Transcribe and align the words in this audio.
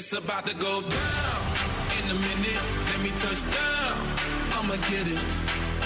It's 0.00 0.14
about 0.14 0.46
to 0.46 0.56
go 0.56 0.80
down 0.80 1.42
in 1.98 2.10
a 2.10 2.14
minute. 2.14 2.62
Let 2.86 3.02
me 3.02 3.10
touch 3.18 3.42
down. 3.42 4.08
I'ma 4.52 4.76
get 4.88 5.06
it. 5.06 5.22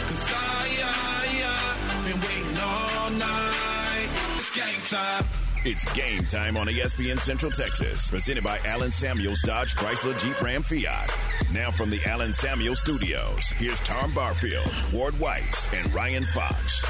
Cause 0.06 0.33
I, 0.33 0.68
I, 0.84 1.26
I 1.50 2.04
been 2.04 2.20
waiting 2.20 2.58
all 2.62 3.10
night. 3.10 4.08
It's 4.36 4.50
game 4.50 4.80
time. 4.86 5.24
It's 5.64 5.92
game 5.94 6.24
time 6.26 6.56
on 6.56 6.68
ESPN 6.68 7.18
Central 7.18 7.50
Texas, 7.50 8.08
presented 8.08 8.45
by 8.45 8.61
Allen 8.64 8.92
Samuels 8.92 9.42
Dodge 9.42 9.74
Chrysler 9.74 10.16
Jeep 10.20 10.40
Ram 10.40 10.62
Fiat. 10.62 11.10
Now 11.52 11.72
from 11.72 11.90
the 11.90 12.00
Allen 12.06 12.32
Samuels 12.32 12.78
Studios, 12.78 13.48
here's 13.48 13.80
Tom 13.80 14.14
Barfield, 14.14 14.72
Ward 14.92 15.18
White, 15.18 15.68
and 15.74 15.92
Ryan 15.92 16.24
Fox. 16.26 16.84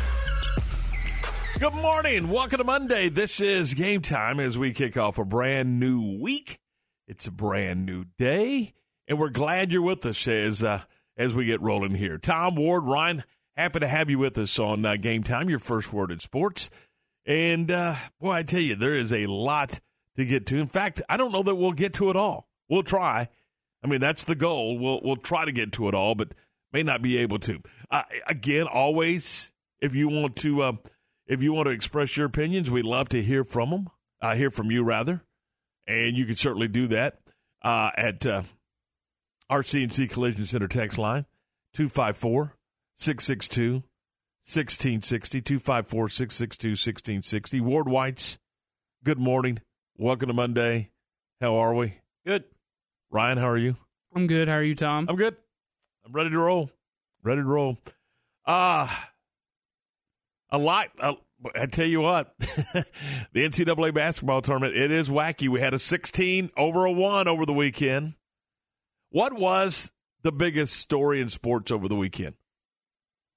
Good 1.58 1.74
morning. 1.76 2.28
Welcome 2.28 2.58
to 2.58 2.64
Monday. 2.64 3.08
This 3.08 3.40
is 3.40 3.72
game 3.72 4.02
time 4.02 4.40
as 4.40 4.58
we 4.58 4.74
kick 4.74 4.98
off 4.98 5.16
a 5.16 5.24
brand 5.24 5.80
new 5.80 6.18
week. 6.20 6.58
It's 7.06 7.26
a 7.26 7.30
brand 7.30 7.84
new 7.84 8.06
day, 8.18 8.72
and 9.06 9.18
we're 9.18 9.28
glad 9.28 9.70
you're 9.70 9.82
with 9.82 10.06
us 10.06 10.26
as 10.26 10.62
uh, 10.62 10.82
as 11.16 11.34
we 11.34 11.44
get 11.44 11.60
rolling 11.60 11.94
here. 11.94 12.18
Tom 12.18 12.56
Ward, 12.56 12.84
Ryan, 12.84 13.24
happy 13.56 13.80
to 13.80 13.88
have 13.88 14.08
you 14.08 14.18
with 14.18 14.38
us 14.38 14.58
on 14.58 14.84
uh, 14.84 14.96
game 14.96 15.22
time. 15.22 15.50
Your 15.50 15.58
first 15.58 15.92
word 15.92 16.10
in 16.10 16.20
sports. 16.20 16.70
And 17.26 17.70
uh, 17.70 17.96
boy, 18.20 18.32
I 18.32 18.42
tell 18.42 18.60
you, 18.60 18.74
there 18.74 18.94
is 18.94 19.12
a 19.12 19.26
lot 19.26 19.80
to 20.16 20.24
get 20.24 20.46
to. 20.46 20.56
In 20.56 20.66
fact, 20.66 21.02
I 21.08 21.16
don't 21.16 21.32
know 21.32 21.42
that 21.42 21.54
we'll 21.54 21.72
get 21.72 21.94
to 21.94 22.10
it 22.10 22.16
all. 22.16 22.48
We'll 22.68 22.82
try. 22.82 23.28
I 23.82 23.86
mean, 23.86 24.00
that's 24.00 24.24
the 24.24 24.34
goal. 24.34 24.78
We'll 24.78 25.00
we'll 25.02 25.16
try 25.16 25.44
to 25.44 25.52
get 25.52 25.72
to 25.72 25.88
it 25.88 25.94
all, 25.94 26.14
but 26.14 26.34
may 26.72 26.82
not 26.82 27.02
be 27.02 27.18
able 27.18 27.38
to. 27.40 27.60
Uh, 27.90 28.02
again, 28.26 28.66
always, 28.66 29.52
if 29.80 29.94
you 29.94 30.08
want 30.08 30.36
to, 30.36 30.62
uh, 30.62 30.72
if 31.26 31.42
you 31.42 31.52
want 31.52 31.66
to 31.66 31.72
express 31.72 32.16
your 32.16 32.26
opinions, 32.26 32.70
we'd 32.70 32.84
love 32.84 33.10
to 33.10 33.22
hear 33.22 33.44
from 33.44 33.70
them. 33.70 33.88
Uh, 34.20 34.34
hear 34.34 34.50
from 34.50 34.70
you 34.70 34.82
rather, 34.82 35.22
and 35.86 36.16
you 36.16 36.24
can 36.26 36.36
certainly 36.36 36.68
do 36.68 36.86
that 36.88 37.18
uh, 37.62 37.90
at 37.96 38.26
uh, 38.26 38.42
RCNC 39.50 40.10
Collision 40.10 40.46
Center 40.46 40.68
text 40.68 40.98
line 40.98 41.26
two 41.72 41.88
five 41.88 42.16
four 42.16 42.54
six 42.94 43.24
six 43.24 43.48
two. 43.48 43.82
1660 44.46 45.40
254 45.40 46.08
662 46.10 46.68
1660. 46.72 47.60
Ward 47.62 47.88
Whites, 47.88 48.36
good 49.02 49.18
morning. 49.18 49.58
Welcome 49.96 50.28
to 50.28 50.34
Monday. 50.34 50.90
How 51.40 51.56
are 51.56 51.72
we? 51.72 51.94
Good. 52.26 52.44
Ryan, 53.10 53.38
how 53.38 53.48
are 53.48 53.56
you? 53.56 53.78
I'm 54.14 54.26
good. 54.26 54.48
How 54.48 54.56
are 54.56 54.62
you, 54.62 54.74
Tom? 54.74 55.06
I'm 55.08 55.16
good. 55.16 55.34
I'm 56.04 56.12
ready 56.12 56.28
to 56.28 56.38
roll. 56.38 56.70
Ready 57.22 57.40
to 57.40 57.46
roll. 57.46 57.78
Uh, 58.44 58.86
a 60.50 60.58
lot. 60.58 60.88
Uh, 61.00 61.14
I 61.54 61.66
tell 61.66 61.86
you 61.86 62.00
what, 62.00 62.34
the 62.38 62.84
NCAA 63.34 63.92
basketball 63.92 64.42
tournament, 64.42 64.76
it 64.76 64.90
is 64.90 65.08
wacky. 65.08 65.48
We 65.48 65.60
had 65.60 65.74
a 65.74 65.78
16 65.78 66.50
over 66.56 66.84
a 66.84 66.92
1 66.92 67.28
over 67.28 67.44
the 67.44 67.52
weekend. 67.52 68.14
What 69.10 69.32
was 69.34 69.92
the 70.22 70.32
biggest 70.32 70.74
story 70.74 71.20
in 71.20 71.28
sports 71.28 71.70
over 71.70 71.88
the 71.88 71.96
weekend? 71.96 72.34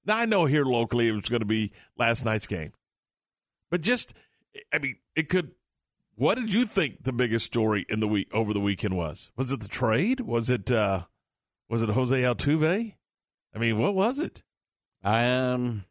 Now, 0.04 0.16
I 0.16 0.24
know 0.24 0.46
here 0.46 0.64
locally 0.64 1.08
it 1.08 1.12
was 1.12 1.28
going 1.28 1.40
to 1.40 1.46
be 1.46 1.72
last 1.98 2.24
night's 2.24 2.46
game. 2.46 2.72
But 3.70 3.82
just, 3.82 4.14
I 4.72 4.78
mean, 4.78 4.96
it 5.14 5.28
could. 5.28 5.52
What 6.14 6.36
did 6.36 6.52
you 6.52 6.64
think 6.64 7.04
the 7.04 7.12
biggest 7.12 7.46
story 7.46 7.86
in 7.88 8.00
the 8.00 8.08
week 8.08 8.28
over 8.32 8.52
the 8.52 8.60
weekend 8.60 8.96
was? 8.96 9.30
Was 9.36 9.52
it 9.52 9.60
the 9.60 9.68
trade? 9.68 10.20
Was 10.20 10.50
it 10.50 10.70
uh 10.70 11.02
was 11.68 11.82
it 11.82 11.90
Jose 11.90 12.16
Altuve? 12.16 12.94
I 13.54 13.58
mean, 13.58 13.78
what 13.78 13.94
was 13.94 14.18
it? 14.18 14.42
I 15.04 15.22
am 15.22 15.84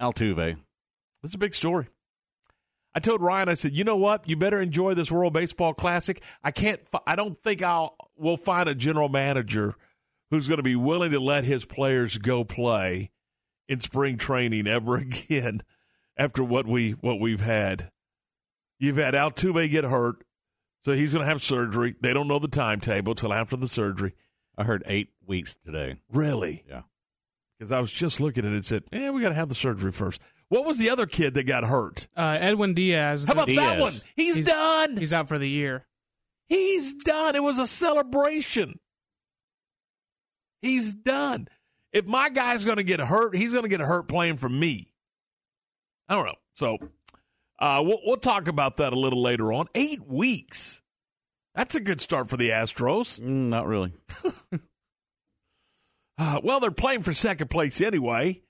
Altuve. 0.00 0.56
It's 1.22 1.34
a 1.34 1.38
big 1.38 1.54
story. 1.54 1.88
I 2.94 2.98
told 2.98 3.20
Ryan, 3.20 3.50
I 3.50 3.54
said, 3.54 3.74
you 3.74 3.84
know 3.84 3.96
what? 3.96 4.26
You 4.28 4.36
better 4.36 4.60
enjoy 4.60 4.94
this 4.94 5.10
World 5.10 5.34
Baseball 5.34 5.74
Classic. 5.74 6.22
I 6.42 6.50
can't. 6.50 6.80
I 7.06 7.14
don't 7.14 7.42
think 7.42 7.62
I'll. 7.62 7.94
We'll 8.16 8.38
find 8.38 8.68
a 8.68 8.74
general 8.74 9.10
manager 9.10 9.74
who's 10.30 10.48
going 10.48 10.56
to 10.56 10.62
be 10.62 10.76
willing 10.76 11.12
to 11.12 11.20
let 11.20 11.44
his 11.44 11.66
players 11.66 12.16
go 12.16 12.42
play 12.42 13.10
in 13.68 13.80
spring 13.80 14.16
training 14.16 14.66
ever 14.66 14.96
again 14.96 15.62
after 16.16 16.42
what 16.42 16.66
we 16.66 16.92
what 16.92 17.20
we've 17.20 17.40
had. 17.40 17.90
You've 18.78 18.96
had 18.96 19.14
Altuve 19.14 19.70
get 19.70 19.84
hurt, 19.84 20.24
so 20.82 20.92
he's 20.92 21.12
going 21.12 21.24
to 21.24 21.30
have 21.30 21.42
surgery. 21.42 21.96
They 22.00 22.12
don't 22.12 22.28
know 22.28 22.38
the 22.38 22.48
timetable 22.48 23.14
till 23.14 23.32
after 23.32 23.56
the 23.56 23.68
surgery. 23.68 24.14
I 24.56 24.64
heard 24.64 24.82
eight 24.86 25.10
weeks 25.26 25.56
today. 25.64 25.96
Really? 26.10 26.64
Yeah. 26.68 26.82
Because 27.58 27.72
I 27.72 27.80
was 27.80 27.90
just 27.90 28.20
looking 28.20 28.44
at 28.44 28.52
it 28.52 28.56
and 28.56 28.64
said, 28.64 28.84
"Yeah, 28.92 29.10
we 29.10 29.22
got 29.22 29.30
to 29.30 29.34
have 29.34 29.48
the 29.48 29.54
surgery 29.54 29.92
first. 29.92 30.20
What 30.48 30.64
was 30.64 30.78
the 30.78 30.90
other 30.90 31.06
kid 31.06 31.34
that 31.34 31.44
got 31.44 31.64
hurt? 31.64 32.06
Uh, 32.16 32.36
Edwin 32.40 32.74
Diaz. 32.74 33.24
How 33.24 33.32
about 33.32 33.48
that 33.48 33.80
one? 33.80 33.94
He's, 34.14 34.36
He's- 34.36 34.46
done. 34.48 34.96
He's 34.96 35.12
out 35.12 35.28
for 35.28 35.38
the 35.38 35.48
year. 35.48 35.86
He's 36.48 36.94
done. 36.94 37.34
It 37.34 37.42
was 37.42 37.58
a 37.58 37.66
celebration. 37.66 38.78
He's 40.62 40.94
done. 40.94 41.48
If 41.92 42.06
my 42.06 42.28
guy's 42.28 42.64
going 42.64 42.76
to 42.76 42.84
get 42.84 43.00
hurt, 43.00 43.34
he's 43.34 43.52
going 43.52 43.64
to 43.64 43.68
get 43.68 43.80
hurt 43.80 44.06
playing 44.08 44.36
for 44.36 44.48
me. 44.48 44.92
I 46.08 46.14
don't 46.14 46.26
know. 46.26 46.34
So 46.54 46.78
uh, 47.58 47.82
we'll, 47.84 47.98
we'll 48.04 48.16
talk 48.18 48.46
about 48.48 48.76
that 48.76 48.92
a 48.92 48.98
little 48.98 49.22
later 49.22 49.52
on. 49.52 49.66
Eight 49.74 50.06
weeks. 50.06 50.82
That's 51.54 51.74
a 51.74 51.80
good 51.80 52.00
start 52.00 52.28
for 52.28 52.36
the 52.36 52.50
Astros. 52.50 53.18
Mm, 53.20 53.48
not 53.48 53.66
really. 53.66 53.92
Uh, 56.18 56.40
well, 56.44 56.60
they're 56.60 56.70
playing 56.70 57.02
for 57.02 57.12
second 57.12 57.48
place 57.48 57.80
anyway. 57.80 58.42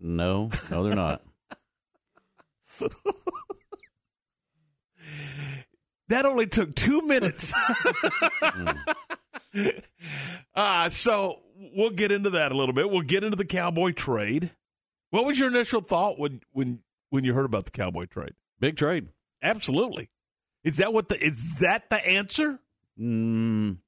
No, 0.00 0.50
no, 0.70 0.82
they're 0.82 0.94
not. 0.94 1.22
That 6.08 6.26
only 6.26 6.46
took 6.46 6.74
two 6.74 7.00
minutes. 7.02 7.52
uh, 10.54 10.90
so 10.90 11.40
we'll 11.74 11.90
get 11.90 12.12
into 12.12 12.30
that 12.30 12.52
a 12.52 12.56
little 12.56 12.74
bit. 12.74 12.90
We'll 12.90 13.02
get 13.02 13.24
into 13.24 13.36
the 13.36 13.44
Cowboy 13.44 13.92
trade. 13.92 14.50
What 15.10 15.24
was 15.24 15.38
your 15.38 15.48
initial 15.48 15.80
thought 15.80 16.18
when 16.18 16.40
when 16.52 16.80
when 17.10 17.24
you 17.24 17.32
heard 17.32 17.46
about 17.46 17.64
the 17.64 17.70
Cowboy 17.70 18.06
trade? 18.06 18.34
Big 18.60 18.76
trade. 18.76 19.08
Absolutely. 19.42 20.10
Is 20.62 20.76
that 20.78 20.92
what 20.92 21.08
the 21.08 21.24
is 21.24 21.56
that 21.56 21.88
the 21.88 22.06
answer? 22.06 22.58
Mm, 23.00 23.78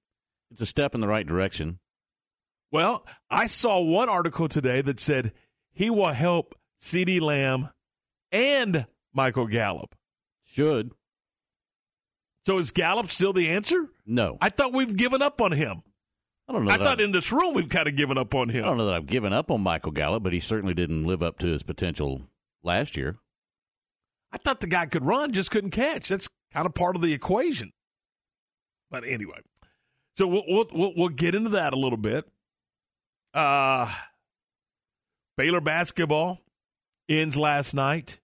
it's 0.50 0.60
a 0.62 0.66
step 0.66 0.94
in 0.94 1.00
the 1.00 1.09
right 1.09 1.26
direction. 1.26 1.81
Well, 2.72 3.06
I 3.31 3.47
saw 3.47 3.81
one 3.81 4.09
article 4.09 4.49
today 4.49 4.81
that 4.82 5.00
said 5.00 5.32
he 5.72 5.88
will 5.91 6.09
help 6.12 6.54
CeeDee 6.81 7.21
Lamb 7.21 7.71
and 8.32 8.87
Michael 9.12 9.47
Gallup. 9.47 9.94
Should. 10.44 10.93
So 12.44 12.59
is 12.59 12.71
Gallup 12.71 13.10
still 13.10 13.32
the 13.32 13.49
answer? 13.50 13.88
No. 14.06 14.38
I 14.41 14.50
thought 14.50 14.72
we've 14.72 14.97
given 14.97 15.22
up 15.22 15.41
on 15.41 15.53
him. 15.53 15.82
I 16.49 16.53
don't 16.53 16.65
know. 16.65 16.71
I 16.71 16.76
thought 16.76 16.87
I've- 16.99 17.03
in 17.05 17.12
this 17.12 17.32
room 17.32 17.55
we've 17.55 17.69
kind 17.69 17.88
of 17.88 17.97
given 17.97 18.19
up 18.19 18.34
on 18.34 18.49
him. 18.49 18.65
I 18.65 18.69
don't 18.69 18.76
know 18.78 18.87
that 18.87 18.94
I've 18.94 19.06
given 19.06 19.32
up 19.32 19.50
on 19.50 19.60
Michael 19.62 19.91
Gallup, 19.93 20.22
but 20.22 20.32
he 20.32 20.38
certainly 20.41 20.75
didn't 20.75 21.05
live 21.05 21.22
up 21.22 21.38
to 21.41 21.47
his 21.47 21.62
potential 21.65 22.22
last 22.62 22.97
year. 22.97 23.16
I 24.31 24.38
thought 24.38 24.60
the 24.60 24.66
guy 24.69 24.87
could 24.87 25.05
run, 25.05 25.32
just 25.32 25.50
couldn't 25.50 25.71
catch. 25.71 26.09
That's 26.09 26.28
kind 26.53 26.66
of 26.66 26.75
part 26.75 26.94
of 26.94 27.03
the 27.03 27.12
equation. 27.12 27.72
But 28.91 29.05
anyway, 29.05 29.38
so 30.16 30.28
we'll 30.28 30.44
we'll 30.47 30.66
we'll, 30.72 30.93
we'll 30.97 31.09
get 31.09 31.34
into 31.34 31.50
that 31.50 31.72
a 31.72 31.76
little 31.76 31.97
bit. 31.99 32.28
Uh 33.37 33.93
Baylor 35.37 35.61
basketball 35.61 36.41
ends 37.07 37.37
last 37.37 37.75
night. 37.75 38.21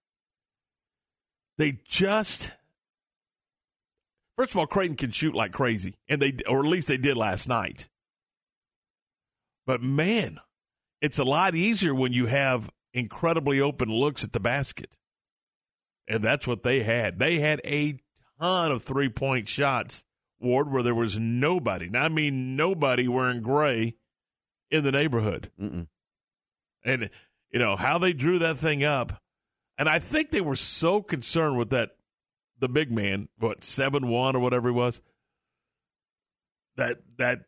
They 1.59 1.81
just 1.85 2.53
first 4.39 4.53
of 4.53 4.57
all, 4.57 4.67
Creighton 4.67 4.97
can 4.97 5.11
shoot 5.11 5.35
like 5.35 5.53
crazy, 5.53 5.97
and 6.09 6.23
they 6.23 6.33
or 6.49 6.61
at 6.61 6.65
least 6.67 6.89
they 6.89 6.97
did 6.97 7.19
last 7.19 7.47
night. 7.47 7.89
But 9.67 9.83
man, 9.83 10.41
it's 11.03 11.19
a 11.19 11.25
lot 11.25 11.55
easier 11.55 11.95
when 11.95 12.15
you 12.15 12.27
have 12.27 12.71
incredibly 12.95 13.61
open 13.61 13.91
looks 13.91 14.25
at 14.25 14.33
the 14.33 14.41
basket. 14.41 14.97
And 16.09 16.25
that's 16.25 16.47
what 16.47 16.63
they 16.63 16.83
had. 16.83 17.19
They 17.19 17.39
had 17.39 17.61
a 17.65 17.99
ton 18.41 18.73
of 18.73 18.83
three 18.83 19.11
point 19.11 19.47
shots, 19.47 20.05
Ward, 20.41 20.73
where 20.73 20.83
there 20.83 20.95
was 20.95 21.19
nobody. 21.19 21.91
Now, 21.91 22.05
I 22.05 22.09
mean, 22.09 22.57
nobody 22.57 23.07
wearing 23.07 23.43
gray 23.43 23.97
in 24.73 24.83
the 24.83 24.91
neighborhood. 24.91 25.51
Mm-mm. 25.61 25.87
And, 26.85 27.11
you 27.53 27.61
know, 27.61 27.77
how 27.77 27.99
they 27.99 28.13
drew 28.13 28.41
that 28.41 28.59
thing 28.59 28.83
up. 28.83 29.23
And 29.79 29.89
I 29.89 30.01
think 30.01 30.31
they 30.31 30.41
were 30.41 30.57
so 30.57 31.03
concerned 31.03 31.59
with 31.59 31.71
that, 31.71 31.91
the 32.59 32.69
big 32.69 32.91
man, 32.91 33.29
what, 33.39 33.63
7 33.63 34.09
1 34.09 34.37
or 34.37 34.39
whatever 34.41 34.71
he 34.71 34.75
was, 34.75 35.01
that, 36.77 36.99
that, 37.19 37.41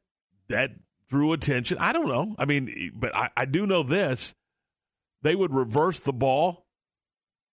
that 0.48 0.70
drew 1.08 1.32
attention. 1.32 1.78
I 1.78 1.92
don't 1.92 2.08
know. 2.08 2.34
I 2.38 2.44
mean, 2.44 2.92
but 2.94 3.14
I, 3.14 3.30
I 3.36 3.44
do 3.46 3.66
know 3.66 3.82
this. 3.82 4.34
They 5.22 5.34
would 5.34 5.54
reverse 5.54 5.98
the 5.98 6.12
ball. 6.12 6.66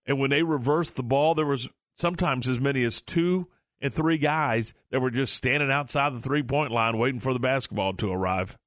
And 0.05 0.19
when 0.19 0.29
they 0.29 0.43
reversed 0.43 0.95
the 0.95 1.03
ball, 1.03 1.35
there 1.35 1.45
was 1.45 1.69
sometimes 1.97 2.49
as 2.49 2.59
many 2.59 2.83
as 2.83 3.01
two 3.01 3.47
and 3.79 3.93
three 3.93 4.17
guys 4.17 4.73
that 4.89 4.99
were 4.99 5.11
just 5.11 5.33
standing 5.33 5.71
outside 5.71 6.13
the 6.13 6.19
three 6.19 6.43
point 6.43 6.71
line 6.71 6.97
waiting 6.97 7.19
for 7.19 7.33
the 7.33 7.39
basketball 7.39 7.93
to 7.93 8.11
arrive. 8.11 8.57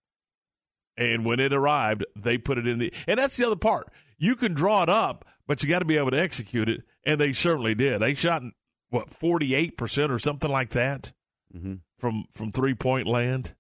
And 0.97 1.25
when 1.25 1.41
it 1.41 1.53
arrived, 1.53 2.05
they 2.17 2.39
put 2.39 2.59
it 2.59 2.67
in 2.69 2.79
the. 2.79 2.93
And 3.09 3.19
that's 3.19 3.37
the 3.37 3.47
other 3.47 3.57
part. 3.57 3.89
You 4.19 4.37
can 4.37 4.55
draw 4.55 4.83
it 4.83 4.89
up, 4.89 5.25
but 5.47 5.63
you 5.63 5.69
got 5.69 5.81
to 5.81 5.85
be 5.85 5.97
able 5.97 6.13
to 6.13 6.21
execute 6.21 6.69
it. 6.69 6.83
And 7.05 7.21
they 7.21 7.33
certainly 7.33 7.75
did. 7.75 8.01
They 8.01 8.15
shot 8.15 8.43
what 8.91 9.13
forty 9.13 9.55
eight 9.55 9.77
percent 9.77 10.13
or 10.13 10.19
something 10.19 10.51
like 10.51 10.71
that 10.71 11.13
Mm-hmm. 11.55 11.75
from 11.99 12.25
from 12.33 12.51
three 12.53 12.75
point 12.75 13.07
land. 13.07 13.55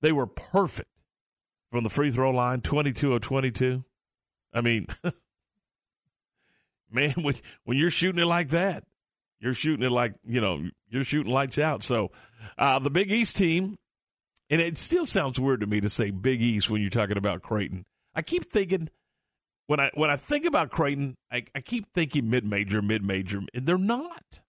They 0.00 0.10
were 0.12 0.26
perfect 0.26 0.90
from 1.70 1.84
the 1.84 1.90
free 1.90 2.10
throw 2.10 2.30
line, 2.32 2.60
twenty 2.60 2.92
two 2.92 3.14
of 3.14 3.20
twenty 3.22 3.50
two. 3.52 3.84
I 4.52 4.60
mean, 4.60 4.86
man, 6.90 7.12
when 7.22 7.34
when 7.64 7.76
you're 7.76 7.90
shooting 7.90 8.20
it 8.22 8.26
like 8.26 8.50
that, 8.50 8.84
you're 9.40 9.54
shooting 9.54 9.84
it 9.84 9.90
like 9.92 10.14
you 10.24 10.40
know 10.40 10.68
you're 10.88 11.04
shooting 11.04 11.32
lights 11.32 11.58
out. 11.58 11.82
So 11.82 12.10
uh, 12.58 12.78
the 12.78 12.90
Big 12.90 13.10
East 13.10 13.36
team, 13.36 13.76
and 14.50 14.60
it 14.60 14.78
still 14.78 15.06
sounds 15.06 15.38
weird 15.40 15.60
to 15.60 15.66
me 15.66 15.80
to 15.80 15.88
say 15.88 16.10
Big 16.10 16.40
East 16.42 16.68
when 16.70 16.80
you're 16.80 16.90
talking 16.90 17.16
about 17.16 17.42
Creighton. 17.42 17.84
I 18.14 18.22
keep 18.22 18.44
thinking 18.44 18.90
when 19.66 19.80
I 19.80 19.90
when 19.94 20.10
I 20.10 20.16
think 20.16 20.44
about 20.44 20.70
Creighton, 20.70 21.16
I, 21.32 21.44
I 21.54 21.60
keep 21.60 21.92
thinking 21.92 22.28
mid 22.30 22.44
major, 22.44 22.82
mid 22.82 23.02
major, 23.02 23.40
and 23.54 23.66
they're 23.66 23.78
not. 23.78 24.40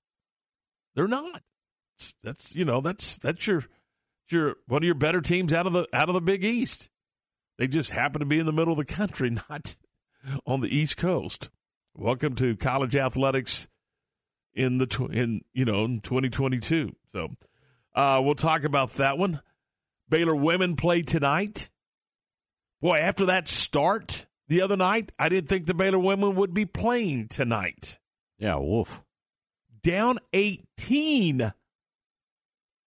They're 0.95 1.07
not. 1.07 1.41
It's- 1.97 2.13
that's 2.23 2.55
you 2.55 2.65
know 2.65 2.81
that's 2.81 3.17
that's 3.17 3.47
your 3.47 3.63
your 4.29 4.55
one 4.67 4.83
of 4.83 4.85
your 4.85 4.95
better 4.95 5.21
teams 5.21 5.53
out 5.53 5.65
of 5.67 5.73
the 5.73 5.87
out 5.93 6.09
of 6.09 6.15
the 6.15 6.21
Big 6.21 6.43
East. 6.43 6.89
They 7.57 7.67
just 7.67 7.91
happen 7.91 8.19
to 8.19 8.25
be 8.25 8.39
in 8.39 8.45
the 8.45 8.51
middle 8.51 8.73
of 8.73 8.77
the 8.77 8.85
country, 8.85 9.29
not 9.49 9.75
on 10.45 10.59
the 10.61 10.75
East 10.75 10.97
Coast. 10.97 11.49
Welcome 11.95 12.35
to 12.35 12.57
college 12.57 12.95
athletics 12.97 13.69
in 14.53 14.77
the 14.77 14.87
tw- 14.87 15.11
in 15.13 15.41
you 15.53 15.63
know 15.63 15.85
in 15.85 16.01
2022. 16.01 16.93
So 17.07 17.29
uh, 17.95 18.21
we'll 18.23 18.35
talk 18.35 18.65
about 18.65 18.93
that 18.95 19.17
one. 19.17 19.39
Baylor 20.09 20.35
women 20.35 20.75
play 20.75 21.01
tonight. 21.01 21.69
Boy, 22.81 22.97
after 22.97 23.25
that 23.25 23.47
start 23.47 24.25
the 24.47 24.61
other 24.61 24.77
night, 24.77 25.11
I 25.17 25.29
didn't 25.29 25.49
think 25.49 25.65
the 25.65 25.73
Baylor 25.73 25.99
women 25.99 26.35
would 26.35 26.53
be 26.53 26.65
playing 26.65 27.29
tonight. 27.29 27.99
Yeah, 28.37 28.57
woof. 28.57 29.01
Down 29.81 30.19
18. 30.33 31.53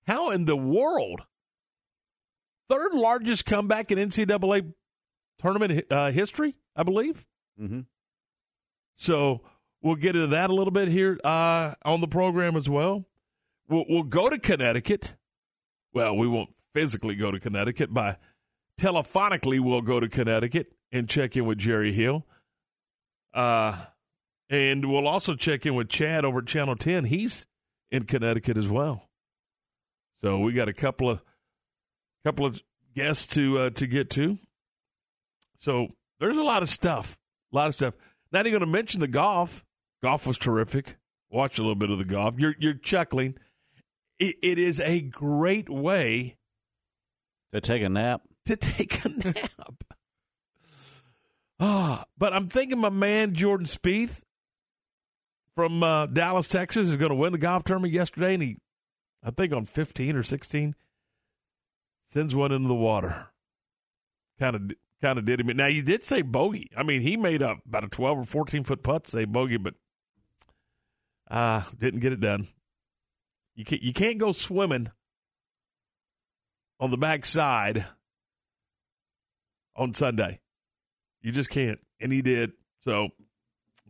How 0.06 0.30
in 0.30 0.44
the 0.44 0.56
world? 0.56 1.22
Third 2.68 2.92
largest 2.92 3.46
comeback 3.46 3.90
in 3.90 3.98
NCAA 3.98 4.72
tournament 5.38 5.84
uh, 5.90 6.10
history, 6.10 6.54
I 6.76 6.82
believe. 6.82 7.26
Mm-hmm. 7.60 7.80
So 8.96 9.42
we'll 9.80 9.96
get 9.96 10.16
into 10.16 10.28
that 10.28 10.50
a 10.50 10.54
little 10.54 10.70
bit 10.70 10.88
here 10.88 11.18
uh, 11.24 11.74
on 11.84 12.00
the 12.00 12.08
program 12.08 12.56
as 12.56 12.68
well. 12.68 13.06
We'll, 13.68 13.84
we'll 13.88 14.02
go 14.02 14.28
to 14.28 14.38
Connecticut. 14.38 15.14
Well, 15.92 16.16
we 16.16 16.28
won't 16.28 16.50
physically 16.78 17.16
go 17.16 17.32
to 17.32 17.40
Connecticut, 17.40 17.92
but 17.92 18.20
telephonically 18.80 19.58
we'll 19.58 19.82
go 19.82 19.98
to 19.98 20.08
Connecticut 20.08 20.72
and 20.92 21.08
check 21.08 21.36
in 21.36 21.44
with 21.44 21.58
Jerry 21.58 21.92
Hill. 21.92 22.24
Uh, 23.34 23.76
and 24.48 24.88
we'll 24.88 25.08
also 25.08 25.34
check 25.34 25.66
in 25.66 25.74
with 25.74 25.88
Chad 25.88 26.24
over 26.24 26.38
at 26.38 26.46
Channel 26.46 26.76
10. 26.76 27.06
He's 27.06 27.46
in 27.90 28.04
Connecticut 28.04 28.56
as 28.56 28.68
well. 28.68 29.08
So 30.14 30.38
we 30.38 30.52
got 30.52 30.68
a 30.68 30.72
couple 30.72 31.10
of 31.10 31.20
couple 32.24 32.46
of 32.46 32.62
guests 32.94 33.26
to 33.34 33.58
uh, 33.58 33.70
to 33.70 33.86
get 33.88 34.08
to. 34.10 34.38
So 35.56 35.88
there's 36.20 36.36
a 36.36 36.44
lot 36.44 36.62
of 36.62 36.68
stuff, 36.68 37.18
a 37.52 37.56
lot 37.56 37.66
of 37.66 37.74
stuff. 37.74 37.94
Not 38.30 38.46
even 38.46 38.60
going 38.60 38.72
to 38.72 38.72
mention 38.72 39.00
the 39.00 39.08
golf. 39.08 39.64
Golf 40.00 40.28
was 40.28 40.38
terrific. 40.38 40.96
Watch 41.28 41.58
a 41.58 41.62
little 41.62 41.74
bit 41.74 41.90
of 41.90 41.98
the 41.98 42.04
golf. 42.04 42.34
You're 42.38 42.54
you're 42.60 42.74
chuckling. 42.74 43.34
It, 44.20 44.36
it 44.42 44.58
is 44.60 44.78
a 44.80 45.00
great 45.00 45.68
way 45.68 46.36
To 47.52 47.60
take 47.60 47.82
a 47.82 47.88
nap. 47.88 48.22
to 48.46 48.56
take 48.56 49.04
a 49.04 49.08
nap. 49.08 49.84
Ah, 51.60 52.04
but 52.16 52.32
I'm 52.32 52.48
thinking 52.48 52.78
my 52.78 52.90
man 52.90 53.34
Jordan 53.34 53.66
Spieth 53.66 54.22
from 55.56 55.82
uh, 55.82 56.06
Dallas, 56.06 56.46
Texas, 56.46 56.88
is 56.90 56.96
going 56.96 57.08
to 57.10 57.16
win 57.16 57.32
the 57.32 57.38
golf 57.38 57.64
tournament 57.64 57.92
yesterday, 57.92 58.34
and 58.34 58.42
he, 58.42 58.58
I 59.24 59.32
think, 59.32 59.52
on 59.52 59.64
15 59.66 60.14
or 60.14 60.22
16, 60.22 60.76
sends 62.06 62.34
one 62.34 62.52
into 62.52 62.68
the 62.68 62.74
water. 62.74 63.26
Kind 64.38 64.54
of, 64.54 64.70
kind 65.02 65.18
of 65.18 65.24
did 65.24 65.40
him. 65.40 65.48
Now 65.56 65.66
he 65.66 65.82
did 65.82 66.04
say 66.04 66.22
bogey. 66.22 66.70
I 66.76 66.84
mean, 66.84 67.00
he 67.00 67.16
made 67.16 67.42
up 67.42 67.58
about 67.66 67.82
a 67.84 67.88
12 67.88 68.18
or 68.18 68.24
14 68.24 68.62
foot 68.62 68.82
putt 68.84 69.08
say 69.08 69.24
bogey, 69.24 69.56
but 69.56 69.74
uh 71.28 71.62
didn't 71.76 72.00
get 72.00 72.12
it 72.12 72.20
done. 72.20 72.46
You 73.56 73.64
can't, 73.64 73.82
you 73.82 73.92
can't 73.92 74.18
go 74.18 74.30
swimming 74.30 74.92
on 76.80 76.90
the 76.90 76.98
backside 76.98 77.86
on 79.76 79.94
Sunday. 79.94 80.40
You 81.22 81.32
just 81.32 81.50
can't. 81.50 81.80
And 82.00 82.12
he 82.12 82.22
did. 82.22 82.52
So 82.80 83.08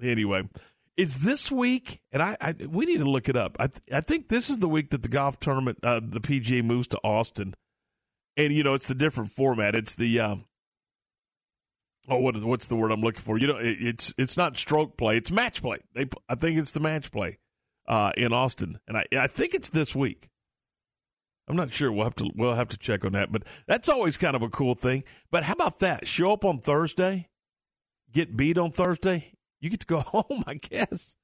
anyway, 0.02 0.48
is 0.96 1.18
this 1.18 1.50
week? 1.52 2.00
And 2.12 2.22
I, 2.22 2.36
I 2.40 2.54
we 2.68 2.86
need 2.86 2.98
to 2.98 3.10
look 3.10 3.28
it 3.28 3.36
up. 3.36 3.56
I 3.58 3.68
th- 3.68 3.82
I 3.92 4.00
think 4.00 4.28
this 4.28 4.50
is 4.50 4.58
the 4.58 4.68
week 4.68 4.90
that 4.90 5.02
the 5.02 5.08
golf 5.08 5.38
tournament, 5.40 5.78
uh, 5.82 6.00
the 6.02 6.20
PGA 6.20 6.64
moves 6.64 6.88
to 6.88 6.98
Austin, 7.04 7.54
and 8.36 8.52
you 8.52 8.62
know 8.62 8.74
it's 8.74 8.88
the 8.88 8.94
different 8.94 9.30
format. 9.30 9.74
It's 9.74 9.94
the 9.94 10.18
um, 10.20 10.44
oh 12.08 12.18
what 12.18 12.36
is 12.36 12.44
what's 12.44 12.66
the 12.66 12.76
word 12.76 12.90
I'm 12.90 13.02
looking 13.02 13.22
for? 13.22 13.38
You 13.38 13.46
know, 13.46 13.58
it, 13.58 13.76
it's 13.80 14.14
it's 14.18 14.36
not 14.36 14.56
stroke 14.56 14.96
play. 14.96 15.16
It's 15.16 15.30
match 15.30 15.62
play. 15.62 15.78
They 15.94 16.06
I 16.28 16.34
think 16.34 16.58
it's 16.58 16.72
the 16.72 16.80
match 16.80 17.12
play 17.12 17.38
uh, 17.86 18.12
in 18.16 18.32
Austin, 18.32 18.80
and 18.88 18.96
I 18.96 19.04
I 19.12 19.26
think 19.26 19.54
it's 19.54 19.68
this 19.68 19.94
week. 19.94 20.28
I'm 21.48 21.56
not 21.56 21.72
sure. 21.72 21.90
We'll 21.90 22.04
have 22.04 22.14
to 22.16 22.30
we'll 22.34 22.54
have 22.54 22.68
to 22.68 22.78
check 22.78 23.04
on 23.04 23.12
that, 23.12 23.32
but 23.32 23.44
that's 23.66 23.88
always 23.88 24.16
kind 24.16 24.36
of 24.36 24.42
a 24.42 24.48
cool 24.48 24.74
thing. 24.74 25.04
But 25.30 25.44
how 25.44 25.54
about 25.54 25.78
that? 25.80 26.06
Show 26.06 26.32
up 26.32 26.44
on 26.44 26.60
Thursday, 26.60 27.28
get 28.12 28.36
beat 28.36 28.58
on 28.58 28.72
Thursday. 28.72 29.32
You 29.60 29.70
get 29.70 29.80
to 29.80 29.86
go 29.86 30.00
home. 30.06 30.44
I 30.46 30.54
guess. 30.54 31.16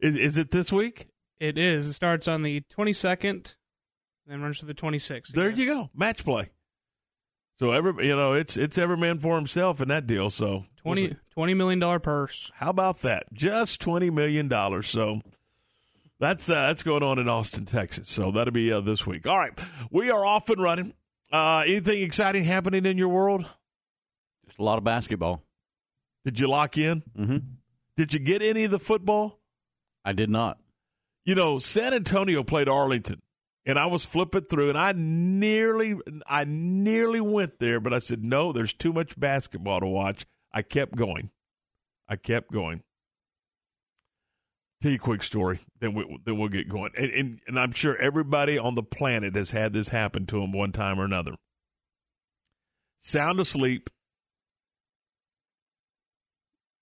Is 0.00 0.16
is 0.16 0.38
it 0.38 0.50
this 0.50 0.72
week? 0.72 1.08
It 1.38 1.58
is. 1.58 1.86
It 1.86 1.94
starts 1.94 2.28
on 2.28 2.42
the 2.42 2.62
22nd, 2.70 3.54
then 4.26 4.42
runs 4.42 4.58
to 4.60 4.66
the 4.66 4.74
26th. 4.74 5.28
There 5.28 5.48
yes. 5.48 5.58
you 5.58 5.66
go. 5.66 5.90
Match 5.94 6.22
play. 6.22 6.50
So 7.58 7.72
every 7.72 8.06
you 8.06 8.16
know 8.16 8.32
it's 8.32 8.56
it's 8.56 8.78
every 8.78 8.96
man 8.96 9.18
for 9.18 9.36
himself 9.36 9.82
in 9.82 9.88
that 9.88 10.06
deal. 10.06 10.30
So 10.30 10.64
we'll 10.84 10.94
20, 10.94 11.02
see. 11.02 11.16
$20 11.36 11.56
million 11.56 12.00
purse. 12.00 12.50
How 12.54 12.70
about 12.70 13.02
that? 13.02 13.32
Just 13.34 13.80
twenty 13.82 14.08
million 14.08 14.48
dollars. 14.48 14.88
So 14.88 15.20
that's 16.20 16.48
uh, 16.48 16.66
that's 16.68 16.82
going 16.82 17.02
on 17.02 17.18
in 17.18 17.28
Austin, 17.28 17.64
Texas. 17.64 18.08
So 18.08 18.30
that'll 18.30 18.52
be 18.52 18.70
uh, 18.70 18.80
this 18.80 19.06
week. 19.06 19.26
All 19.26 19.38
right, 19.38 19.58
we 19.90 20.10
are 20.10 20.24
off 20.24 20.48
and 20.50 20.62
running. 20.62 20.94
Uh, 21.32 21.64
anything 21.66 22.02
exciting 22.02 22.44
happening 22.44 22.86
in 22.86 22.98
your 22.98 23.08
world? 23.08 23.46
Just 24.46 24.58
a 24.58 24.64
lot 24.64 24.78
of 24.78 24.84
basketball. 24.84 25.42
Did 26.24 26.38
you 26.38 26.48
lock 26.48 26.76
in? 26.76 27.02
Mm-hmm. 27.18 27.38
Did 27.96 28.12
you 28.12 28.20
get 28.20 28.42
any 28.42 28.64
of 28.64 28.70
the 28.70 28.78
football? 28.78 29.40
I 30.04 30.12
did 30.12 30.30
not. 30.30 30.58
You 31.24 31.34
know, 31.34 31.58
San 31.58 31.94
Antonio 31.94 32.42
played 32.42 32.68
Arlington, 32.68 33.22
and 33.64 33.78
I 33.78 33.86
was 33.86 34.04
flipping 34.04 34.42
through, 34.42 34.70
and 34.70 34.78
I 34.78 34.92
nearly, 34.96 35.96
I 36.26 36.44
nearly 36.44 37.20
went 37.20 37.58
there, 37.60 37.78
but 37.80 37.94
I 37.94 37.98
said 37.98 38.24
no. 38.24 38.52
There's 38.52 38.72
too 38.72 38.92
much 38.92 39.18
basketball 39.18 39.80
to 39.80 39.86
watch. 39.86 40.26
I 40.52 40.62
kept 40.62 40.96
going. 40.96 41.30
I 42.08 42.16
kept 42.16 42.50
going. 42.50 42.82
Tell 44.80 44.90
you 44.90 44.96
a 44.96 45.00
quick 45.00 45.22
story, 45.22 45.60
then 45.78 45.92
we 45.94 46.18
then 46.24 46.38
we'll 46.38 46.48
get 46.48 46.68
going. 46.68 46.92
And, 46.96 47.10
and 47.10 47.40
and 47.46 47.60
I'm 47.60 47.72
sure 47.72 47.96
everybody 47.98 48.58
on 48.58 48.76
the 48.76 48.82
planet 48.82 49.34
has 49.36 49.50
had 49.50 49.74
this 49.74 49.88
happen 49.88 50.24
to 50.26 50.40
them 50.40 50.52
one 50.52 50.72
time 50.72 50.98
or 50.98 51.04
another. 51.04 51.34
Sound 53.00 53.40
asleep. 53.40 53.90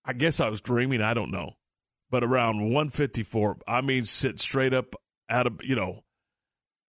I 0.05 0.13
guess 0.13 0.39
I 0.39 0.47
was 0.49 0.61
dreaming. 0.61 1.01
I 1.01 1.13
don't 1.13 1.31
know, 1.31 1.53
but 2.09 2.23
around 2.23 2.61
154, 2.61 3.57
I 3.67 3.81
mean, 3.81 4.05
sit 4.05 4.39
straight 4.39 4.73
up 4.73 4.95
out 5.29 5.47
of 5.47 5.59
you 5.63 5.75
know. 5.75 6.03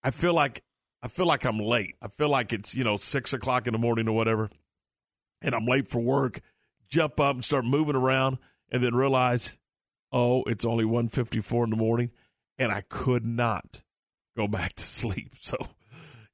I 0.03 0.13
feel 0.13 0.33
like 0.33 0.63
I 1.03 1.09
feel 1.09 1.27
like 1.27 1.45
I'm 1.45 1.59
late. 1.59 1.97
I 2.01 2.09
feel 2.09 2.29
like 2.29 2.53
it's 2.53 2.75
you 2.75 2.85
know 2.85 2.97
six 2.97 3.33
o'clock 3.33 3.67
in 3.67 3.73
the 3.73 3.79
morning 3.79 4.09
or 4.09 4.13
whatever, 4.13 4.49
and 5.43 5.55
I'm 5.55 5.67
late 5.67 5.89
for 5.89 6.01
work. 6.01 6.41
Jump 6.89 7.19
up 7.19 7.35
and 7.35 7.45
start 7.45 7.65
moving 7.65 7.97
around, 7.97 8.39
and 8.71 8.83
then 8.83 8.95
realize, 8.95 9.59
oh, 10.13 10.43
it's 10.45 10.65
only 10.65 10.85
154 10.85 11.65
in 11.65 11.71
the 11.71 11.77
morning, 11.77 12.11
and 12.59 12.71
I 12.73 12.83
could 12.89 13.25
not 13.25 13.83
go 14.37 14.47
back 14.49 14.75
to 14.75 14.83
sleep. 14.83 15.35
So 15.41 15.57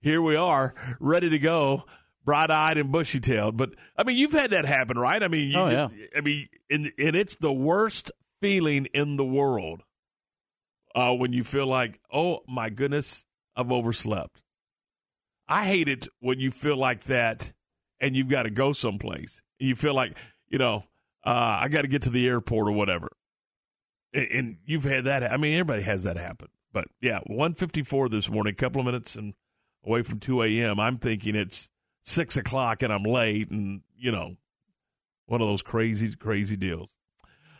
here 0.00 0.20
we 0.22 0.36
are, 0.36 0.74
ready 1.00 1.30
to 1.30 1.38
go, 1.38 1.84
bright 2.24 2.50
eyed 2.50 2.78
and 2.78 2.92
bushy 2.92 3.18
tailed. 3.20 3.56
But 3.56 3.70
I 3.96 4.04
mean, 4.04 4.16
you've 4.16 4.32
had 4.32 4.50
that 4.50 4.64
happen, 4.64 4.98
right? 4.98 5.22
I 5.22 5.28
mean, 5.28 5.50
you, 5.50 5.58
Oh, 5.58 5.68
yeah. 5.68 5.88
I 6.16 6.20
mean, 6.20 6.48
and, 6.70 6.92
and 6.98 7.16
it's 7.16 7.36
the 7.36 7.52
worst 7.52 8.12
feeling 8.40 8.86
in 8.92 9.16
the 9.16 9.24
world 9.24 9.82
uh, 10.94 11.14
when 11.14 11.32
you 11.32 11.44
feel 11.44 11.66
like, 11.66 12.00
oh 12.12 12.40
my 12.46 12.68
goodness, 12.70 13.24
I've 13.56 13.72
overslept. 13.72 14.42
I 15.48 15.64
hate 15.64 15.88
it 15.88 16.08
when 16.20 16.40
you 16.40 16.50
feel 16.50 16.76
like 16.76 17.04
that 17.04 17.52
and 18.00 18.16
you've 18.16 18.28
got 18.28 18.42
to 18.44 18.50
go 18.50 18.72
someplace. 18.72 19.42
You 19.58 19.74
feel 19.74 19.94
like, 19.94 20.16
you 20.48 20.58
know, 20.58 20.84
uh, 21.24 21.58
I 21.60 21.68
got 21.68 21.82
to 21.82 21.88
get 21.88 22.02
to 22.02 22.10
the 22.10 22.26
airport 22.28 22.68
or 22.68 22.72
whatever. 22.72 23.08
And, 24.16 24.56
you've 24.64 24.84
had 24.84 25.04
that. 25.04 25.30
I 25.30 25.36
mean, 25.36 25.52
everybody 25.54 25.82
has 25.82 26.04
that 26.04 26.16
happen. 26.16 26.48
But 26.72 26.86
yeah, 27.00 27.18
154 27.26 28.08
this 28.08 28.30
morning, 28.30 28.52
a 28.52 28.56
couple 28.56 28.80
of 28.80 28.86
minutes 28.86 29.14
and 29.14 29.34
away 29.84 30.02
from 30.02 30.20
2 30.20 30.42
a.m. 30.42 30.80
I'm 30.80 30.98
thinking 30.98 31.34
it's 31.34 31.70
six 32.02 32.36
o'clock 32.36 32.82
and 32.82 32.92
I'm 32.92 33.02
late 33.02 33.50
and, 33.50 33.82
you 33.96 34.10
know, 34.10 34.36
one 35.26 35.40
of 35.40 35.48
those 35.48 35.62
crazy, 35.62 36.14
crazy 36.16 36.56
deals. 36.56 36.94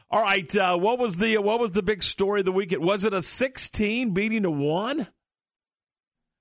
All 0.09 0.23
right, 0.23 0.57
uh, 0.57 0.77
what 0.77 1.01
was 1.01 1.17
the 1.17 1.39
what 1.39 1.59
was 1.59 1.73
the 1.73 1.83
big 1.83 2.03
story 2.03 2.41
of 2.41 2.47
the 2.47 2.53
weekend? 2.53 2.85
Was 2.85 3.05
it 3.05 3.13
a 3.13 3.23
16 3.23 4.11
beating 4.11 4.45
a 4.45 4.51
1? 4.51 5.09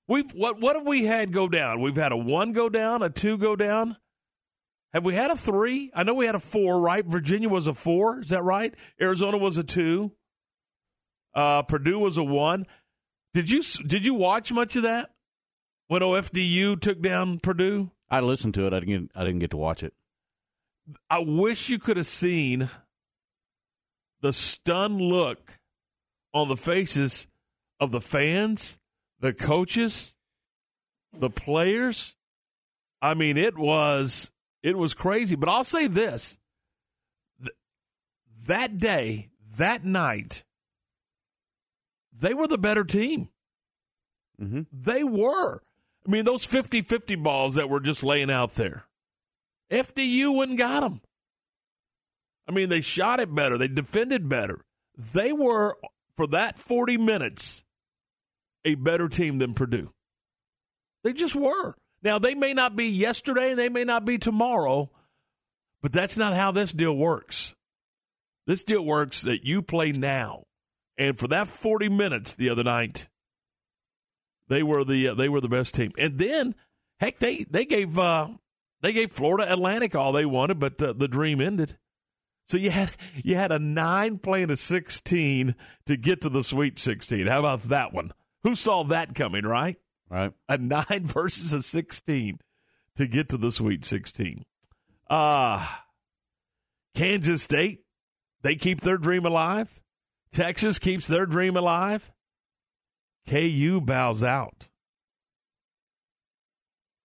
We've 0.06 0.30
what 0.30 0.60
what 0.60 0.76
have 0.76 0.86
we 0.86 1.04
had 1.04 1.32
go 1.32 1.48
down? 1.48 1.80
We've 1.80 1.96
had 1.96 2.12
a 2.12 2.16
1 2.16 2.52
go 2.52 2.68
down, 2.68 3.02
a 3.02 3.10
2 3.10 3.38
go 3.38 3.56
down. 3.56 3.96
Have 4.96 5.04
we 5.04 5.12
had 5.12 5.30
a 5.30 5.36
3? 5.36 5.90
I 5.94 6.04
know 6.04 6.14
we 6.14 6.24
had 6.24 6.36
a 6.36 6.40
4, 6.40 6.80
right? 6.80 7.04
Virginia 7.04 7.50
was 7.50 7.66
a 7.66 7.74
4, 7.74 8.20
is 8.20 8.30
that 8.30 8.42
right? 8.42 8.72
Arizona 8.98 9.36
was 9.36 9.58
a 9.58 9.62
2. 9.62 10.10
Uh, 11.34 11.60
Purdue 11.64 11.98
was 11.98 12.16
a 12.16 12.24
1. 12.24 12.66
Did 13.34 13.50
you 13.50 13.62
did 13.86 14.06
you 14.06 14.14
watch 14.14 14.54
much 14.54 14.74
of 14.74 14.84
that? 14.84 15.10
When 15.88 16.00
OFDU 16.00 16.80
took 16.80 17.02
down 17.02 17.40
Purdue? 17.40 17.90
I 18.08 18.20
listened 18.20 18.54
to 18.54 18.66
it. 18.66 18.72
I 18.72 18.80
didn't. 18.80 19.08
Get, 19.08 19.20
I 19.20 19.24
didn't 19.26 19.40
get 19.40 19.50
to 19.50 19.58
watch 19.58 19.82
it. 19.82 19.92
I 21.10 21.18
wish 21.18 21.68
you 21.68 21.78
could 21.78 21.98
have 21.98 22.06
seen 22.06 22.70
the 24.22 24.32
stunned 24.32 25.02
look 25.02 25.58
on 26.32 26.48
the 26.48 26.56
faces 26.56 27.28
of 27.78 27.92
the 27.92 28.00
fans, 28.00 28.78
the 29.20 29.34
coaches, 29.34 30.14
the 31.12 31.28
players. 31.28 32.16
I 33.02 33.12
mean, 33.12 33.36
it 33.36 33.58
was 33.58 34.32
it 34.62 34.76
was 34.76 34.94
crazy. 34.94 35.36
But 35.36 35.48
I'll 35.48 35.64
say 35.64 35.86
this: 35.86 36.38
Th- 37.40 37.56
that 38.46 38.78
day, 38.78 39.30
that 39.56 39.84
night, 39.84 40.44
they 42.12 42.34
were 42.34 42.46
the 42.48 42.58
better 42.58 42.84
team. 42.84 43.28
Mm-hmm. 44.40 44.62
They 44.72 45.04
were. 45.04 45.60
I 46.06 46.10
mean, 46.10 46.24
those 46.24 46.44
50 46.44 46.82
50 46.82 47.16
balls 47.16 47.56
that 47.56 47.68
were 47.68 47.80
just 47.80 48.02
laying 48.02 48.30
out 48.30 48.54
there, 48.54 48.84
FDU 49.70 50.34
wouldn't 50.34 50.58
got 50.58 50.80
them. 50.80 51.00
I 52.48 52.52
mean, 52.52 52.68
they 52.68 52.80
shot 52.80 53.20
it 53.20 53.34
better, 53.34 53.58
they 53.58 53.68
defended 53.68 54.28
better. 54.28 54.64
They 54.96 55.32
were, 55.32 55.76
for 56.16 56.26
that 56.28 56.58
40 56.58 56.96
minutes, 56.96 57.64
a 58.64 58.76
better 58.76 59.08
team 59.08 59.38
than 59.38 59.54
Purdue. 59.54 59.90
They 61.04 61.12
just 61.12 61.36
were. 61.36 61.74
Now, 62.02 62.18
they 62.18 62.34
may 62.34 62.52
not 62.52 62.76
be 62.76 62.86
yesterday 62.86 63.50
and 63.50 63.58
they 63.58 63.68
may 63.68 63.84
not 63.84 64.04
be 64.04 64.18
tomorrow, 64.18 64.90
but 65.82 65.92
that's 65.92 66.16
not 66.16 66.34
how 66.34 66.52
this 66.52 66.72
deal 66.72 66.96
works. 66.96 67.54
This 68.46 68.62
deal 68.62 68.84
works 68.84 69.22
that 69.22 69.44
you 69.44 69.62
play 69.62 69.92
now. 69.92 70.44
And 70.98 71.18
for 71.18 71.28
that 71.28 71.48
40 71.48 71.88
minutes 71.88 72.34
the 72.34 72.48
other 72.48 72.64
night, 72.64 73.08
they 74.48 74.62
were 74.62 74.84
the 74.84 75.08
uh, 75.08 75.14
they 75.14 75.28
were 75.28 75.40
the 75.40 75.48
best 75.48 75.74
team. 75.74 75.92
And 75.98 76.18
then, 76.18 76.54
heck, 77.00 77.18
they 77.18 77.44
they 77.50 77.64
gave 77.64 77.98
uh, 77.98 78.28
they 78.82 78.92
gave 78.92 79.12
Florida 79.12 79.52
Atlantic 79.52 79.94
all 79.94 80.12
they 80.12 80.26
wanted, 80.26 80.58
but 80.58 80.80
uh, 80.82 80.92
the 80.92 81.08
dream 81.08 81.40
ended. 81.40 81.76
So 82.46 82.56
you 82.56 82.70
had 82.70 82.92
you 83.16 83.34
had 83.34 83.52
a 83.52 83.58
nine 83.58 84.18
playing 84.18 84.50
a 84.50 84.56
sixteen 84.56 85.56
to 85.86 85.96
get 85.96 86.20
to 86.22 86.28
the 86.28 86.44
Sweet 86.44 86.78
Sixteen. 86.78 87.26
How 87.26 87.40
about 87.40 87.62
that 87.64 87.92
one? 87.92 88.12
Who 88.44 88.54
saw 88.54 88.84
that 88.84 89.14
coming? 89.14 89.44
Right, 89.44 89.76
Right. 90.08 90.32
a 90.48 90.56
nine 90.58 90.84
versus 91.04 91.52
a 91.52 91.62
sixteen 91.62 92.38
to 92.96 93.06
get 93.06 93.28
to 93.30 93.36
the 93.36 93.50
Sweet 93.50 93.84
Sixteen. 93.84 94.44
Uh 95.08 95.66
Kansas 96.94 97.42
State 97.42 97.80
they 98.42 98.54
keep 98.54 98.80
their 98.80 98.98
dream 98.98 99.26
alive. 99.26 99.82
Texas 100.32 100.78
keeps 100.78 101.06
their 101.06 101.26
dream 101.26 101.56
alive. 101.56 102.12
KU 103.28 103.80
bows 103.80 104.22
out. 104.22 104.68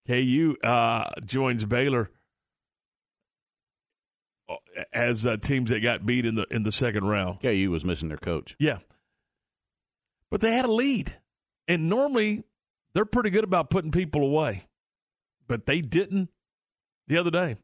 KU 0.08 0.56
uh, 0.64 1.10
joins 1.26 1.66
Baylor 1.66 2.12
uh, 4.50 4.56
as 4.94 5.26
uh, 5.26 5.38
teams 5.38 5.70
that 5.70 5.80
got 5.82 6.06
beat 6.06 6.26
in 6.26 6.36
the 6.36 6.46
in 6.52 6.64
the 6.64 6.72
second 6.72 7.06
round. 7.06 7.42
KU 7.42 7.70
was 7.72 7.86
missing 7.86 8.10
their 8.10 8.18
coach. 8.18 8.56
Yeah, 8.60 8.80
but 10.30 10.42
they 10.42 10.54
had 10.54 10.66
a 10.66 10.72
lead, 10.72 11.16
and 11.68 11.90
normally 11.90 12.44
they're 12.94 13.06
pretty 13.06 13.30
good 13.30 13.44
about 13.44 13.70
putting 13.70 13.92
people 13.92 14.24
away, 14.24 14.66
but 15.48 15.66
they 15.66 15.82
didn't 15.82 16.30
the 17.08 17.18
other 17.18 17.32
day. 17.32 17.58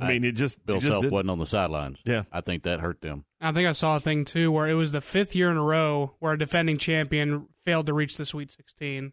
I 0.00 0.08
mean, 0.08 0.24
it 0.24 0.32
just 0.32 0.64
Bill 0.64 0.76
it 0.76 0.80
just 0.80 0.92
Self 0.92 1.02
didn't. 1.02 1.12
wasn't 1.12 1.30
on 1.30 1.38
the 1.40 1.46
sidelines. 1.46 2.00
Yeah. 2.06 2.22
I 2.32 2.40
think 2.40 2.62
that 2.62 2.80
hurt 2.80 3.02
them. 3.02 3.24
I 3.40 3.52
think 3.52 3.68
I 3.68 3.72
saw 3.72 3.96
a 3.96 4.00
thing 4.00 4.24
too 4.24 4.50
where 4.50 4.66
it 4.66 4.74
was 4.74 4.92
the 4.92 5.00
fifth 5.02 5.34
year 5.36 5.50
in 5.50 5.56
a 5.58 5.62
row 5.62 6.14
where 6.20 6.32
a 6.32 6.38
defending 6.38 6.78
champion 6.78 7.48
failed 7.64 7.86
to 7.86 7.92
reach 7.92 8.16
the 8.16 8.24
Sweet 8.24 8.50
16. 8.50 9.12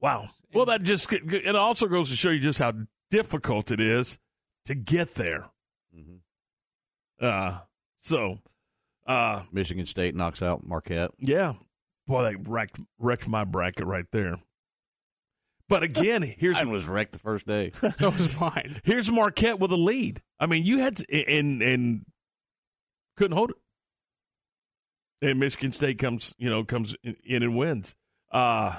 Wow. 0.00 0.30
Well, 0.54 0.64
that 0.66 0.82
just 0.82 1.12
it 1.12 1.56
also 1.56 1.88
goes 1.88 2.08
to 2.10 2.16
show 2.16 2.30
you 2.30 2.38
just 2.40 2.58
how 2.58 2.72
difficult 3.10 3.70
it 3.70 3.80
is 3.80 4.18
to 4.66 4.74
get 4.74 5.14
there. 5.16 5.50
Mm-hmm. 5.94 6.16
Uh 7.26 7.58
so 8.00 8.38
uh 9.06 9.42
Michigan 9.52 9.84
State 9.84 10.14
knocks 10.14 10.40
out 10.42 10.66
Marquette. 10.66 11.10
yeah. 11.18 11.54
Boy, 12.06 12.22
they 12.24 12.36
wrecked 12.36 12.78
wrecked 12.98 13.28
my 13.28 13.44
bracket 13.44 13.86
right 13.86 14.06
there. 14.12 14.36
But 15.68 15.82
again, 15.82 16.22
here's 16.38 16.56
Mine 16.56 16.70
was 16.70 16.86
wrecked 16.86 17.12
the 17.12 17.18
first 17.18 17.46
day. 17.46 17.72
So 17.96 18.10
was 18.10 18.38
mine. 18.38 18.80
here's 18.84 19.10
Marquette 19.10 19.58
with 19.58 19.70
a 19.72 19.76
lead. 19.76 20.22
I 20.38 20.46
mean, 20.46 20.64
you 20.64 20.78
had 20.78 20.98
to, 20.98 21.28
and 21.28 21.62
and 21.62 22.04
couldn't 23.16 23.36
hold 23.36 23.50
it. 23.50 23.56
And 25.22 25.40
Michigan 25.40 25.72
State 25.72 25.98
comes, 25.98 26.34
you 26.38 26.50
know, 26.50 26.64
comes 26.64 26.94
in, 27.02 27.42
and 27.42 27.56
wins. 27.56 27.94
Uh 28.30 28.76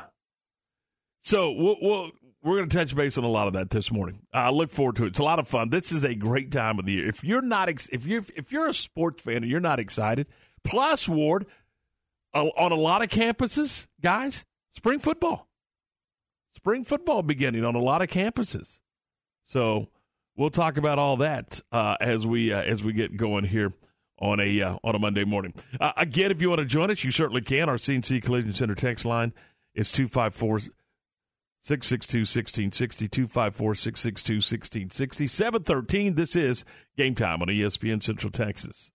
so 1.23 1.51
we'll, 1.51 1.77
we'll 1.81 2.11
we're 2.43 2.57
going 2.57 2.69
to 2.69 2.77
touch 2.77 2.95
base 2.95 3.17
on 3.17 3.23
a 3.23 3.29
lot 3.29 3.47
of 3.47 3.53
that 3.53 3.71
this 3.71 3.91
morning. 3.91 4.19
I 4.31 4.51
look 4.51 4.69
forward 4.69 4.97
to 4.97 5.05
it. 5.05 5.07
It's 5.07 5.19
a 5.19 5.23
lot 5.23 5.39
of 5.39 5.47
fun. 5.47 5.71
This 5.71 5.91
is 5.91 6.03
a 6.03 6.13
great 6.13 6.51
time 6.51 6.77
of 6.77 6.85
the 6.85 6.91
year. 6.93 7.07
If 7.07 7.23
you're 7.23 7.41
not 7.41 7.69
ex- 7.69 7.89
if 7.91 8.05
you 8.05 8.23
if 8.35 8.51
you're 8.51 8.67
a 8.67 8.73
sports 8.73 9.23
fan 9.23 9.37
and 9.37 9.47
you're 9.47 9.59
not 9.59 9.79
excited, 9.79 10.27
plus 10.63 11.09
Ward 11.09 11.47
on 12.41 12.71
a 12.71 12.75
lot 12.75 13.01
of 13.01 13.09
campuses, 13.09 13.87
guys, 14.01 14.45
spring 14.73 14.99
football. 14.99 15.47
Spring 16.55 16.83
football 16.83 17.21
beginning 17.21 17.65
on 17.65 17.75
a 17.75 17.79
lot 17.79 18.01
of 18.01 18.09
campuses. 18.09 18.79
So 19.45 19.89
we'll 20.35 20.49
talk 20.49 20.77
about 20.77 20.99
all 20.99 21.17
that 21.17 21.61
uh, 21.71 21.97
as 21.99 22.25
we 22.25 22.51
uh, 22.51 22.61
as 22.61 22.83
we 22.83 22.93
get 22.93 23.17
going 23.17 23.45
here 23.45 23.73
on 24.19 24.39
a 24.39 24.61
uh, 24.61 24.77
on 24.83 24.95
a 24.95 24.99
Monday 24.99 25.25
morning. 25.25 25.53
Uh, 25.79 25.91
again, 25.97 26.31
if 26.31 26.41
you 26.41 26.49
want 26.49 26.59
to 26.59 26.65
join 26.65 26.91
us, 26.91 27.03
you 27.03 27.11
certainly 27.11 27.41
can. 27.41 27.69
Our 27.69 27.75
CNC 27.75 28.23
Collision 28.23 28.53
Center 28.53 28.75
text 28.75 29.05
line 29.05 29.33
is 29.73 29.91
254 29.91 30.59
662 31.59 32.19
1660 32.19 33.07
254 33.07 33.75
662 33.75 34.33
1660 34.35 35.27
713. 35.27 36.15
This 36.15 36.35
is 36.35 36.65
game 36.97 37.15
time 37.15 37.41
on 37.41 37.47
ESPN 37.47 38.01
Central 38.01 38.31
Texas. 38.31 38.91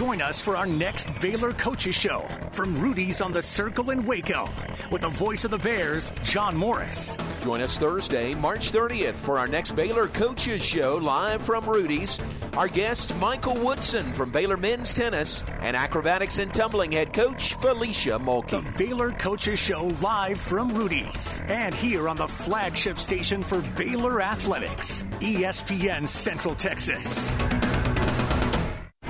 Join 0.00 0.22
us 0.22 0.40
for 0.40 0.56
our 0.56 0.66
next 0.66 1.08
Baylor 1.20 1.52
Coaches 1.52 1.94
Show 1.94 2.20
from 2.52 2.80
Rudy's 2.80 3.20
on 3.20 3.32
the 3.32 3.42
Circle 3.42 3.90
in 3.90 4.06
Waco 4.06 4.48
with 4.90 5.02
the 5.02 5.10
voice 5.10 5.44
of 5.44 5.50
the 5.50 5.58
Bears, 5.58 6.10
John 6.22 6.56
Morris. 6.56 7.16
Join 7.42 7.60
us 7.60 7.76
Thursday, 7.76 8.32
March 8.36 8.72
30th 8.72 9.12
for 9.12 9.38
our 9.38 9.46
next 9.46 9.72
Baylor 9.72 10.06
Coaches 10.06 10.64
Show 10.64 10.96
live 10.96 11.42
from 11.42 11.68
Rudy's. 11.68 12.18
Our 12.56 12.68
guest, 12.68 13.14
Michael 13.16 13.56
Woodson 13.56 14.10
from 14.12 14.30
Baylor 14.30 14.56
Men's 14.56 14.94
Tennis 14.94 15.44
and 15.60 15.76
acrobatics 15.76 16.38
and 16.38 16.54
tumbling 16.54 16.92
head 16.92 17.12
coach, 17.12 17.56
Felecia 17.58 18.18
Mulkey. 18.18 18.50
The. 18.64 18.78
Baylor 18.78 19.10
Coaches 19.12 19.58
Show 19.58 19.90
live 20.00 20.40
from 20.40 20.72
Rudy's 20.72 21.42
and 21.48 21.74
here 21.74 22.08
on 22.08 22.16
the 22.16 22.28
flagship 22.28 22.98
station 22.98 23.42
for 23.42 23.60
Baylor 23.76 24.22
Athletics, 24.22 25.02
ESPN 25.20 26.08
Central 26.08 26.54
Texas. 26.54 27.34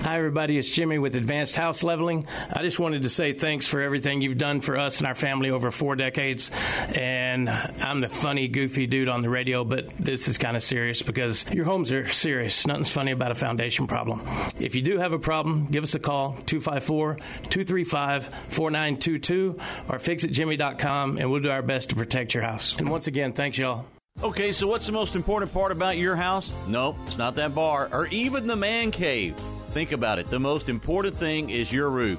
Hi, 0.02 0.16
everybody. 0.16 0.56
It's 0.56 0.68
Jimmy 0.68 0.98
with 0.98 1.14
Advanced 1.14 1.56
House 1.56 1.82
Leveling. 1.82 2.26
I 2.50 2.62
just 2.62 2.78
wanted 2.78 3.02
to 3.02 3.10
say 3.10 3.34
thanks 3.34 3.66
for 3.66 3.82
everything 3.82 4.22
you've 4.22 4.38
done 4.38 4.62
for 4.62 4.78
us 4.78 4.96
and 4.96 5.06
our 5.06 5.14
family 5.14 5.50
over 5.50 5.70
four 5.70 5.94
decades. 5.94 6.50
And 6.94 7.50
I'm 7.50 8.00
the 8.00 8.08
funny, 8.08 8.48
goofy 8.48 8.86
dude 8.86 9.10
on 9.10 9.20
the 9.20 9.28
radio, 9.28 9.62
but 9.62 9.90
this 9.98 10.26
is 10.26 10.38
kind 10.38 10.56
of 10.56 10.64
serious 10.64 11.02
because 11.02 11.44
your 11.52 11.66
homes 11.66 11.92
are 11.92 12.08
serious. 12.08 12.66
Nothing's 12.66 12.90
funny 12.90 13.12
about 13.12 13.30
a 13.30 13.34
foundation 13.34 13.86
problem. 13.86 14.26
If 14.58 14.74
you 14.74 14.80
do 14.80 14.96
have 14.96 15.12
a 15.12 15.18
problem, 15.18 15.66
give 15.66 15.84
us 15.84 15.94
a 15.94 15.98
call 16.00 16.32
254 16.46 17.16
235 17.50 18.30
4922 18.48 19.58
or 19.90 19.98
fixitjimmy.com 19.98 21.18
and 21.18 21.30
we'll 21.30 21.42
do 21.42 21.50
our 21.50 21.62
best 21.62 21.90
to 21.90 21.94
protect 21.94 22.32
your 22.32 22.42
house. 22.42 22.74
And 22.78 22.88
once 22.90 23.06
again, 23.06 23.34
thanks, 23.34 23.58
y'all. 23.58 23.84
Okay, 24.22 24.52
so 24.52 24.66
what's 24.66 24.86
the 24.86 24.92
most 24.92 25.14
important 25.14 25.52
part 25.52 25.72
about 25.72 25.98
your 25.98 26.16
house? 26.16 26.52
Nope, 26.66 26.96
it's 27.06 27.18
not 27.18 27.36
that 27.36 27.54
bar 27.54 27.90
or 27.92 28.06
even 28.08 28.46
the 28.46 28.56
man 28.56 28.90
cave. 28.90 29.36
Think 29.70 29.92
about 29.92 30.18
it. 30.18 30.26
The 30.26 30.40
most 30.40 30.68
important 30.68 31.16
thing 31.16 31.50
is 31.50 31.72
your 31.72 31.90
roof. 31.90 32.18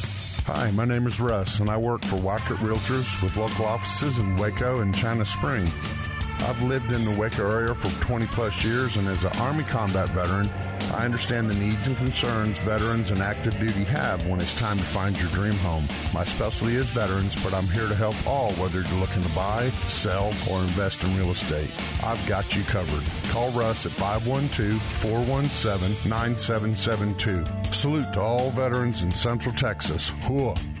Hi, 0.47 0.71
my 0.71 0.85
name 0.85 1.05
is 1.05 1.19
Russ, 1.19 1.59
and 1.59 1.69
I 1.69 1.77
work 1.77 2.03
for 2.03 2.15
Wackett 2.17 2.57
Realtors 2.57 3.21
with 3.21 3.37
local 3.37 3.65
offices 3.65 4.17
in 4.17 4.35
Waco 4.37 4.79
and 4.81 4.93
China 4.93 5.23
Spring. 5.23 5.71
I've 6.43 6.61
lived 6.63 6.91
in 6.91 7.05
the 7.05 7.11
Waco 7.11 7.49
area 7.49 7.75
for 7.75 7.89
20 8.01 8.25
plus 8.27 8.63
years, 8.63 8.97
and 8.97 9.07
as 9.07 9.23
an 9.23 9.31
Army 9.37 9.63
combat 9.63 10.09
veteran, 10.09 10.49
I 10.93 11.05
understand 11.05 11.49
the 11.49 11.53
needs 11.53 11.87
and 11.87 11.95
concerns 11.95 12.59
veterans 12.59 13.11
and 13.11 13.21
active 13.21 13.57
duty 13.59 13.83
have 13.85 14.25
when 14.27 14.41
it's 14.41 14.57
time 14.59 14.77
to 14.77 14.83
find 14.83 15.17
your 15.19 15.29
dream 15.29 15.53
home. 15.59 15.87
My 16.13 16.23
specialty 16.23 16.75
is 16.75 16.89
veterans, 16.89 17.41
but 17.43 17.53
I'm 17.53 17.67
here 17.67 17.87
to 17.87 17.95
help 17.95 18.15
all, 18.27 18.51
whether 18.53 18.81
you're 18.81 18.99
looking 18.99 19.23
to 19.23 19.29
buy, 19.35 19.69
sell, 19.87 20.33
or 20.49 20.59
invest 20.59 21.03
in 21.03 21.15
real 21.17 21.31
estate. 21.31 21.71
I've 22.03 22.25
got 22.27 22.55
you 22.55 22.63
covered. 22.63 23.03
Call 23.29 23.51
Russ 23.51 23.85
at 23.85 23.91
512 23.93 24.81
417 24.81 26.09
9772. 26.09 27.45
Salute 27.71 28.11
to 28.13 28.21
all 28.21 28.49
veterans 28.49 29.03
in 29.03 29.11
Central 29.11 29.53
Texas. 29.55 30.11
Hooah. 30.21 30.80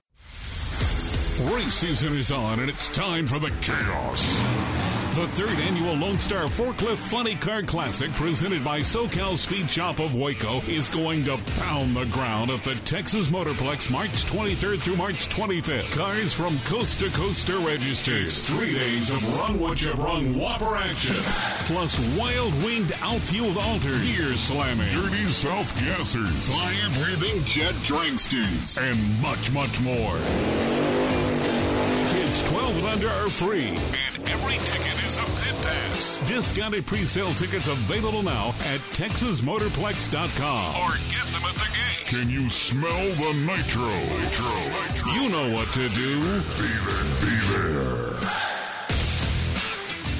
Race 1.39 1.73
season 1.73 2.17
is 2.17 2.29
on, 2.29 2.59
and 2.59 2.69
it's 2.69 2.89
time 2.89 3.25
for 3.25 3.39
the 3.39 3.49
chaos. 3.61 4.80
The 5.11 5.27
third 5.27 5.59
annual 5.67 5.95
Lone 5.95 6.17
Star 6.19 6.45
Forklift 6.45 6.95
Funny 6.95 7.35
Car 7.35 7.63
Classic, 7.63 8.09
presented 8.11 8.63
by 8.63 8.79
SoCal 8.79 9.37
Speed 9.37 9.69
Shop 9.69 9.99
of 9.99 10.15
Waco, 10.15 10.61
is 10.69 10.87
going 10.87 11.25
to 11.25 11.37
pound 11.57 11.97
the 11.97 12.05
ground 12.05 12.49
at 12.49 12.63
the 12.63 12.75
Texas 12.85 13.27
Motorplex 13.27 13.91
March 13.91 14.09
23rd 14.25 14.79
through 14.79 14.95
March 14.95 15.27
25th. 15.27 15.91
Cars 15.91 16.31
from 16.31 16.57
coast 16.59 16.99
to 17.01 17.09
coast 17.09 17.49
are 17.49 17.59
registered. 17.59 18.21
It's 18.23 18.47
three 18.47 18.73
days 18.73 19.11
of 19.11 19.21
run 19.35 19.59
what 19.59 19.81
you 19.81 19.93
brung 19.95 20.39
whopper 20.39 20.77
action, 20.77 21.15
plus 21.67 21.99
wild 22.17 22.53
winged 22.63 22.93
outfield 23.01 23.57
alters, 23.57 24.01
gear 24.03 24.37
slamming, 24.37 24.93
dirty 24.93 25.25
self 25.25 25.77
gassers, 25.77 26.29
fire 26.29 27.03
breathing 27.03 27.43
jet 27.43 27.73
dragsters, 27.83 28.81
and 28.81 29.21
much, 29.21 29.51
much 29.51 29.77
more. 29.81 31.30
Kids 32.31 32.49
12 32.49 32.77
and 32.77 32.87
under 32.87 33.09
are 33.09 33.29
free, 33.29 33.67
and 33.67 34.29
every 34.29 34.57
ticket 34.59 35.03
is 35.05 35.17
a 35.17 35.25
pit 35.41 35.53
pass. 35.63 36.21
Discounted 36.29 36.87
pre-sale 36.87 37.33
tickets 37.33 37.67
available 37.67 38.23
now 38.23 38.55
at 38.63 38.79
TexasMotorplex.com 38.93 40.75
or 40.77 40.95
get 41.09 41.25
them 41.33 41.43
at 41.43 41.55
the 41.55 41.67
gate. 41.73 42.05
Can 42.05 42.29
you 42.29 42.47
smell 42.47 43.09
the 43.15 43.33
nitro? 43.33 43.83
Nitro. 43.83 44.45
nitro. 44.87 45.11
You 45.11 45.27
know 45.29 45.53
what 45.53 45.67
to 45.73 45.89
do. 45.89 46.39
Be 46.55 46.69
there, 46.85 47.03
be 47.19 47.35
there. 47.51 48.13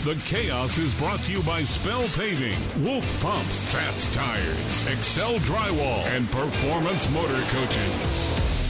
The 0.04 0.20
Chaos 0.26 0.78
is 0.80 0.94
brought 0.96 1.24
to 1.24 1.32
you 1.32 1.42
by 1.44 1.64
Spell 1.64 2.04
Paving, 2.10 2.60
Wolf 2.84 3.22
Pumps, 3.22 3.70
Fats 3.70 4.10
Tires, 4.10 4.88
Excel 4.88 5.36
Drywall, 5.36 6.04
and 6.08 6.30
Performance 6.30 7.10
Motor 7.12 7.42
Coaches. 7.52 8.61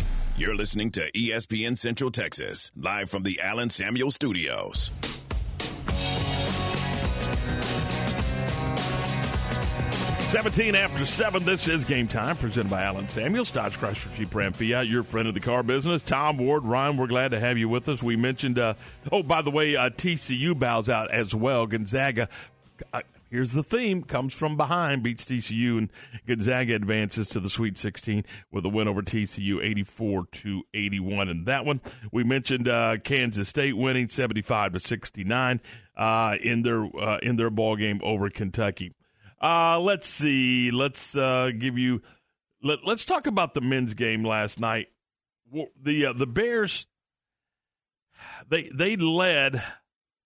You're 0.42 0.56
listening 0.56 0.90
to 0.94 1.12
ESPN 1.12 1.78
Central 1.78 2.10
Texas, 2.10 2.72
live 2.76 3.12
from 3.12 3.22
the 3.22 3.40
Allen 3.42 3.70
Samuel 3.70 4.10
Studios. 4.10 4.90
17 10.32 10.74
after 10.74 11.06
7, 11.06 11.46
this 11.46 11.68
is 11.68 11.86
Game 11.86 12.08
Time, 12.08 12.36
presented 12.38 12.72
by 12.72 12.82
Allen 12.82 13.08
Samuels, 13.08 13.52
Dodge 13.52 13.78
Chrysler 13.78 14.12
Jeep 14.16 14.34
Ram 14.34 14.54
Fiat, 14.54 14.88
your 14.88 15.04
friend 15.04 15.28
of 15.28 15.36
the 15.36 15.40
car 15.40 15.62
business. 15.62 16.02
Tom 16.02 16.40
Ward, 16.40 16.66
Ryan, 16.66 16.98
we're 16.98 17.06
glad 17.06 17.30
to 17.30 17.40
have 17.40 17.60
you 17.60 17.70
with 17.70 17.88
us. 17.88 18.02
We 18.02 18.16
mentioned, 18.16 18.58
uh, 18.58 18.74
oh, 19.12 19.22
by 19.22 19.44
the 19.44 19.52
way, 19.52 19.76
uh, 19.76 19.92
TCU 19.92 20.58
bows 20.58 20.90
out 20.90 21.12
as 21.12 21.36
well. 21.36 21.68
Gonzaga, 21.68 22.30
uh, 22.92 23.02
here's 23.32 23.54
the 23.54 23.64
theme, 23.64 24.04
comes 24.04 24.34
from 24.34 24.58
behind, 24.58 25.02
beats 25.02 25.26
TCU, 25.26 25.78
and 25.78 25.92
Gonzaga 26.28 26.76
advances 26.76 27.28
to 27.30 27.40
the 27.40 27.50
Sweet 27.50 27.78
16 27.78 28.24
with 28.52 28.66
a 28.66 28.70
win 28.70 28.88
over 28.88 29.02
TCU 29.02 29.64
84 29.64 30.28
to 30.32 30.64
81. 30.74 31.30
And 31.30 31.46
that 31.48 31.66
one, 31.66 31.82
we 32.12 32.24
mentioned 32.24 32.68
uh, 32.68 32.98
Kansas 32.98 33.50
State 33.50 33.78
winning 33.78 34.10
75 34.10 34.74
to 34.74 34.80
69 34.80 35.62
uh, 35.98 36.38
in 36.42 36.62
their 36.62 36.84
uh, 36.84 37.18
in 37.24 37.38
their 37.38 37.50
ball 37.50 37.76
game 37.76 38.00
over 38.04 38.30
Kentucky. 38.30 38.94
Uh, 39.42 39.80
let's 39.80 40.08
see. 40.08 40.70
Let's 40.70 41.16
uh, 41.16 41.52
give 41.58 41.78
you. 41.78 42.02
Let, 42.62 42.86
let's 42.86 43.06
talk 43.06 43.26
about 43.26 43.56
the 43.56 43.62
men's 43.62 43.96
game 43.96 44.24
last 44.24 44.60
night. 44.60 44.90
The 45.82 46.08
uh, 46.08 46.14
the 46.14 46.28
Bears. 46.28 46.86
They 48.48 48.70
they 48.74 48.96
led 48.96 49.64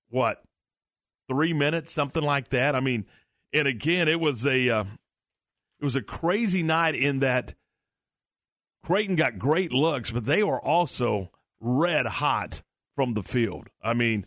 what 0.10 0.45
three 1.30 1.54
minutes, 1.54 1.94
something 1.94 2.24
like 2.24 2.50
that. 2.50 2.76
I 2.76 2.80
mean, 2.80 3.06
and 3.54 3.68
again, 3.68 4.08
it 4.08 4.20
was 4.20 4.46
a 4.46 4.70
uh, 4.70 4.84
it 5.80 5.84
was 5.84 5.96
a 5.96 6.02
crazy 6.02 6.64
night 6.64 6.96
in 6.96 7.20
that 7.20 7.54
Creighton 8.84 9.16
got 9.16 9.38
great 9.38 9.72
looks, 9.72 10.12
but 10.12 10.26
they 10.26 10.44
were 10.44 10.62
also 10.62 11.32
red 11.60 12.06
hot 12.06 12.62
from 12.96 13.14
the 13.14 13.24
field. 13.24 13.68
I 13.82 13.94
mean, 13.94 14.26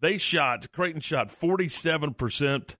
they 0.00 0.18
shot 0.18 0.70
Creighton 0.72 1.00
shot 1.00 1.30
forty 1.30 1.68
seven 1.68 2.14
percent 2.14 2.76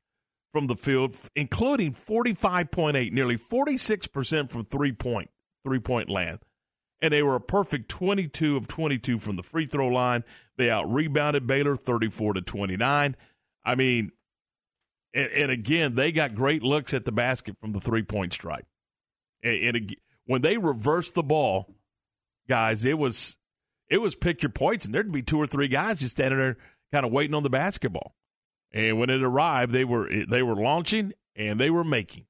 from 0.52 0.66
the 0.66 0.76
field, 0.76 1.14
including 1.36 1.92
45.8, 1.92 3.12
nearly 3.12 3.36
46% 3.36 4.50
from 4.50 4.64
three 4.64 4.92
point 4.92 5.30
three 5.64 5.78
point 5.78 6.08
land. 6.08 6.40
And 7.00 7.12
they 7.12 7.22
were 7.22 7.36
a 7.36 7.40
perfect 7.40 7.88
22 7.90 8.56
of 8.56 8.66
22 8.66 9.18
from 9.18 9.36
the 9.36 9.42
free 9.42 9.66
throw 9.66 9.86
line. 9.86 10.24
They 10.56 10.68
out 10.68 10.92
rebounded 10.92 11.46
Baylor 11.46 11.76
34 11.76 12.34
to 12.34 12.40
29. 12.40 13.14
I 13.68 13.74
mean, 13.74 14.12
and, 15.14 15.30
and, 15.30 15.50
again, 15.50 15.94
they 15.94 16.12
got 16.12 16.34
great 16.34 16.62
looks 16.62 16.94
at 16.94 17.04
the 17.04 17.12
basket 17.12 17.56
from 17.60 17.72
the 17.72 17.80
three 17.80 18.02
point 18.02 18.32
stripe. 18.32 18.66
And, 19.42 19.76
and 19.76 19.96
when 20.26 20.42
they 20.42 20.56
reversed 20.58 21.14
the 21.14 21.22
ball, 21.22 21.74
guys, 22.48 22.84
it 22.84 22.98
was 22.98 23.36
it 23.88 23.98
was 23.98 24.14
pick 24.14 24.42
your 24.42 24.50
points, 24.50 24.84
and 24.84 24.94
there'd 24.94 25.12
be 25.12 25.22
two 25.22 25.38
or 25.38 25.46
three 25.46 25.68
guys 25.68 25.98
just 25.98 26.16
standing 26.16 26.38
there, 26.38 26.56
kind 26.92 27.04
of 27.04 27.12
waiting 27.12 27.34
on 27.34 27.42
the 27.42 27.50
basketball. 27.50 28.14
And 28.72 28.98
when 28.98 29.10
it 29.10 29.22
arrived, 29.22 29.72
they 29.72 29.84
were 29.84 30.08
they 30.26 30.42
were 30.42 30.56
launching 30.56 31.12
and 31.36 31.60
they 31.60 31.70
were 31.70 31.84
making. 31.84 32.26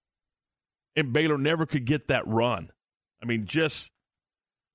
And 0.97 1.13
Baylor 1.13 1.39
never 1.39 1.67
could 1.67 1.85
get 1.85 2.09
that 2.09 2.27
run. 2.27 2.71
I 3.23 3.27
mean, 3.27 3.47
just 3.47 3.91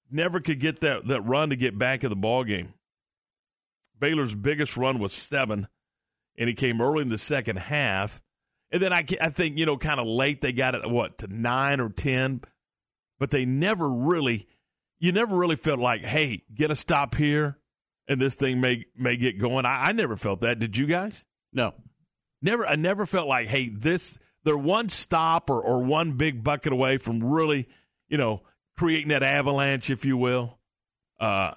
never 0.09 0.39
could 0.39 0.59
get 0.59 0.81
that, 0.81 1.07
that 1.07 1.21
run 1.21 1.49
to 1.49 1.55
get 1.55 1.77
back 1.77 2.03
in 2.03 2.09
the 2.09 2.15
ball 2.15 2.43
game. 2.43 2.73
Baylor's 3.99 4.35
biggest 4.35 4.75
run 4.75 4.99
was 4.99 5.13
seven, 5.13 5.67
and 6.37 6.47
he 6.47 6.55
came 6.55 6.81
early 6.81 7.01
in 7.01 7.09
the 7.09 7.17
second 7.17 7.57
half. 7.57 8.21
And 8.71 8.81
then 8.81 8.91
I, 8.91 9.05
I 9.21 9.29
think, 9.29 9.57
you 9.57 9.65
know, 9.65 9.77
kind 9.77 9.99
of 9.99 10.07
late, 10.07 10.41
they 10.41 10.51
got 10.51 10.73
it, 10.75 10.89
what, 10.89 11.19
to 11.19 11.27
nine 11.27 11.79
or 11.79 11.89
10. 11.89 12.41
But 13.19 13.29
they 13.31 13.45
never 13.45 13.87
really, 13.87 14.47
you 14.99 15.11
never 15.11 15.35
really 15.35 15.55
felt 15.55 15.79
like, 15.79 16.01
hey, 16.01 16.43
get 16.53 16.71
a 16.71 16.75
stop 16.75 17.15
here, 17.15 17.57
and 18.07 18.19
this 18.19 18.35
thing 18.35 18.59
may 18.59 18.85
may 18.97 19.15
get 19.15 19.39
going. 19.39 19.65
I, 19.65 19.89
I 19.89 19.91
never 19.91 20.17
felt 20.17 20.41
that. 20.41 20.59
Did 20.59 20.75
you 20.75 20.87
guys? 20.87 21.23
No. 21.53 21.73
Never 22.41 22.65
I 22.65 22.75
never 22.75 23.05
felt 23.05 23.27
like, 23.27 23.47
hey, 23.47 23.69
this 23.69 24.17
they're 24.43 24.57
one 24.57 24.89
stop 24.89 25.49
or, 25.49 25.61
or 25.61 25.83
one 25.83 26.13
big 26.13 26.43
bucket 26.43 26.73
away 26.73 26.97
from 26.97 27.23
really, 27.23 27.69
you 28.09 28.17
know, 28.17 28.41
creating 28.75 29.09
that 29.09 29.23
avalanche, 29.23 29.89
if 29.89 30.03
you 30.03 30.17
will. 30.17 30.57
uh, 31.19 31.53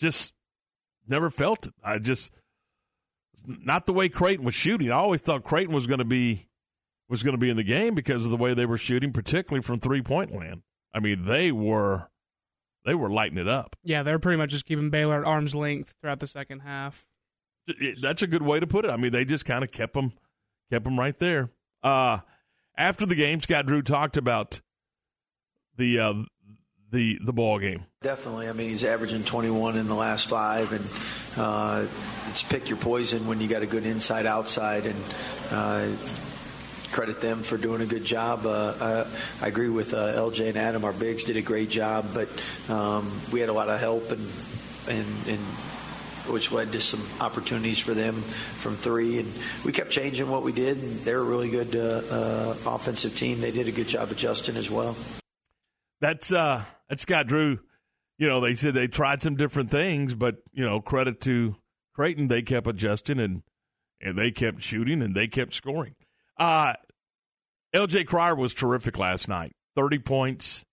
just 0.00 0.34
never 1.06 1.30
felt 1.30 1.66
it. 1.66 1.74
I 1.84 1.98
just 1.98 2.32
not 3.46 3.86
the 3.86 3.92
way 3.92 4.08
Creighton 4.08 4.44
was 4.44 4.54
shooting. 4.54 4.90
I 4.90 4.94
always 4.96 5.20
thought 5.20 5.44
Creighton 5.44 5.74
was 5.74 5.86
going 5.86 5.98
to 5.98 6.04
be 6.04 6.48
was 7.08 7.22
going 7.22 7.34
to 7.34 7.38
be 7.38 7.50
in 7.50 7.56
the 7.56 7.62
game 7.64 7.94
because 7.94 8.24
of 8.24 8.30
the 8.30 8.36
way 8.36 8.54
they 8.54 8.66
were 8.66 8.78
shooting, 8.78 9.12
particularly 9.12 9.62
from 9.62 9.78
three 9.80 10.02
point 10.02 10.30
land. 10.34 10.62
I 10.94 11.00
mean, 11.00 11.26
they 11.26 11.52
were 11.52 12.08
they 12.84 12.94
were 12.94 13.10
lighting 13.10 13.38
it 13.38 13.48
up. 13.48 13.76
Yeah, 13.82 14.02
they're 14.02 14.18
pretty 14.18 14.36
much 14.38 14.50
just 14.50 14.66
keeping 14.66 14.90
Baylor 14.90 15.20
at 15.20 15.26
arm's 15.26 15.54
length 15.54 15.94
throughout 16.00 16.20
the 16.20 16.26
second 16.26 16.60
half. 16.60 17.04
It- 17.66 18.00
that's 18.00 18.22
a 18.22 18.26
good 18.26 18.42
way 18.42 18.60
to 18.60 18.66
put 18.66 18.84
it. 18.84 18.90
I 18.90 18.96
mean, 18.96 19.12
they 19.12 19.24
just 19.24 19.44
kind 19.44 19.62
of 19.64 19.70
kept 19.72 19.94
them 19.94 20.12
kept 20.70 20.84
them 20.84 20.98
right 20.98 21.18
there. 21.18 21.50
Uh, 21.82 22.18
after 22.76 23.06
the 23.06 23.14
game, 23.14 23.40
Scott 23.40 23.66
Drew 23.66 23.82
talked 23.82 24.16
about 24.16 24.60
the 25.76 25.98
uh, 25.98 26.14
the 26.94 27.18
the 27.20 27.32
ball 27.32 27.58
game. 27.58 27.84
Definitely. 28.00 28.48
I 28.48 28.52
mean, 28.52 28.70
he's 28.70 28.84
averaging 28.84 29.24
21 29.24 29.76
in 29.76 29.88
the 29.88 29.94
last 29.94 30.28
five, 30.28 30.72
and 30.72 30.86
uh, 31.36 31.86
it's 32.30 32.42
pick 32.42 32.68
your 32.68 32.78
poison 32.78 33.26
when 33.26 33.40
you 33.40 33.48
got 33.48 33.62
a 33.62 33.66
good 33.66 33.84
inside 33.84 34.24
outside, 34.24 34.86
and 34.86 34.96
uh, 35.50 35.88
credit 36.92 37.20
them 37.20 37.42
for 37.42 37.56
doing 37.56 37.82
a 37.82 37.86
good 37.86 38.04
job. 38.04 38.46
Uh, 38.46 38.48
uh, 38.48 39.08
I 39.42 39.48
agree 39.48 39.68
with 39.68 39.92
uh, 39.92 40.14
LJ 40.14 40.48
and 40.48 40.56
Adam. 40.56 40.84
Our 40.84 40.92
bigs 40.92 41.24
did 41.24 41.36
a 41.36 41.42
great 41.42 41.68
job, 41.68 42.06
but 42.14 42.28
um, 42.72 43.12
we 43.32 43.40
had 43.40 43.48
a 43.48 43.52
lot 43.52 43.68
of 43.68 43.80
help, 43.80 44.10
and 44.10 44.30
and 44.88 45.26
and 45.26 45.40
which 46.30 46.50
led 46.52 46.72
to 46.72 46.80
some 46.80 47.06
opportunities 47.20 47.78
for 47.78 47.92
them 47.92 48.14
from 48.14 48.76
three. 48.76 49.18
And 49.18 49.30
we 49.64 49.72
kept 49.72 49.90
changing 49.90 50.30
what 50.30 50.42
we 50.42 50.52
did, 50.52 50.78
and 50.78 51.00
they're 51.00 51.18
a 51.18 51.24
really 51.24 51.50
good 51.50 51.76
uh, 51.76 52.02
uh, 52.10 52.56
offensive 52.66 53.16
team. 53.16 53.40
They 53.40 53.50
did 53.50 53.68
a 53.68 53.72
good 53.72 53.88
job 53.88 54.10
adjusting 54.10 54.56
as 54.56 54.70
well. 54.70 54.96
That's 56.00 56.32
uh, 56.32 56.64
that's 56.88 57.02
Scott 57.02 57.26
Drew. 57.26 57.60
You 58.18 58.28
know, 58.28 58.40
they 58.40 58.54
said 58.54 58.74
they 58.74 58.86
tried 58.86 59.22
some 59.22 59.36
different 59.36 59.70
things, 59.70 60.14
but 60.14 60.36
you 60.52 60.64
know, 60.64 60.80
credit 60.80 61.20
to 61.22 61.56
Creighton, 61.94 62.28
they 62.28 62.42
kept 62.42 62.66
adjusting 62.66 63.18
and 63.18 63.42
and 64.00 64.18
they 64.18 64.30
kept 64.30 64.62
shooting 64.62 65.02
and 65.02 65.14
they 65.14 65.26
kept 65.26 65.54
scoring. 65.54 65.94
Uh, 66.38 66.74
LJ 67.74 68.06
Cryer 68.06 68.34
was 68.34 68.54
terrific 68.54 68.98
last 68.98 69.28
night. 69.28 69.54
Thirty 69.74 69.98
points. 69.98 70.64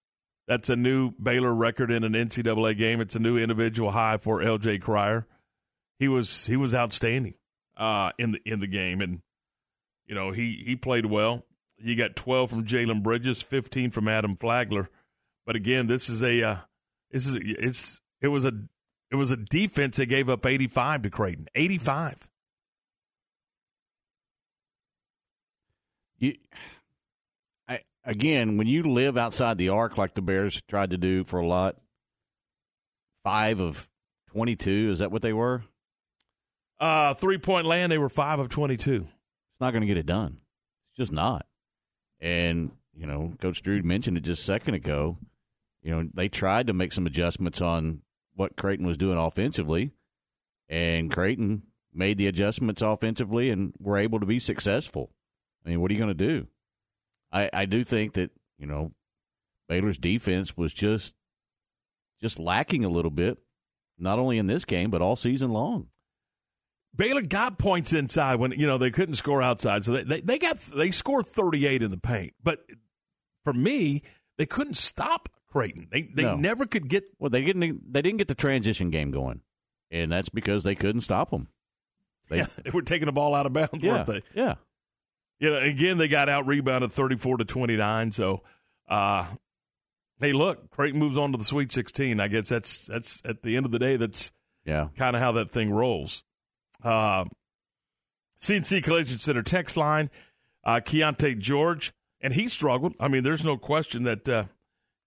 That's 0.47 0.69
a 0.69 0.75
new 0.75 1.11
Baylor 1.11 1.53
record 1.53 1.91
in 1.91 2.03
an 2.03 2.13
NCAA 2.13 2.77
game. 2.77 2.99
It's 2.99 3.15
a 3.15 3.19
new 3.19 3.37
individual 3.37 3.91
high 3.91 4.17
for 4.17 4.39
LJ 4.39 4.81
Cryer. 4.81 5.27
He 5.97 6.07
was 6.07 6.45
he 6.45 6.57
was 6.57 6.73
outstanding 6.73 7.35
uh, 7.77 8.11
in 8.17 8.33
the 8.33 8.39
in 8.45 8.59
the 8.59 8.67
game, 8.67 9.01
and 9.01 9.21
you 10.05 10.15
know 10.15 10.31
he 10.31 10.63
he 10.65 10.75
played 10.75 11.05
well. 11.05 11.45
You 11.77 11.95
got 11.95 12.15
twelve 12.15 12.49
from 12.49 12.65
Jalen 12.65 13.01
Bridges, 13.01 13.41
fifteen 13.41 13.91
from 13.91 14.07
Adam 14.07 14.35
Flagler. 14.35 14.89
But 15.45 15.55
again, 15.55 15.87
this 15.87 16.09
is 16.09 16.21
a 16.21 16.43
uh, 16.43 16.57
this 17.11 17.27
is 17.27 17.37
it's 17.41 18.01
it 18.21 18.27
was 18.27 18.45
a 18.45 18.53
it 19.09 19.15
was 19.15 19.31
a 19.31 19.37
defense 19.37 19.97
that 19.97 20.05
gave 20.05 20.29
up 20.29 20.45
eighty 20.45 20.67
five 20.67 21.01
to 21.03 21.09
Creighton. 21.09 21.47
Eighty 21.55 21.77
five. 21.77 22.29
You, 26.17 26.35
I, 27.67 27.79
again, 28.05 28.57
when 28.57 28.67
you 28.67 28.83
live 28.83 29.17
outside 29.17 29.57
the 29.57 29.69
arc 29.69 29.97
like 29.97 30.13
the 30.13 30.21
Bears 30.21 30.61
tried 30.67 30.91
to 30.91 30.97
do 30.97 31.23
for 31.23 31.39
a 31.39 31.47
lot, 31.47 31.77
five 33.23 33.59
of 33.59 33.89
twenty-two 34.29 34.91
is 34.91 34.99
that 34.99 35.11
what 35.11 35.23
they 35.23 35.33
were? 35.33 35.63
Uh, 36.79 37.15
three 37.15 37.39
point 37.39 37.65
land, 37.65 37.91
they 37.91 37.97
were 37.97 38.09
five 38.09 38.39
of 38.39 38.49
twenty 38.49 38.77
two. 38.77 39.07
It's 39.07 39.61
not 39.61 39.71
going 39.71 39.81
to 39.81 39.87
get 39.87 39.97
it 39.97 40.05
done. 40.05 40.37
It's 40.91 40.97
just 40.97 41.11
not. 41.11 41.47
And 42.19 42.71
you 42.95 43.07
know, 43.07 43.33
Coach 43.41 43.63
Drew 43.63 43.81
mentioned 43.81 44.17
it 44.17 44.21
just 44.21 44.41
a 44.41 44.45
second 44.45 44.75
ago. 44.75 45.17
You 45.81 45.91
know, 45.91 46.09
they 46.13 46.29
tried 46.29 46.67
to 46.67 46.73
make 46.73 46.93
some 46.93 47.07
adjustments 47.07 47.61
on 47.61 48.01
what 48.35 48.55
Creighton 48.55 48.85
was 48.85 48.97
doing 48.97 49.17
offensively, 49.17 49.91
and 50.69 51.11
Creighton 51.11 51.63
made 51.93 52.17
the 52.17 52.27
adjustments 52.27 52.81
offensively 52.81 53.49
and 53.49 53.73
were 53.79 53.97
able 53.97 54.19
to 54.19 54.25
be 54.25 54.39
successful. 54.39 55.11
I 55.65 55.69
mean, 55.69 55.81
what 55.81 55.91
are 55.91 55.93
you 55.93 55.99
going 55.99 56.15
to 56.17 56.27
do? 56.27 56.47
I, 57.31 57.49
I 57.51 57.65
do 57.65 57.83
think 57.83 58.13
that 58.13 58.31
you 58.57 58.67
know 58.67 58.91
Baylor's 59.67 59.97
defense 59.97 60.55
was 60.55 60.73
just 60.73 61.15
just 62.21 62.39
lacking 62.39 62.85
a 62.85 62.89
little 62.89 63.11
bit, 63.11 63.37
not 63.97 64.19
only 64.19 64.37
in 64.37 64.45
this 64.45 64.65
game 64.65 64.91
but 64.91 65.01
all 65.01 65.15
season 65.15 65.51
long. 65.51 65.87
Baylor 66.95 67.21
got 67.21 67.57
points 67.57 67.93
inside 67.93 68.35
when 68.35 68.51
you 68.51 68.67
know 68.67 68.77
they 68.77 68.91
couldn't 68.91 69.15
score 69.15 69.41
outside, 69.41 69.85
so 69.85 69.93
they 69.93 70.03
they, 70.03 70.21
they 70.21 70.37
got 70.37 70.59
they 70.59 70.91
scored 70.91 71.27
thirty 71.27 71.65
eight 71.65 71.81
in 71.81 71.91
the 71.91 71.97
paint. 71.97 72.33
But 72.43 72.65
for 73.43 73.53
me, 73.53 74.03
they 74.37 74.45
couldn't 74.45 74.75
stop 74.75 75.29
Creighton. 75.51 75.87
They 75.91 76.03
they 76.03 76.23
No. 76.23 76.35
never 76.35 76.65
could 76.65 76.87
get. 76.87 77.03
Well, 77.19 77.29
they 77.29 77.41
didn't 77.43 77.91
they 77.93 78.01
didn't 78.01 78.17
get 78.17 78.27
the 78.27 78.35
transition 78.35 78.89
game 78.89 79.11
going, 79.11 79.41
and 79.91 80.11
that's 80.11 80.29
because 80.29 80.63
they 80.63 80.75
couldn't 80.75 81.01
stop 81.01 81.29
them. 81.31 81.47
They, 82.29 82.37
Yeah, 82.37 82.47
they 82.63 82.69
were 82.71 82.81
taking 82.81 83.07
the 83.07 83.11
ball 83.11 83.35
out 83.35 83.45
of 83.45 83.53
bounds, 83.53 83.79
yeah, 83.83 83.91
weren't 83.93 84.07
they? 84.07 84.21
yeah. 84.33 84.55
You 85.39 85.49
know, 85.49 85.57
again, 85.57 85.97
they 85.97 86.07
got 86.07 86.29
out 86.29 86.45
rebounded 86.47 86.91
34 86.91 87.37
to 87.37 87.45
29. 87.45 88.11
So, 88.11 88.43
uh, 88.87 89.25
hey, 90.19 90.33
look, 90.33 90.69
Creighton 90.69 90.99
moves 90.99 91.17
on 91.17 91.31
to 91.31 91.37
the 91.39 91.43
Sweet 91.43 91.71
16. 91.71 92.19
I 92.19 92.27
guess 92.27 92.49
that's 92.49 92.85
that's 92.85 93.21
at 93.25 93.41
the 93.41 93.57
end 93.57 93.65
of 93.65 93.71
the 93.71 93.79
day, 93.79 93.97
that's 93.97 94.31
Yeah. 94.65 94.89
kind 94.95 95.15
of 95.15 95.21
how 95.21 95.31
that 95.33 95.51
thing 95.51 95.71
rolls. 95.73 96.23
Uh, 96.83 97.25
CNC 98.39 98.83
Collision 98.83 99.17
Center 99.19 99.43
text 99.43 99.77
line, 99.77 100.09
uh, 100.63 100.79
Keontae 100.83 101.37
George, 101.37 101.91
and 102.21 102.33
he 102.33 102.47
struggled. 102.47 102.93
I 102.99 103.07
mean, 103.07 103.23
there's 103.23 103.43
no 103.43 103.57
question 103.57 104.03
that 104.03 104.27
uh, 104.29 104.45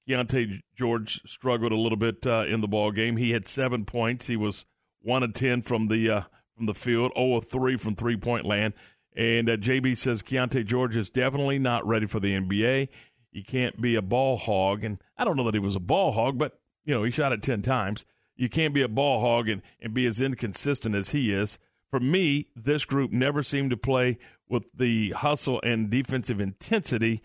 Keontae 0.08 0.60
George 0.76 1.22
struggled 1.26 1.72
a 1.72 1.76
little 1.76 1.96
bit 1.96 2.26
uh, 2.26 2.44
in 2.46 2.60
the 2.60 2.68
ball 2.68 2.90
game. 2.90 3.16
He 3.16 3.32
had 3.32 3.48
seven 3.48 3.84
points. 3.84 4.26
He 4.26 4.36
was 4.36 4.66
one 5.00 5.22
of 5.22 5.32
ten 5.32 5.62
from 5.62 5.88
the 5.88 6.10
uh, 6.10 6.22
from 6.56 6.66
the 6.66 6.74
field, 6.74 7.12
zero 7.16 7.36
of 7.36 7.46
three 7.46 7.76
from 7.76 7.96
three 7.96 8.16
point 8.16 8.44
land. 8.44 8.74
And 9.16 9.48
uh, 9.48 9.56
JB 9.56 9.96
says 9.96 10.22
Keontae 10.22 10.66
George 10.66 10.96
is 10.96 11.10
definitely 11.10 11.58
not 11.58 11.86
ready 11.86 12.06
for 12.06 12.20
the 12.20 12.34
NBA. 12.34 12.88
He 13.30 13.42
can't 13.42 13.80
be 13.80 13.96
a 13.96 14.02
ball 14.02 14.36
hog, 14.36 14.84
and 14.84 15.00
I 15.16 15.24
don't 15.24 15.36
know 15.36 15.44
that 15.44 15.54
he 15.54 15.60
was 15.60 15.76
a 15.76 15.80
ball 15.80 16.12
hog, 16.12 16.38
but 16.38 16.58
you 16.84 16.94
know 16.94 17.02
he 17.02 17.10
shot 17.10 17.32
it 17.32 17.42
ten 17.42 17.62
times. 17.62 18.04
You 18.36 18.48
can't 18.48 18.74
be 18.74 18.82
a 18.82 18.88
ball 18.88 19.20
hog 19.20 19.48
and, 19.48 19.62
and 19.80 19.94
be 19.94 20.06
as 20.06 20.20
inconsistent 20.20 20.94
as 20.94 21.10
he 21.10 21.32
is. 21.32 21.58
For 21.90 22.00
me, 22.00 22.48
this 22.56 22.84
group 22.84 23.12
never 23.12 23.44
seemed 23.44 23.70
to 23.70 23.76
play 23.76 24.18
with 24.48 24.64
the 24.74 25.10
hustle 25.10 25.60
and 25.62 25.88
defensive 25.88 26.40
intensity 26.40 27.22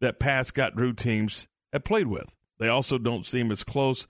that 0.00 0.18
past 0.18 0.48
Scott 0.48 0.74
Drew 0.74 0.92
teams 0.92 1.46
have 1.72 1.84
played 1.84 2.06
with. 2.06 2.36
They 2.58 2.68
also 2.68 2.98
don't 2.98 3.24
seem 3.24 3.50
as 3.50 3.64
close 3.64 4.06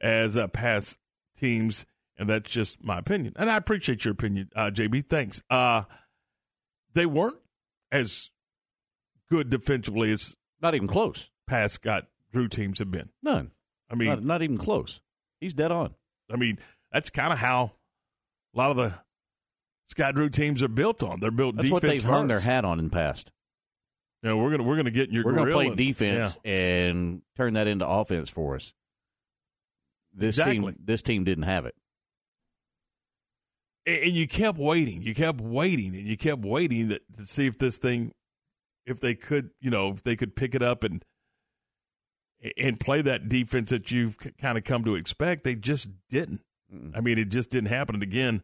as 0.00 0.36
uh, 0.36 0.48
past 0.48 0.98
teams, 1.38 1.86
and 2.16 2.28
that's 2.28 2.50
just 2.50 2.82
my 2.82 2.98
opinion. 2.98 3.34
And 3.36 3.50
I 3.50 3.56
appreciate 3.56 4.04
your 4.04 4.12
opinion, 4.12 4.50
uh, 4.54 4.70
JB. 4.72 5.08
Thanks. 5.08 5.42
Uh, 5.48 5.82
they 6.94 7.06
weren't 7.06 7.38
as 7.90 8.30
good 9.30 9.50
defensively 9.50 10.12
as 10.12 10.36
not 10.60 10.74
even 10.74 10.88
close. 10.88 11.30
Past 11.46 11.74
Scott 11.74 12.06
Drew 12.32 12.48
teams 12.48 12.78
have 12.78 12.90
been. 12.90 13.10
None. 13.22 13.50
I 13.90 13.94
mean, 13.94 14.08
not, 14.08 14.24
not 14.24 14.42
even 14.42 14.58
close. 14.58 15.00
He's 15.40 15.54
dead 15.54 15.70
on. 15.70 15.94
I 16.30 16.36
mean, 16.36 16.58
that's 16.92 17.10
kind 17.10 17.32
of 17.32 17.38
how 17.38 17.72
a 18.54 18.58
lot 18.58 18.70
of 18.70 18.76
the 18.76 18.94
Scott 19.86 20.14
Drew 20.14 20.28
teams 20.28 20.62
are 20.62 20.68
built 20.68 21.02
on. 21.02 21.20
They're 21.20 21.30
built 21.30 21.56
That's 21.56 21.70
what 21.70 21.82
they've 21.82 22.02
hung 22.02 22.26
their 22.26 22.40
hat 22.40 22.64
on 22.64 22.78
in 22.78 22.86
the 22.86 22.90
past. 22.90 23.30
You 24.22 24.30
know, 24.30 24.36
we're 24.38 24.50
gonna 24.50 24.62
we're 24.64 24.76
gonna 24.76 24.90
get 24.90 25.08
in 25.08 25.14
your 25.14 25.24
We're 25.24 25.32
going 25.34 25.46
to 25.48 25.52
play 25.54 25.66
and- 25.68 25.76
defense 25.76 26.38
and 26.44 27.22
turn 27.36 27.54
that 27.54 27.66
into 27.66 27.86
offense 27.86 28.28
for 28.30 28.56
us. 28.56 28.72
This 30.12 30.36
Exactly. 30.38 30.58
team, 30.58 30.76
this 30.82 31.02
team 31.02 31.24
didn't 31.24 31.44
have 31.44 31.66
it. 31.66 31.74
and, 33.86 34.04
and 34.04 34.12
you 34.12 34.26
kept 34.26 34.58
waiting. 34.58 35.02
You 35.02 35.14
kept 35.14 35.40
waiting, 35.40 35.94
and 35.94 36.06
you 36.06 36.16
kept 36.16 36.42
waiting 36.42 36.88
to, 36.88 37.00
to 37.18 37.26
see 37.26 37.46
if 37.46 37.58
this 37.58 37.76
thing, 37.78 38.12
if 38.86 38.98
they 39.00 39.14
could, 39.14 39.50
you 39.60 39.70
know, 39.70 39.90
if 39.90 40.02
they 40.02 40.16
could 40.16 40.34
pick 40.34 40.54
it 40.54 40.62
up 40.62 40.82
and 40.84 41.04
and 42.56 42.78
play 42.80 43.02
that 43.02 43.28
defense 43.28 43.70
that 43.70 43.90
you've 43.90 44.16
kind 44.38 44.56
of 44.58 44.64
come 44.64 44.84
to 44.84 44.94
expect. 44.94 45.44
They 45.44 45.54
just 45.54 45.88
didn't. 46.10 46.40
I 46.94 47.00
mean, 47.00 47.18
it 47.18 47.28
just 47.28 47.50
didn't 47.50 47.68
happen. 47.70 47.94
And 47.96 48.02
again, 48.02 48.42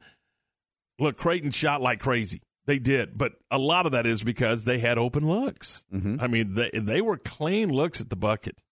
look, 0.99 1.17
Creighton 1.17 1.51
shot 1.51 1.81
like 1.83 2.01
crazy. 2.01 2.41
They 2.64 2.79
did, 2.79 3.18
but 3.18 3.33
a 3.51 3.59
lot 3.59 3.87
of 3.87 3.92
that 3.92 4.07
is 4.07 4.22
because 4.22 4.64
they 4.64 4.79
had 4.79 4.96
open 4.96 5.27
looks. 5.27 5.85
I 6.20 6.27
mean, 6.29 6.55
they 6.55 6.70
they 6.72 7.01
were 7.01 7.16
clean 7.16 7.70
looks 7.70 8.01
at 8.01 8.09
the 8.09 8.16
bucket. 8.16 8.62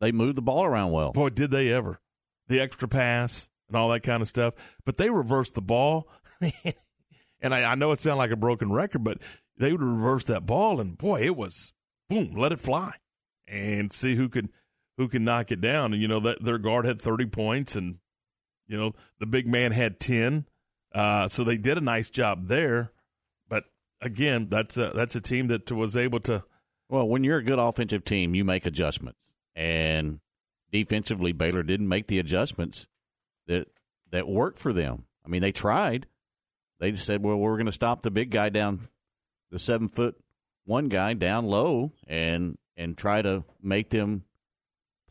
They 0.00 0.12
moved 0.12 0.36
the 0.36 0.42
ball 0.42 0.64
around 0.64 0.92
well. 0.92 1.12
Boy, 1.12 1.30
did 1.30 1.50
they 1.50 1.72
ever! 1.72 2.00
The 2.48 2.60
extra 2.60 2.86
pass 2.86 3.48
and 3.68 3.76
all 3.76 3.88
that 3.90 4.02
kind 4.02 4.20
of 4.20 4.28
stuff. 4.28 4.54
But 4.84 4.98
they 4.98 5.10
reversed 5.10 5.54
the 5.54 5.62
ball, 5.62 6.08
and 7.40 7.54
I, 7.54 7.72
I 7.72 7.74
know 7.76 7.92
it 7.92 7.98
sounds 8.00 8.18
like 8.18 8.30
a 8.30 8.36
broken 8.36 8.72
record, 8.72 9.04
but 9.04 9.18
they 9.56 9.72
would 9.72 9.82
reverse 9.82 10.24
that 10.26 10.46
ball, 10.46 10.80
and 10.80 10.96
boy, 10.96 11.22
it 11.22 11.36
was 11.36 11.72
boom, 12.08 12.34
let 12.36 12.52
it 12.52 12.60
fly, 12.60 12.92
and 13.46 13.92
see 13.92 14.16
who 14.16 14.28
could 14.28 14.50
who 14.98 15.08
can 15.08 15.24
knock 15.24 15.50
it 15.50 15.60
down. 15.60 15.92
And 15.92 16.02
you 16.02 16.08
know 16.08 16.20
that 16.20 16.44
their 16.44 16.58
guard 16.58 16.84
had 16.84 17.00
thirty 17.00 17.26
points, 17.26 17.74
and 17.74 17.96
you 18.66 18.76
know 18.76 18.92
the 19.18 19.26
big 19.26 19.46
man 19.46 19.72
had 19.72 19.98
ten, 19.98 20.46
uh, 20.94 21.28
so 21.28 21.42
they 21.42 21.56
did 21.56 21.78
a 21.78 21.82
nice 21.82 22.10
job 22.10 22.48
there. 22.48 22.92
Again, 24.00 24.48
that's 24.48 24.76
a 24.76 24.92
that's 24.94 25.16
a 25.16 25.20
team 25.20 25.48
that 25.48 25.70
was 25.72 25.96
able 25.96 26.20
to. 26.20 26.44
Well, 26.88 27.08
when 27.08 27.24
you're 27.24 27.38
a 27.38 27.44
good 27.44 27.58
offensive 27.58 28.04
team, 28.04 28.34
you 28.34 28.44
make 28.44 28.64
adjustments, 28.64 29.18
and 29.54 30.20
defensively, 30.70 31.32
Baylor 31.32 31.62
didn't 31.62 31.88
make 31.88 32.06
the 32.06 32.18
adjustments 32.18 32.86
that 33.46 33.68
that 34.10 34.28
worked 34.28 34.58
for 34.58 34.72
them. 34.72 35.04
I 35.24 35.28
mean, 35.28 35.42
they 35.42 35.52
tried. 35.52 36.06
They 36.80 36.92
just 36.92 37.06
said, 37.06 37.24
"Well, 37.24 37.36
we're 37.36 37.56
going 37.56 37.66
to 37.66 37.72
stop 37.72 38.02
the 38.02 38.10
big 38.10 38.30
guy 38.30 38.48
down, 38.48 38.88
the 39.50 39.58
seven 39.58 39.88
foot 39.88 40.16
one 40.64 40.88
guy 40.88 41.14
down 41.14 41.46
low, 41.46 41.92
and 42.06 42.56
and 42.76 42.96
try 42.96 43.20
to 43.22 43.44
make 43.60 43.90
them 43.90 44.24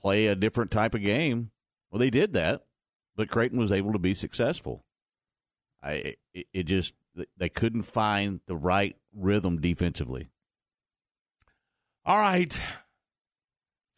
play 0.02 0.28
a 0.28 0.36
different 0.36 0.72
type 0.72 0.96
of 0.96 1.02
game." 1.02 1.52
Well, 1.92 2.00
they 2.00 2.10
did 2.10 2.34
that, 2.34 2.66
but 3.16 3.30
Creighton 3.30 3.60
was 3.60 3.72
able 3.72 3.94
to 3.94 4.00
be 4.00 4.14
successful. 4.14 4.86
I 5.84 6.16
it, 6.34 6.48
it 6.54 6.64
just 6.64 6.94
they 7.38 7.50
couldn't 7.50 7.84
find 7.84 8.40
the 8.48 8.56
right 8.56 8.96
rhythm 9.14 9.60
defensively. 9.60 10.28
All 12.06 12.18
right. 12.18 12.60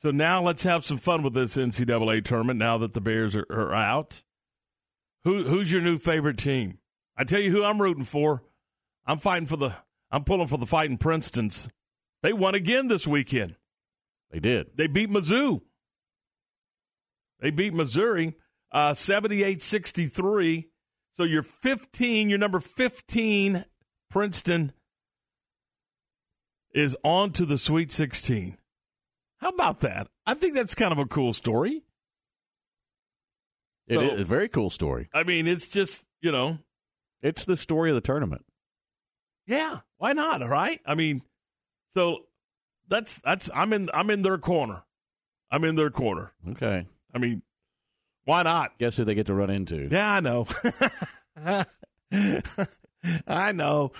So 0.01 0.12
now 0.12 0.41
let's 0.41 0.63
have 0.63 0.86
some 0.86 0.97
fun 0.97 1.23
with 1.23 1.34
this 1.34 1.58
NCAA 1.58 2.23
tournament. 2.23 2.58
Now 2.58 2.77
that 2.77 2.93
the 2.93 3.01
Bears 3.01 3.36
are, 3.36 3.45
are 3.49 3.73
out, 3.73 4.23
who 5.23 5.43
who's 5.43 5.71
your 5.71 5.82
new 5.82 5.97
favorite 5.97 6.38
team? 6.38 6.79
I 7.17 7.25
tell 7.25 7.41
you 7.41 7.51
who 7.51 7.63
I'm 7.63 7.82
rooting 7.82 8.05
for. 8.05 8.43
I'm 9.05 9.19
fighting 9.19 9.47
for 9.47 9.58
the. 9.58 9.75
I'm 10.12 10.23
pulling 10.23 10.47
for 10.47 10.58
the 10.58 10.65
fighting 10.65 10.97
Princeton's. 10.97 11.69
They 12.23 12.34
won 12.34 12.55
again 12.55 12.88
this 12.88 13.05
weekend. 13.05 13.55
They 14.32 14.39
did. 14.39 14.75
They 14.75 14.88
beat 14.88 15.10
Mizzou. 15.10 15.62
They 17.39 17.51
beat 17.51 17.73
Missouri 17.73 18.36
uh, 18.71 18.93
78 18.93 19.63
63. 19.63 20.69
So 21.19 21.25
you're 21.25 21.43
15, 21.43 22.29
you're 22.29 22.39
number 22.39 22.62
15, 22.62 23.65
Princeton 24.10 24.71
is 26.73 26.95
on 27.03 27.32
to 27.32 27.45
the 27.45 27.58
Sweet 27.58 27.91
16. 27.91 28.58
How 29.39 29.49
about 29.49 29.82
that? 29.82 30.08
I 30.25 30.34
think 30.34 30.53
that's 30.53 30.75
kind 30.75 30.93
of 30.93 30.97
a 30.97 31.05
cool 31.05 31.34
story. 31.34 31.84
So, 33.89 33.99
it 33.99 34.13
is 34.13 34.21
a 34.21 34.23
very 34.23 34.47
cool 34.47 34.69
story. 34.69 35.10
I 35.13 35.23
mean, 35.23 35.45
it's 35.45 35.67
just, 35.67 36.08
you 36.21 36.32
know, 36.32 36.60
it's 37.21 37.43
the 37.43 37.58
story 37.58 37.89
of 37.89 37.95
the 37.95 38.01
tournament. 38.01 38.45
Yeah, 39.45 39.79
why 39.97 40.13
not? 40.13 40.41
All 40.41 40.47
right. 40.47 40.79
I 40.86 40.95
mean, 40.95 41.23
so 41.95 42.19
that's 42.88 43.19
that's 43.19 43.49
I'm 43.53 43.73
in 43.73 43.89
I'm 43.93 44.10
in 44.10 44.21
their 44.21 44.38
corner. 44.38 44.84
I'm 45.51 45.65
in 45.65 45.75
their 45.75 45.89
corner. 45.89 46.32
Okay. 46.51 46.88
I 47.13 47.17
mean, 47.17 47.41
why 48.30 48.44
not? 48.44 48.78
Guess 48.78 48.98
who 48.98 49.06
they 49.06 49.15
get 49.15 49.26
to 49.26 49.34
run 49.34 49.50
into? 49.50 49.88
Yeah, 49.89 50.12
I 50.12 50.20
know. 50.20 50.46
I 53.28 53.52
know. 53.54 53.92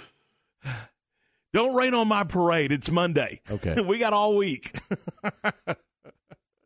Don't 1.52 1.74
rain 1.74 1.96
on 1.96 2.08
my 2.08 2.26
parade. 2.26 2.72
It's 2.72 2.92
Monday. 2.92 3.42
Okay. 3.50 3.82
we 3.88 3.98
got 3.98 4.14
all 4.14 4.38
week. 4.38 4.78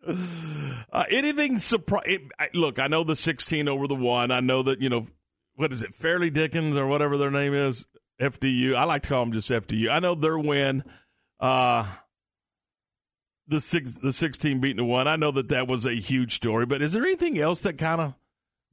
uh, 0.06 1.06
anything 1.10 1.60
surprise? 1.60 2.19
Look, 2.54 2.80
I 2.80 2.88
know 2.88 3.06
the 3.06 3.15
16 3.15 3.69
over 3.69 3.88
the 3.88 3.95
one. 3.95 4.32
I 4.32 4.41
know 4.41 4.63
that, 4.63 4.82
you 4.82 4.89
know, 4.89 5.08
what 5.56 5.71
is 5.71 5.84
it, 5.84 5.95
Fairleigh 5.95 6.32
Dickens 6.32 6.76
or 6.76 6.86
whatever 6.86 7.17
their 7.17 7.32
name 7.32 7.54
is? 7.54 7.86
FDU. 8.19 8.76
I 8.76 8.84
like 8.84 9.04
to 9.04 9.10
call 9.10 9.23
them 9.23 9.32
just 9.32 9.49
FDU. 9.49 9.89
I 9.89 9.99
know 9.99 10.15
their 10.15 10.38
win. 10.38 10.84
Uh, 11.39 11.86
the 13.47 13.60
six, 13.60 13.93
the 13.95 14.13
sixteen 14.13 14.60
beating 14.60 14.77
the 14.77 14.86
one. 14.86 15.08
I 15.08 15.15
know 15.15 15.32
that 15.32 15.49
that 15.49 15.67
was 15.67 15.86
a 15.86 15.93
huge 15.95 16.36
story, 16.36 16.65
but 16.65 16.82
is 16.82 16.93
there 16.93 17.03
anything 17.03 17.38
else 17.38 17.62
that 17.62 17.77
kind 17.77 18.01
of 18.01 18.13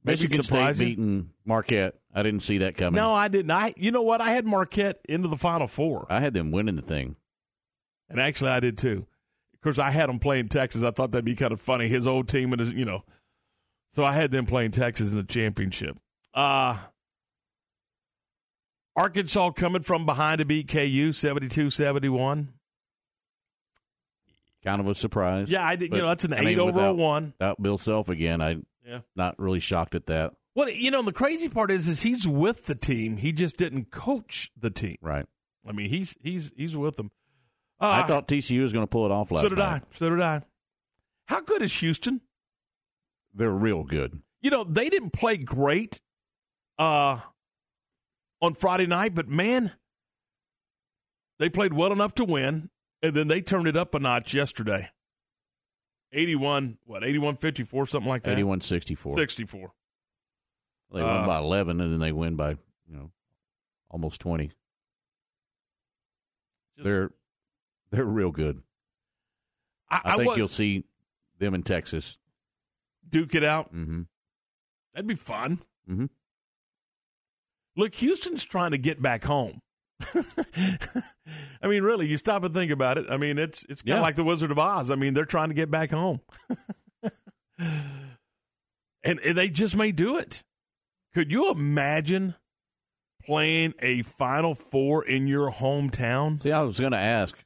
maybe 0.03 0.23
Michigan 0.23 0.43
State 0.43 0.77
beating 0.77 1.29
Marquette. 1.45 1.95
I 2.13 2.23
didn't 2.23 2.41
see 2.41 2.59
that 2.59 2.75
coming. 2.77 2.95
No, 2.95 3.13
I 3.13 3.27
didn't. 3.27 3.51
I, 3.51 3.73
you 3.77 3.91
know 3.91 4.01
what? 4.01 4.19
I 4.21 4.31
had 4.31 4.45
Marquette 4.45 4.99
into 5.07 5.27
the 5.27 5.37
Final 5.37 5.67
Four, 5.67 6.07
I 6.09 6.19
had 6.19 6.33
them 6.33 6.51
winning 6.51 6.75
the 6.75 6.81
thing. 6.81 7.15
and 8.09 8.19
actually, 8.19 8.51
I 8.51 8.59
did 8.59 8.77
too. 8.77 9.05
Of 9.53 9.61
course, 9.61 9.77
I 9.79 9.91
had 9.91 10.09
them 10.09 10.19
playing 10.19 10.47
Texas. 10.49 10.83
I 10.83 10.91
thought 10.91 11.11
that'd 11.11 11.23
be 11.23 11.35
kind 11.35 11.51
of 11.51 11.61
funny. 11.61 11.87
His 11.87 12.07
old 12.07 12.27
team 12.27 12.51
and 12.51 12.59
his, 12.59 12.73
you 12.73 12.83
know, 12.83 13.03
so 13.93 14.03
I 14.03 14.13
had 14.13 14.31
them 14.31 14.45
playing 14.45 14.71
Texas 14.71 15.11
in 15.11 15.17
the 15.17 15.23
championship. 15.23 15.97
Uh 16.33 16.77
Arkansas 18.95 19.51
coming 19.51 19.83
from 19.83 20.05
behind 20.05 20.39
to 20.39 20.45
beat 20.45 20.67
KU 20.67 21.11
72-71. 21.11 22.47
Kind 24.63 24.79
of 24.81 24.87
a 24.87 24.95
surprise. 24.95 25.49
Yeah, 25.49 25.65
I 25.65 25.75
did. 25.75 25.89
But, 25.89 25.95
you 25.97 26.01
know, 26.03 26.09
that's 26.09 26.23
an 26.25 26.33
I 26.33 26.41
mean, 26.41 26.49
eight 26.49 26.59
over 26.59 26.85
a 26.87 26.93
one. 26.93 27.33
Without 27.39 27.61
Bill 27.61 27.77
Self 27.77 28.09
again, 28.09 28.41
I 28.41 28.57
Yeah. 28.85 28.99
not 29.15 29.39
really 29.39 29.59
shocked 29.59 29.95
at 29.95 30.05
that. 30.07 30.33
Well, 30.53 30.69
you 30.69 30.91
know, 30.91 31.01
the 31.01 31.13
crazy 31.13 31.49
part 31.49 31.71
is, 31.71 31.87
is 31.87 32.01
he's 32.03 32.27
with 32.27 32.65
the 32.65 32.75
team. 32.75 33.17
He 33.17 33.31
just 33.31 33.57
didn't 33.57 33.89
coach 33.91 34.51
the 34.59 34.69
team. 34.69 34.97
Right. 35.01 35.25
I 35.67 35.71
mean, 35.71 35.89
he's 35.89 36.15
he's 36.21 36.51
he's 36.55 36.75
with 36.75 36.95
them. 36.97 37.11
Uh, 37.79 38.01
I 38.03 38.07
thought 38.07 38.27
TCU 38.27 38.61
was 38.61 38.73
going 38.73 38.83
to 38.83 38.89
pull 38.89 39.05
it 39.05 39.11
off 39.11 39.31
last 39.31 39.41
so 39.43 39.49
did 39.49 39.57
night. 39.57 39.81
I. 39.83 39.97
So 39.97 40.09
did 40.09 40.21
I. 40.21 40.41
How 41.25 41.39
good 41.41 41.61
is 41.63 41.73
Houston? 41.79 42.21
They're 43.33 43.49
real 43.49 43.83
good. 43.83 44.21
You 44.41 44.51
know, 44.51 44.63
they 44.63 44.89
didn't 44.89 45.11
play 45.11 45.37
great 45.37 46.01
uh, 46.77 47.19
on 48.41 48.53
Friday 48.55 48.85
night, 48.87 49.15
but 49.15 49.27
man, 49.29 49.71
they 51.39 51.49
played 51.49 51.73
well 51.73 51.91
enough 51.93 52.13
to 52.15 52.25
win, 52.25 52.69
and 53.03 53.15
then 53.15 53.27
they 53.27 53.41
turned 53.41 53.67
it 53.67 53.75
up 53.77 53.93
a 53.95 53.99
notch 53.99 54.33
yesterday. 54.33 54.89
81, 56.13 56.77
what, 56.85 57.03
81 57.03 57.37
54, 57.37 57.87
something 57.87 58.09
like 58.09 58.23
that? 58.23 58.33
81 58.33 58.61
64. 58.61 59.15
64. 59.17 59.71
They 60.93 61.01
won 61.01 61.23
Uh, 61.23 61.25
by 61.25 61.37
11, 61.39 61.79
and 61.79 61.91
then 61.93 61.99
they 62.01 62.11
win 62.11 62.35
by, 62.35 62.49
you 62.51 62.57
know, 62.93 63.11
almost 63.89 64.19
20. 64.21 64.51
they're 66.77 67.11
they're 67.91 68.05
real 68.05 68.31
good. 68.31 68.61
I, 69.89 70.01
I, 70.05 70.15
think 70.15 70.27
wa- 70.27 70.35
you'll 70.35 70.47
see 70.47 70.85
them 71.39 71.53
in 71.53 71.63
Texas. 71.63 72.17
duke 73.07 73.35
it 73.35 73.43
out. 73.43 73.73
Mm-hmm. 73.73 74.03
That'd 74.93 75.07
be 75.07 75.15
fun. 75.15 75.59
Mm-hmm. 75.89 76.05
Look, 77.75 77.95
Houston's 77.95 78.43
trying 78.43 78.71
to 78.71 78.77
get 78.77 79.01
back 79.01 79.23
home. 79.25 79.61
I 81.63 81.67
mean, 81.67 81.83
really, 81.83 82.07
you 82.07 82.17
stop 82.17 82.43
and 82.43 82.53
think 82.53 82.71
about 82.71 82.97
it. 82.97 83.05
I 83.09 83.17
mean, 83.17 83.37
it's 83.37 83.63
it's 83.69 83.81
kind 83.81 83.93
of 83.93 83.97
Yeah. 83.99 84.01
like 84.01 84.15
the 84.15 84.23
Wizard 84.23 84.51
of 84.51 84.59
Oz. 84.59 84.89
I 84.91 84.95
mean, 84.95 85.13
they're 85.13 85.25
trying 85.25 85.49
to 85.49 85.55
get 85.55 85.69
back 85.71 85.91
home, 85.91 86.21
and, 87.59 89.19
and 89.19 89.37
they 89.37 89.49
just 89.49 89.75
may 89.75 89.91
do 89.91 90.17
it. 90.17 90.43
Could 91.13 91.31
you 91.31 91.51
imagine 91.51 92.35
playing 93.25 93.73
a 93.81 94.01
Final 94.03 94.55
Four 94.55 95.03
in 95.05 95.27
your 95.27 95.51
hometown? 95.51 96.41
See, 96.41 96.51
I 96.51 96.61
was 96.61 96.79
going 96.79 96.93
to 96.93 96.97
ask, 96.97 97.37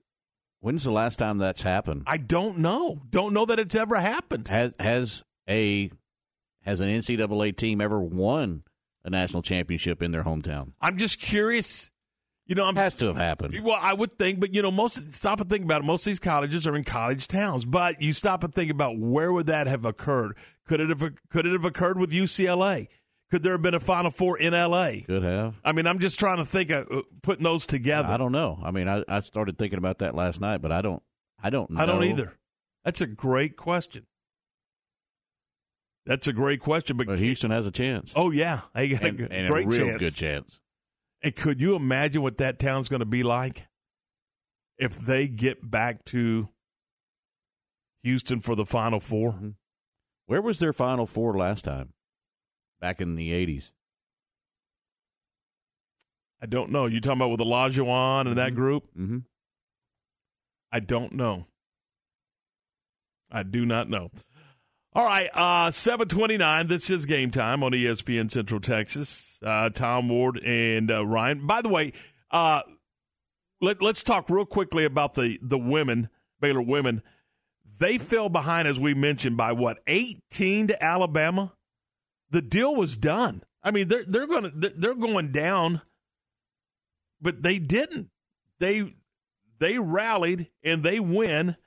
when's 0.60 0.84
the 0.84 0.92
last 0.92 1.18
time 1.18 1.38
that's 1.38 1.62
happened? 1.64 2.04
I 2.08 2.18
don't 2.18 2.60
know. 2.60 3.02
Don't 3.10 3.34
know 3.34 3.46
that 3.46 3.60
it's 3.60 3.76
ever 3.76 3.96
happened. 3.96 4.48
Has 4.50 4.76
has 4.80 5.24
a 5.50 5.90
has 6.64 6.82
an 6.82 6.90
NCAA 6.90 7.56
team 7.58 7.82
ever 7.82 8.00
won 8.00 8.64
a 9.04 9.10
national 9.10 9.42
championship 9.44 10.02
in 10.02 10.12
their 10.12 10.24
hometown? 10.24 10.74
I'm 10.82 10.98
just 10.98 11.20
curious. 11.20 11.92
You 12.48 12.54
know, 12.54 12.66
I'm 12.66 12.76
Has 12.76 12.96
to 12.98 13.08
have 13.08 13.16
happened. 13.16 13.60
Well, 13.64 13.78
I 13.80 13.94
would 13.94 14.20
think, 14.20 14.40
but 14.40 14.54
you 14.54 14.62
know, 14.62 14.70
most 14.70 15.12
stop 15.12 15.40
and 15.40 15.50
think 15.50 15.66
about 15.66 15.82
it. 15.82 15.86
Most 15.86 16.02
of 16.02 16.12
these 16.12 16.20
colleges 16.20 16.68
are 16.68 16.76
in 16.76 16.84
college 16.84 17.28
towns, 17.28 17.66
but 17.66 18.02
you 18.02 18.14
stop 18.14 18.44
and 18.44 18.54
think 18.54 18.70
about 18.70 19.00
where 19.00 19.34
would 19.34 19.48
that 19.48 19.66
have 19.66 19.84
occurred? 19.84 20.38
Could 20.68 20.80
it 20.80 20.90
have 20.90 21.02
could 21.30 21.46
it 21.48 21.54
have 21.54 21.66
occurred 21.66 22.00
with 22.00 22.12
UCLA? 22.12 22.88
Could 23.32 23.42
there 23.42 23.54
have 23.54 23.64
been 23.64 23.74
a 23.74 23.80
Final 23.80 24.12
Four 24.12 24.38
in 24.38 24.54
LA? 24.54 24.98
Could 25.08 25.24
have. 25.24 25.56
I 25.66 25.72
mean, 25.72 25.88
I'm 25.88 25.98
just 25.98 26.20
trying 26.20 26.38
to 26.38 26.46
think 26.46 26.70
of 26.70 26.88
uh, 26.92 27.02
putting 27.24 27.44
those 27.44 27.66
together. 27.66 28.08
I 28.08 28.18
don't 28.18 28.32
know. 28.32 28.60
I 28.64 28.70
mean, 28.70 28.88
I, 28.88 29.04
I 29.08 29.22
started 29.22 29.58
thinking 29.58 29.80
about 29.80 30.00
that 30.00 30.14
last 30.14 30.40
night, 30.40 30.62
but 30.62 30.72
I 30.72 30.82
don't. 30.82 31.02
I 31.42 31.50
don't. 31.50 31.70
Know. 31.72 31.82
I 31.82 31.88
don't 31.88 32.04
either. 32.04 32.34
That's 32.84 33.02
a 33.02 33.08
great 33.08 33.58
question. 33.58 34.06
That's 36.06 36.28
a 36.28 36.34
great 36.34 36.60
question, 36.60 36.98
but, 36.98 37.08
But 37.08 37.18
Houston 37.18 37.50
has 37.50 37.66
a 37.66 37.72
chance. 37.72 38.14
oh 38.16 38.30
yeah, 38.30 38.62
they 38.76 38.90
got 38.90 39.02
and, 39.02 39.20
a, 39.20 39.32
and 39.32 39.50
great 39.50 39.66
a 39.66 39.70
real 39.70 39.88
chance. 39.88 40.00
good 40.00 40.16
chance. 40.16 40.60
And 41.26 41.36
could 41.36 41.60
you 41.60 41.76
imagine 41.76 42.22
what 42.22 42.38
that 42.38 42.60
town's 42.60 42.88
going 42.88 43.00
to 43.00 43.06
be 43.06 43.24
like 43.24 43.68
if 44.78 44.98
they 44.98 45.28
get 45.28 45.70
back 45.70 46.06
to 46.06 46.50
Houston 48.04 48.42
for 48.42 48.56
the 48.56 48.66
Final 48.66 49.00
4 49.00 49.32
Mm-hmm. 49.32 49.50
Where 50.28 50.42
was 50.42 50.60
their 50.60 50.74
Final 50.74 51.06
Four 51.06 51.38
last 51.38 51.66
time? 51.66 51.94
Back 52.82 53.00
in 53.00 53.16
the 53.16 53.32
eighties. 53.32 53.72
I 56.42 56.48
don't 56.48 56.72
know. 56.72 56.86
You 56.88 57.00
talking 57.00 57.22
about 57.22 57.32
with 57.32 57.40
Olajuwon 57.40 58.28
and 58.28 58.38
that 58.38 58.56
group? 58.56 58.88
Mm-hmm. 58.98 59.20
I 60.72 60.80
don't 60.80 61.14
know. 61.14 61.46
I 63.32 63.44
do 63.44 63.66
not 63.66 63.90
know. 63.90 64.12
All 64.96 65.04
right, 65.04 65.30
uh, 65.34 65.72
seven 65.72 66.08
twenty 66.08 66.38
nine. 66.38 66.68
This 66.68 66.90
is 66.90 67.06
game 67.06 67.30
time 67.30 67.64
on 67.64 67.74
ESPN 67.74 68.32
Central 68.32 68.62
Texas. 68.62 69.38
Uh, 69.44 69.70
Tom 69.70 70.08
Ward 70.08 70.38
and 70.38 70.90
uh, 70.90 71.06
Ryan. 71.06 71.46
By 71.46 71.62
the 71.62 71.68
way, 71.68 71.92
uh, 72.32 72.62
let 73.60 73.82
let's 73.82 74.04
talk 74.04 74.30
real 74.30 74.46
quickly 74.46 74.86
about 74.86 75.16
the 75.16 75.38
the 75.42 75.58
women 75.58 76.08
Baylor 76.40 76.62
women. 76.62 77.02
They 77.78 77.98
fell 77.98 78.30
behind, 78.30 78.70
as 78.70 78.80
we 78.80 78.94
mentioned, 78.94 79.36
by 79.36 79.52
what 79.52 79.80
eighteen 79.86 80.68
to 80.68 80.82
Alabama. 80.82 81.52
The 82.30 82.42
deal 82.42 82.74
was 82.74 82.96
done. 82.96 83.44
I 83.62 83.72
mean, 83.72 83.90
they're 83.90 84.06
they're 84.08 84.28
going 84.28 84.50
they're 84.78 84.96
going 84.96 85.34
down, 85.34 85.82
but 87.20 87.44
they 87.44 87.60
didn't. 87.60 88.12
They 88.62 88.96
they 89.60 89.78
rallied 89.78 90.48
and 90.64 90.84
they 90.84 91.02
win 91.02 91.58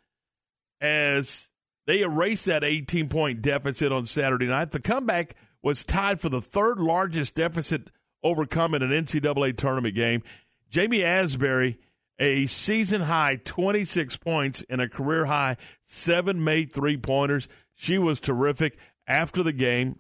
as 0.81 1.48
They 1.89 2.03
erased 2.03 2.45
that 2.45 2.65
18 2.65 3.09
point 3.09 3.41
deficit 3.41 3.93
on 3.93 4.05
Saturday 4.05 4.47
night. 4.47 4.73
The 4.73 4.79
comeback 4.79 5.35
was 5.63 5.87
tied 5.87 6.21
for 6.21 6.29
the 6.29 6.43
third 6.43 6.79
largest 6.79 7.35
deficit 7.35 7.89
overcome 8.23 8.75
in 8.75 8.83
an 8.83 8.91
NCAA 8.91 9.57
tournament 9.57 9.95
game. 9.95 10.23
Ja'Mee 10.71 11.01
Asberry, 11.01 11.79
a 12.19 12.45
season 12.45 13.01
high 13.01 13.37
26 13.43 14.19
points 14.19 14.63
and 14.69 14.83
a 14.83 14.89
career 14.89 15.25
high 15.25 15.57
seven 15.87 16.45
made 16.45 16.75
three 16.75 16.99
pointers. 16.99 17.49
She 17.75 17.97
was 17.97 18.21
terrific. 18.21 18.77
After 19.07 19.43
the 19.43 19.55
game, 19.55 19.99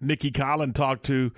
Nicki 0.00 0.30
Collen 0.30 0.72
talked 0.72 1.04
to 1.06 1.32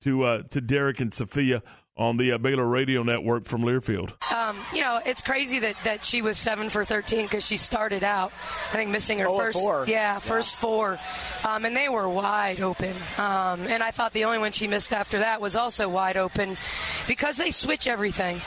to 0.00 0.22
uh, 0.22 0.42
to 0.44 0.62
Derek 0.62 0.98
and 0.98 1.12
Sophia 1.12 1.62
on 2.00 2.16
the 2.16 2.32
uh, 2.32 2.38
Baylor 2.38 2.66
Radio 2.66 3.02
Network 3.02 3.44
from 3.44 3.60
Learfield. 3.60 4.14
Um, 4.32 4.56
you 4.72 4.80
know, 4.80 5.00
it's 5.04 5.20
crazy 5.20 5.58
that, 5.58 5.74
that 5.84 6.02
she 6.02 6.22
was 6.22 6.38
seven 6.38 6.70
for 6.70 6.82
13 6.82 7.26
because 7.26 7.46
she 7.46 7.58
started 7.58 8.02
out, 8.02 8.32
I 8.70 8.76
think, 8.76 8.90
missing 8.90 9.18
her 9.18 9.28
Oh, 9.28 9.38
first, 9.38 9.58
four. 9.60 9.84
yeah, 9.86 10.18
first 10.18 10.56
four, 10.58 10.98
um, 11.46 11.66
and 11.66 11.76
they 11.76 11.90
were 11.90 12.08
wide 12.08 12.60
open. 12.62 12.94
Um, 13.18 13.60
and 13.68 13.82
I 13.82 13.90
thought 13.90 14.14
the 14.14 14.24
only 14.24 14.38
one 14.38 14.52
she 14.52 14.66
missed 14.66 14.94
after 14.94 15.18
that 15.18 15.42
was 15.42 15.56
also 15.56 15.90
wide 15.90 16.16
open 16.16 16.56
because 17.06 17.36
they 17.36 17.50
switch 17.50 17.86
everything. 17.86 18.40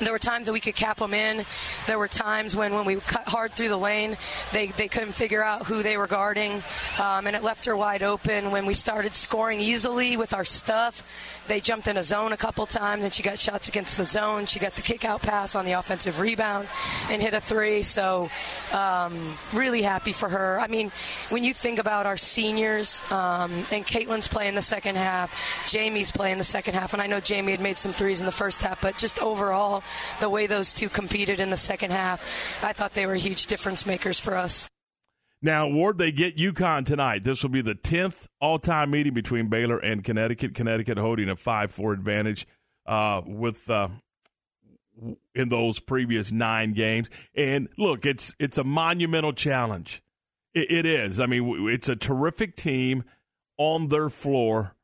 There 0.00 0.12
were 0.12 0.20
times 0.20 0.46
that 0.46 0.52
we 0.52 0.60
could 0.60 0.76
cap 0.76 0.98
them 0.98 1.12
in. 1.12 1.44
There 1.88 1.98
were 1.98 2.06
times 2.06 2.54
when, 2.54 2.72
when 2.72 2.84
we 2.84 2.94
cut 3.00 3.24
hard 3.26 3.50
through 3.50 3.68
the 3.70 3.76
lane, 3.76 4.16
they, 4.52 4.68
they 4.68 4.86
couldn't 4.86 5.10
figure 5.10 5.42
out 5.44 5.66
who 5.66 5.82
they 5.82 5.96
were 5.96 6.06
guarding, 6.06 6.62
um, 7.02 7.26
and 7.26 7.34
it 7.34 7.42
left 7.42 7.64
her 7.64 7.76
wide 7.76 8.04
open. 8.04 8.52
When 8.52 8.64
we 8.64 8.74
started 8.74 9.16
scoring 9.16 9.58
easily 9.58 10.16
with 10.16 10.34
our 10.34 10.44
stuff, 10.44 11.02
they 11.48 11.60
jumped 11.60 11.88
in 11.88 11.96
a 11.96 12.02
zone 12.02 12.32
a 12.32 12.36
couple 12.36 12.64
times, 12.66 13.02
and 13.02 13.12
she 13.12 13.22
got 13.22 13.38
shots 13.38 13.68
against 13.68 13.96
the 13.96 14.04
zone. 14.04 14.46
She 14.46 14.58
got 14.58 14.74
the 14.74 14.82
kick 14.82 15.04
out 15.04 15.22
pass 15.22 15.54
on 15.54 15.64
the 15.64 15.72
offensive 15.72 16.20
rebound 16.20 16.68
and 17.10 17.20
hit 17.20 17.34
a 17.34 17.40
three. 17.40 17.82
So, 17.82 18.30
um, 18.72 19.36
really 19.52 19.82
happy 19.82 20.12
for 20.12 20.28
her. 20.28 20.60
I 20.60 20.68
mean, 20.68 20.90
when 21.30 21.44
you 21.44 21.54
think 21.54 21.78
about 21.78 22.06
our 22.06 22.16
seniors, 22.16 23.02
um, 23.10 23.50
and 23.72 23.84
Caitlin's 23.86 24.28
playing 24.28 24.54
the 24.54 24.62
second 24.62 24.96
half, 24.96 25.32
Ja'Mee's 25.66 26.12
playing 26.12 26.38
the 26.38 26.44
second 26.44 26.74
half, 26.74 26.92
and 26.92 27.02
I 27.02 27.06
know 27.06 27.20
Ja'Mee 27.20 27.50
had 27.50 27.60
made 27.60 27.76
some 27.76 27.92
threes 27.92 28.20
in 28.20 28.26
the 28.26 28.32
first 28.32 28.62
half, 28.62 28.80
but 28.80 28.96
just 28.96 29.20
overall, 29.20 29.82
the 30.20 30.28
way 30.28 30.46
those 30.46 30.72
two 30.72 30.88
competed 30.88 31.40
in 31.40 31.50
the 31.50 31.56
second 31.56 31.90
half, 31.90 32.62
I 32.62 32.72
thought 32.72 32.92
they 32.92 33.06
were 33.06 33.14
huge 33.14 33.46
difference 33.46 33.86
makers 33.86 34.18
for 34.20 34.36
us. 34.36 34.68
Now, 35.40 35.68
Ward, 35.68 35.98
they 35.98 36.10
get 36.10 36.36
UConn 36.36 36.84
tonight. 36.84 37.22
This 37.22 37.42
will 37.42 37.50
be 37.50 37.62
the 37.62 37.76
10th 37.76 38.26
all 38.40 38.58
time 38.58 38.90
meeting 38.90 39.14
between 39.14 39.48
Baylor 39.48 39.78
and 39.78 40.02
Connecticut. 40.02 40.54
Connecticut 40.54 40.98
holding 40.98 41.28
a 41.28 41.36
5 41.36 41.70
4 41.70 41.92
advantage 41.92 42.46
uh, 42.86 43.22
with. 43.24 43.68
Uh, 43.70 43.88
in 45.32 45.48
those 45.48 45.78
previous 45.78 46.32
nine 46.32 46.72
games, 46.72 47.08
and 47.34 47.68
look, 47.78 48.04
it's 48.04 48.34
it's 48.40 48.58
a 48.58 48.64
monumental 48.64 49.32
challenge. 49.32 50.02
It, 50.54 50.70
it 50.70 50.86
is. 50.86 51.20
I 51.20 51.26
mean, 51.26 51.68
it's 51.68 51.88
a 51.88 51.94
terrific 51.94 52.56
team 52.56 53.04
on 53.56 53.88
their 53.88 54.08
floor, 54.08 54.74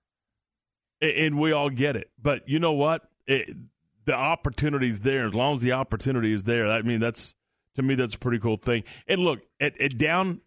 and 1.00 1.38
we 1.38 1.50
all 1.50 1.70
get 1.70 1.96
it. 1.96 2.10
But 2.20 2.48
you 2.48 2.60
know 2.60 2.72
what? 2.72 3.02
It, 3.26 3.56
the 4.04 4.14
opportunity's 4.14 5.00
there. 5.00 5.26
As 5.26 5.34
long 5.34 5.56
as 5.56 5.62
the 5.62 5.72
opportunity 5.72 6.32
is 6.32 6.44
there, 6.44 6.68
I 6.70 6.82
mean, 6.82 7.00
that's 7.00 7.34
to 7.74 7.82
me 7.82 7.94
that's 7.94 8.14
a 8.14 8.18
pretty 8.18 8.38
cool 8.38 8.56
thing. 8.56 8.84
And 9.06 9.20
look, 9.22 9.40
at, 9.60 9.80
at 9.80 9.98
down 9.98 10.40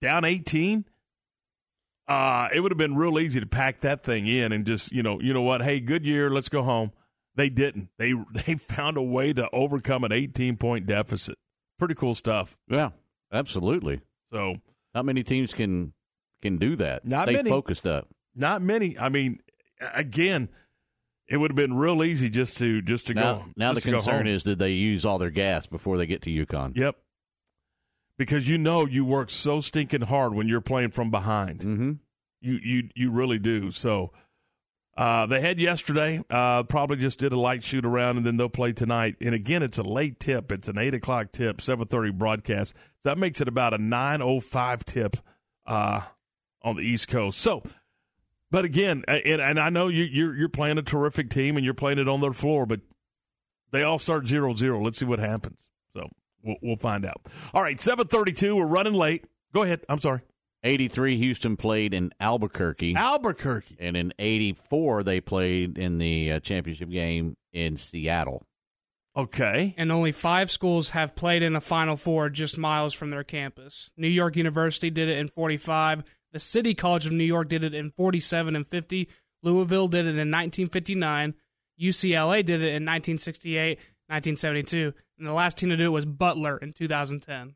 down 0.00 0.24
eighteen, 0.24 0.84
uh, 2.06 2.48
it 2.52 2.60
would 2.60 2.72
have 2.72 2.78
been 2.78 2.96
real 2.96 3.18
easy 3.18 3.40
to 3.40 3.46
pack 3.46 3.82
that 3.82 4.02
thing 4.02 4.26
in 4.26 4.52
and 4.52 4.66
just 4.66 4.92
you 4.92 5.02
know 5.02 5.20
you 5.20 5.32
know 5.32 5.42
what? 5.42 5.62
Hey, 5.62 5.80
good 5.80 6.04
year. 6.04 6.30
Let's 6.30 6.48
go 6.48 6.62
home. 6.62 6.92
They 7.34 7.48
didn't. 7.48 7.90
They 7.98 8.14
they 8.46 8.54
found 8.54 8.96
a 8.96 9.02
way 9.02 9.32
to 9.32 9.48
overcome 9.50 10.04
an 10.04 10.12
eighteen 10.12 10.56
point 10.56 10.86
deficit. 10.86 11.36
Pretty 11.78 11.94
cool 11.94 12.14
stuff. 12.14 12.56
Yeah, 12.68 12.90
absolutely. 13.32 14.00
So 14.32 14.56
not 14.94 15.04
many 15.04 15.22
teams 15.22 15.52
can 15.52 15.92
can 16.42 16.58
do 16.58 16.76
that. 16.76 17.04
Not 17.04 17.30
many. 17.30 17.48
focused 17.48 17.86
up. 17.86 18.08
Not 18.34 18.62
many. 18.62 18.98
I 18.98 19.08
mean, 19.08 19.40
again, 19.94 20.48
it 21.28 21.36
would 21.36 21.50
have 21.50 21.56
been 21.56 21.76
real 21.76 22.02
easy 22.02 22.30
just 22.30 22.56
to 22.58 22.80
just 22.82 23.08
to 23.08 23.14
now, 23.14 23.34
go. 23.34 23.44
now 23.56 23.68
the 23.70 23.76
just 23.76 23.84
to 23.84 23.90
go 23.90 23.96
concern 23.98 24.26
is 24.26 24.42
did 24.42 24.58
they 24.58 24.72
use 24.72 25.04
all 25.04 25.18
their 25.18 25.30
gas 25.30 25.66
before 25.66 25.98
they 25.98 26.06
get 26.06 26.22
to 26.22 26.30
UConn? 26.30 26.76
Yep. 26.76 26.96
Because 28.18 28.48
you 28.48 28.58
know 28.58 28.84
you 28.84 29.04
work 29.04 29.30
so 29.30 29.60
stinking 29.60 30.02
hard 30.02 30.34
when 30.34 30.48
you're 30.48 30.60
playing 30.60 30.90
from 30.90 31.10
behind. 31.10 31.60
Mm-hmm. 31.60 31.92
You 32.40 32.58
you 32.62 32.88
you 32.94 33.10
really 33.10 33.38
do. 33.38 33.70
So 33.70 34.12
uh, 34.96 35.26
they 35.26 35.40
had 35.40 35.60
yesterday. 35.60 36.22
Uh, 36.28 36.64
probably 36.64 36.96
just 36.96 37.20
did 37.20 37.32
a 37.32 37.38
light 37.38 37.62
shoot 37.62 37.84
around, 37.84 38.16
and 38.16 38.26
then 38.26 38.36
they'll 38.36 38.48
play 38.48 38.72
tonight. 38.72 39.14
And 39.20 39.34
again, 39.34 39.62
it's 39.62 39.78
a 39.78 39.84
late 39.84 40.18
tip. 40.18 40.50
It's 40.50 40.68
an 40.68 40.76
eight 40.76 40.94
o'clock 40.94 41.30
tip, 41.30 41.60
seven 41.60 41.86
thirty 41.86 42.10
broadcast. 42.10 42.74
So 43.02 43.10
that 43.10 43.18
makes 43.18 43.40
it 43.40 43.46
about 43.46 43.74
a 43.74 43.78
nine 43.78 44.20
oh 44.20 44.40
five 44.40 44.84
tip 44.84 45.16
uh, 45.66 46.02
on 46.62 46.76
the 46.76 46.82
East 46.82 47.08
Coast. 47.08 47.38
So. 47.38 47.62
But 48.50 48.64
again, 48.64 49.04
and, 49.06 49.42
and 49.42 49.60
I 49.60 49.68
know 49.68 49.88
you, 49.88 50.04
you're 50.04 50.34
you're 50.34 50.48
playing 50.48 50.78
a 50.78 50.82
terrific 50.82 51.28
team 51.28 51.56
and 51.58 51.64
you're 51.66 51.74
playing 51.74 51.98
it 51.98 52.08
on 52.08 52.22
their 52.22 52.32
floor, 52.32 52.64
but 52.64 52.80
they 53.72 53.82
all 53.82 53.98
start 53.98 54.24
0-0. 54.24 54.82
Let's 54.82 54.98
see 54.98 55.04
what 55.04 55.18
happens. 55.18 55.68
So 56.38 56.48
we'll, 56.48 56.56
we'll 56.62 56.76
find 56.76 57.04
out. 57.04 57.20
All 57.52 57.62
right, 57.62 57.80
seven 57.80 58.06
thirty-two. 58.06 58.56
We're 58.56 58.66
running 58.66 58.94
late. 58.94 59.24
Go 59.52 59.62
ahead. 59.62 59.80
I'm 59.88 60.00
sorry. 60.00 60.20
83 60.64 61.16
Houston 61.18 61.56
played 61.56 61.94
in 61.94 62.12
Albuquerque. 62.18 62.96
Albuquerque. 62.96 63.76
And 63.78 63.96
in 63.96 64.12
84 64.18 65.04
they 65.04 65.20
played 65.20 65.78
in 65.78 65.98
the 65.98 66.32
uh, 66.32 66.40
championship 66.40 66.90
game 66.90 67.36
in 67.52 67.76
Seattle. 67.76 68.44
Okay. 69.16 69.74
And 69.76 69.90
only 69.90 70.12
five 70.12 70.50
schools 70.50 70.90
have 70.90 71.16
played 71.16 71.42
in 71.42 71.56
a 71.56 71.60
Final 71.60 71.96
Four 71.96 72.28
just 72.28 72.58
miles 72.58 72.94
from 72.94 73.10
their 73.10 73.24
campus. 73.24 73.90
New 73.96 74.08
York 74.08 74.36
University 74.36 74.90
did 74.90 75.08
it 75.08 75.18
in 75.18 75.28
45. 75.28 76.04
The 76.32 76.38
City 76.38 76.74
College 76.74 77.06
of 77.06 77.12
New 77.12 77.24
York 77.24 77.48
did 77.48 77.64
it 77.64 77.74
in 77.74 77.90
47 77.90 78.54
and 78.54 78.66
50. 78.66 79.08
Louisville 79.42 79.88
did 79.88 80.06
it 80.06 80.10
in 80.10 80.30
1959. 80.30 81.34
UCLA 81.80 82.44
did 82.44 82.60
it 82.60 82.74
in 82.74 82.84
1968, 82.84 83.78
1972. 84.08 84.92
And 85.18 85.26
the 85.26 85.32
last 85.32 85.58
team 85.58 85.70
to 85.70 85.76
do 85.76 85.86
it 85.86 85.90
was 85.90 86.06
Butler 86.06 86.56
in 86.58 86.72
2010. 86.72 87.54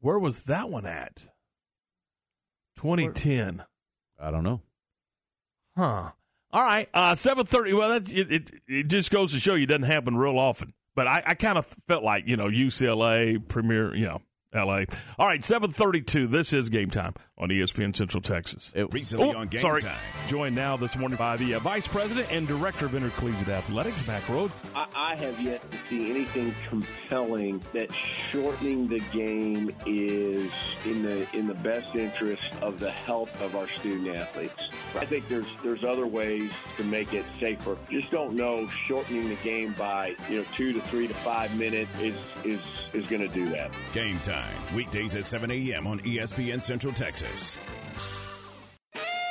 Where 0.00 0.18
was 0.18 0.44
that 0.44 0.68
one 0.68 0.86
at? 0.86 1.28
2010. 2.76 3.64
I 4.20 4.30
don't 4.30 4.44
know. 4.44 4.60
Huh. 5.76 6.10
All 6.52 6.62
right. 6.62 6.88
Uh, 6.92 7.14
730. 7.14 7.72
Well, 7.72 7.88
that's, 7.88 8.12
it, 8.12 8.30
it, 8.30 8.50
it 8.68 8.88
just 8.88 9.10
goes 9.10 9.32
to 9.32 9.40
show 9.40 9.54
you 9.54 9.64
it 9.64 9.68
doesn't 9.68 9.84
happen 9.84 10.16
real 10.16 10.38
often. 10.38 10.74
But 10.94 11.06
I, 11.06 11.22
I 11.26 11.34
kind 11.34 11.58
of 11.58 11.66
felt 11.88 12.04
like, 12.04 12.28
you 12.28 12.36
know, 12.36 12.46
UCLA, 12.46 13.46
Premier, 13.48 13.94
you 13.94 14.06
know, 14.06 14.20
LA. 14.54 14.84
All 15.18 15.26
right, 15.26 15.44
732. 15.44 16.26
This 16.28 16.52
is 16.52 16.68
game 16.68 16.90
time 16.90 17.14
on 17.36 17.48
ESPN 17.48 17.94
Central 17.96 18.20
Texas. 18.20 18.72
Recently 18.92 19.30
Oh, 19.34 19.38
on 19.38 19.48
Game 19.48 19.60
sorry. 19.60 19.82
Time. 19.82 19.96
Joined 20.28 20.54
now 20.54 20.76
this 20.76 20.96
morning 20.96 21.16
by 21.18 21.36
the 21.36 21.54
uh, 21.54 21.58
Vice 21.58 21.88
President 21.88 22.30
and 22.30 22.46
Director 22.46 22.86
of 22.86 22.94
Intercollegiate 22.94 23.48
Athletics, 23.48 24.06
Mack 24.06 24.22
Rhoades. 24.24 24.52
I, 24.74 24.86
I 24.94 25.16
have 25.16 25.40
yet 25.40 25.68
to 25.72 25.78
see 25.90 26.10
anything 26.10 26.54
compelling 26.68 27.60
that 27.72 27.92
shortening 28.30 28.86
the 28.86 29.00
game 29.12 29.74
is 29.84 30.50
in 30.86 31.02
the 31.02 31.26
in 31.36 31.48
the 31.48 31.54
best 31.54 31.94
interest 31.96 32.42
of 32.62 32.78
the 32.78 32.90
health 32.90 33.40
of 33.42 33.56
our 33.56 33.66
student 33.68 34.14
athletes. 34.16 34.54
I 34.96 35.04
think 35.04 35.26
there's 35.28 35.46
there's 35.64 35.82
other 35.82 36.06
ways 36.06 36.52
to 36.76 36.84
make 36.84 37.14
it 37.14 37.24
safer. 37.40 37.76
Just 37.90 38.12
don't 38.12 38.34
know 38.34 38.68
shortening 38.86 39.28
the 39.28 39.34
game 39.36 39.74
by 39.76 40.14
you 40.30 40.38
know 40.38 40.44
two 40.54 40.72
to 40.72 40.80
three 40.82 41.08
to 41.08 41.14
five 41.14 41.56
minutes 41.58 41.90
is 42.00 42.14
is 42.44 42.60
is 42.92 43.06
going 43.08 43.22
to 43.22 43.34
do 43.34 43.48
that. 43.50 43.72
Game 43.92 44.20
time. 44.20 44.54
Weekdays 44.74 45.16
at 45.16 45.24
7 45.24 45.50
a.m. 45.50 45.86
on 45.88 45.98
ESPN 46.00 46.62
Central 46.62 46.92
Texas. 46.92 47.23
This. 47.24 47.58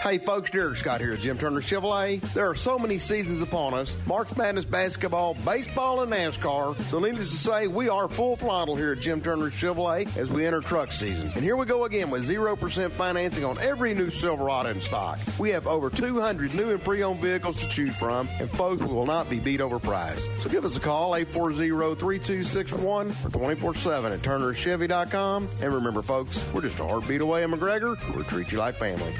Hey 0.04 0.18
folks, 0.18 0.52
Derek 0.52 0.76
Scott 0.76 1.00
here 1.00 1.13
at 1.13 1.20
Jim 1.20 1.38
Turner 1.38 1.62
Chevrolet. 1.62 2.20
There 2.34 2.50
are 2.50 2.56
so 2.56 2.78
many 2.78 2.98
seasons 2.98 3.42
upon 3.42 3.74
us 3.74 3.96
March 4.06 4.36
Madness 4.36 4.66
basketball, 4.66 5.34
baseball, 5.34 6.02
and 6.02 6.12
NASCAR. 6.12 6.76
So, 6.89 7.00
needless 7.00 7.30
to 7.30 7.38
say, 7.38 7.68
we 7.68 7.88
are 7.88 8.10
full 8.10 8.36
throttle 8.36 8.76
here 8.76 8.92
at 8.92 9.00
Jim 9.00 9.22
Turner 9.22 9.50
Chevrolet 9.50 10.18
as 10.18 10.28
we 10.28 10.46
enter 10.46 10.60
truck 10.60 10.92
season. 10.92 11.32
And 11.36 11.42
here 11.42 11.56
we 11.56 11.66
go 11.66 11.86
again 11.86 12.10
with 12.10 12.28
0% 12.28 12.92
financing 12.92 13.46
on 13.46 13.58
every 13.60 13.94
new 13.94 14.12
Silverado 14.12 14.72
in 14.72 14.82
stock. 14.82 15.20
We 15.39 15.52
have 15.52 15.68
over 15.68 15.89
200 15.89 16.54
new 16.54 16.72
and 16.72 16.84
pre 16.84 17.02
owned 17.02 17.22
vehicles 17.22 17.62
to 17.62 17.70
choose 17.70 17.96
from, 17.96 18.28
and 18.42 18.50
folks, 18.52 18.82
we 18.82 18.94
will 18.94 19.06
not 19.06 19.30
be 19.30 19.39
beat 19.39 19.62
over 19.62 19.80
price. 19.80 20.22
So, 20.42 20.50
give 20.50 20.66
us 20.66 20.76
a 20.76 20.82
call 20.82 21.16
840 21.16 21.96
3261 21.96 23.16
or 23.24 23.30
24 23.30 23.76
7 23.76 24.12
at 24.12 24.20
turnerchevy.com. 24.20 25.48
And 25.62 25.74
remember, 25.74 26.02
folks, 26.02 26.38
we're 26.54 26.60
just 26.60 26.78
a 26.82 26.84
heartbeat 26.84 27.22
away 27.22 27.44
in 27.44 27.52
McGregor. 27.52 27.98
We'll 28.13 28.25
treat 28.25 28.52
you 28.52 28.58
like 28.58 28.75
family. 28.75 29.15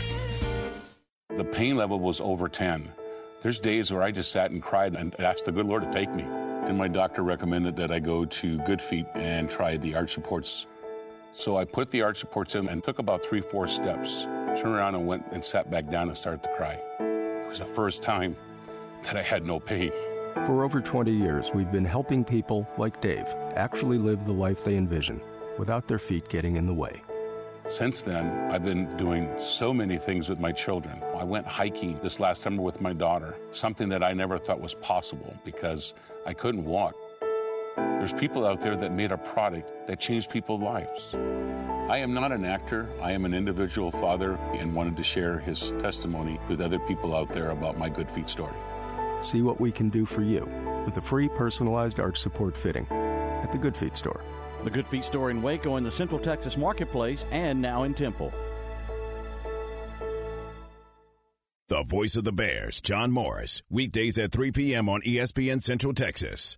The 1.38 1.44
pain 1.44 1.78
level 1.78 2.00
was 2.00 2.22
over 2.22 2.48
10. 2.48 2.92
There's 3.42 3.60
days 3.60 3.92
where 3.92 4.04
I 4.04 4.12
just 4.12 4.32
sat 4.32 4.52
and 4.52 4.62
cried 4.62 4.94
and 4.94 5.20
asked 5.20 5.46
the 5.46 5.52
good 5.52 5.66
Lord 5.66 5.82
to 5.82 5.92
take 5.92 6.14
me. 6.14 6.22
And 6.24 6.78
my 6.78 6.88
doctor 6.88 7.24
recommended 7.24 7.76
that 7.78 7.92
I 7.92 7.98
go 7.98 8.24
to 8.24 8.58
Good 8.60 8.80
Feet 8.80 9.08
and 9.16 9.50
try 9.50 9.78
the 9.78 9.96
arch 9.96 10.14
supports. 10.14 10.68
So 11.34 11.58
I 11.58 11.66
put 11.66 11.90
the 11.90 12.04
arch 12.04 12.20
supports 12.20 12.54
in 12.54 12.70
and 12.70 12.84
took 12.84 13.00
about 13.00 13.26
three, 13.26 13.42
four 13.42 13.68
steps. 13.68 14.22
Turned 14.22 14.76
around 14.76 14.94
and 14.94 15.08
went 15.08 15.26
and 15.32 15.44
sat 15.44 15.72
back 15.72 15.90
down 15.90 16.08
and 16.08 16.16
started 16.16 16.44
to 16.44 16.56
cry. 16.56 16.80
It 17.00 17.50
was 17.50 17.60
the 17.60 17.66
first 17.66 18.04
time 18.04 18.36
that 19.02 19.18
I 19.18 19.24
had 19.24 19.48
no 19.48 19.60
pain. 19.60 19.92
For 20.46 20.64
over 20.64 20.82
20 20.82 21.12
years, 21.12 21.50
we've 21.52 21.72
been 21.72 21.84
helping 21.84 22.24
people 22.24 22.68
like 22.78 23.02
Dave 23.02 23.26
actually 23.56 23.98
live 23.98 24.26
the 24.26 24.34
life 24.34 24.64
they 24.64 24.78
envision. 24.78 25.20
without 25.60 25.88
their 25.88 26.00
feet 26.00 26.28
getting 26.30 26.56
in 26.56 26.66
the 26.66 26.74
way. 26.74 27.03
Since 27.68 28.02
then, 28.02 28.52
I've 28.52 28.66
been 28.66 28.96
doing 28.98 29.30
so 29.40 29.74
many 29.74 29.98
things 29.98 30.28
with 30.28 30.38
my 30.38 30.52
children. 30.52 31.02
I 31.18 31.24
went 31.24 31.48
hiking 31.48 31.98
this 32.04 32.20
last 32.20 32.42
summer 32.42 32.62
with 32.62 32.82
my 32.82 32.92
daughter, 32.92 33.36
something 33.52 33.88
that 33.90 34.04
I 34.04 34.12
never 34.14 34.38
thought 34.38 34.60
was 34.60 34.74
possible 34.76 35.34
because 35.46 35.94
I 36.26 36.34
couldn't 36.34 36.66
walk. 36.66 36.94
There's 37.78 38.14
people 38.14 38.46
out 38.46 38.60
there 38.60 38.76
that 38.76 38.92
made 38.92 39.14
a 39.14 39.18
product 39.18 39.88
that 39.88 40.02
changed 40.02 40.30
people's 40.30 40.62
lives. 40.62 41.16
I 41.90 41.98
am 41.98 42.14
not 42.14 42.34
an 42.34 42.44
actor. 42.44 42.90
I 43.02 43.14
am 43.14 43.24
an 43.24 43.34
individual 43.34 43.92
father 43.92 44.36
and 44.54 44.76
wanted 44.76 44.98
to 44.98 45.04
share 45.04 45.40
his 45.40 45.72
testimony 45.80 46.40
with 46.50 46.60
other 46.60 46.80
people 46.80 47.16
out 47.16 47.32
there 47.34 47.52
about 47.52 47.78
my 47.78 47.88
Good 47.88 48.12
Feet 48.12 48.30
story. 48.30 48.56
See 49.22 49.42
what 49.42 49.62
we 49.62 49.72
can 49.72 49.88
do 49.88 50.06
for 50.06 50.22
you 50.22 50.46
with 50.86 50.98
a 50.98 51.02
free 51.02 51.30
personalized 51.30 52.02
arch 52.02 52.20
support 52.20 52.58
fitting 52.58 52.86
at 52.92 53.54
the 53.54 53.58
Good 53.58 53.78
Feet 53.78 53.96
store. 53.96 54.22
The 54.64 54.70
Good 54.70 54.88
Feet 54.88 55.04
store 55.04 55.30
in 55.30 55.42
Waco 55.42 55.76
in 55.76 55.84
the 55.84 55.92
Central 55.92 56.20
Texas 56.20 56.56
Marketplace 56.56 57.26
and 57.32 57.62
now 57.62 57.84
in 57.84 57.94
Temple. 57.94 58.34
The 61.70 61.84
voice 61.84 62.16
of 62.16 62.24
the 62.24 62.32
Bears, 62.32 62.82
John 62.82 63.12
Morris, 63.12 63.64
weekdays 63.70 64.18
at 64.18 64.32
3 64.32 64.52
p.m. 64.52 64.88
on 64.90 65.02
ESPN 65.02 65.62
Central 65.62 65.94
Texas. 65.94 66.58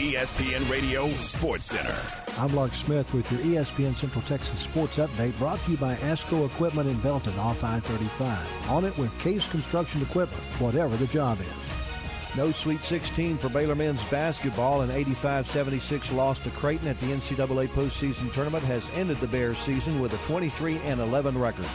ESPN 0.00 0.66
Radio 0.70 1.10
Sports 1.18 1.66
Center. 1.66 1.94
I'm 2.38 2.54
Lark 2.54 2.72
Smith 2.72 3.12
with 3.12 3.30
your 3.30 3.42
ESPN 3.42 3.94
Central 3.94 4.22
Texas 4.22 4.58
Sports 4.60 4.96
Update 4.96 5.36
brought 5.36 5.62
to 5.66 5.72
you 5.72 5.76
by 5.76 5.94
ASCO 5.96 6.46
Equipment 6.46 6.88
in 6.88 6.98
Belton 7.00 7.38
off 7.38 7.62
I-35. 7.62 8.70
On 8.70 8.86
it 8.86 8.96
with 8.96 9.16
Case 9.18 9.46
Construction 9.48 10.00
Equipment, 10.00 10.42
whatever 10.58 10.96
the 10.96 11.06
job 11.08 11.38
is. 11.42 12.34
No 12.34 12.50
Sweet 12.50 12.82
16 12.82 13.36
for 13.36 13.50
Baylor 13.50 13.74
men's 13.74 14.02
basketball. 14.04 14.80
An 14.80 14.88
85-76 14.88 16.14
loss 16.14 16.38
to 16.44 16.50
Creighton 16.52 16.88
at 16.88 16.98
the 17.00 17.08
NCAA 17.08 17.68
postseason 17.68 18.32
tournament 18.32 18.64
has 18.64 18.82
ended 18.94 19.20
the 19.20 19.28
Bears 19.28 19.58
season 19.58 20.00
with 20.00 20.14
a 20.14 20.26
23 20.26 20.78
and 20.78 21.00
11 21.00 21.38
record. 21.38 21.68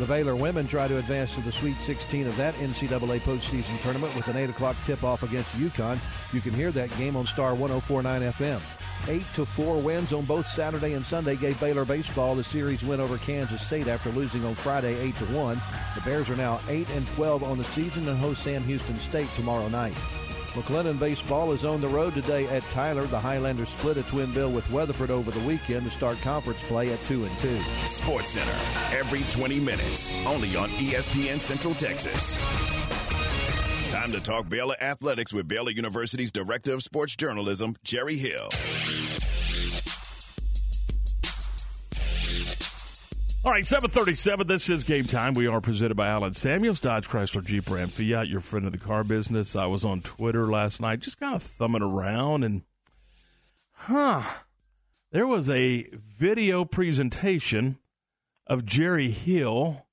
The 0.00 0.06
Baylor 0.06 0.34
women 0.34 0.66
try 0.66 0.88
to 0.88 0.96
advance 0.96 1.34
to 1.34 1.42
the 1.42 1.52
Sweet 1.52 1.76
16 1.76 2.26
of 2.26 2.34
that 2.38 2.54
NCAA 2.54 3.20
postseason 3.20 3.78
tournament 3.82 4.16
with 4.16 4.28
an 4.28 4.36
8 4.38 4.48
o'clock 4.48 4.74
tip-off 4.86 5.22
against 5.22 5.54
UConn. 5.58 5.98
You 6.32 6.40
can 6.40 6.54
hear 6.54 6.72
that 6.72 6.88
game 6.96 7.16
on 7.16 7.26
Star 7.26 7.54
1049 7.54 8.32
FM. 8.32 8.62
8 9.08 9.22
to 9.34 9.44
4 9.44 9.76
wins 9.76 10.14
on 10.14 10.24
both 10.24 10.46
Saturday 10.46 10.94
and 10.94 11.04
Sunday 11.04 11.36
gave 11.36 11.60
Baylor 11.60 11.84
baseball 11.84 12.34
the 12.34 12.42
series 12.42 12.82
win 12.82 12.98
over 12.98 13.18
Kansas 13.18 13.60
State 13.60 13.88
after 13.88 14.08
losing 14.12 14.42
on 14.46 14.54
Friday 14.54 14.98
8 14.98 15.16
to 15.16 15.24
1. 15.26 15.60
The 15.94 16.00
Bears 16.00 16.30
are 16.30 16.36
now 16.36 16.60
8 16.66 16.88
and 16.88 17.06
12 17.08 17.44
on 17.44 17.58
the 17.58 17.64
season 17.64 18.08
and 18.08 18.18
host 18.18 18.42
Sam 18.42 18.62
Houston 18.62 18.98
State 19.00 19.28
tomorrow 19.36 19.68
night. 19.68 19.98
McLennan 20.54 20.98
baseball 20.98 21.52
is 21.52 21.64
on 21.64 21.80
the 21.80 21.86
road 21.86 22.12
today 22.14 22.46
at 22.48 22.64
Tyler. 22.72 23.04
The 23.04 23.20
Highlanders 23.20 23.68
split 23.68 23.98
a 23.98 24.02
twin 24.04 24.32
bill 24.32 24.50
with 24.50 24.68
Weatherford 24.72 25.10
over 25.10 25.30
the 25.30 25.46
weekend 25.46 25.84
to 25.84 25.90
start 25.90 26.18
conference 26.22 26.60
play 26.64 26.92
at 26.92 26.98
2 27.06 27.24
and 27.24 27.38
2. 27.38 27.60
Sports 27.84 28.30
Center, 28.30 28.58
every 28.92 29.22
20 29.30 29.60
minutes, 29.60 30.10
only 30.26 30.56
on 30.56 30.68
ESPN 30.70 31.40
Central 31.40 31.74
Texas. 31.74 32.36
Time 33.90 34.10
to 34.10 34.20
talk 34.20 34.48
Baylor 34.48 34.76
athletics 34.80 35.32
with 35.32 35.46
Baylor 35.46 35.70
University's 35.70 36.32
Director 36.32 36.74
of 36.74 36.82
Sports 36.82 37.14
Journalism, 37.14 37.76
Jerry 37.84 38.16
Hill. 38.16 38.48
All 43.42 43.52
right, 43.52 43.66
737. 43.66 44.46
This 44.46 44.68
is 44.68 44.84
game 44.84 45.06
time. 45.06 45.32
We 45.32 45.46
are 45.46 45.62
presented 45.62 45.94
by 45.94 46.08
Allen 46.08 46.34
Samuels, 46.34 46.78
Dodge 46.78 47.08
Chrysler 47.08 47.42
Jeep 47.42 47.70
Ram 47.70 47.88
Fiat, 47.88 48.28
your 48.28 48.42
friend 48.42 48.66
of 48.66 48.72
the 48.72 48.78
car 48.78 49.02
business. 49.02 49.56
I 49.56 49.64
was 49.64 49.82
on 49.82 50.02
Twitter 50.02 50.46
last 50.46 50.78
night, 50.78 51.00
just 51.00 51.18
kind 51.18 51.34
of 51.34 51.42
thumbing 51.42 51.80
around, 51.80 52.44
and 52.44 52.64
huh, 53.72 54.22
there 55.10 55.26
was 55.26 55.48
a 55.48 55.86
video 55.94 56.66
presentation 56.66 57.78
of 58.46 58.66
Jerry 58.66 59.10
Hill, 59.10 59.86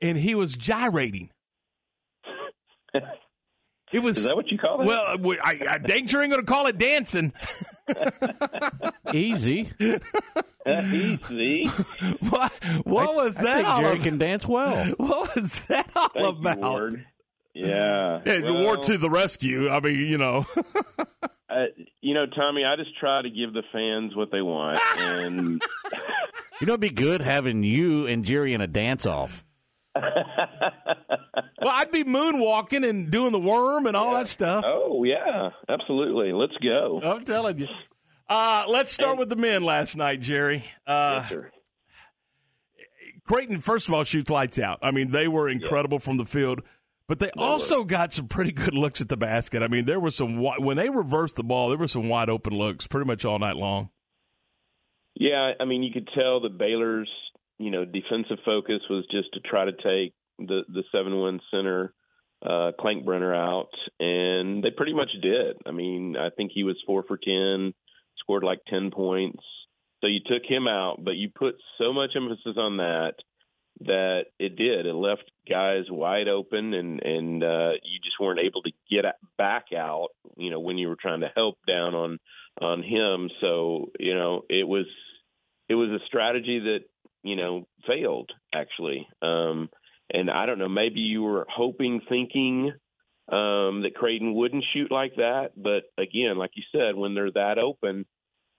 and 0.00 0.18
he 0.18 0.34
was 0.34 0.56
gyrating. 0.56 1.30
It 3.92 4.00
was. 4.00 4.18
Is 4.18 4.24
that 4.24 4.36
what 4.36 4.50
you 4.50 4.58
call 4.58 4.80
it? 4.82 4.86
Well, 4.86 5.18
we- 5.18 5.38
I, 5.40 5.58
I 5.68 5.78
dang 5.78 6.06
sure 6.06 6.22
ain't 6.22 6.30
going 6.32 6.44
to 6.44 6.46
call 6.50 6.66
it 6.66 6.78
dancing. 6.78 7.32
Easy. 9.12 9.70
Easy. 10.66 11.66
what 12.28 12.52
what 12.84 13.14
was 13.14 13.36
I 13.36 13.42
that 13.42 13.54
think 13.56 13.68
all 13.68 13.80
Jerry 13.80 13.92
about? 13.94 14.04
can 14.04 14.18
dance 14.18 14.46
well. 14.46 14.92
What 14.98 15.34
was 15.34 15.66
that 15.66 15.90
all 15.96 16.08
Thank 16.10 16.24
you, 16.24 16.50
about? 16.50 16.58
Ward. 16.60 17.06
Yeah. 17.54 18.20
Yeah, 18.24 18.40
well, 18.42 18.62
Ward 18.62 18.82
to 18.84 18.96
the 18.98 19.10
rescue. 19.10 19.68
I 19.70 19.80
mean, 19.80 19.96
you 19.98 20.18
know. 20.18 20.46
uh, 21.50 21.64
you 22.00 22.14
know, 22.14 22.26
Tommy, 22.26 22.64
I 22.64 22.76
just 22.76 22.96
try 22.98 23.22
to 23.22 23.30
give 23.30 23.52
the 23.52 23.62
fans 23.72 24.14
what 24.14 24.30
they 24.30 24.40
want, 24.42 24.78
and 24.98 25.60
You 26.60 26.66
know, 26.66 26.74
it'd 26.74 26.80
be 26.80 26.90
good 26.90 27.22
having 27.22 27.64
you 27.64 28.06
and 28.06 28.24
Jerry 28.24 28.52
in 28.54 28.60
a 28.60 28.66
dance 28.68 29.04
off. 29.06 29.44
well, 29.94 31.72
I'd 31.72 31.90
be 31.90 32.04
moonwalking 32.04 32.88
and 32.88 33.10
doing 33.10 33.32
the 33.32 33.40
worm 33.40 33.86
and 33.86 33.96
all 33.96 34.14
that 34.14 34.28
stuff. 34.28 34.64
oh 34.66 35.04
yeah, 35.04 35.50
absolutely. 35.68 36.32
Let's 36.32 36.56
go. 36.62 37.00
I'm 37.02 37.24
telling 37.24 37.58
you. 37.58 37.68
Uh, 38.28 38.64
let's 38.68 38.92
start 38.92 39.18
with 39.18 39.28
the 39.28 39.36
men 39.36 39.62
last 39.64 39.96
night, 39.96 40.20
Jerry. 40.20 40.64
Uh, 40.86 41.24
Creighton, 43.24 43.60
first 43.60 43.88
of 43.88 43.94
all, 43.94 44.04
shoots 44.04 44.30
lights 44.30 44.58
out. 44.58 44.78
I 44.82 44.92
mean, 44.92 45.10
they 45.10 45.26
were 45.26 45.48
incredible 45.48 45.98
from 45.98 46.16
the 46.16 46.24
field, 46.24 46.62
but 47.08 47.18
they 47.18 47.30
also 47.36 47.82
got 47.82 48.12
some 48.12 48.28
pretty 48.28 48.52
good 48.52 48.74
looks 48.74 49.00
at 49.00 49.08
the 49.08 49.16
basket. 49.16 49.64
I 49.64 49.68
mean, 49.68 49.84
there 49.84 49.98
were 49.98 50.10
some 50.12 50.40
when 50.40 50.76
they 50.76 50.90
reversed 50.90 51.36
the 51.36 51.42
ball, 51.44 51.68
there 51.68 51.78
were 51.78 51.88
some 51.88 52.08
wide 52.08 52.30
open 52.30 52.52
looks 52.56 52.86
pretty 52.86 53.06
much 53.06 53.24
all 53.24 53.38
night 53.40 53.56
long. 53.56 53.90
Yeah, 55.16 55.52
I 55.58 55.64
mean, 55.64 55.82
you 55.82 55.92
could 55.92 56.08
tell 56.14 56.40
that 56.42 56.56
Baylor's, 56.56 57.10
you 57.60 57.70
know, 57.70 57.84
defensive 57.84 58.38
focus 58.44 58.80
was 58.88 59.04
just 59.10 59.34
to 59.34 59.40
try 59.40 59.66
to 59.66 59.72
take 59.72 60.14
the 60.38 60.62
the 60.68 60.82
seven 60.90 61.16
one 61.16 61.40
center 61.50 61.92
uh 62.42 62.72
Kalkbrenner 62.80 63.36
out, 63.36 63.68
and 64.00 64.64
they 64.64 64.70
pretty 64.70 64.94
much 64.94 65.10
did. 65.22 65.58
I 65.66 65.70
mean, 65.70 66.16
I 66.16 66.30
think 66.30 66.52
he 66.54 66.64
was 66.64 66.82
four 66.86 67.04
for 67.06 67.18
ten, 67.18 67.74
scored 68.18 68.44
like 68.44 68.60
ten 68.66 68.90
points. 68.90 69.44
So 70.00 70.06
you 70.06 70.20
took 70.24 70.42
him 70.48 70.66
out, 70.66 71.04
but 71.04 71.16
you 71.16 71.28
put 71.28 71.56
so 71.76 71.92
much 71.92 72.12
emphasis 72.16 72.56
on 72.56 72.78
that 72.78 73.12
that 73.80 74.22
it 74.38 74.56
did. 74.56 74.86
It 74.86 74.94
left 74.94 75.30
guys 75.46 75.84
wide 75.90 76.28
open, 76.28 76.72
and 76.72 77.02
and 77.02 77.44
uh, 77.44 77.72
you 77.82 77.98
just 78.02 78.18
weren't 78.18 78.40
able 78.40 78.62
to 78.62 78.72
get 78.90 79.04
back 79.36 79.66
out. 79.76 80.08
You 80.38 80.50
know, 80.50 80.60
when 80.60 80.78
you 80.78 80.88
were 80.88 80.96
trying 81.00 81.20
to 81.20 81.32
help 81.36 81.58
down 81.68 81.94
on 81.94 82.18
on 82.58 82.82
him. 82.82 83.28
So 83.42 83.90
you 83.98 84.14
know, 84.14 84.42
it 84.48 84.66
was 84.66 84.86
it 85.68 85.74
was 85.74 85.90
a 85.90 86.04
strategy 86.06 86.58
that 86.60 86.80
you 87.22 87.36
know 87.36 87.66
failed 87.86 88.30
actually. 88.54 89.06
Um, 89.22 89.68
and 90.12 90.30
I 90.30 90.46
don't 90.46 90.58
know, 90.58 90.68
maybe 90.68 91.00
you 91.00 91.22
were 91.22 91.46
hoping, 91.48 92.00
thinking 92.08 92.72
um, 93.28 93.82
that 93.82 93.94
Creighton 93.94 94.34
wouldn't 94.34 94.64
shoot 94.72 94.90
like 94.90 95.14
that, 95.16 95.50
but 95.56 95.84
again, 95.96 96.36
like 96.36 96.50
you 96.54 96.64
said, 96.72 96.96
when 96.96 97.14
they're 97.14 97.30
that 97.30 97.58
open, 97.58 98.06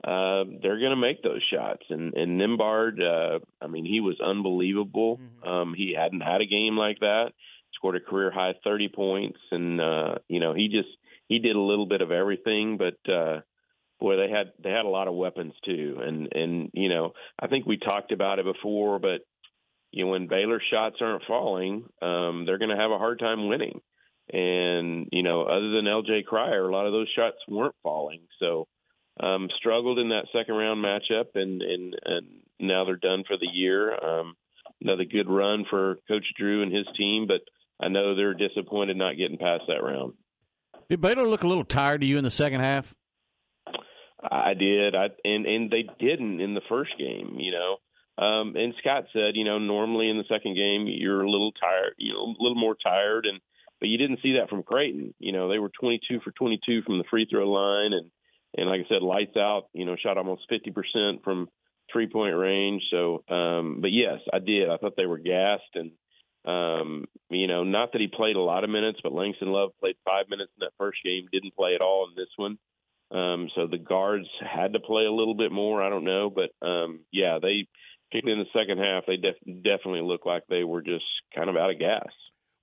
uh, 0.04 0.46
they're 0.62 0.80
going 0.80 0.92
to 0.92 0.96
make 0.96 1.22
those 1.22 1.44
shots. 1.54 1.84
And 1.90 2.14
and 2.16 2.40
Nembhard, 2.40 3.02
uh, 3.02 3.40
I 3.62 3.68
mean, 3.68 3.86
he 3.86 4.00
was 4.00 4.20
unbelievable. 4.20 5.20
Um, 5.46 5.74
he 5.76 5.94
hadn't 5.96 6.22
had 6.22 6.42
a 6.42 6.48
game 6.48 6.78
like 6.78 7.00
that. 7.02 7.34
Scored 7.76 7.98
a 7.98 8.00
career 8.00 8.32
high 8.32 8.54
thirty 8.64 8.90
points, 8.90 9.40
and 9.52 9.80
uh, 9.80 10.16
you 10.28 10.40
know, 10.40 10.54
he 10.54 10.70
just 10.70 10.90
he 11.28 11.40
did 11.40 11.56
a 11.56 11.62
little 11.62 11.86
bit 11.86 12.02
of 12.02 12.12
everything, 12.12 12.78
but 12.78 13.12
uh, 13.12 13.42
boy, 14.02 14.18
they 14.18 14.30
had 14.30 14.52
they 14.62 14.72
had 14.72 14.86
a 14.86 14.90
lot 14.90 15.08
of 15.08 15.14
weapons 15.14 15.54
too, 15.64 15.98
and 16.02 16.28
and 16.34 16.72
you 16.74 16.90
know 16.90 17.14
I 17.40 17.48
think 17.48 17.66
we 17.66 17.78
talked 17.78 18.12
about 18.12 18.40
it 18.40 18.46
before, 18.46 19.00
but 19.00 19.22
you 19.92 20.04
know 20.04 20.12
when 20.12 20.28
Baylor 20.28 20.62
shots 20.72 20.98
aren't 21.00 21.24
falling, 21.26 21.86
um, 22.02 22.44
they're 22.46 22.58
going 22.58 22.76
to 22.76 22.82
have 22.82 22.92
a 22.92 22.98
hard 22.98 23.20
time 23.20 23.48
winning. 23.48 23.80
And 24.34 25.08
you 25.12 25.24
know, 25.24 25.44
other 25.44 25.72
than 25.72 25.88
L.J. 25.88 26.24
Cryer, 26.28 26.68
a 26.68 26.74
lot 26.74 26.88
of 26.88 26.94
those 26.94 27.10
shots 27.16 27.38
weren't 27.48 27.76
falling. 27.84 28.22
So 28.40 28.68
um, 29.20 29.50
struggled 29.58 30.00
in 30.00 30.10
that 30.10 30.28
second 30.34 30.56
round 30.56 30.84
matchup, 30.84 31.36
and 31.36 31.62
and 31.62 31.96
and 32.04 32.28
now 32.60 32.86
they're 32.86 32.96
done 32.96 33.24
for 33.28 33.38
the 33.38 33.48
year. 33.48 33.94
Um, 33.94 34.36
another 34.82 35.06
good 35.06 35.30
run 35.30 35.66
for 35.70 35.98
Coach 36.08 36.26
Drew 36.38 36.64
and 36.64 36.74
his 36.74 36.88
team, 36.98 37.28
but 37.28 37.42
I 37.80 37.90
know 37.90 38.16
they're 38.16 38.34
disappointed 38.34 38.98
not 38.98 39.18
getting 39.18 39.38
past 39.38 39.64
that 39.68 39.84
round. 39.84 40.14
Did 40.90 41.02
Baylor 41.02 41.24
look 41.24 41.44
a 41.44 41.48
little 41.48 41.64
tired 41.64 42.02
to 42.02 42.08
you 42.08 42.18
in 42.18 42.24
the 42.24 42.32
second 42.32 42.62
half? 42.62 42.94
I 44.30 44.54
did. 44.54 44.96
I 44.96 45.10
and 45.24 45.46
and 45.46 45.72
they 45.72 45.84
didn't 46.00 46.42
in 46.42 46.54
the 46.54 46.62
first 46.70 46.92
game. 46.98 47.38
You 47.40 47.52
know, 47.52 48.24
um, 48.24 48.56
and 48.56 48.74
Scott 48.80 49.06
said, 49.14 49.36
you 49.36 49.46
know, 49.46 49.58
normally 49.58 50.10
in 50.10 50.18
the 50.18 50.26
second 50.30 50.56
game 50.56 50.86
you're 50.88 51.22
a 51.22 51.30
little 51.30 51.52
tired, 51.54 51.96
you 51.98 52.14
know, 52.14 52.24
a 52.24 52.42
little 52.42 52.60
more 52.60 52.76
tired, 52.76 53.26
and 53.26 53.40
but 53.80 53.90
you 53.90 53.98
didn't 53.98 54.20
see 54.22 54.34
that 54.34 54.50
from 54.50 54.64
Creighton. 54.64 55.14
You 55.20 55.32
know, 55.32 55.50
they 55.50 55.60
were 55.60 55.72
22 55.80 56.20
for 56.24 56.32
22 56.32 56.84
from 56.84 56.98
the 56.98 57.04
free 57.10 57.28
throw 57.30 57.50
line, 57.50 57.94
and 57.94 58.12
and 58.58 58.70
like 58.70 58.82
I 58.82 58.90
said, 58.90 59.02
lights 59.02 59.38
out. 59.38 59.70
You 59.74 59.86
know, 59.86 59.96
shot 59.96 60.18
almost 60.18 60.44
50 60.50 60.72
percent 60.72 61.24
from 61.24 61.50
three 61.92 62.08
point 62.08 62.36
range. 62.36 62.84
So, 62.92 63.24
um, 63.28 63.80
but 63.82 63.92
yes, 63.92 64.20
I 64.32 64.40
did. 64.40 64.70
I 64.70 64.78
thought 64.78 64.96
they 64.98 65.06
were 65.06 65.18
gassed, 65.18 65.76
and 65.76 65.92
um, 66.46 67.06
you 67.30 67.48
know, 67.48 67.64
not 67.64 67.92
that 67.92 68.02
he 68.02 68.08
played 68.08 68.36
a 68.36 68.42
lot 68.42 68.64
of 68.64 68.70
minutes, 68.70 69.00
but 69.04 69.14
Langston 69.14 69.52
Love 69.52 69.72
played 69.80 69.96
five 70.06 70.26
minutes 70.30 70.52
in 70.60 70.66
that 70.66 70.78
first 70.78 71.00
game, 71.04 71.28
didn't 71.32 71.56
play 71.56 71.76
at 71.76 71.82
all 71.82 72.08
in 72.10 72.16
this 72.16 72.32
one. 72.36 72.58
Um, 73.12 73.50
so 73.56 73.68
the 73.68 73.78
guards 73.78 74.28
had 74.40 74.74
to 74.74 74.80
play 74.80 75.04
a 75.04 75.12
little 75.12 75.36
bit 75.36 75.52
more. 75.52 75.84
I 75.84 75.90
don't 75.90 76.06
know, 76.06 76.30
but 76.30 76.52
um, 76.66 77.02
yeah, 77.12 77.40
they 77.42 77.68
in 78.14 78.40
the 78.40 78.46
second 78.54 78.78
half, 78.78 79.06
they 79.06 79.18
def- 79.18 79.64
definitely 79.64 80.02
looked 80.02 80.26
like 80.26 80.44
they 80.50 80.64
were 80.64 80.82
just 80.82 81.06
kind 81.36 81.50
of 81.50 81.56
out 81.56 81.72
of 81.72 81.80
gas. 81.80 82.10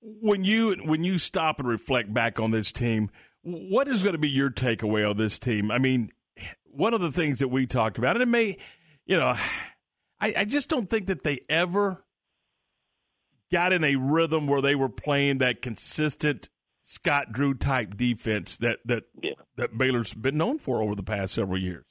When 0.01 0.43
you 0.43 0.75
when 0.85 1.03
you 1.03 1.17
stop 1.17 1.59
and 1.59 1.67
reflect 1.67 2.13
back 2.13 2.39
on 2.39 2.51
this 2.51 2.71
team, 2.71 3.09
what 3.41 3.87
is 3.87 4.03
going 4.03 4.13
to 4.13 4.19
be 4.19 4.29
your 4.29 4.49
takeaway 4.49 5.09
on 5.09 5.17
this 5.17 5.39
team? 5.39 5.71
I 5.71 5.77
mean, 5.77 6.11
one 6.63 6.93
of 6.93 7.01
the 7.01 7.11
things 7.11 7.39
that 7.39 7.49
we 7.49 7.67
talked 7.67 7.97
about, 7.97 8.15
and 8.15 8.23
it 8.23 8.27
may, 8.27 8.57
you 9.05 9.17
know, 9.17 9.35
I, 10.19 10.33
I 10.37 10.45
just 10.45 10.69
don't 10.69 10.89
think 10.89 11.07
that 11.07 11.23
they 11.23 11.39
ever 11.49 12.03
got 13.51 13.73
in 13.73 13.83
a 13.83 13.95
rhythm 13.95 14.47
where 14.47 14.61
they 14.61 14.75
were 14.75 14.89
playing 14.89 15.39
that 15.39 15.61
consistent 15.61 16.49
Scott 16.89 17.31
Drew 17.31 17.53
type 17.53 17.95
defense 17.97 18.57
that 18.57 18.79
that 18.85 19.03
yeah. 19.21 19.33
that 19.57 19.77
Baylor's 19.77 20.15
been 20.15 20.37
known 20.37 20.57
for 20.57 20.81
over 20.81 20.95
the 20.95 21.03
past 21.03 21.35
several 21.35 21.61
years. 21.61 21.85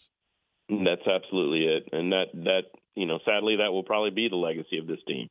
That's 0.68 1.06
absolutely 1.06 1.66
it, 1.66 1.88
and 1.92 2.10
that 2.10 2.26
that 2.34 2.62
you 2.96 3.06
know, 3.06 3.20
sadly, 3.24 3.56
that 3.58 3.70
will 3.70 3.84
probably 3.84 4.10
be 4.10 4.28
the 4.28 4.34
legacy 4.34 4.78
of 4.78 4.88
this 4.88 4.98
team. 5.06 5.28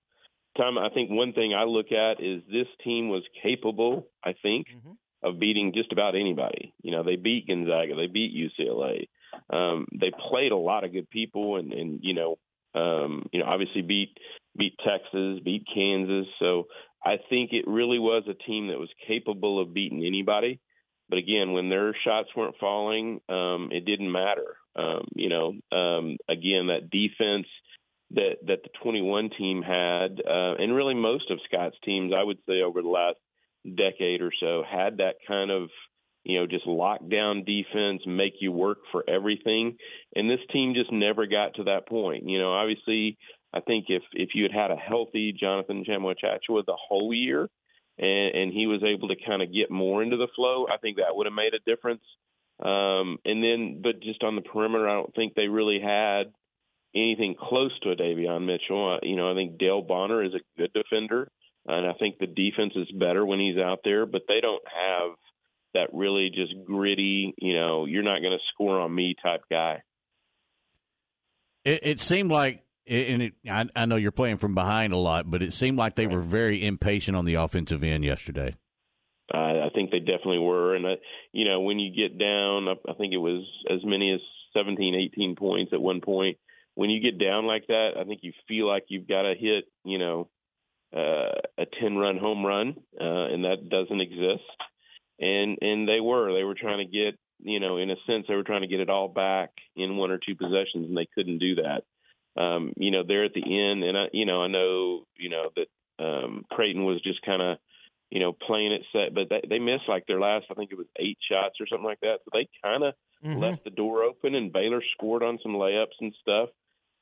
Tom, 0.55 0.77
I 0.77 0.87
think 0.93 1.11
one 1.11 1.33
thing 1.33 1.53
I 1.53 1.65
look 1.65 1.91
at 1.91 2.23
is 2.23 2.41
this 2.47 2.67
team 2.81 3.09
was 3.09 3.23
capable. 3.43 4.07
I 4.23 4.35
think 4.41 4.67
mm-hmm. 4.69 5.27
of 5.27 5.37
beating 5.37 5.73
just 5.75 5.91
about 5.91 6.15
anybody. 6.15 6.73
You 6.81 6.91
know, 6.91 7.03
they 7.03 7.17
beat 7.17 7.47
Gonzaga, 7.47 7.93
they 7.95 8.07
beat 8.07 8.33
UCLA. 8.33 9.09
Um, 9.49 9.85
they 9.91 10.11
played 10.29 10.53
a 10.53 10.57
lot 10.57 10.85
of 10.85 10.93
good 10.93 11.09
people, 11.09 11.57
and 11.57 11.73
and 11.73 11.99
you 12.01 12.13
know, 12.13 12.37
um, 12.73 13.25
you 13.33 13.41
know, 13.41 13.47
obviously 13.47 13.81
beat 13.81 14.17
beat 14.57 14.77
Texas, 14.85 15.41
beat 15.43 15.65
Kansas. 15.73 16.25
So 16.39 16.67
I 17.07 17.19
think 17.29 17.53
it 17.53 17.65
really 17.67 17.99
was 17.99 18.23
a 18.27 18.33
team 18.33 18.67
that 18.67 18.79
was 18.79 18.89
capable 19.07 19.61
of 19.61 19.73
beating 19.73 20.05
anybody. 20.05 20.59
But 21.09 21.19
again, 21.19 21.53
when 21.53 21.69
their 21.69 21.95
shots 22.03 22.27
weren't 22.35 22.57
falling, 22.59 23.21
um, 23.29 23.69
it 23.71 23.85
didn't 23.85 24.11
matter. 24.11 24.57
Um, 24.75 25.07
you 25.15 25.29
know, 25.29 25.53
um, 25.71 26.17
again, 26.27 26.67
that 26.67 26.89
defense 26.91 27.47
that 28.11 28.35
that 28.45 28.63
the 28.63 28.69
21 28.83 29.29
team 29.37 29.61
had, 29.61 30.21
uh, 30.25 30.55
and 30.59 30.75
really 30.75 30.95
most 30.95 31.31
of 31.31 31.39
Scott's 31.45 31.77
teams, 31.85 32.11
I 32.15 32.23
would 32.23 32.39
say, 32.47 32.61
over 32.61 32.81
the 32.81 32.89
last 32.89 33.19
decade 33.63 34.21
or 34.21 34.31
so, 34.37 34.63
had 34.69 34.97
that 34.97 35.15
kind 35.25 35.49
of 35.49 35.69
you 36.25 36.39
know 36.39 36.45
just 36.45 36.65
lockdown 36.65 37.45
defense, 37.45 38.01
make 38.05 38.33
you 38.41 38.51
work 38.51 38.79
for 38.91 39.05
everything. 39.09 39.77
And 40.13 40.29
this 40.29 40.45
team 40.51 40.73
just 40.73 40.91
never 40.91 41.25
got 41.25 41.55
to 41.55 41.63
that 41.65 41.87
point. 41.87 42.27
You 42.27 42.37
know, 42.37 42.51
obviously 42.51 43.17
I 43.53 43.61
think 43.61 43.85
if 43.89 44.03
if 44.13 44.29
you 44.35 44.43
had 44.43 44.51
had 44.51 44.71
a 44.71 44.75
healthy 44.75 45.33
Jonathan 45.37 45.83
Tchamwa 45.83 46.15
the 46.19 46.77
whole 46.77 47.13
year, 47.13 47.49
and, 47.97 48.35
and 48.35 48.53
he 48.53 48.67
was 48.67 48.83
able 48.83 49.07
to 49.07 49.15
kind 49.25 49.41
of 49.41 49.53
get 49.53 49.71
more 49.71 50.03
into 50.03 50.17
the 50.17 50.27
flow, 50.35 50.67
I 50.71 50.77
think 50.77 50.97
that 50.97 51.15
would 51.15 51.25
have 51.25 51.33
made 51.33 51.53
a 51.53 51.69
difference. 51.69 52.03
Um, 52.59 53.17
and 53.23 53.43
then, 53.43 53.81
but 53.83 54.01
just 54.01 54.23
on 54.23 54.35
the 54.35 54.41
perimeter, 54.41 54.89
I 54.89 54.93
don't 54.93 55.13
think 55.15 55.35
they 55.35 55.47
really 55.47 55.79
had 55.79 56.33
anything 56.95 57.35
close 57.39 57.71
to 57.81 57.91
a 57.91 57.95
Davion 57.95 58.45
Mitchell. 58.45 58.95
Uh, 58.95 58.99
you 59.03 59.15
know, 59.15 59.31
I 59.31 59.35
think 59.35 59.57
Dale 59.57 59.81
Bonner 59.81 60.23
is 60.23 60.33
a 60.33 60.59
good 60.59 60.73
defender, 60.73 61.29
and 61.67 61.85
I 61.87 61.93
think 61.93 62.17
the 62.17 62.27
defense 62.27 62.73
is 62.75 62.91
better 62.91 63.25
when 63.25 63.39
he's 63.39 63.57
out 63.57 63.79
there. 63.83 64.05
But 64.05 64.23
they 64.27 64.41
don't 64.41 64.63
have 64.65 65.11
that 65.73 65.93
really 65.93 66.31
just 66.33 66.53
gritty, 66.65 67.33
you 67.37 67.55
know, 67.55 67.85
you're 67.85 68.03
not 68.03 68.21
going 68.21 68.37
to 68.37 68.43
score 68.53 68.79
on 68.79 68.93
me 68.93 69.15
type 69.21 69.41
guy. 69.49 69.83
It, 71.63 71.79
it 71.83 71.99
seemed 71.99 72.31
like 72.31 72.63
and 72.87 73.21
it, 73.21 73.33
I, 73.49 73.65
I, 73.75 73.85
know 73.85 73.95
you're 73.95 74.11
playing 74.11 74.37
from 74.37 74.55
behind 74.55 74.93
a 74.93 74.97
lot, 74.97 75.29
but 75.29 75.41
it 75.41 75.53
seemed 75.53 75.77
like 75.77 75.95
they 75.95 76.07
were 76.07 76.21
very 76.21 76.65
impatient 76.65 77.17
on 77.17 77.25
the 77.25 77.35
offensive 77.35 77.83
end 77.83 78.05
yesterday. 78.05 78.55
I 79.67 79.69
think 79.73 79.91
they 79.91 79.99
definitely 79.99 80.39
were, 80.39 80.75
and 80.75 80.85
uh, 80.85 80.95
you 81.33 81.45
know 81.45 81.61
when 81.61 81.79
you 81.79 81.93
get 81.93 82.17
down, 82.17 82.67
I, 82.67 82.73
I 82.89 82.93
think 82.93 83.13
it 83.13 83.17
was 83.17 83.45
as 83.69 83.79
many 83.83 84.13
as 84.13 84.21
17, 84.53 84.95
18 85.13 85.35
points 85.35 85.73
at 85.73 85.81
one 85.81 86.01
point. 86.01 86.37
When 86.75 86.89
you 86.89 87.01
get 87.01 87.19
down 87.19 87.45
like 87.45 87.67
that, 87.67 87.91
I 87.99 88.05
think 88.05 88.21
you 88.23 88.31
feel 88.47 88.67
like 88.67 88.85
you've 88.87 89.07
got 89.07 89.23
to 89.23 89.33
hit, 89.37 89.65
you 89.83 89.97
know, 89.97 90.29
uh, 90.95 91.41
a 91.57 91.65
10 91.81 91.97
run 91.97 92.17
home 92.17 92.45
run, 92.45 92.75
uh, 92.99 93.33
and 93.33 93.43
that 93.43 93.69
doesn't 93.69 93.99
exist. 93.99 94.45
And 95.19 95.57
and 95.61 95.87
they 95.87 95.99
were 95.99 96.33
they 96.33 96.43
were 96.43 96.55
trying 96.55 96.85
to 96.85 96.91
get, 96.91 97.19
you 97.39 97.59
know, 97.59 97.77
in 97.77 97.89
a 97.89 97.95
sense 98.07 98.25
they 98.27 98.35
were 98.35 98.43
trying 98.43 98.61
to 98.61 98.67
get 98.67 98.79
it 98.79 98.89
all 98.89 99.09
back 99.09 99.49
in 99.75 99.97
one 99.97 100.11
or 100.11 100.19
two 100.19 100.35
possessions, 100.35 100.87
and 100.87 100.95
they 100.95 101.07
couldn't 101.13 101.39
do 101.39 101.55
that 101.55 101.83
um, 102.37 102.73
you 102.77 102.91
know, 102.91 103.03
they're 103.05 103.25
at 103.25 103.33
the 103.33 103.41
end, 103.41 103.83
and 103.83 103.97
I, 103.97 104.05
you 104.13 104.25
know, 104.25 104.43
I 104.43 104.47
know, 104.47 105.03
you 105.17 105.29
know, 105.29 105.49
that 105.55 106.03
um, 106.03 106.45
Creighton 106.51 106.85
was 106.85 107.01
just 107.01 107.21
kind 107.23 107.41
of, 107.41 107.57
you 108.11 108.19
know, 108.19 108.31
playing 108.31 108.71
it 108.71 108.83
set, 108.93 109.13
but 109.13 109.27
they, 109.29 109.41
they 109.49 109.59
missed 109.59 109.89
like 109.89 110.05
their 110.05 110.19
last, 110.19 110.45
I 110.49 110.53
think 110.53 110.71
it 110.71 110.77
was 110.77 110.87
eight 110.99 111.17
shots 111.29 111.55
or 111.59 111.67
something 111.67 111.85
like 111.85 111.99
that. 112.01 112.19
So 112.23 112.29
they 112.31 112.47
kind 112.63 112.83
of 112.83 112.93
mm-hmm. 113.25 113.39
left 113.39 113.63
the 113.63 113.71
door 113.71 114.03
open, 114.03 114.35
and 114.35 114.53
Baylor 114.53 114.83
scored 114.93 115.23
on 115.23 115.39
some 115.41 115.53
layups 115.53 115.97
and 115.99 116.13
stuff. 116.21 116.49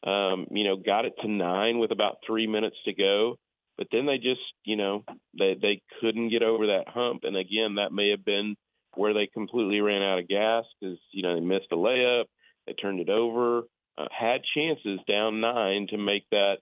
Um, 0.06 0.48
you 0.52 0.64
know, 0.64 0.78
got 0.78 1.06
it 1.06 1.14
to 1.22 1.28
nine 1.28 1.80
with 1.80 1.92
about 1.92 2.18
three 2.26 2.48
minutes 2.48 2.78
to 2.86 2.94
go, 2.94 3.38
but 3.78 3.88
then 3.92 4.06
they 4.06 4.18
just, 4.18 4.42
you 4.64 4.76
know, 4.76 5.04
they 5.38 5.56
they 5.60 5.82
couldn't 6.00 6.30
get 6.30 6.44
over 6.44 6.68
that 6.68 6.88
hump, 6.88 7.24
and 7.24 7.36
again, 7.36 7.76
that 7.76 7.92
may 7.92 8.12
have 8.12 8.24
been 8.24 8.56
where 8.94 9.14
they 9.14 9.28
completely 9.28 9.82
ran 9.82 10.04
out 10.04 10.20
of 10.20 10.28
gas 10.28 10.64
because 10.80 11.00
you 11.12 11.24
know 11.24 11.34
they 11.34 11.42
missed 11.42 11.72
a 11.72 11.76
layup, 11.76 12.26
they 12.68 12.74
turned 12.74 13.00
it 13.00 13.10
over 13.10 13.64
uh, 13.98 14.08
had 14.18 14.42
chances 14.56 15.00
down 15.08 15.42
nine 15.42 15.88
to 15.90 15.98
make 15.98 16.24
that, 16.32 16.58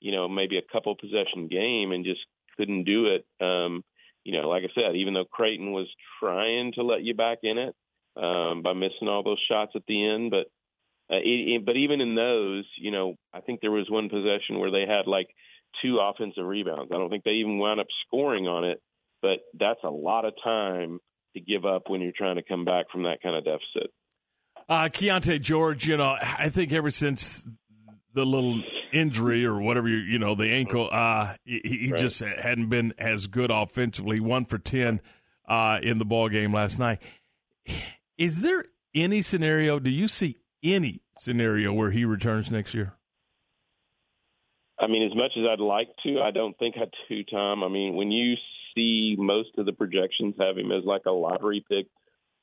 you 0.00 0.12
know, 0.12 0.28
maybe 0.28 0.58
a 0.58 0.72
couple 0.72 0.94
possession 0.96 1.48
game 1.48 1.92
and 1.92 2.04
just 2.04 2.20
couldn't 2.56 2.84
do 2.84 3.06
it. 3.06 3.26
Um, 3.44 3.84
you 4.24 4.32
know, 4.32 4.48
like 4.48 4.64
I 4.64 4.68
said, 4.74 4.96
even 4.96 5.14
though 5.14 5.24
Creighton 5.24 5.72
was 5.72 5.88
trying 6.20 6.72
to 6.74 6.82
let 6.82 7.02
you 7.02 7.14
back 7.14 7.38
in 7.42 7.58
it 7.58 7.74
um, 8.16 8.62
by 8.62 8.72
missing 8.72 9.08
all 9.08 9.22
those 9.22 9.42
shots 9.48 9.72
at 9.74 9.82
the 9.86 10.06
end, 10.06 10.30
but 10.30 10.46
uh, 11.10 11.16
it, 11.18 11.54
it, 11.56 11.66
but 11.66 11.76
even 11.76 12.00
in 12.00 12.14
those, 12.14 12.64
you 12.76 12.90
know, 12.90 13.16
I 13.32 13.40
think 13.40 13.60
there 13.60 13.70
was 13.70 13.88
one 13.88 14.10
possession 14.10 14.58
where 14.58 14.70
they 14.70 14.84
had 14.86 15.06
like 15.06 15.28
two 15.82 15.98
offensive 15.98 16.44
rebounds. 16.44 16.90
I 16.92 16.98
don't 16.98 17.08
think 17.10 17.24
they 17.24 17.32
even 17.32 17.58
wound 17.58 17.80
up 17.80 17.86
scoring 18.06 18.46
on 18.46 18.64
it, 18.64 18.82
but 19.22 19.38
that's 19.58 19.80
a 19.84 19.90
lot 19.90 20.24
of 20.24 20.34
time 20.42 20.98
to 21.34 21.40
give 21.40 21.64
up 21.64 21.84
when 21.88 22.00
you're 22.00 22.12
trying 22.16 22.36
to 22.36 22.42
come 22.42 22.64
back 22.64 22.86
from 22.90 23.04
that 23.04 23.22
kind 23.22 23.36
of 23.36 23.44
deficit. 23.44 23.90
Uh, 24.68 24.88
Keyonte 24.88 25.40
George, 25.40 25.86
you 25.86 25.96
know, 25.96 26.16
I 26.20 26.50
think 26.50 26.72
ever 26.72 26.90
since 26.90 27.46
the 28.12 28.26
little 28.26 28.62
injury 28.92 29.44
or 29.44 29.60
whatever 29.60 29.88
you 29.88 29.96
you 29.96 30.18
know 30.18 30.34
the 30.34 30.50
ankle, 30.50 30.88
uh, 30.92 31.34
he, 31.44 31.60
he 31.62 31.92
right. 31.92 32.00
just 32.00 32.20
hadn't 32.20 32.68
been 32.68 32.92
as 32.98 33.26
good 33.26 33.50
offensively. 33.50 34.20
One 34.20 34.44
for 34.44 34.58
ten 34.58 35.00
uh, 35.48 35.78
in 35.82 35.98
the 35.98 36.04
ball 36.04 36.28
game 36.28 36.52
last 36.52 36.78
night. 36.78 37.00
Is 38.18 38.42
there 38.42 38.64
any 38.94 39.22
scenario? 39.22 39.78
Do 39.78 39.90
you 39.90 40.08
see 40.08 40.36
any 40.62 41.00
scenario 41.16 41.72
where 41.72 41.90
he 41.90 42.04
returns 42.04 42.50
next 42.50 42.74
year? 42.74 42.94
I 44.80 44.86
mean, 44.86 45.02
as 45.02 45.16
much 45.16 45.32
as 45.36 45.44
I'd 45.50 45.60
like 45.60 45.88
to, 46.04 46.20
I 46.20 46.30
don't 46.30 46.56
think 46.58 46.76
I 46.76 46.84
do, 47.08 47.24
Tom. 47.24 47.64
I 47.64 47.68
mean, 47.68 47.96
when 47.96 48.12
you 48.12 48.34
see 48.74 49.16
most 49.18 49.50
of 49.58 49.66
the 49.66 49.72
projections 49.72 50.34
have 50.38 50.56
him 50.56 50.70
as 50.70 50.84
like 50.84 51.02
a 51.06 51.10
lottery 51.10 51.64
pick 51.68 51.86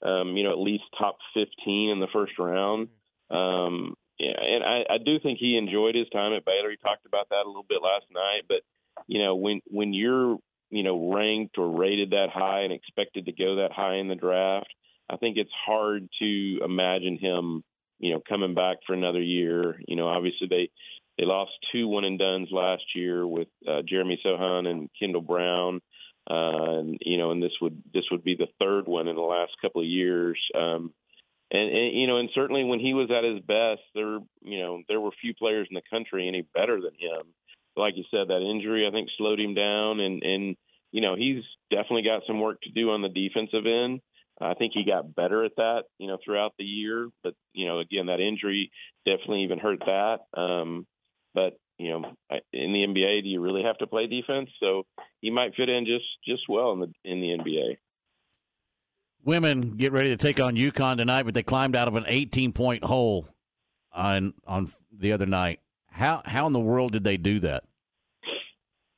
um, 0.06 0.38
you 0.38 0.43
know, 0.43 0.51
at 0.51 0.60
least 0.60 0.84
top 0.97 1.18
15 1.34 1.89
in 1.89 1.99
the 1.99 2.08
first 2.14 2.34
round. 2.38 2.89
Um, 3.30 3.95
yeah, 4.20 4.39
and 4.39 4.64
I, 4.64 4.93
I 4.93 4.97
do 5.03 5.20
think 5.20 5.39
he 5.39 5.58
enjoyed 5.58 5.95
his 5.95 6.08
time 6.10 6.34
at 6.34 6.45
Baylor. 6.45 6.70
He 6.70 6.78
talked 6.78 7.06
about 7.06 7.30
that 7.30 7.43
a 7.45 7.47
little 7.47 7.66
bit 7.68 7.82
last 7.82 8.06
night. 8.14 8.43
But 8.47 8.62
you 9.08 9.22
know, 9.22 9.36
when 9.36 9.62
when 9.68 9.93
you're 9.93 10.38
you 10.70 10.84
know 10.84 11.12
ranked 11.12 11.58
or 11.58 11.78
rated 11.78 12.12
that 12.12 12.30
high 12.34 12.62
and 12.62 12.72
expected 12.72 13.26
to 13.26 13.34
go 13.34 13.58
that 13.58 13.72
high 13.74 13.95
in 13.95 14.08
the 14.08 14.16
draft, 14.16 14.74
I 15.10 15.18
think 15.18 15.38
it's 15.38 15.51
hard 15.66 16.08
to 16.20 16.60
imagine 16.64 17.18
him, 17.18 17.64
you 17.99 18.14
know, 18.14 18.22
coming 18.28 18.56
back 18.56 18.78
for 18.88 18.93
another 18.93 19.22
year. 19.22 19.80
You 19.88 19.97
know, 19.97 20.08
obviously 20.08 20.47
they 20.47 20.70
they 21.18 21.26
lost 21.26 21.51
two 21.72 21.88
one 21.88 22.06
and 22.06 22.20
duns 22.20 22.49
last 22.51 22.84
year 22.95 23.28
with 23.28 23.47
uh, 23.68 23.82
Jeremy 23.88 24.20
Sochan 24.26 24.68
and 24.68 24.89
Kendall 24.97 25.22
Brown. 25.22 25.82
Uh, 26.30 26.80
and 26.80 26.98
you 27.02 27.18
know, 27.18 27.32
and 27.32 27.42
this 27.42 27.54
would 27.62 27.82
this 27.94 28.06
would 28.12 28.24
be 28.24 28.36
the 28.36 28.48
third 28.60 28.88
one 28.88 29.08
in 29.08 29.16
the 29.16 29.22
last 29.22 29.52
couple 29.62 29.82
of 29.82 29.88
years. 29.88 30.40
Um, 30.56 30.94
and, 31.52 31.70
and 31.70 32.00
you 32.00 32.08
know, 32.08 32.18
and 32.18 32.30
certainly 32.34 32.64
when 32.64 32.80
he 32.80 32.94
was 32.94 33.12
at 33.12 33.24
his 33.24 33.40
best, 33.42 33.82
there 33.94 34.20
you 34.42 34.60
know 34.60 34.82
there 34.88 35.00
were 35.00 35.12
few 35.22 35.34
players 35.36 35.68
in 35.70 35.76
the 35.76 35.82
country 35.90 36.28
any 36.28 36.42
better 36.42 36.82
than 36.82 36.94
him. 36.98 37.28
Like 37.78 37.96
you 37.98 38.04
said, 38.10 38.30
that 38.30 38.42
injury 38.42 38.88
I 38.88 38.92
think 38.92 39.10
slowed 39.18 39.40
him 39.40 39.54
down, 39.54 40.00
and 40.00 40.24
and 40.24 40.56
you 40.92 41.02
know 41.02 41.16
he's 41.16 41.44
definitely 41.70 42.04
got 42.04 42.24
some 42.26 42.40
work 42.40 42.62
to 42.62 42.72
do 42.72 42.90
on 42.92 43.02
the 43.02 43.10
defensive 43.10 43.66
end. 43.66 44.02
I 44.42 44.54
think 44.54 44.74
he 44.74 44.84
got 44.84 45.16
better 45.16 45.46
at 45.46 45.56
that, 45.56 45.84
you 45.98 46.08
know, 46.08 46.18
throughout 46.24 46.54
the 46.58 46.66
year. 46.66 47.10
But 47.24 47.36
you 47.54 47.68
know, 47.68 47.80
again, 47.80 48.08
that 48.08 48.20
injury 48.20 48.72
definitely 49.06 49.44
even 49.44 49.60
hurt 49.60 49.80
that. 49.86 50.20
Um, 50.40 50.88
but 51.34 51.58
you 51.78 51.90
know, 51.90 52.12
in 52.54 52.74
the 52.74 52.86
NBA, 52.88 53.24
do 53.24 53.30
you 53.30 53.42
really 53.42 53.64
have 53.64 53.78
to 53.80 53.88
play 53.88 54.08
defense? 54.08 54.50
So 54.60 54.84
he 55.22 55.30
might 55.30 55.56
fit 55.56 55.70
in 55.70 55.86
just 55.86 56.06
just 56.26 56.44
well 56.48 56.72
in 56.74 56.80
the 56.80 56.94
in 57.04 57.22
the 57.22 57.38
NBA. 57.38 57.78
Women 59.24 59.72
get 59.72 59.92
ready 59.92 60.10
to 60.10 60.18
take 60.18 60.40
on 60.40 60.56
UConn 60.56 60.98
tonight, 60.98 61.24
but 61.24 61.34
they 61.34 61.44
climbed 61.44 61.76
out 61.76 61.88
of 61.88 61.96
an 61.96 62.06
18 62.08 62.54
point 62.54 62.84
hole 62.84 63.28
on 63.92 64.34
on 64.46 64.72
the 64.96 65.12
other 65.12 65.26
night. 65.26 65.60
How 65.90 66.22
how 66.26 66.48
in 66.48 66.54
the 66.54 66.60
world 66.60 66.92
did 66.92 67.04
they 67.04 67.18
do 67.18 67.40
that? 67.42 67.64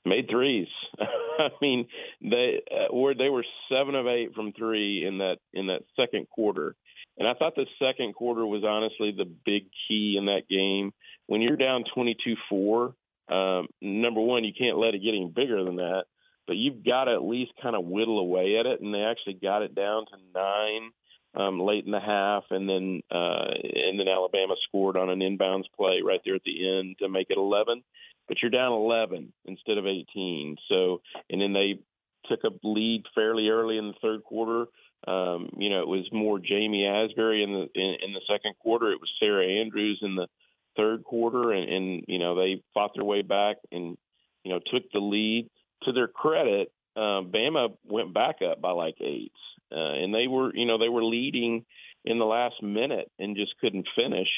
Made 0.06 0.30
threes. 0.30 0.68
I 1.00 1.50
mean, 1.62 1.88
they 2.22 2.62
uh, 2.72 2.94
were 2.94 3.14
they 3.14 3.30
were 3.30 3.46
seven 3.72 3.96
of 3.96 4.08
eight 4.08 4.34
from 4.36 4.54
three 4.54 5.06
in 5.06 5.20
that 5.20 5.38
in 5.54 5.68
that 5.68 5.84
second 5.96 6.28
quarter, 6.30 6.76
and 7.18 7.28
I 7.28 7.34
thought 7.34 7.56
the 7.56 7.66
second 7.80 8.14
quarter 8.14 8.46
was 8.46 8.64
honestly 8.64 9.12
the 9.12 9.32
big 9.46 9.64
key 9.88 10.16
in 10.18 10.26
that 10.26 10.48
game. 10.50 10.94
When 11.28 11.42
you're 11.42 11.58
down 11.58 11.84
twenty 11.94 12.16
two 12.24 12.36
four, 12.50 12.96
um, 13.30 13.68
number 13.82 14.22
one, 14.22 14.44
you 14.44 14.54
can't 14.58 14.78
let 14.78 14.96
it 14.96 15.04
get 15.04 15.16
any 15.16 15.32
bigger 15.34 15.64
than 15.64 15.78
that, 15.78 16.06
but 16.48 16.58
you've 16.58 16.86
got 16.86 17.06
to 17.06 17.14
at 17.14 17.24
least 17.24 17.52
kind 17.62 17.76
of 17.76 17.86
whittle 17.86 18.20
away 18.20 18.58
at 18.60 18.66
it, 18.66 18.82
and 18.82 18.94
they 18.94 19.02
actually 19.02 19.36
got 19.36 19.62
it 19.62 19.76
down 19.76 20.06
to 20.06 20.18
nine 20.34 20.92
um, 21.36 21.60
late 21.60 21.86
in 21.86 21.92
the 21.92 22.00
half, 22.00 22.44
and 22.52 22.70
then 22.70 23.02
uh, 23.12 23.52
and 23.64 24.00
then 24.00 24.08
Alabama 24.08 24.56
scored 24.68 24.98
on 24.98 25.10
an 25.10 25.20
inbounds 25.20 25.66
play 25.76 26.02
right 26.04 26.22
there 26.26 26.36
at 26.36 26.44
the 26.44 26.80
end 26.80 26.98
to 27.00 27.10
make 27.10 27.28
it 27.30 27.38
eleven 27.38 27.84
but 28.28 28.38
you're 28.42 28.52
down 28.52 28.74
11 28.74 29.32
instead 29.46 29.78
of 29.78 29.86
18. 29.86 30.58
So, 30.68 31.02
and 31.30 31.42
then 31.42 31.54
they 31.54 31.80
took 32.26 32.44
a 32.44 32.68
lead 32.68 33.04
fairly 33.16 33.50
early 33.50 33.78
in 33.78 33.88
the 33.88 33.94
third 34.02 34.24
quarter. 34.24 34.66
Um, 35.08 35.50
you 35.58 35.70
know, 35.70 35.82
it 35.82 35.88
was 35.88 36.08
more 36.12 36.38
Ja'Mee 36.38 36.84
Asberry 36.84 37.44
in 37.44 37.54
the 37.54 37.68
in, 37.74 37.96
in 38.06 38.14
the 38.14 38.22
second 38.30 38.56
quarter. 38.60 38.92
It 38.92 39.00
was 39.00 39.10
Sarah 39.20 39.48
Andrews 39.62 40.00
in 40.02 40.16
the 40.16 40.28
third 40.76 41.04
quarter, 41.04 41.52
and, 41.52 41.70
and 41.70 42.04
you 42.08 42.20
know 42.20 42.36
they 42.36 42.62
fought 42.74 42.92
their 42.96 43.06
way 43.06 43.22
back 43.22 43.58
and 43.72 43.98
you 44.44 44.52
know 44.54 44.60
took 44.72 44.84
the 44.92 45.00
lead. 45.00 45.50
To 45.84 45.92
their 45.92 46.08
credit, 46.08 46.72
um, 46.96 47.32
Bama 47.32 47.70
went 47.86 48.14
back 48.14 48.38
up 48.42 48.60
by 48.60 48.72
like 48.72 48.96
eight, 49.00 49.32
uh, 49.72 49.76
and 49.76 50.14
they 50.14 50.28
were 50.28 50.54
you 50.54 50.66
know 50.66 50.78
they 50.78 50.90
were 50.90 51.04
leading 51.04 51.66
in 52.04 52.20
the 52.20 52.26
last 52.26 52.56
minute 52.64 53.12
and 53.20 53.36
just 53.36 53.54
couldn't 53.60 53.88
finish. 53.96 54.30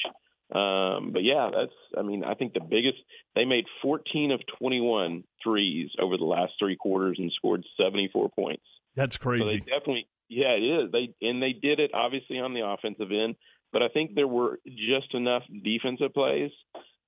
Um, 0.53 1.11
but 1.13 1.23
yeah, 1.23 1.51
that's, 1.55 1.73
I 1.95 2.01
mean, 2.01 2.23
I 2.23 2.33
think 2.33 2.53
the 2.53 2.59
biggest, 2.59 2.97
they 3.35 3.45
made 3.45 3.65
14 3.83 4.31
of 4.31 4.41
21 4.57 5.23
threes 5.43 5.91
over 6.01 6.17
the 6.17 6.25
last 6.25 6.53
three 6.57 6.75
quarters 6.75 7.17
and 7.19 7.31
scored 7.35 7.63
74 7.79 8.29
points. 8.29 8.63
That's 8.95 9.17
crazy. 9.17 9.45
So 9.45 9.51
they 9.51 9.59
definitely, 9.59 10.07
yeah, 10.29 10.51
it 10.51 10.63
is. 10.63 10.91
They, 10.91 11.13
and 11.27 11.41
they 11.41 11.53
did 11.53 11.79
it 11.79 11.91
obviously 11.93 12.39
on 12.39 12.53
the 12.53 12.65
offensive 12.65 13.11
end, 13.11 13.35
but 13.73 13.83
I 13.83 13.89
think 13.89 14.15
there 14.15 14.27
were 14.27 14.59
just 14.65 15.13
enough 15.13 15.43
defensive 15.63 16.13
plays 16.13 16.51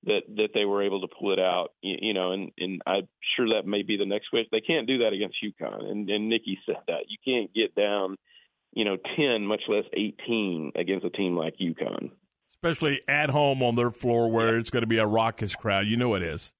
that, 0.04 0.22
that 0.36 0.48
they 0.52 0.64
were 0.64 0.82
able 0.82 1.00
to 1.02 1.08
pull 1.08 1.32
it 1.32 1.38
out, 1.38 1.72
you, 1.80 1.96
you 2.00 2.14
know, 2.14 2.32
and, 2.32 2.50
and 2.58 2.82
I'm 2.86 3.08
sure 3.36 3.48
that 3.54 3.66
may 3.66 3.82
be 3.82 3.96
the 3.96 4.06
next 4.06 4.28
question. 4.28 4.48
They 4.50 4.60
can't 4.60 4.86
do 4.86 4.98
that 4.98 5.12
against 5.12 5.36
UConn. 5.42 5.84
And, 5.90 6.10
and 6.10 6.28
Nicki 6.28 6.58
said 6.66 6.82
that 6.88 7.04
you 7.08 7.16
can't 7.24 7.54
get 7.54 7.74
down, 7.74 8.16
you 8.72 8.84
know, 8.84 8.96
10, 9.16 9.46
much 9.46 9.62
less 9.68 9.84
18 9.92 10.72
against 10.74 11.06
a 11.06 11.10
team 11.10 11.36
like 11.36 11.54
UConn 11.58 12.10
especially 12.62 13.00
at 13.08 13.30
home 13.30 13.60
on 13.60 13.74
their 13.74 13.90
floor 13.90 14.30
where 14.30 14.54
yeah. 14.54 14.60
it's 14.60 14.70
going 14.70 14.82
to 14.82 14.86
be 14.86 14.98
a 14.98 15.06
raucous 15.06 15.56
crowd. 15.56 15.84
You 15.86 15.96
know 15.96 16.14
it 16.14 16.22
is. 16.22 16.54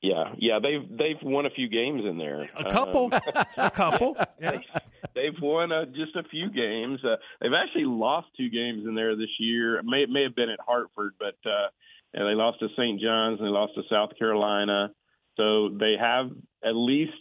Yeah, 0.00 0.34
yeah, 0.38 0.60
they've 0.62 0.88
they've 0.96 1.22
won 1.22 1.46
a 1.46 1.50
few 1.50 1.68
games 1.68 2.02
in 2.08 2.18
there. 2.18 2.48
A 2.56 2.70
couple, 2.70 3.10
um, 3.12 3.20
a 3.56 3.70
couple. 3.70 4.16
Yeah. 4.40 4.60
They, 5.14 5.26
have 5.26 5.42
won 5.42 5.72
uh, 5.72 5.84
just 5.86 6.14
a 6.14 6.22
few 6.28 6.50
games. 6.50 7.00
Uh, 7.04 7.16
they've 7.40 7.50
actually 7.52 7.86
lost 7.86 8.28
two 8.36 8.50
games 8.50 8.84
in 8.86 8.94
there 8.94 9.16
this 9.16 9.30
year. 9.40 9.78
It 9.78 9.84
may 9.84 10.02
it 10.02 10.10
may 10.10 10.22
have 10.22 10.36
been 10.36 10.50
at 10.50 10.60
Hartford, 10.64 11.14
but 11.18 11.34
uh, 11.48 11.68
and 12.14 12.26
they 12.28 12.34
lost 12.34 12.60
to 12.60 12.68
St. 12.76 13.00
John's 13.00 13.40
and 13.40 13.48
they 13.48 13.50
lost 13.50 13.74
to 13.74 13.82
South 13.90 14.10
Carolina. 14.16 14.90
So 15.36 15.70
they 15.70 15.94
have 15.98 16.30
at 16.64 16.74
least 16.74 17.12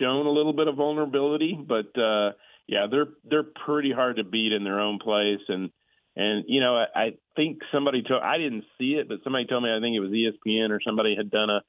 shown 0.00 0.26
a 0.26 0.30
little 0.30 0.52
bit 0.52 0.68
of 0.68 0.76
vulnerability, 0.76 1.58
but 1.66 1.98
uh, 2.00 2.32
yeah, 2.68 2.86
they're 2.90 3.08
they're 3.24 3.46
pretty 3.64 3.92
hard 3.92 4.16
to 4.16 4.24
beat 4.24 4.52
in 4.52 4.62
their 4.62 4.80
own 4.80 4.98
place 5.00 5.42
and 5.48 5.70
and 6.16 6.44
you 6.48 6.60
know, 6.60 6.76
I, 6.76 6.86
I 6.94 7.10
think 7.36 7.58
somebody 7.72 8.02
told 8.02 8.22
I 8.22 8.38
didn't 8.38 8.64
see 8.78 8.94
it, 8.94 9.08
but 9.08 9.18
somebody 9.22 9.46
told 9.46 9.62
me 9.62 9.70
I 9.70 9.80
think 9.80 9.94
it 9.94 10.00
was 10.00 10.10
ESPN 10.10 10.70
or 10.70 10.80
somebody 10.84 11.14
had 11.16 11.30
done 11.30 11.50
a 11.50 11.60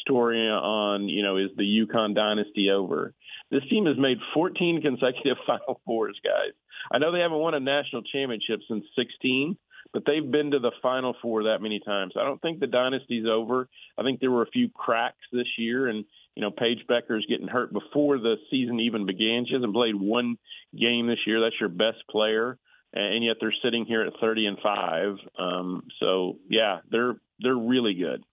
story 0.00 0.48
on 0.48 1.08
you 1.08 1.22
know 1.22 1.36
is 1.36 1.50
the 1.56 1.62
UConn 1.62 2.14
dynasty 2.14 2.70
over? 2.70 3.14
This 3.50 3.62
team 3.70 3.86
has 3.86 3.96
made 3.98 4.18
14 4.32 4.82
consecutive 4.82 5.36
Final 5.46 5.80
Fours, 5.84 6.18
guys. 6.24 6.52
I 6.92 6.98
know 6.98 7.12
they 7.12 7.20
haven't 7.20 7.38
won 7.38 7.54
a 7.54 7.60
national 7.60 8.02
championship 8.02 8.60
since 8.68 8.84
16, 8.96 9.56
but 9.92 10.02
they've 10.06 10.28
been 10.28 10.50
to 10.50 10.58
the 10.58 10.72
Final 10.82 11.14
Four 11.22 11.44
that 11.44 11.62
many 11.62 11.80
times. 11.80 12.14
I 12.18 12.24
don't 12.24 12.40
think 12.42 12.60
the 12.60 12.66
dynasty's 12.66 13.26
over. 13.30 13.68
I 13.98 14.02
think 14.02 14.20
there 14.20 14.30
were 14.30 14.42
a 14.42 14.50
few 14.50 14.68
cracks 14.68 15.16
this 15.32 15.48
year, 15.58 15.88
and 15.88 16.04
you 16.34 16.42
know 16.42 16.50
Paige 16.50 16.84
Bueckers 16.88 17.28
getting 17.28 17.48
hurt 17.48 17.72
before 17.72 18.18
the 18.18 18.36
season 18.50 18.80
even 18.80 19.06
began. 19.06 19.46
She 19.46 19.54
hasn't 19.54 19.74
played 19.74 19.94
one 19.94 20.36
game 20.78 21.06
this 21.06 21.26
year. 21.26 21.40
That's 21.40 21.60
your 21.60 21.68
best 21.68 22.06
player 22.10 22.58
and 22.94 23.24
yet 23.24 23.36
they're 23.40 23.54
sitting 23.62 23.84
here 23.84 24.02
at 24.02 24.12
30 24.20 24.46
and 24.46 24.58
5 24.62 25.16
um, 25.38 25.82
so 26.00 26.38
yeah 26.48 26.78
they're 26.90 27.14
they're 27.40 27.56
really 27.56 27.94
good 27.94 28.24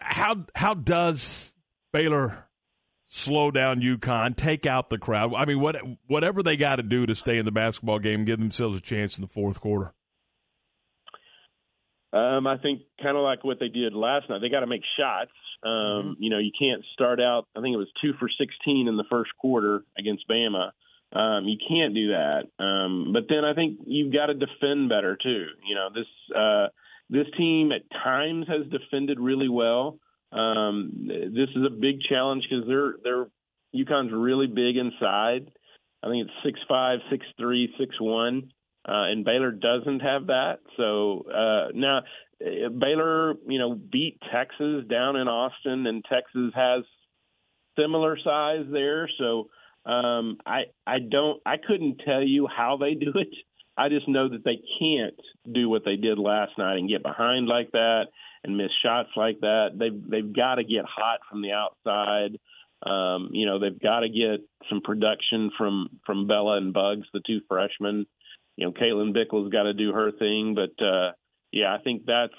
how 0.00 0.44
how 0.54 0.74
does 0.74 1.54
Baylor 1.92 2.46
slow 3.06 3.50
down 3.50 3.80
UConn 3.80 4.36
take 4.36 4.66
out 4.66 4.90
the 4.90 4.98
crowd 4.98 5.34
I 5.34 5.44
mean 5.44 5.60
what 5.60 5.76
whatever 6.06 6.42
they 6.42 6.56
got 6.56 6.76
to 6.76 6.82
do 6.82 7.06
to 7.06 7.14
stay 7.14 7.38
in 7.38 7.44
the 7.44 7.52
basketball 7.52 7.98
game 7.98 8.24
give 8.24 8.38
themselves 8.38 8.78
a 8.78 8.82
chance 8.82 9.16
in 9.16 9.22
the 9.22 9.28
fourth 9.28 9.60
quarter 9.60 9.94
um, 12.12 12.46
I 12.46 12.56
think 12.56 12.82
kind 13.02 13.16
of 13.16 13.22
like 13.22 13.44
what 13.44 13.58
they 13.60 13.68
did 13.68 13.94
last 13.94 14.28
night 14.28 14.40
they 14.40 14.48
got 14.48 14.60
to 14.60 14.66
make 14.66 14.82
shots 14.98 15.30
um, 15.64 15.70
mm-hmm. 15.70 16.22
you 16.22 16.30
know 16.30 16.38
you 16.38 16.50
can't 16.58 16.84
start 16.92 17.20
out 17.20 17.46
I 17.56 17.60
think 17.60 17.74
it 17.74 17.78
was 17.78 17.90
2 18.02 18.12
for 18.18 18.28
16 18.28 18.88
in 18.88 18.96
the 18.96 19.04
first 19.10 19.30
quarter 19.40 19.84
against 19.98 20.28
Bama 20.28 20.70
um, 21.12 21.44
you 21.46 21.56
can't 21.56 21.94
do 21.94 22.08
that. 22.08 22.48
Um, 22.62 23.12
but 23.12 23.24
then 23.28 23.44
I 23.44 23.54
think 23.54 23.80
you've 23.86 24.12
got 24.12 24.26
to 24.26 24.34
defend 24.34 24.88
better 24.88 25.16
too. 25.16 25.46
You 25.66 25.74
know, 25.74 25.88
this 25.94 26.06
uh, 26.36 26.68
this 27.10 27.26
team 27.36 27.72
at 27.72 27.82
times 27.90 28.46
has 28.48 28.66
defended 28.70 29.18
really 29.18 29.48
well. 29.48 29.98
Um, 30.32 30.92
this 31.08 31.48
is 31.56 31.64
a 31.66 31.70
big 31.70 32.00
challenge 32.02 32.46
because 32.48 32.66
they're 32.66 32.94
they're 33.02 33.26
UConn's 33.74 34.12
really 34.12 34.46
big 34.46 34.76
inside. 34.76 35.50
I 36.02 36.08
think 36.08 36.26
it's 36.26 36.44
six 36.44 36.60
five, 36.68 37.00
six 37.10 37.24
three, 37.38 37.72
six 37.78 37.96
one, 38.00 38.50
uh, 38.86 39.10
and 39.10 39.24
Baylor 39.24 39.50
doesn't 39.50 40.00
have 40.00 40.26
that. 40.26 40.58
So 40.76 41.24
uh, 41.28 41.72
now 41.74 42.00
uh, 42.44 42.68
Baylor, 42.68 43.34
you 43.46 43.58
know, 43.58 43.74
beat 43.74 44.20
Texas 44.32 44.84
down 44.88 45.16
in 45.16 45.28
Austin, 45.28 45.86
and 45.86 46.04
Texas 46.04 46.52
has 46.54 46.84
similar 47.78 48.18
size 48.22 48.66
there. 48.70 49.08
So 49.18 49.48
um, 49.86 50.38
I 50.44 50.64
I 50.86 50.98
don't 50.98 51.40
I 51.46 51.56
couldn't 51.56 52.02
tell 52.04 52.22
you 52.22 52.46
how 52.46 52.76
they 52.76 52.94
do 52.94 53.12
it. 53.14 53.28
I 53.78 53.88
just 53.88 54.08
know 54.08 54.28
that 54.28 54.44
they 54.44 54.60
can't 54.80 55.14
do 55.50 55.68
what 55.68 55.84
they 55.84 55.96
did 55.96 56.18
last 56.18 56.52
night 56.58 56.78
and 56.78 56.88
get 56.88 57.02
behind 57.02 57.46
like 57.46 57.70
that 57.72 58.06
and 58.42 58.56
miss 58.56 58.70
shots 58.82 59.10
like 59.16 59.40
that. 59.40 59.70
They've 59.78 60.10
they've 60.10 60.32
got 60.34 60.56
to 60.56 60.64
get 60.64 60.84
hot 60.84 61.20
from 61.30 61.42
the 61.42 61.52
outside. 61.52 62.38
Um, 62.84 63.30
you 63.32 63.46
know, 63.46 63.58
they've 63.58 63.80
got 63.80 64.00
to 64.00 64.08
get 64.08 64.40
some 64.68 64.80
production 64.80 65.50
from 65.56 66.00
from 66.04 66.26
Bella 66.26 66.56
and 66.56 66.74
Buggs, 66.74 67.06
the 67.12 67.20
two 67.24 67.40
freshmen. 67.48 68.06
You 68.56 68.66
know, 68.66 68.72
Caitlin 68.72 69.14
Bickle's 69.14 69.52
got 69.52 69.64
to 69.64 69.74
do 69.74 69.92
her 69.92 70.10
thing, 70.10 70.56
but 70.56 70.84
uh, 70.84 71.12
yeah, 71.52 71.72
I 71.72 71.78
think 71.82 72.02
that's 72.06 72.34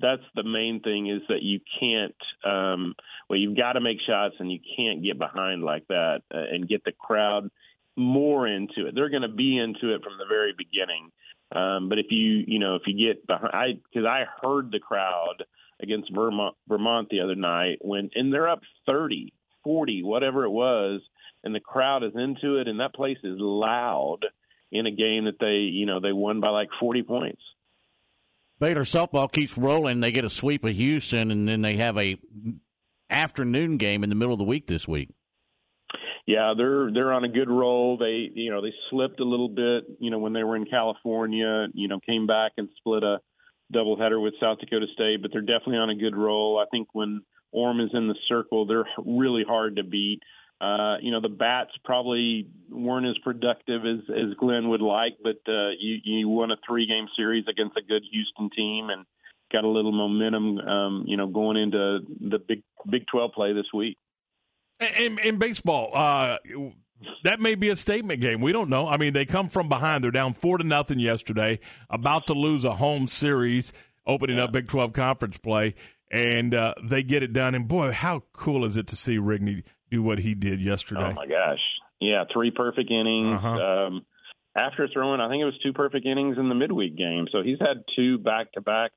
that's 0.00 0.22
the 0.34 0.42
main 0.42 0.80
thing 0.80 1.08
is 1.08 1.22
that 1.28 1.42
you 1.42 1.60
can't 1.78 2.14
um 2.44 2.94
well 3.28 3.38
you've 3.38 3.56
got 3.56 3.74
to 3.74 3.80
make 3.80 3.98
shots 4.06 4.34
and 4.38 4.50
you 4.50 4.58
can't 4.76 5.04
get 5.04 5.18
behind 5.18 5.62
like 5.62 5.86
that 5.88 6.20
uh, 6.34 6.38
and 6.50 6.68
get 6.68 6.82
the 6.84 6.92
crowd 6.92 7.50
more 7.96 8.46
into 8.46 8.86
it 8.86 8.94
they're 8.94 9.10
going 9.10 9.22
to 9.22 9.28
be 9.28 9.58
into 9.58 9.94
it 9.94 10.02
from 10.02 10.16
the 10.18 10.24
very 10.28 10.54
beginning 10.56 11.10
um 11.54 11.88
but 11.88 11.98
if 11.98 12.06
you 12.10 12.44
you 12.46 12.58
know 12.58 12.76
if 12.76 12.82
you 12.86 13.08
get 13.08 13.26
behind 13.26 13.50
i 13.52 13.66
because 13.92 14.06
i 14.06 14.24
heard 14.42 14.70
the 14.70 14.78
crowd 14.78 15.44
against 15.82 16.12
vermont 16.14 16.54
vermont 16.68 17.08
the 17.10 17.20
other 17.20 17.34
night 17.34 17.78
when 17.80 18.08
and 18.14 18.32
they're 18.32 18.48
up 18.48 18.60
30 18.86 19.32
40 19.64 20.02
whatever 20.02 20.44
it 20.44 20.50
was 20.50 21.00
and 21.44 21.54
the 21.54 21.60
crowd 21.60 22.02
is 22.02 22.12
into 22.14 22.56
it 22.56 22.68
and 22.68 22.80
that 22.80 22.94
place 22.94 23.18
is 23.22 23.36
loud 23.38 24.20
in 24.72 24.86
a 24.86 24.90
game 24.90 25.26
that 25.26 25.38
they 25.38 25.70
you 25.70 25.86
know 25.86 26.00
they 26.00 26.12
won 26.12 26.40
by 26.40 26.48
like 26.48 26.68
40 26.80 27.02
points. 27.02 27.42
Baylor 28.58 28.84
softball 28.84 29.30
keeps 29.30 29.58
rolling. 29.58 30.00
They 30.00 30.12
get 30.12 30.24
a 30.24 30.30
sweep 30.30 30.64
of 30.64 30.74
Houston, 30.74 31.30
and 31.30 31.46
then 31.46 31.62
they 31.62 31.76
have 31.76 31.98
a 31.98 32.16
afternoon 33.10 33.76
game 33.76 34.02
in 34.02 34.08
the 34.08 34.16
middle 34.16 34.32
of 34.32 34.38
the 34.38 34.44
week 34.44 34.66
this 34.66 34.88
week. 34.88 35.10
Yeah, 36.26 36.54
they're 36.56 36.92
they're 36.92 37.12
on 37.12 37.24
a 37.24 37.28
good 37.28 37.50
roll. 37.50 37.96
They 37.98 38.30
you 38.32 38.50
know 38.50 38.62
they 38.62 38.72
slipped 38.90 39.20
a 39.20 39.24
little 39.24 39.48
bit. 39.48 39.84
You 39.98 40.10
know 40.10 40.18
when 40.18 40.32
they 40.32 40.44
were 40.44 40.56
in 40.56 40.66
California. 40.66 41.66
You 41.74 41.88
know 41.88 41.98
came 42.00 42.26
back 42.26 42.52
and 42.56 42.68
split 42.78 43.02
a 43.02 43.18
doubleheader 43.74 44.22
with 44.22 44.34
South 44.40 44.58
Dakota 44.58 44.86
State, 44.92 45.22
but 45.22 45.32
they're 45.32 45.40
definitely 45.40 45.78
on 45.78 45.90
a 45.90 45.96
good 45.96 46.16
roll. 46.16 46.58
I 46.58 46.66
think 46.70 46.88
when 46.92 47.22
Orme 47.50 47.80
is 47.80 47.90
in 47.92 48.08
the 48.08 48.14
circle, 48.28 48.66
they're 48.66 48.86
really 48.98 49.44
hard 49.46 49.76
to 49.76 49.84
beat. 49.84 50.20
Uh, 50.60 50.96
you 51.00 51.10
know, 51.10 51.20
the 51.20 51.28
bats 51.28 51.72
probably 51.84 52.46
weren't 52.70 53.06
as 53.06 53.18
productive 53.24 53.82
as, 53.84 53.98
as 54.10 54.34
Glenn 54.38 54.68
would 54.68 54.80
like, 54.80 55.14
but 55.20 55.40
uh, 55.48 55.70
you, 55.80 55.98
you 56.04 56.28
won 56.28 56.52
a 56.52 56.56
three 56.64 56.86
game 56.86 57.08
series 57.16 57.44
against 57.48 57.76
a 57.76 57.82
good 57.82 58.02
Houston 58.12 58.48
team 58.56 58.88
and 58.90 59.04
got 59.52 59.64
a 59.64 59.68
little 59.68 59.90
momentum, 59.90 60.58
um, 60.58 61.04
you 61.08 61.16
know, 61.16 61.26
going 61.26 61.56
into 61.56 62.00
the 62.20 62.38
Big 62.38 62.62
Big 62.88 63.06
12 63.10 63.32
play 63.32 63.52
this 63.52 63.66
week. 63.74 63.98
In, 64.82 65.18
in 65.18 65.38
baseball, 65.38 65.90
uh, 65.94 66.38
that 67.24 67.40
may 67.40 67.54
be 67.54 67.68
a 67.68 67.76
statement 67.76 68.20
game. 68.20 68.40
We 68.40 68.52
don't 68.52 68.68
know. 68.68 68.86
I 68.86 68.96
mean, 68.96 69.12
they 69.12 69.24
come 69.24 69.48
from 69.48 69.68
behind. 69.68 70.04
They're 70.04 70.10
down 70.10 70.34
four 70.34 70.58
to 70.58 70.64
nothing 70.64 70.98
yesterday, 70.98 71.60
about 71.90 72.26
to 72.28 72.34
lose 72.34 72.64
a 72.64 72.74
home 72.74 73.06
series, 73.06 73.72
opening 74.06 74.36
yeah. 74.36 74.44
up 74.44 74.52
Big 74.52 74.68
12 74.68 74.92
conference 74.92 75.38
play, 75.38 75.74
and 76.10 76.54
uh, 76.54 76.74
they 76.82 77.02
get 77.02 77.22
it 77.22 77.32
done. 77.32 77.54
And 77.54 77.68
boy, 77.68 77.92
how 77.92 78.24
cool 78.32 78.64
is 78.64 78.76
it 78.76 78.86
to 78.88 78.96
see 78.96 79.18
Rigney 79.18 79.62
do 79.90 80.02
what 80.02 80.18
he 80.18 80.34
did 80.34 80.60
yesterday? 80.60 81.10
Oh 81.10 81.14
my 81.14 81.26
gosh, 81.26 81.60
yeah, 82.00 82.24
three 82.32 82.50
perfect 82.50 82.90
innings. 82.90 83.36
Uh-huh. 83.36 83.86
Um, 83.86 84.06
after 84.54 84.86
throwing, 84.92 85.20
I 85.20 85.28
think 85.28 85.40
it 85.40 85.46
was 85.46 85.58
two 85.62 85.72
perfect 85.72 86.06
innings 86.06 86.36
in 86.38 86.48
the 86.48 86.54
midweek 86.54 86.96
game. 86.96 87.26
So 87.32 87.42
he's 87.42 87.58
had 87.58 87.84
two 87.96 88.18
back 88.18 88.52
to 88.52 88.60
back 88.60 88.92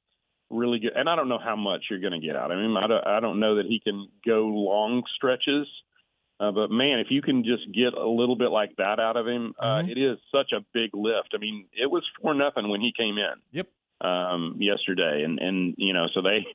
really 0.55 0.79
good. 0.79 0.93
And 0.95 1.09
I 1.09 1.15
don't 1.15 1.29
know 1.29 1.39
how 1.43 1.55
much 1.55 1.85
you're 1.89 1.99
going 1.99 2.19
to 2.19 2.25
get 2.25 2.35
out 2.35 2.51
of 2.51 2.59
him. 2.59 2.77
I 2.77 2.87
don't, 2.87 3.05
I 3.05 3.19
don't 3.19 3.39
know 3.39 3.55
that 3.55 3.65
he 3.65 3.79
can 3.79 4.07
go 4.25 4.45
long 4.45 5.03
stretches. 5.15 5.67
Uh, 6.39 6.51
but 6.51 6.69
man, 6.69 6.99
if 6.99 7.07
you 7.09 7.21
can 7.21 7.43
just 7.43 7.71
get 7.73 7.93
a 7.93 8.07
little 8.07 8.35
bit 8.35 8.51
like 8.51 8.75
that 8.77 8.99
out 8.99 9.15
of 9.15 9.27
him, 9.27 9.53
uh, 9.57 9.65
mm-hmm. 9.65 9.89
it 9.89 9.97
is 9.97 10.17
such 10.33 10.51
a 10.51 10.65
big 10.73 10.89
lift. 10.93 11.29
I 11.33 11.37
mean, 11.37 11.65
it 11.71 11.89
was 11.89 12.03
four 12.21 12.33
nothing 12.33 12.69
when 12.69 12.81
he 12.81 12.91
came 12.95 13.17
in. 13.17 13.35
Yep. 13.51 13.67
Um, 14.01 14.57
yesterday, 14.59 15.23
and 15.23 15.39
and 15.39 15.73
you 15.77 15.93
know, 15.93 16.07
so 16.13 16.21
they 16.21 16.45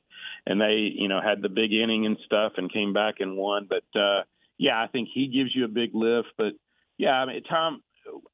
and 0.45 0.61
they 0.61 0.93
you 0.93 1.07
know 1.07 1.19
had 1.19 1.41
the 1.41 1.49
big 1.49 1.73
inning 1.73 2.05
and 2.05 2.17
stuff, 2.23 2.53
and 2.57 2.71
came 2.71 2.93
back 2.93 3.15
and 3.19 3.35
won. 3.35 3.67
But 3.67 3.99
uh, 3.99 4.23
yeah, 4.59 4.79
I 4.79 4.85
think 4.85 5.09
he 5.11 5.25
gives 5.25 5.49
you 5.55 5.65
a 5.65 5.67
big 5.67 5.89
lift. 5.95 6.27
But 6.37 6.53
yeah, 6.99 7.13
I 7.13 7.25
mean, 7.25 7.41
Tom, 7.49 7.81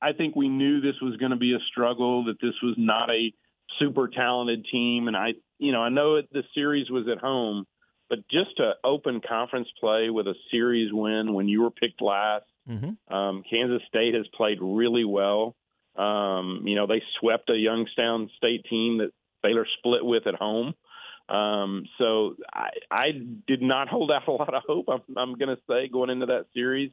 I 0.02 0.12
think 0.12 0.36
we 0.36 0.50
knew 0.50 0.82
this 0.82 1.00
was 1.02 1.16
going 1.16 1.32
to 1.32 1.38
be 1.38 1.54
a 1.54 1.60
struggle. 1.72 2.26
That 2.26 2.42
this 2.42 2.56
was 2.62 2.76
not 2.78 3.10
a 3.10 3.34
super 3.80 4.08
talented 4.08 4.66
team, 4.72 5.08
and 5.08 5.18
I 5.18 5.34
you 5.58 5.72
know 5.72 5.82
I 5.82 5.90
know 5.90 6.22
the 6.22 6.44
series 6.54 6.90
was 6.90 7.08
at 7.12 7.20
home 7.20 7.66
but 8.10 8.20
just 8.30 8.56
to 8.58 8.74
open 8.84 9.22
conference 9.28 9.68
play 9.80 10.10
with 10.10 10.28
a 10.28 10.36
series 10.52 10.92
win 10.94 11.34
when 11.34 11.48
you 11.48 11.62
were 11.62 11.72
picked 11.72 12.02
last, 12.02 12.46
mm-hmm. 12.70 13.14
um, 13.14 13.44
Kansas 13.50 13.82
State 13.88 14.14
has 14.14 14.26
played 14.36 14.60
really 14.62 15.04
well. 15.04 15.56
Um, 15.96 16.62
you 16.66 16.76
know, 16.76 16.88
they 16.88 17.02
swept 17.20 17.50
a 17.50 17.58
Youngstown 17.58 18.30
State 18.38 18.66
team 18.70 19.00
that 19.00 19.12
Baylor 19.44 19.68
split 19.80 20.06
with 20.06 20.28
at 20.28 20.36
home. 20.36 20.74
Um, 21.28 21.86
so 21.98 22.36
I, 22.54 22.70
I 22.90 23.08
did 23.48 23.62
not 23.62 23.90
hold 23.90 24.12
out 24.12 24.28
a 24.28 24.32
lot 24.32 24.54
of 24.54 24.64
hope. 24.66 24.86
I'm, 24.90 25.18
I'm 25.18 25.38
going 25.38 25.54
to 25.54 25.62
say 25.70 25.90
going 25.92 26.10
into 26.10 26.28
that 26.28 26.46
series, 26.54 26.92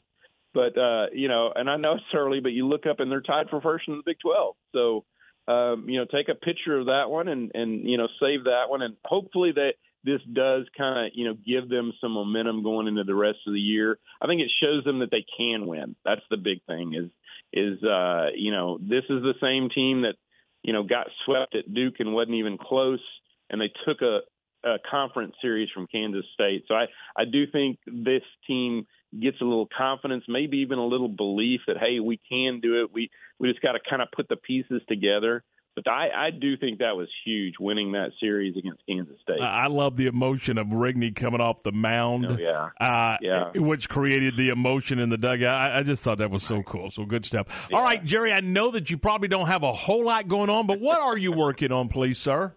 but 0.52 0.76
uh, 0.76 1.06
you 1.12 1.28
know, 1.28 1.52
and 1.54 1.70
I 1.70 1.76
know 1.76 1.92
it's 1.94 2.02
early, 2.12 2.40
but 2.40 2.52
you 2.52 2.66
look 2.66 2.86
up 2.86 2.98
and 2.98 3.10
they're 3.10 3.20
tied 3.20 3.50
for 3.50 3.60
first 3.60 3.86
in 3.86 3.98
the 3.98 4.02
Big 4.04 4.16
12. 4.20 4.56
So 4.72 5.04
um, 5.46 5.88
you 5.88 5.98
know, 5.98 6.06
take 6.06 6.28
a 6.28 6.34
picture 6.34 6.78
of 6.78 6.86
that 6.86 7.10
one 7.10 7.28
and 7.28 7.50
and 7.54 7.88
you 7.88 7.98
know 7.98 8.08
save 8.20 8.44
that 8.44 8.64
one, 8.68 8.82
and 8.82 8.96
hopefully 9.04 9.52
that 9.52 9.74
this 10.04 10.20
does 10.32 10.66
kind 10.76 11.06
of 11.06 11.12
you 11.14 11.26
know 11.26 11.34
give 11.34 11.68
them 11.68 11.92
some 12.00 12.12
momentum 12.12 12.62
going 12.62 12.86
into 12.86 13.04
the 13.04 13.14
rest 13.14 13.38
of 13.46 13.52
the 13.52 13.60
year. 13.60 13.98
I 14.20 14.26
think 14.26 14.40
it 14.40 14.50
shows 14.62 14.84
them 14.84 15.00
that 15.00 15.10
they 15.10 15.24
can 15.36 15.66
win. 15.66 15.96
That's 16.04 16.24
the 16.30 16.36
big 16.36 16.62
thing. 16.66 16.94
Is 16.94 17.10
is 17.52 17.82
uh, 17.82 18.28
you 18.34 18.52
know 18.52 18.78
this 18.78 19.04
is 19.10 19.22
the 19.22 19.34
same 19.40 19.68
team 19.70 20.02
that 20.02 20.14
you 20.62 20.72
know 20.72 20.82
got 20.82 21.08
swept 21.24 21.54
at 21.54 21.72
Duke 21.72 21.96
and 21.98 22.14
wasn't 22.14 22.36
even 22.36 22.58
close, 22.58 23.02
and 23.50 23.60
they 23.60 23.72
took 23.86 24.00
a, 24.02 24.20
a 24.66 24.76
conference 24.90 25.34
series 25.42 25.68
from 25.74 25.86
Kansas 25.86 26.24
State. 26.34 26.64
So 26.68 26.74
I 26.74 26.86
I 27.16 27.24
do 27.24 27.46
think 27.50 27.78
this 27.86 28.22
team 28.46 28.86
gets 29.20 29.40
a 29.40 29.44
little 29.44 29.68
confidence, 29.76 30.24
maybe 30.28 30.58
even 30.58 30.78
a 30.78 30.86
little 30.86 31.08
belief 31.08 31.60
that 31.66 31.76
hey 31.78 32.00
we 32.00 32.20
can 32.28 32.60
do 32.60 32.82
it. 32.82 32.92
We 32.92 33.10
we 33.38 33.50
just 33.50 33.62
got 33.62 33.72
to 33.72 33.80
kind 33.88 34.02
of 34.02 34.08
put 34.14 34.28
the 34.28 34.36
pieces 34.36 34.82
together. 34.88 35.42
But 35.76 35.88
I, 35.88 36.26
I 36.26 36.30
do 36.30 36.56
think 36.56 36.78
that 36.78 36.96
was 36.96 37.08
huge, 37.24 37.54
winning 37.58 37.92
that 37.92 38.12
series 38.20 38.56
against 38.56 38.80
Kansas 38.88 39.16
State. 39.28 39.40
I 39.40 39.66
love 39.66 39.96
the 39.96 40.06
emotion 40.06 40.56
of 40.56 40.68
Rigney 40.68 41.12
coming 41.12 41.40
off 41.40 41.64
the 41.64 41.72
mound. 41.72 42.26
Oh, 42.26 42.36
yeah. 42.38 42.68
Uh, 42.80 43.16
yeah. 43.20 43.50
Which 43.56 43.88
created 43.88 44.36
the 44.36 44.50
emotion 44.50 45.00
in 45.00 45.08
the 45.08 45.18
dugout. 45.18 45.72
I, 45.72 45.80
I 45.80 45.82
just 45.82 46.04
thought 46.04 46.18
that 46.18 46.30
was 46.30 46.44
so 46.44 46.62
cool. 46.62 46.92
So 46.92 47.04
good 47.04 47.26
stuff. 47.26 47.66
Yeah. 47.70 47.78
All 47.78 47.82
right, 47.82 48.04
Jerry, 48.04 48.32
I 48.32 48.38
know 48.38 48.70
that 48.70 48.88
you 48.88 48.98
probably 48.98 49.26
don't 49.26 49.48
have 49.48 49.64
a 49.64 49.72
whole 49.72 50.04
lot 50.04 50.28
going 50.28 50.48
on, 50.48 50.68
but 50.68 50.78
what 50.78 51.00
are 51.00 51.18
you 51.18 51.32
working 51.32 51.72
on, 51.72 51.88
please, 51.88 52.18
sir? 52.18 52.54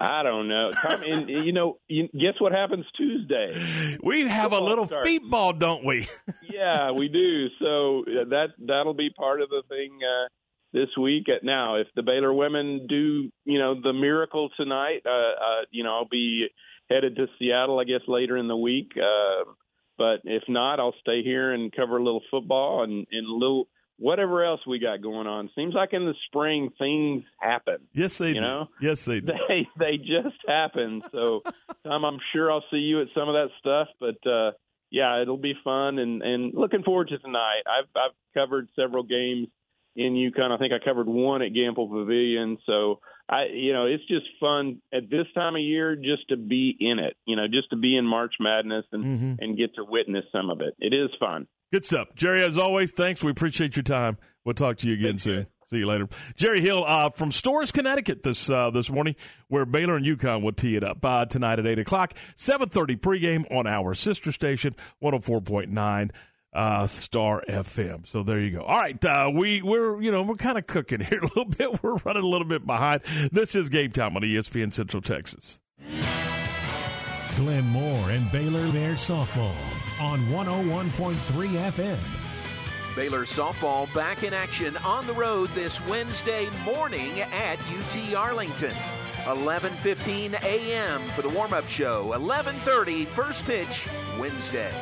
I 0.00 0.22
don't 0.22 0.48
know. 0.48 0.70
Come 0.80 1.02
in, 1.02 1.28
you 1.28 1.52
know, 1.52 1.78
you, 1.88 2.08
guess 2.12 2.34
what 2.38 2.52
happens 2.52 2.86
Tuesday? 2.96 3.98
We 4.02 4.28
have 4.28 4.52
Football 4.52 4.60
a 4.60 4.68
little 4.68 4.86
starts. 4.86 5.08
feet 5.08 5.22
ball, 5.28 5.52
don't 5.52 5.84
we? 5.84 6.06
yeah, 6.50 6.92
we 6.92 7.08
do. 7.08 7.48
So 7.58 8.04
that 8.06 8.48
that'll 8.64 8.94
be 8.94 9.10
part 9.10 9.40
of 9.42 9.48
the 9.48 9.62
thing. 9.68 9.98
Uh, 10.02 10.28
this 10.72 10.88
week. 11.00 11.28
At 11.28 11.44
now, 11.44 11.76
if 11.76 11.86
the 11.96 12.02
Baylor 12.02 12.32
women 12.32 12.86
do, 12.88 13.30
you 13.44 13.58
know, 13.58 13.80
the 13.80 13.92
miracle 13.92 14.50
tonight, 14.56 15.02
uh, 15.06 15.10
uh, 15.10 15.64
you 15.70 15.84
know, 15.84 15.96
I'll 15.96 16.08
be 16.08 16.48
headed 16.90 17.16
to 17.16 17.26
Seattle, 17.38 17.78
I 17.78 17.84
guess, 17.84 18.06
later 18.06 18.36
in 18.36 18.48
the 18.48 18.56
week. 18.56 18.92
Uh, 18.96 19.50
but 19.96 20.20
if 20.24 20.44
not, 20.48 20.78
I'll 20.78 20.94
stay 21.00 21.22
here 21.22 21.52
and 21.52 21.72
cover 21.72 21.96
a 21.96 22.02
little 22.02 22.22
football 22.30 22.84
and, 22.84 23.06
and 23.10 23.26
a 23.26 23.32
little 23.32 23.68
whatever 23.98 24.44
else 24.44 24.60
we 24.66 24.78
got 24.78 25.02
going 25.02 25.26
on. 25.26 25.50
Seems 25.54 25.74
like 25.74 25.92
in 25.92 26.06
the 26.06 26.14
spring 26.26 26.70
things 26.78 27.24
happen. 27.40 27.78
Yes, 27.92 28.18
they 28.18 28.28
you 28.28 28.34
do. 28.34 28.40
know. 28.40 28.68
Yes, 28.80 29.04
they 29.04 29.20
do. 29.20 29.32
They 29.48 29.68
they 29.78 29.96
just 29.98 30.36
happen. 30.46 31.02
So 31.12 31.42
Tom, 31.84 32.04
I'm 32.04 32.18
sure 32.32 32.50
I'll 32.50 32.64
see 32.70 32.78
you 32.78 33.02
at 33.02 33.08
some 33.14 33.28
of 33.28 33.34
that 33.34 33.48
stuff. 33.58 33.88
But 34.00 34.30
uh, 34.30 34.52
yeah, 34.90 35.20
it'll 35.20 35.36
be 35.36 35.54
fun 35.62 35.98
and 35.98 36.22
and 36.22 36.54
looking 36.54 36.82
forward 36.82 37.08
to 37.08 37.18
tonight. 37.18 37.62
I've 37.66 37.88
I've 37.94 38.14
covered 38.34 38.68
several 38.76 39.02
games 39.02 39.48
in 39.96 40.14
UConn. 40.14 40.52
I 40.52 40.58
think 40.58 40.72
I 40.72 40.84
covered 40.84 41.08
one 41.08 41.42
at 41.42 41.52
Gampel 41.52 41.90
Pavilion. 41.90 42.58
So 42.66 43.00
I, 43.28 43.46
you 43.52 43.72
know, 43.72 43.86
it's 43.86 44.06
just 44.06 44.26
fun 44.38 44.80
at 44.94 45.10
this 45.10 45.26
time 45.34 45.56
of 45.56 45.60
year 45.60 45.96
just 45.96 46.28
to 46.28 46.36
be 46.36 46.74
in 46.78 46.98
it. 47.00 47.16
You 47.26 47.36
know, 47.36 47.48
just 47.48 47.70
to 47.70 47.76
be 47.76 47.96
in 47.96 48.06
March 48.06 48.34
Madness 48.38 48.84
and 48.92 49.04
mm-hmm. 49.04 49.34
and 49.40 49.58
get 49.58 49.74
to 49.74 49.84
witness 49.84 50.24
some 50.32 50.50
of 50.50 50.60
it. 50.60 50.74
It 50.78 50.94
is 50.94 51.10
fun. 51.18 51.48
Good 51.72 51.84
stuff, 51.84 52.08
Jerry. 52.14 52.42
As 52.42 52.56
always, 52.56 52.92
thanks. 52.92 53.22
We 53.22 53.30
appreciate 53.30 53.76
your 53.76 53.82
time. 53.82 54.16
We'll 54.44 54.54
talk 54.54 54.78
to 54.78 54.88
you 54.88 54.94
again 54.94 55.10
Thanks, 55.10 55.24
soon. 55.24 55.46
See 55.66 55.78
you 55.78 55.86
later, 55.86 56.08
Jerry 56.34 56.62
Hill 56.62 56.82
uh, 56.86 57.10
from 57.10 57.30
Storrs, 57.30 57.72
Connecticut. 57.72 58.22
This 58.22 58.48
uh, 58.48 58.70
this 58.70 58.88
morning, 58.90 59.16
where 59.48 59.66
Baylor 59.66 59.96
and 59.96 60.06
UConn 60.06 60.42
will 60.42 60.52
tee 60.52 60.76
it 60.76 60.84
up 60.84 61.04
uh, 61.04 61.26
tonight 61.26 61.58
at 61.58 61.66
eight 61.66 61.78
o'clock, 61.78 62.14
seven 62.36 62.70
thirty 62.70 62.96
pregame 62.96 63.44
on 63.54 63.66
our 63.66 63.92
sister 63.92 64.32
station, 64.32 64.74
104.9 65.02 66.10
uh, 66.54 66.86
Star 66.86 67.44
FM. 67.46 68.06
So 68.06 68.22
there 68.22 68.40
you 68.40 68.52
go. 68.52 68.62
All 68.62 68.78
right, 68.78 69.04
uh, 69.04 69.30
we 69.34 69.60
we're 69.60 70.00
you 70.00 70.10
know 70.10 70.22
we're 70.22 70.36
kind 70.36 70.56
of 70.56 70.66
cooking 70.66 71.00
here 71.04 71.20
a 71.20 71.26
little 71.26 71.44
bit. 71.44 71.82
We're 71.82 71.96
running 71.96 72.22
a 72.22 72.26
little 72.26 72.48
bit 72.48 72.66
behind. 72.66 73.02
This 73.30 73.54
is 73.54 73.68
game 73.68 73.92
time 73.92 74.16
on 74.16 74.22
ESPN 74.22 74.72
Central 74.72 75.02
Texas. 75.02 75.60
Glenn 77.36 77.66
Moore 77.66 78.10
and 78.10 78.32
Baylor 78.32 78.72
Bear 78.72 78.94
softball 78.94 79.54
on 80.00 80.20
101.3 80.28 81.16
FM. 81.72 81.98
Baylor 82.96 83.24
softball 83.24 83.92
back 83.94 84.22
in 84.22 84.34
action 84.34 84.76
on 84.78 85.06
the 85.06 85.12
road 85.12 85.50
this 85.54 85.80
Wednesday 85.86 86.48
morning 86.64 87.20
at 87.20 87.58
UT 87.60 88.14
Arlington. 88.14 88.72
11:15 89.24 90.42
a.m. 90.42 91.00
for 91.10 91.22
the 91.22 91.28
warm-up 91.28 91.68
show. 91.68 92.12
11:30 92.14 93.06
first 93.06 93.44
pitch 93.44 93.86
Wednesday. 94.18 94.72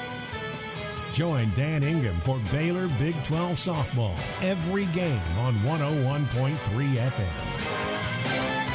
Join 1.13 1.51
Dan 1.57 1.83
Ingham 1.83 2.21
for 2.21 2.39
Baylor 2.53 2.89
Big 2.99 3.15
12 3.25 3.57
softball 3.57 4.15
every 4.43 4.85
game 4.87 5.21
on 5.39 5.55
101.3 5.61 6.57
FM. 6.97 8.66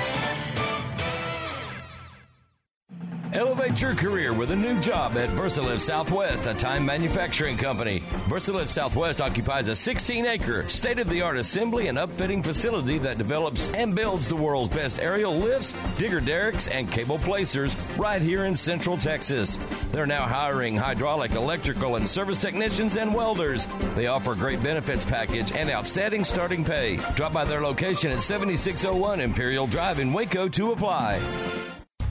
Elevate 3.34 3.80
your 3.80 3.96
career 3.96 4.34
with 4.34 4.52
a 4.52 4.56
new 4.56 4.78
job 4.82 5.16
at 5.16 5.30
Versalift 5.30 5.80
Southwest, 5.80 6.48
a 6.48 6.54
time 6.54 6.86
manufacturing 6.86 7.56
company. 7.56 8.02
Versalift 8.28 8.68
Southwest 8.68 9.22
occupies 9.22 9.70
a 9.70 9.76
16 9.76 10.26
acre, 10.26 10.68
state 10.68 11.00
of 11.00 11.10
the 11.10 11.22
art 11.22 11.38
assembly 11.38 11.88
and 11.88 11.98
upfitting 11.98 12.44
facility 12.44 12.98
that 12.98 13.18
develops 13.18 13.74
and 13.74 13.96
builds 13.96 14.28
the 14.28 14.36
world's 14.36 14.76
best 14.76 15.00
aerial 15.00 15.34
lifts, 15.34 15.74
digger 15.98 16.20
derricks, 16.20 16.68
and 16.68 16.92
cable 16.92 17.20
placers 17.20 17.74
right 17.98 18.22
here 18.22 18.44
in 18.44 18.54
Central 18.54 18.98
Texas. 18.98 19.58
They're 19.94 20.06
now 20.06 20.26
hiring 20.26 20.76
hydraulic, 20.76 21.32
electrical, 21.32 21.96
and 21.96 22.10
service 22.10 22.42
technicians 22.42 22.98
and 22.98 23.16
welders. 23.16 23.66
They 23.96 24.08
offer 24.08 24.36
great 24.36 24.62
benefits 24.62 25.06
package 25.06 25.54
and 25.54 25.70
outstanding 25.70 26.26
starting 26.26 26.66
pay. 26.66 26.98
Drop 27.16 27.32
by 27.32 27.46
their 27.46 27.62
location 27.62 28.12
at 28.12 28.22
7601 28.22 29.22
Imperial 29.22 29.68
Drive 29.68 30.00
in 30.00 30.12
Waco 30.12 30.50
to 30.50 30.74
apply. 30.74 31.22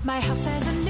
My 0.02 0.18
house 0.18 0.44
has 0.46 0.66
a 0.66 0.72
new 0.80 0.89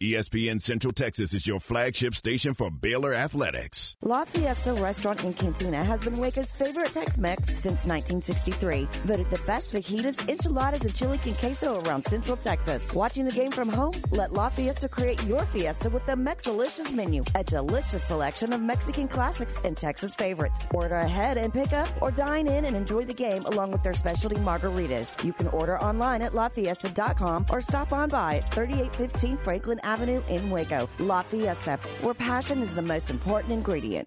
ESPN 0.00 0.60
Central 0.60 0.92
Texas 0.92 1.34
is 1.34 1.44
your 1.44 1.58
flagship 1.58 2.14
station 2.14 2.54
for 2.54 2.70
Baylor 2.70 3.12
Athletics. 3.12 3.96
La 4.00 4.24
Fiesta 4.24 4.72
Restaurant 4.74 5.24
and 5.24 5.36
Cantina 5.36 5.82
has 5.82 6.04
been 6.04 6.18
Waco's 6.18 6.52
favorite 6.52 6.92
Tex-Mex 6.92 7.48
since 7.48 7.84
1963. 7.84 8.86
Voted 9.02 9.28
the 9.28 9.40
best 9.44 9.74
fajitas, 9.74 10.28
enchiladas, 10.28 10.82
and 10.82 10.94
chili 10.94 11.18
con 11.18 11.34
queso 11.34 11.82
around 11.82 12.04
Central 12.04 12.36
Texas. 12.36 12.86
Watching 12.94 13.24
the 13.24 13.32
game 13.32 13.50
from 13.50 13.68
home? 13.68 13.92
Let 14.12 14.32
La 14.32 14.48
Fiesta 14.50 14.88
create 14.88 15.20
your 15.24 15.44
fiesta 15.46 15.90
with 15.90 16.06
the 16.06 16.12
Mexalicious 16.12 16.92
menu, 16.92 17.24
a 17.34 17.42
delicious 17.42 18.04
selection 18.04 18.52
of 18.52 18.60
Mexican 18.60 19.08
classics 19.08 19.58
and 19.64 19.76
Texas 19.76 20.14
favorites. 20.14 20.60
Order 20.74 20.98
ahead 20.98 21.38
and 21.38 21.52
pick 21.52 21.72
up, 21.72 21.88
or 22.00 22.12
dine 22.12 22.46
in 22.46 22.66
and 22.66 22.76
enjoy 22.76 23.04
the 23.04 23.14
game 23.14 23.42
along 23.46 23.72
with 23.72 23.82
their 23.82 23.94
specialty 23.94 24.36
margaritas. 24.36 25.24
You 25.24 25.32
can 25.32 25.48
order 25.48 25.76
online 25.82 26.22
at 26.22 26.34
lafiesta.com 26.34 27.46
or 27.50 27.60
stop 27.60 27.92
on 27.92 28.10
by 28.10 28.36
at 28.36 28.54
3815 28.54 29.38
Franklin 29.38 29.80
Avenue 29.92 30.22
in 30.28 30.50
Waco. 30.50 30.88
La 30.98 31.22
Fiesta, 31.22 31.78
where 32.02 32.14
passion 32.14 32.62
is 32.62 32.74
the 32.74 32.82
most 32.82 33.10
important 33.10 33.52
ingredient. 33.52 34.06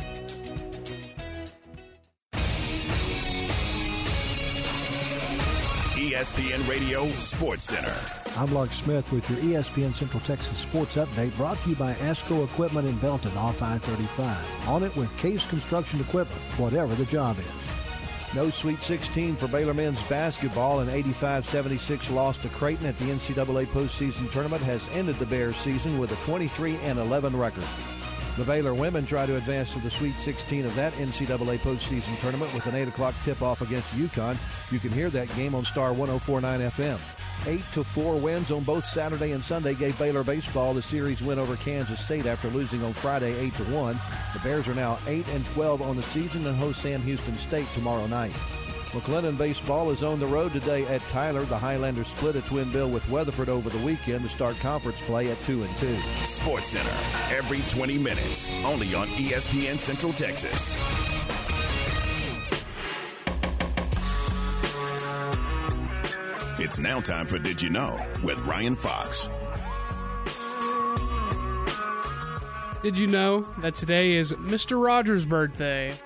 ESPN 6.11 6.67
Radio 6.67 7.09
Sports 7.19 7.63
Center. 7.63 7.95
I'm 8.35 8.53
Lark 8.53 8.73
Smith 8.73 9.09
with 9.13 9.29
your 9.29 9.39
ESPN 9.39 9.95
Central 9.95 10.19
Texas 10.23 10.57
Sports 10.57 10.97
Update 10.97 11.33
brought 11.37 11.57
to 11.63 11.69
you 11.69 11.75
by 11.77 11.93
ASCO 11.93 12.43
Equipment 12.43 12.85
in 12.85 12.97
Belton 12.97 13.31
off 13.37 13.61
I-35. 13.61 14.67
On 14.67 14.83
it 14.83 14.93
with 14.97 15.17
Case 15.17 15.45
Construction 15.45 16.01
Equipment, 16.01 16.41
whatever 16.57 16.93
the 16.95 17.05
job 17.05 17.39
is. 17.39 18.35
No 18.35 18.49
Sweet 18.49 18.81
16 18.81 19.37
for 19.37 19.47
Baylor 19.47 19.73
men's 19.73 20.01
basketball. 20.09 20.81
An 20.81 20.89
85-76 20.89 22.13
loss 22.13 22.37
to 22.39 22.49
Creighton 22.49 22.87
at 22.87 22.99
the 22.99 23.05
NCAA 23.05 23.67
postseason 23.67 24.29
tournament 24.33 24.63
has 24.63 24.83
ended 24.91 25.17
the 25.17 25.25
Bears 25.25 25.55
season 25.55 25.97
with 25.97 26.11
a 26.11 26.25
23 26.25 26.75
and 26.83 26.99
11 26.99 27.37
record. 27.37 27.63
The 28.37 28.45
Baylor 28.45 28.73
women 28.73 29.05
try 29.05 29.25
to 29.25 29.35
advance 29.35 29.73
to 29.73 29.79
the 29.79 29.91
Sweet 29.91 30.15
16 30.15 30.65
of 30.65 30.73
that 30.75 30.93
NCAA 30.93 31.59
postseason 31.59 32.17
tournament 32.21 32.53
with 32.53 32.65
an 32.65 32.75
8 32.75 32.87
o'clock 32.87 33.13
tip-off 33.25 33.61
against 33.61 33.91
UConn. 33.91 34.37
You 34.71 34.79
can 34.79 34.91
hear 34.91 35.09
that 35.09 35.33
game 35.35 35.53
on 35.53 35.65
Star 35.65 35.91
1049 35.91 36.71
FM. 36.71 36.97
8 37.45 37.61
to 37.73 37.83
4 37.83 38.15
wins 38.15 38.49
on 38.49 38.63
both 38.63 38.85
Saturday 38.85 39.33
and 39.33 39.43
Sunday 39.43 39.73
gave 39.73 39.99
Baylor 39.99 40.23
baseball 40.23 40.73
the 40.73 40.81
series 40.81 41.21
win 41.21 41.39
over 41.39 41.57
Kansas 41.57 41.99
State 41.99 42.25
after 42.25 42.47
losing 42.49 42.83
on 42.83 42.93
Friday 42.93 43.37
8 43.37 43.53
to 43.55 43.63
1. 43.65 43.99
The 44.33 44.39
Bears 44.39 44.67
are 44.69 44.75
now 44.75 44.97
8 45.07 45.27
and 45.27 45.45
12 45.47 45.81
on 45.81 45.97
the 45.97 46.03
season 46.03 46.47
and 46.47 46.55
host 46.55 46.81
Sam 46.81 47.01
Houston 47.01 47.37
State 47.37 47.67
tomorrow 47.75 48.07
night. 48.07 48.33
McLennan 48.91 49.37
baseball 49.37 49.89
is 49.89 50.03
on 50.03 50.19
the 50.19 50.25
road 50.25 50.51
today 50.51 50.85
at 50.87 51.01
Tyler. 51.03 51.43
The 51.43 51.57
Highlanders 51.57 52.07
split 52.07 52.35
a 52.35 52.41
twin 52.41 52.69
bill 52.73 52.89
with 52.89 53.07
Weatherford 53.09 53.47
over 53.47 53.69
the 53.69 53.85
weekend 53.85 54.23
to 54.23 54.29
start 54.29 54.57
conference 54.59 54.99
play 55.01 55.31
at 55.31 55.37
2 55.45 55.63
and 55.63 55.77
2. 55.77 55.97
Sports 56.23 56.67
Center, 56.67 56.89
every 57.33 57.61
20 57.69 57.97
minutes, 57.97 58.51
only 58.65 58.93
on 58.93 59.07
ESPN 59.07 59.79
Central 59.79 60.11
Texas. 60.11 60.75
It's 66.59 66.77
now 66.77 66.99
time 66.99 67.27
for 67.27 67.39
Did 67.39 67.61
You 67.61 67.69
Know 67.69 67.97
with 68.23 68.37
Ryan 68.39 68.75
Fox. 68.75 69.29
Did 72.83 72.97
you 72.97 73.07
know 73.07 73.41
that 73.61 73.75
today 73.75 74.17
is 74.17 74.33
Mr. 74.33 74.83
Rogers' 74.83 75.25
birthday? 75.25 75.97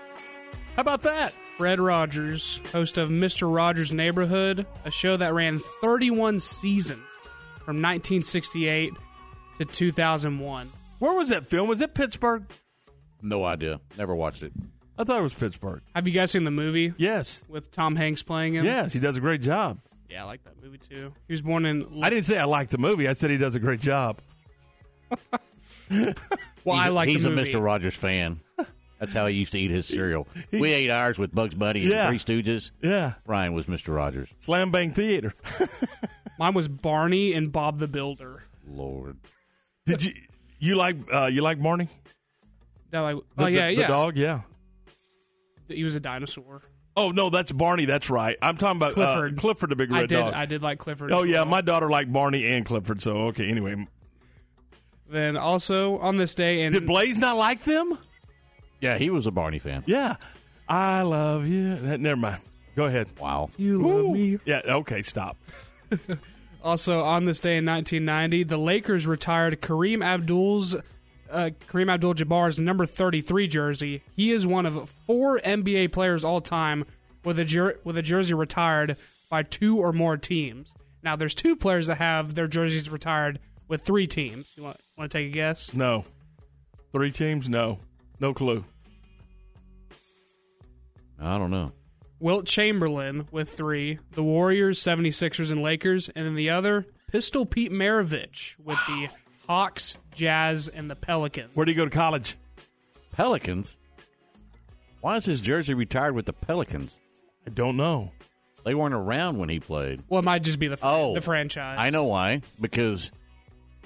How 0.75 0.81
about 0.81 1.01
that? 1.01 1.33
Fred 1.57 1.79
Rogers, 1.79 2.59
host 2.73 2.97
of 2.97 3.09
Mr. 3.09 3.53
Rogers' 3.53 3.93
Neighborhood, 3.93 4.65
a 4.83 4.91
show 4.91 5.15
that 5.15 5.33
ran 5.33 5.59
31 5.81 6.39
seasons 6.41 7.07
from 7.63 7.81
1968 7.81 8.93
to 9.59 9.65
2001. 9.65 10.69
Where 10.99 11.13
was 11.17 11.29
that 11.29 11.45
film? 11.47 11.69
Was 11.69 11.79
it 11.79 11.93
Pittsburgh? 11.93 12.43
No 13.21 13.45
idea. 13.45 13.79
Never 13.97 14.13
watched 14.13 14.43
it. 14.43 14.51
I 14.97 15.03
thought 15.05 15.19
it 15.19 15.23
was 15.23 15.33
Pittsburgh. 15.33 15.81
Have 15.95 16.07
you 16.07 16.13
guys 16.13 16.31
seen 16.31 16.43
the 16.43 16.51
movie? 16.51 16.93
Yes. 16.97 17.41
With 17.47 17.71
Tom 17.71 17.95
Hanks 17.95 18.21
playing 18.21 18.55
him? 18.55 18.65
Yes, 18.65 18.91
he 18.93 18.99
does 18.99 19.15
a 19.15 19.21
great 19.21 19.41
job. 19.41 19.79
Yeah, 20.09 20.23
I 20.23 20.25
like 20.27 20.43
that 20.43 20.61
movie 20.61 20.77
too. 20.77 21.13
He 21.27 21.33
was 21.33 21.41
born 21.41 21.65
in. 21.65 22.01
I 22.03 22.09
didn't 22.09 22.25
say 22.25 22.37
I 22.37 22.45
liked 22.45 22.71
the 22.71 22.77
movie. 22.77 23.07
I 23.07 23.13
said 23.13 23.29
he 23.29 23.37
does 23.37 23.55
a 23.55 23.59
great 23.59 23.79
job. 23.79 24.19
Well, 26.63 26.75
I 26.77 26.87
like 26.87 27.09
He's 27.09 27.23
a 27.25 27.29
movie. 27.29 27.53
Mr. 27.53 27.63
Rogers 27.63 27.95
fan. 27.95 28.39
That's 29.05 29.13
how 29.15 29.27
he 29.27 29.35
used 29.35 29.51
to 29.53 29.59
eat 29.59 29.71
his 29.71 29.85
cereal. 29.87 30.27
We 30.51 30.71
ate 30.73 30.89
ours 30.89 31.17
with 31.19 31.33
Bugs 31.33 31.55
Bunny 31.55 31.81
and 31.81 31.89
Yeah. 31.91 32.07
Three 32.09 32.19
Stooges. 32.19 32.71
Yeah. 32.81 33.13
Ryan 33.25 33.53
was 33.53 33.65
Mr. 33.67 33.95
Rogers. 33.95 34.29
Slam 34.39 34.71
Bang 34.71 34.91
Theater. 34.93 35.33
Mine 36.39 36.53
was 36.53 36.67
Barney 36.67 37.33
and 37.33 37.51
Bob 37.51 37.79
the 37.79 37.87
Builder. 37.87 38.43
Lord. 38.67 39.17
Did 39.85 40.03
you 40.03 40.13
you 40.59 40.75
like 40.75 40.97
uh, 41.13 41.25
you 41.27 41.41
like 41.41 41.61
Barney? 41.61 41.87
That 42.91 42.99
like, 43.01 43.15
The, 43.37 43.43
oh 43.43 43.47
yeah, 43.47 43.67
the, 43.67 43.73
yeah. 43.73 43.81
the 43.83 43.87
dog. 43.87 44.17
Yeah. 44.17 44.41
He 45.67 45.83
was 45.83 45.95
a 45.95 45.99
dinosaur. 45.99 46.61
Oh 46.97 47.11
no, 47.11 47.29
that's 47.29 47.51
Barney. 47.51 47.85
That's 47.85 48.09
right. 48.09 48.37
I'm 48.41 48.57
talking 48.57 48.77
about 48.77 48.93
Clifford. 48.93 49.37
Uh, 49.37 49.41
Clifford, 49.41 49.69
the 49.69 49.75
big 49.75 49.91
red 49.91 50.03
I 50.03 50.05
did. 50.05 50.15
dog. 50.19 50.33
I 50.33 50.45
did 50.45 50.61
like 50.63 50.79
Clifford. 50.79 51.11
oh 51.11 51.23
as 51.23 51.29
yeah, 51.29 51.37
well. 51.37 51.45
my 51.45 51.61
daughter 51.61 51.89
liked 51.89 52.11
Barney 52.11 52.45
and 52.45 52.65
Clifford. 52.65 53.01
So 53.01 53.11
okay. 53.27 53.49
Anyway, 53.49 53.87
Then 55.09 55.37
also 55.37 55.97
on 55.99 56.17
this 56.17 56.35
day, 56.35 56.61
and 56.63 56.73
did 56.73 56.85
Blaze 56.87 57.17
not 57.17 57.37
like 57.37 57.63
them? 57.63 57.97
Yeah, 58.81 58.97
he 58.97 59.09
was 59.09 59.25
a 59.27 59.31
Barney 59.31 59.59
fan. 59.59 59.83
Yeah. 59.85 60.15
I 60.67 61.01
love 61.03 61.47
you. 61.47 61.75
That- 61.75 61.99
Never 61.99 62.19
mind. 62.19 62.41
Go 62.75 62.85
ahead. 62.85 63.07
Wow. 63.19 63.49
You 63.57 63.81
love 63.81 64.11
me. 64.13 64.39
Yeah. 64.45 64.61
Okay. 64.65 65.01
Stop. 65.01 65.37
Also 66.63 67.03
on 67.03 67.25
this 67.25 67.39
day 67.39 67.57
in 67.57 67.65
1990, 67.67 68.43
the 68.45 68.57
Lakers 68.57 69.05
retired 69.05 69.61
Kareem 69.61 70.03
Abdul's 70.03 70.73
uh, 71.29 71.51
Kareem 71.69 71.93
Abdul-Jabbar's 71.93 72.59
number 72.59 72.87
33 72.87 73.47
jersey. 73.47 74.01
He 74.15 74.31
is 74.31 74.47
one 74.47 74.65
of 74.65 74.89
four 75.05 75.39
NBA 75.39 75.91
players 75.91 76.23
all 76.25 76.41
time 76.41 76.85
with 77.23 77.37
a 77.37 77.45
jer- 77.45 77.79
with 77.83 77.99
a 77.99 78.01
jersey 78.01 78.33
retired 78.33 78.97
by 79.29 79.43
two 79.43 79.77
or 79.77 79.93
more 79.93 80.17
teams. 80.17 80.73
Now, 81.03 81.15
there's 81.15 81.35
two 81.35 81.55
players 81.55 81.85
that 81.85 81.97
have 81.99 82.33
their 82.33 82.47
jerseys 82.47 82.89
retired 82.89 83.37
with 83.67 83.83
three 83.83 84.07
teams. 84.07 84.51
You 84.55 84.63
want, 84.63 84.77
want 84.97 85.11
to 85.11 85.17
take 85.19 85.27
a 85.27 85.31
guess? 85.33 85.71
No. 85.71 86.05
Three 86.91 87.11
teams? 87.11 87.47
No. 87.47 87.77
No 88.19 88.33
clue. 88.33 88.63
I 91.19 91.37
don't 91.37 91.51
know. 91.51 91.71
Wilt 92.19 92.45
Chamberlain 92.45 93.27
with 93.31 93.49
three, 93.49 93.99
the 94.13 94.23
Warriors, 94.23 94.79
76ers, 94.79 95.51
and 95.51 95.61
Lakers, 95.61 96.09
and 96.09 96.25
then 96.25 96.35
the 96.35 96.49
other, 96.49 96.85
Pistol 97.11 97.45
Pete 97.45 97.71
Maravich 97.71 98.55
with 98.65 98.77
the 98.87 99.09
Hawks, 99.47 99.97
Jazz, 100.13 100.67
and 100.67 100.89
the 100.89 100.95
Pelicans. 100.95 101.55
Where 101.55 101.65
do 101.65 101.71
you 101.71 101.77
go 101.77 101.85
to 101.85 101.91
college? 101.91 102.37
Pelicans? 103.11 103.77
Why 105.01 105.17
is 105.17 105.25
his 105.25 105.41
jersey 105.41 105.73
retired 105.73 106.15
with 106.15 106.25
the 106.25 106.33
Pelicans? 106.33 106.99
I 107.45 107.51
don't 107.51 107.77
know. 107.77 108.11
They 108.63 108.73
weren't 108.73 108.95
around 108.95 109.37
when 109.37 109.49
he 109.49 109.59
played. 109.59 110.01
Well, 110.09 110.19
it 110.19 110.25
might 110.25 110.41
just 110.41 110.57
be 110.57 110.67
the 110.67 110.77
fr- 110.77 110.87
Oh. 110.87 111.13
the 111.13 111.21
franchise. 111.21 111.77
I 111.79 111.91
know 111.91 112.05
why. 112.05 112.41
Because 112.59 113.11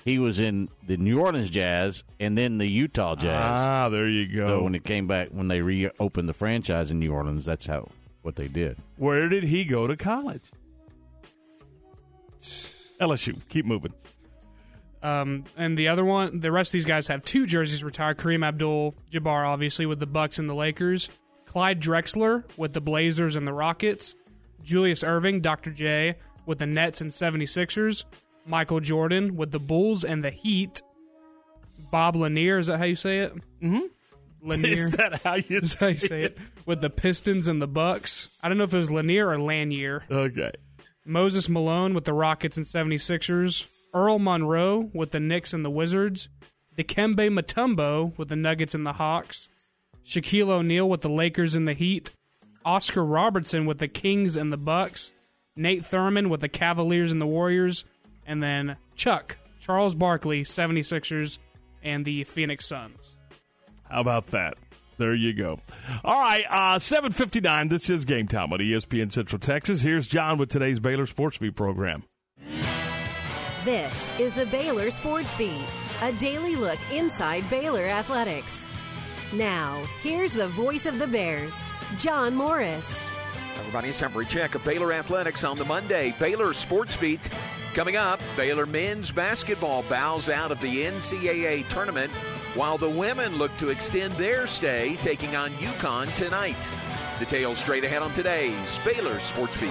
he 0.05 0.19
was 0.19 0.39
in 0.39 0.69
the 0.87 0.97
New 0.97 1.19
Orleans 1.19 1.49
Jazz 1.49 2.03
and 2.19 2.37
then 2.37 2.57
the 2.57 2.67
Utah 2.67 3.15
Jazz. 3.15 3.51
Ah, 3.51 3.89
there 3.89 4.07
you 4.07 4.27
go. 4.27 4.47
So 4.47 4.63
when 4.63 4.75
it 4.75 4.83
came 4.83 5.07
back, 5.07 5.29
when 5.29 5.47
they 5.47 5.61
reopened 5.61 6.29
the 6.29 6.33
franchise 6.33 6.91
in 6.91 6.99
New 6.99 7.13
Orleans, 7.13 7.45
that's 7.45 7.65
how 7.65 7.89
what 8.21 8.35
they 8.35 8.47
did. 8.47 8.77
Where 8.97 9.29
did 9.29 9.43
he 9.43 9.65
go 9.65 9.87
to 9.87 9.95
college? 9.95 10.43
LSU. 12.99 13.47
Keep 13.49 13.65
moving. 13.65 13.93
Um, 15.01 15.45
and 15.55 15.77
the 15.77 15.87
other 15.87 16.03
one, 16.03 16.41
the 16.41 16.51
rest 16.51 16.69
of 16.69 16.73
these 16.73 16.85
guys 16.85 17.07
have 17.07 17.23
two 17.23 17.45
jerseys 17.45 17.83
retired. 17.83 18.17
Kareem 18.17 18.45
Abdul-Jabbar, 18.45 19.47
obviously, 19.47 19.85
with 19.85 19.99
the 19.99 20.05
Bucks 20.05 20.39
and 20.39 20.49
the 20.49 20.55
Lakers. 20.55 21.09
Clyde 21.45 21.81
Drexler 21.81 22.43
with 22.57 22.73
the 22.73 22.81
Blazers 22.81 23.35
and 23.35 23.47
the 23.47 23.53
Rockets. 23.53 24.15
Julius 24.61 25.03
Erving, 25.03 25.41
Dr. 25.41 25.71
J, 25.71 26.15
with 26.45 26.59
the 26.59 26.65
Nets 26.65 26.99
and 27.01 27.09
76ers. 27.09 28.03
Michael 28.49 28.79
Jordan 28.79 29.35
with 29.35 29.51
the 29.51 29.59
Bulls 29.59 30.03
and 30.03 30.23
the 30.23 30.31
Heat. 30.31 30.81
Bob 31.91 32.15
Lanier, 32.15 32.57
is 32.57 32.67
that 32.67 32.79
how 32.79 32.85
you 32.85 32.95
say 32.95 33.19
it? 33.19 33.33
Mm-hmm. 33.61 33.81
Lanier. 34.41 34.87
Is 34.87 34.93
that 34.93 35.21
how 35.21 35.35
you 35.35 35.43
Is 35.57 35.73
how 35.79 35.87
you 35.87 35.97
say 35.97 36.23
it? 36.23 36.37
With 36.65 36.81
the 36.81 36.89
Pistons 36.89 37.47
and 37.47 37.61
the 37.61 37.67
Bucks. 37.67 38.29
I 38.41 38.49
don't 38.49 38.57
know 38.57 38.63
if 38.63 38.73
it 38.73 38.77
was 38.77 38.91
Lanier 38.91 39.29
or 39.29 39.39
Lanier. 39.39 40.03
Okay. 40.09 40.51
Moses 41.05 41.49
Malone 41.49 41.93
with 41.93 42.05
the 42.05 42.13
Rockets 42.13 42.57
and 42.57 42.65
76ers. 42.65 43.67
Earl 43.93 44.19
Monroe 44.19 44.89
with 44.93 45.11
the 45.11 45.19
Knicks 45.19 45.53
and 45.53 45.65
the 45.65 45.69
Wizards. 45.69 46.29
Dikembe 46.75 47.29
Mutombo 47.29 48.17
with 48.17 48.29
the 48.29 48.35
Nuggets 48.35 48.75
and 48.75 48.85
the 48.85 48.93
Hawks. 48.93 49.49
Shaquille 50.05 50.49
O'Neal 50.49 50.89
with 50.89 51.01
the 51.01 51.09
Lakers 51.09 51.55
and 51.55 51.67
the 51.67 51.73
Heat. 51.73 52.11
Oscar 52.65 53.03
Robertson 53.03 53.65
with 53.65 53.79
the 53.79 53.87
Kings 53.87 54.35
and 54.35 54.51
the 54.51 54.57
Bucks. 54.57 55.11
Nate 55.55 55.81
Thurmond 55.81 56.29
with 56.29 56.41
the 56.41 56.49
Cavaliers 56.49 57.11
and 57.11 57.19
the 57.19 57.27
Warriors. 57.27 57.83
And 58.29 58.43
then 58.43 58.77
Chuck, 58.95 59.37
Charles 59.59 59.95
Barkley, 59.95 60.43
76ers, 60.43 61.39
and 61.83 62.05
the 62.05 62.23
Phoenix 62.25 62.67
Suns. 62.67 63.17
How 63.89 64.01
about 64.01 64.27
that? 64.27 64.53
There 64.99 65.15
you 65.15 65.33
go. 65.33 65.59
All 66.03 66.19
right, 66.19 66.45
uh, 66.47 66.77
759. 66.77 67.69
This 67.69 67.89
is 67.89 68.05
Game 68.05 68.27
Time 68.27 68.53
on 68.53 68.59
ESPN 68.59 69.11
Central 69.11 69.39
Texas. 69.39 69.81
Here's 69.81 70.05
John 70.05 70.37
with 70.37 70.49
today's 70.49 70.79
Baylor 70.79 71.07
Sports 71.07 71.39
Beat 71.39 71.55
program. 71.55 72.03
This 73.65 73.97
is 74.19 74.31
the 74.33 74.45
Baylor 74.45 74.91
Sports 74.91 75.33
Beat, 75.35 75.65
a 76.03 76.11
daily 76.13 76.55
look 76.55 76.77
inside 76.91 77.49
Baylor 77.49 77.85
athletics. 77.85 78.55
Now, 79.33 79.81
here's 80.01 80.33
the 80.33 80.49
voice 80.49 80.85
of 80.85 80.99
the 80.99 81.07
Bears, 81.07 81.55
John 81.97 82.35
Morris. 82.35 82.87
Everybody, 83.69 83.89
it's 83.89 83.99
time 83.99 84.09
for 84.09 84.21
a 84.21 84.25
check 84.25 84.55
of 84.55 84.65
Baylor 84.65 84.91
Athletics 84.93 85.43
on 85.43 85.55
the 85.55 85.63
Monday. 85.63 86.15
Baylor 86.17 86.53
Sports 86.53 86.97
Beat. 86.97 87.29
Coming 87.75 87.97
up, 87.97 88.19
Baylor 88.35 88.65
men's 88.65 89.11
basketball 89.11 89.83
bows 89.83 90.27
out 90.27 90.51
of 90.51 90.59
the 90.59 90.85
NCAA 90.85 91.69
tournament, 91.69 92.11
while 92.55 92.79
the 92.79 92.89
women 92.89 93.35
look 93.37 93.55
to 93.57 93.69
extend 93.69 94.13
their 94.13 94.47
stay, 94.47 94.95
taking 95.01 95.35
on 95.35 95.51
UConn 95.51 96.11
tonight. 96.15 96.57
Details 97.19 97.59
straight 97.59 97.83
ahead 97.83 98.01
on 98.01 98.11
today's 98.11 98.79
Baylor 98.79 99.19
Sports 99.19 99.55
Beat. 99.57 99.69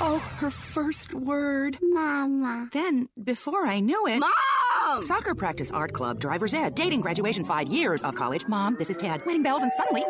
Oh, 0.00 0.22
her 0.36 0.52
first 0.52 1.12
word. 1.12 1.76
Mama. 1.82 2.68
Then, 2.72 3.08
before 3.20 3.66
I 3.66 3.80
knew 3.80 4.06
it. 4.06 4.20
Mom! 4.20 5.02
Soccer 5.02 5.34
practice, 5.34 5.72
art 5.72 5.92
club, 5.92 6.20
driver's 6.20 6.54
ed, 6.54 6.76
dating, 6.76 7.00
graduation, 7.00 7.44
five 7.44 7.66
years 7.66 8.04
of 8.04 8.14
college. 8.14 8.46
Mom, 8.46 8.76
this 8.78 8.90
is 8.90 8.96
Ted. 8.96 9.26
Wedding 9.26 9.42
bells, 9.42 9.64
and 9.64 9.72
suddenly. 9.72 10.04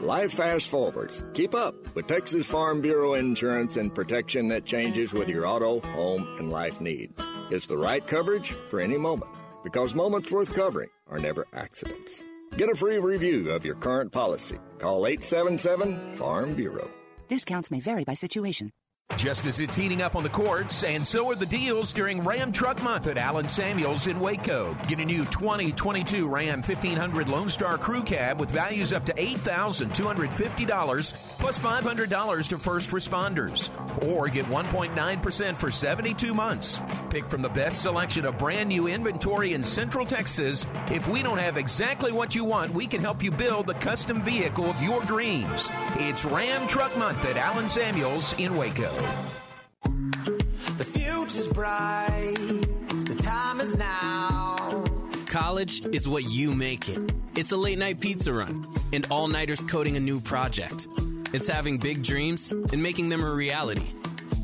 Life 0.00 0.32
fast 0.32 0.70
forwards. 0.70 1.22
Keep 1.34 1.54
up 1.54 1.74
with 1.94 2.06
Texas 2.06 2.50
Farm 2.50 2.80
Bureau 2.80 3.14
insurance 3.14 3.76
and 3.76 3.94
protection 3.94 4.48
that 4.48 4.64
changes 4.64 5.12
with 5.12 5.28
your 5.28 5.46
auto, 5.46 5.80
home, 5.80 6.26
and 6.38 6.50
life 6.50 6.80
needs. 6.80 7.22
It's 7.50 7.66
the 7.66 7.76
right 7.76 8.06
coverage 8.06 8.52
for 8.70 8.80
any 8.80 8.96
moment 8.96 9.30
because 9.62 9.94
moments 9.94 10.32
worth 10.32 10.54
covering 10.54 10.88
are 11.08 11.18
never 11.18 11.46
accidents. 11.52 12.22
Get 12.56 12.70
a 12.70 12.74
free 12.74 12.98
review 12.98 13.50
of 13.50 13.64
your 13.64 13.76
current 13.76 14.10
policy. 14.10 14.58
Call 14.78 15.06
877 15.06 16.16
Farm 16.16 16.54
Bureau. 16.54 16.90
Discounts 17.28 17.70
may 17.70 17.80
vary 17.80 18.04
by 18.04 18.14
situation. 18.14 18.72
Just 19.16 19.46
as 19.46 19.58
it's 19.58 19.76
heating 19.76 20.00
up 20.00 20.16
on 20.16 20.22
the 20.22 20.30
courts, 20.30 20.82
and 20.82 21.06
so 21.06 21.30
are 21.30 21.34
the 21.34 21.44
deals 21.44 21.92
during 21.92 22.24
Ram 22.24 22.52
Truck 22.52 22.82
Month 22.82 23.06
at 23.06 23.18
Allen 23.18 23.48
Samuels 23.48 24.06
in 24.06 24.18
Waco. 24.18 24.74
Get 24.88 24.98
a 24.98 25.04
new 25.04 25.26
2022 25.26 26.26
Ram 26.26 26.62
1500 26.62 27.28
Lone 27.28 27.50
Star 27.50 27.76
Crew 27.76 28.02
Cab 28.02 28.40
with 28.40 28.50
values 28.50 28.94
up 28.94 29.04
to 29.06 29.12
$8,250 29.12 31.14
plus 31.38 31.58
$500 31.58 32.48
to 32.48 32.58
first 32.58 32.90
responders. 32.90 33.70
Or 34.08 34.28
get 34.28 34.46
1.9% 34.46 35.56
for 35.58 35.70
72 35.70 36.32
months. 36.32 36.80
Pick 37.10 37.26
from 37.26 37.42
the 37.42 37.50
best 37.50 37.82
selection 37.82 38.24
of 38.24 38.38
brand 38.38 38.70
new 38.70 38.86
inventory 38.86 39.52
in 39.52 39.62
Central 39.62 40.06
Texas. 40.06 40.66
If 40.90 41.06
we 41.08 41.22
don't 41.22 41.38
have 41.38 41.58
exactly 41.58 42.12
what 42.12 42.34
you 42.34 42.44
want, 42.44 42.72
we 42.72 42.86
can 42.86 43.02
help 43.02 43.22
you 43.22 43.30
build 43.30 43.66
the 43.66 43.74
custom 43.74 44.22
vehicle 44.22 44.70
of 44.70 44.82
your 44.82 45.02
dreams. 45.02 45.68
It's 45.96 46.24
Ram 46.24 46.66
Truck 46.68 46.96
Month 46.96 47.26
at 47.26 47.36
Allen 47.36 47.68
Samuels 47.68 48.32
in 48.38 48.56
Waco. 48.56 48.90
The 50.76 50.84
future's 50.84 51.48
bright. 51.48 52.34
The 53.06 53.22
time 53.22 53.60
is 53.60 53.76
now. 53.76 54.84
College 55.26 55.82
is 55.94 56.08
what 56.08 56.24
you 56.24 56.54
make 56.54 56.88
it. 56.88 57.12
It's 57.36 57.52
a 57.52 57.56
late 57.56 57.78
night 57.78 58.00
pizza 58.00 58.32
run 58.32 58.66
and 58.92 59.06
all 59.10 59.28
nighters 59.28 59.62
coding 59.62 59.96
a 59.96 60.00
new 60.00 60.20
project. 60.20 60.88
It's 61.32 61.46
having 61.46 61.78
big 61.78 62.02
dreams 62.02 62.50
and 62.50 62.82
making 62.82 63.08
them 63.08 63.22
a 63.22 63.30
reality. 63.32 63.86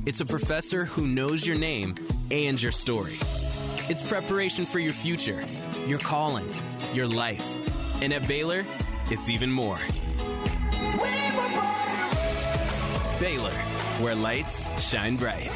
It's 0.07 0.21
a 0.21 0.27
professor 0.27 0.85
who 0.85 1.07
knows 1.07 1.45
your 1.45 1.57
name 1.57 1.97
and 2.31 2.63
your 2.63 2.71
story. 2.71 3.17
It's 3.89 4.03
preparation 4.03 4.65
for 4.65 4.79
your 4.79 4.93
future, 4.93 5.45
your 5.87 5.99
calling, 5.99 6.49
your 6.93 7.09
life. 7.09 7.57
And 8.03 8.13
at 8.13 8.29
Baylor, 8.29 8.65
it's 9.11 9.29
even 9.29 9.51
more. 9.51 9.79
Baylor, 13.19 13.53
where 14.01 14.15
lights 14.15 14.63
shine 14.81 15.17
bright. 15.17 15.51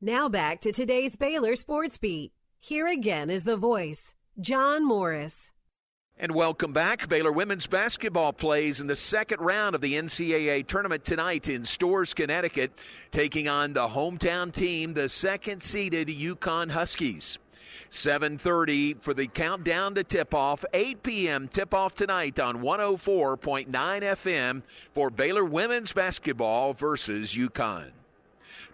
Now 0.00 0.28
back 0.28 0.60
to 0.62 0.72
today's 0.72 1.14
Baylor 1.16 1.54
Sports 1.54 1.96
Beat. 1.98 2.32
Here 2.58 2.88
again 2.88 3.30
is 3.30 3.44
the 3.44 3.56
voice, 3.56 4.14
John 4.40 4.84
Morris. 4.84 5.50
And 6.18 6.34
welcome 6.34 6.72
back. 6.72 7.08
Baylor 7.08 7.32
women's 7.32 7.66
basketball 7.66 8.32
plays 8.32 8.80
in 8.80 8.86
the 8.86 8.96
second 8.96 9.40
round 9.40 9.74
of 9.74 9.80
the 9.80 9.94
NCAA 9.94 10.66
tournament 10.66 11.04
tonight 11.04 11.48
in 11.48 11.64
Storrs, 11.64 12.14
Connecticut, 12.14 12.72
taking 13.10 13.48
on 13.48 13.72
the 13.72 13.88
hometown 13.88 14.52
team, 14.52 14.94
the 14.94 15.08
second 15.08 15.62
seeded 15.62 16.08
UConn 16.08 16.70
Huskies. 16.70 17.38
7:30 17.90 19.00
for 19.00 19.14
the 19.14 19.26
countdown 19.26 19.94
to 19.94 20.04
tip-off. 20.04 20.64
8 20.72 21.02
p.m. 21.02 21.48
tip-off 21.48 21.94
tonight 21.94 22.40
on 22.40 22.62
104.9 22.62 23.68
FM 23.70 24.62
for 24.92 25.10
Baylor 25.10 25.44
women's 25.44 25.92
basketball 25.92 26.72
versus 26.72 27.34
UConn. 27.34 27.90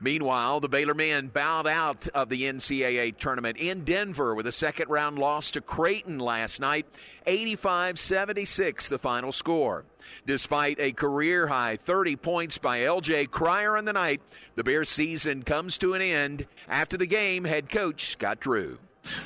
Meanwhile, 0.01 0.61
the 0.61 0.69
Baylor 0.69 0.95
men 0.95 1.27
bowed 1.29 1.67
out 1.67 2.07
of 2.09 2.29
the 2.29 2.43
NCAA 2.43 3.17
tournament 3.17 3.57
in 3.59 3.85
Denver 3.85 4.35
with 4.35 4.47
a 4.47 4.53
second 4.53 4.89
round 4.89 5.19
loss 5.19 5.51
to 5.53 5.61
Creighton 5.61 6.21
last 6.21 6.61
night, 6.61 6.87
85 7.27 7.99
76, 7.99 8.89
the 8.89 8.99
final 8.99 9.33
score. 9.33 9.85
Despite 10.25 10.79
a 10.79 10.93
career 10.93 11.49
high 11.49 11.77
30 11.77 12.17
points 12.17 12.59
by 12.59 12.79
LJ 12.79 13.31
Cryer 13.31 13.77
on 13.77 13.87
the 13.87 13.93
night, 13.93 14.21
the 14.55 14.65
Bears 14.65 14.89
season 14.89 15.43
comes 15.43 15.77
to 15.79 15.95
an 15.95 16.03
end. 16.03 16.47
After 16.69 16.97
the 16.97 17.07
game, 17.07 17.45
head 17.45 17.69
coach 17.69 18.11
Scott 18.11 18.39
Drew. 18.39 18.79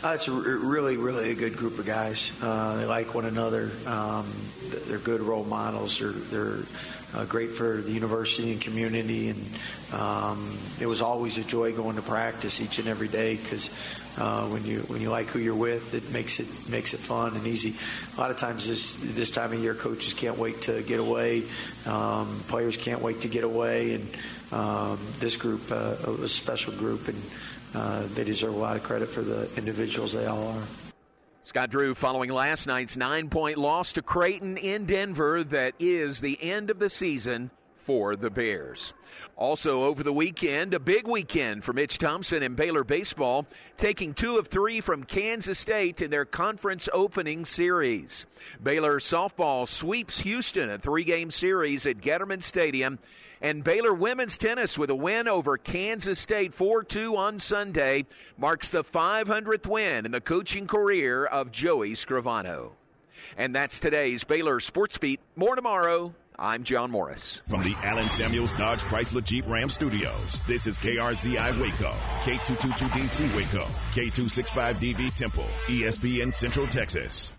Uh, 0.03 0.13
it's 0.15 0.29
a 0.29 0.33
really, 0.33 0.97
really 0.97 1.31
a 1.31 1.35
good 1.35 1.57
group 1.57 1.79
of 1.79 1.87
guys. 1.87 2.33
Uh, 2.43 2.77
they 2.77 2.87
like 2.87 3.15
one 3.15 3.25
another. 3.25 3.71
Um, 3.87 4.31
they're 4.87 4.99
good 4.99 5.21
role 5.21 5.45
models. 5.45 5.99
They're, 5.99 6.11
they're 6.11 6.65
uh, 7.15 7.25
great 7.25 7.51
for 7.51 7.77
the 7.77 7.93
university 7.93 8.53
and 8.53 8.61
community. 8.61 9.31
And 9.31 9.45
um, 9.93 10.59
it 10.81 10.87
was 10.87 11.03
always 11.03 11.39
a 11.39 11.45
joy 11.45 11.73
going 11.73 11.97
to 11.97 12.03
practice 12.03 12.61
each 12.61 12.79
and 12.79 12.89
every 12.89 13.09
day 13.09 13.37
because 13.37 13.71
uh, 14.19 14.47
when 14.49 14.65
you 14.65 14.81
when 14.89 15.01
you 15.01 15.11
like 15.11 15.27
who 15.29 15.39
you're 15.39 15.55
with, 15.55 15.95
it 15.95 16.11
makes 16.13 16.41
it 16.41 16.47
makes 16.69 16.95
it 16.95 17.01
fun 17.01 17.35
and 17.35 17.47
easy. 17.47 17.75
A 18.17 18.21
lot 18.21 18.31
of 18.31 18.37
times 18.37 18.69
this 18.69 18.97
this 19.01 19.31
time 19.31 19.53
of 19.53 19.61
year, 19.61 19.75
coaches 19.75 20.15
can't 20.15 20.39
wait 20.39 20.63
to 20.63 20.83
get 20.83 21.01
away. 21.01 21.45
Um, 21.87 22.43
players 22.49 22.77
can't 22.77 23.01
wait 23.01 23.23
to 23.23 23.29
get 23.29 23.45
away, 23.45 23.95
and 23.95 24.09
um, 24.53 24.99
this 25.19 25.37
group 25.37 25.63
uh, 25.71 25.97
a 26.23 26.29
special 26.29 26.73
group 26.75 27.09
and. 27.09 27.23
Uh, 27.75 28.03
they 28.15 28.25
deserve 28.25 28.55
a 28.55 28.59
lot 28.59 28.77
of 28.77 28.83
credit 28.83 29.09
for 29.09 29.23
the 29.23 29.49
individuals 29.57 30.13
they 30.13 30.27
all 30.27 30.49
are. 30.49 30.63
Scott 31.45 31.71
Drew 31.71 31.95
following 31.95 32.31
last 32.31 32.67
night's 32.67 32.97
nine 32.97 33.29
point 33.29 33.59
loss 33.59 33.95
to 33.95 34.03
Creighton 34.03 34.57
in 34.57 34.87
Denver, 34.87 35.43
that 35.45 35.75
is 35.81 36.21
the 36.21 36.39
end 36.41 36.71
of 36.71 36.79
the 36.79 36.89
season 36.89 37.51
for 37.79 38.15
the 38.15 38.31
Bears. 38.31 38.95
Also, 39.37 39.83
over 39.85 40.03
the 40.05 40.13
weekend, 40.13 40.73
a 40.73 40.79
big 40.79 41.09
weekend 41.09 41.65
for 41.65 41.73
Mitch 41.73 41.99
Thompson 41.99 42.43
and 42.43 42.55
Baylor 42.55 42.85
baseball, 42.85 43.47
taking 43.77 44.15
two 44.15 44.39
of 44.39 44.47
three 44.47 44.81
from 44.81 45.03
Kansas 45.05 45.59
State 45.59 46.01
in 46.01 46.11
their 46.11 46.25
conference 46.25 46.89
opening 46.93 47.45
series. 47.45 48.27
Baylor 48.63 49.01
softball 49.01 49.67
sweeps 49.67 50.21
Houston, 50.21 50.71
a 50.71 50.79
three 50.79 51.05
game 51.05 51.31
series 51.31 51.87
at 51.87 51.99
Getterman 51.99 52.43
Stadium. 52.43 52.99
And 53.43 53.65
Baylor 53.65 53.93
women's 53.93 54.39
tennis 54.39 54.79
with 54.79 54.89
a 54.89 54.95
win 54.95 55.27
over 55.27 55.59
Kansas 55.59 56.21
State 56.21 56.55
4 56.55 56.85
2 56.85 57.17
on 57.17 57.41
Sunday 57.41 58.07
marks 58.39 58.71
the 58.71 58.85
500th 58.85 59.67
win 59.67 60.07
in 60.07 60.13
the 60.13 60.21
coaching 60.21 60.69
career 60.69 61.25
of 61.25 61.51
Joey 61.51 61.95
Scrivano. 61.95 62.71
And 63.37 63.55
that's 63.55 63.81
today's 63.81 64.23
Baylor 64.23 64.61
Sports 64.61 64.97
Beat. 64.97 65.19
More 65.35 65.57
tomorrow. 65.57 66.15
I'm 66.39 66.63
John 66.63 66.91
Morris. 66.93 67.43
From 67.49 67.63
the 67.63 67.75
Allen 67.83 68.11
Samuels 68.11 68.53
Dodge 68.53 68.85
Chrysler 68.85 69.23
Jeep 69.23 69.47
Ram 69.47 69.69
Studios, 69.69 70.41
this 70.47 70.67
is 70.67 70.79
KRZI 70.79 71.61
Waco, 71.61 71.93
K222DC 72.23 73.37
Waco, 73.37 73.67
K265DV 73.93 75.15
Temple, 75.15 75.47
ESPN 75.67 76.33
Central 76.33 76.67
Texas. 76.67 77.33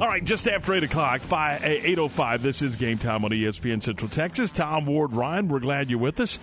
All 0.00 0.08
right, 0.08 0.24
just 0.24 0.48
after 0.48 0.72
8 0.72 0.82
o'clock, 0.84 1.20
5, 1.20 1.62
eh, 1.62 1.80
8.05, 1.94 2.42
this 2.42 2.60
is 2.60 2.74
game 2.74 2.98
time 2.98 3.24
on 3.24 3.30
ESPN 3.30 3.80
Central 3.82 4.08
Texas. 4.08 4.50
Tom 4.50 4.84
Ward, 4.84 5.12
Ryan, 5.12 5.46
we're 5.48 5.60
glad 5.60 5.90
you're 5.90 5.98
with 5.98 6.18
us. 6.18 6.40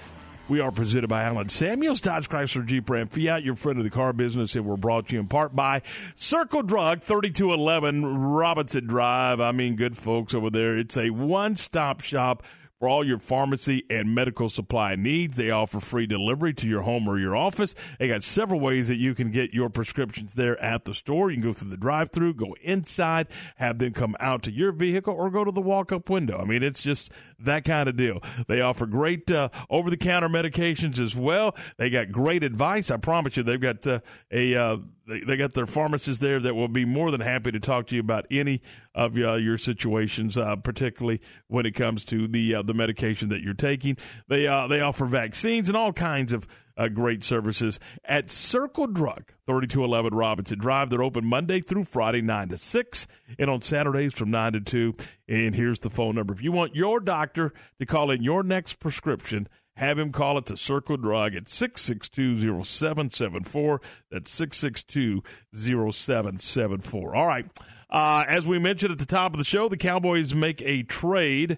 We 0.47 0.61
are 0.61 0.71
presented 0.71 1.09
by 1.09 1.23
Allen 1.23 1.49
Samuels, 1.49 1.99
Dodge 1.99 2.29
Chrysler 2.29 2.65
Jeep 2.65 2.89
Ram 2.89 3.07
Fiat, 3.07 3.43
your 3.43 3.55
friend 3.55 3.77
of 3.77 3.83
the 3.83 3.89
car 3.89 4.13
business, 4.13 4.55
and 4.55 4.65
we're 4.65 4.77
brought 4.77 5.09
to 5.09 5.15
you 5.15 5.19
in 5.19 5.27
part 5.27 5.55
by 5.55 5.81
Circle 6.15 6.63
Drug, 6.63 7.01
3211 7.01 8.17
Robinson 8.17 8.87
Drive. 8.87 9.41
I 9.41 9.51
mean, 9.51 9.75
good 9.75 9.97
folks 9.97 10.33
over 10.33 10.49
there. 10.49 10.77
It's 10.77 10.95
a 10.95 11.09
one-stop 11.09 12.01
shop 12.01 12.43
for 12.79 12.87
all 12.87 13.05
your 13.05 13.19
pharmacy 13.19 13.83
and 13.89 14.15
medical 14.15 14.47
supply 14.47 14.95
needs. 14.95 15.37
They 15.37 15.51
offer 15.51 15.79
free 15.79 16.07
delivery 16.07 16.53
to 16.55 16.67
your 16.67 16.83
home 16.83 17.07
or 17.07 17.19
your 17.19 17.35
office. 17.35 17.75
They 17.99 18.07
got 18.07 18.23
several 18.23 18.59
ways 18.59 18.87
that 18.87 18.95
you 18.95 19.13
can 19.13 19.31
get 19.31 19.53
your 19.53 19.69
prescriptions 19.69 20.35
there 20.35 20.59
at 20.61 20.85
the 20.85 20.93
store. 20.93 21.29
You 21.29 21.37
can 21.37 21.43
go 21.43 21.53
through 21.53 21.69
the 21.69 21.77
drive 21.77 22.11
through, 22.11 22.35
go 22.35 22.55
inside, 22.61 23.27
have 23.57 23.79
them 23.79 23.93
come 23.93 24.15
out 24.19 24.43
to 24.43 24.51
your 24.51 24.71
vehicle, 24.71 25.13
or 25.13 25.29
go 25.29 25.43
to 25.43 25.51
the 25.51 25.61
walk 25.61 25.91
up 25.91 26.09
window. 26.09 26.39
I 26.39 26.45
mean, 26.45 26.63
it's 26.63 26.81
just 26.81 27.11
that 27.41 27.65
kind 27.65 27.89
of 27.89 27.95
deal. 27.95 28.21
They 28.47 28.61
offer 28.61 28.85
great 28.85 29.29
uh, 29.31 29.49
over 29.69 29.89
the 29.89 29.97
counter 29.97 30.29
medications 30.29 30.99
as 30.99 31.15
well. 31.15 31.55
They 31.77 31.89
got 31.89 32.11
great 32.11 32.43
advice. 32.43 32.91
I 32.91 32.97
promise 32.97 33.37
you, 33.37 33.43
they've 33.43 33.59
got 33.59 33.85
uh, 33.87 33.99
a. 34.31 34.55
Uh, 34.55 34.77
they, 35.07 35.21
they 35.21 35.37
got 35.37 35.55
their 35.55 35.65
pharmacists 35.65 36.21
there 36.21 36.39
that 36.39 36.53
will 36.53 36.67
be 36.67 36.85
more 36.85 37.09
than 37.09 37.21
happy 37.21 37.51
to 37.51 37.59
talk 37.59 37.87
to 37.87 37.95
you 37.95 38.01
about 38.01 38.27
any 38.29 38.61
of 38.93 39.17
uh, 39.17 39.33
your 39.35 39.57
situations, 39.57 40.37
uh, 40.37 40.55
particularly 40.57 41.19
when 41.47 41.65
it 41.65 41.73
comes 41.73 42.05
to 42.05 42.27
the 42.27 42.55
uh, 42.55 42.61
the 42.61 42.75
medication 42.75 43.29
that 43.29 43.41
you're 43.41 43.55
taking. 43.55 43.97
They 44.27 44.43
they 44.69 44.81
offer 44.81 45.05
vaccines 45.05 45.67
and 45.67 45.75
all 45.75 45.93
kinds 45.93 46.31
of 46.31 46.47
uh, 46.79 46.87
great 46.87 47.23
services 47.23 47.79
at 48.05 48.31
Circle 48.31 48.87
Drug, 48.87 49.25
3211 49.45 50.17
Robinson 50.17 50.57
Drive. 50.57 50.89
They're 50.89 51.03
open 51.03 51.25
Monday 51.25 51.59
through 51.59 51.83
Friday, 51.83 52.21
9 52.21 52.47
to 52.49 52.57
6, 52.57 53.07
and 53.37 53.49
on 53.49 53.61
Saturdays 53.61 54.13
from 54.13 54.31
9 54.31 54.53
to 54.53 54.61
2. 54.61 54.95
And 55.27 55.53
here's 55.53 55.79
the 55.79 55.89
phone 55.89 56.15
number. 56.15 56.33
If 56.33 56.41
you 56.41 56.53
want 56.53 56.75
your 56.75 57.01
doctor 57.01 57.51
to 57.79 57.85
call 57.85 58.11
in 58.11 58.23
your 58.23 58.43
next 58.43 58.79
prescription, 58.79 59.49
have 59.75 59.99
him 59.99 60.13
call 60.13 60.37
it 60.37 60.45
to 60.45 60.55
Circle 60.55 60.95
Drug 60.97 61.35
at 61.35 61.45
662-0774. 61.45 63.79
That's 64.09 64.39
662-0774. 64.39 67.15
All 67.15 67.27
right. 67.27 67.45
Uh, 67.89 68.23
as 68.27 68.47
we 68.47 68.59
mentioned 68.59 68.93
at 68.93 68.99
the 68.99 69.05
top 69.05 69.33
of 69.33 69.39
the 69.39 69.43
show, 69.43 69.67
the 69.67 69.75
Cowboys 69.75 70.33
make 70.33 70.61
a 70.61 70.83
trade, 70.83 71.57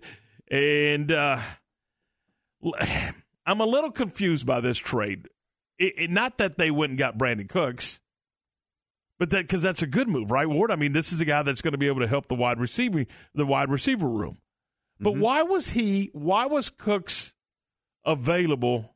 and 0.50 1.12
uh, 1.12 1.40
I'm 3.52 3.60
a 3.60 3.66
little 3.66 3.92
confused 3.92 4.46
by 4.46 4.62
this 4.62 4.78
trade. 4.78 5.28
It, 5.78 5.94
it, 5.98 6.10
not 6.10 6.38
that 6.38 6.58
they 6.58 6.72
went 6.72 6.92
and 6.92 7.00
got 7.00 7.18
Brandin 7.18 7.50
Cooks, 7.50 8.00
but 9.20 9.30
that 9.32 9.44
because 9.44 9.62
that's 9.62 9.82
a 9.82 9.88
good 9.88 10.08
move, 10.08 10.32
right, 10.32 10.48
Ward? 10.48 10.72
I 10.72 10.78
mean, 10.78 10.94
this 10.94 11.12
is 11.12 11.20
a 11.20 11.26
guy 11.26 11.44
that's 11.44 11.62
going 11.62 11.74
to 11.74 11.78
be 11.78 11.88
able 11.88 12.00
to 12.00 12.08
help 12.08 12.28
the 12.28 12.36
wide 12.36 12.60
receiver, 12.60 13.06
the 13.36 13.46
wide 13.46 13.70
receiver 13.70 14.08
room. 14.08 14.38
But 15.02 15.12
mm-hmm. 15.12 15.22
why 15.22 15.44
was 15.44 15.72
he? 15.72 16.10
Why 16.14 16.46
was 16.46 16.70
Cooks 16.70 17.34
available 18.06 18.96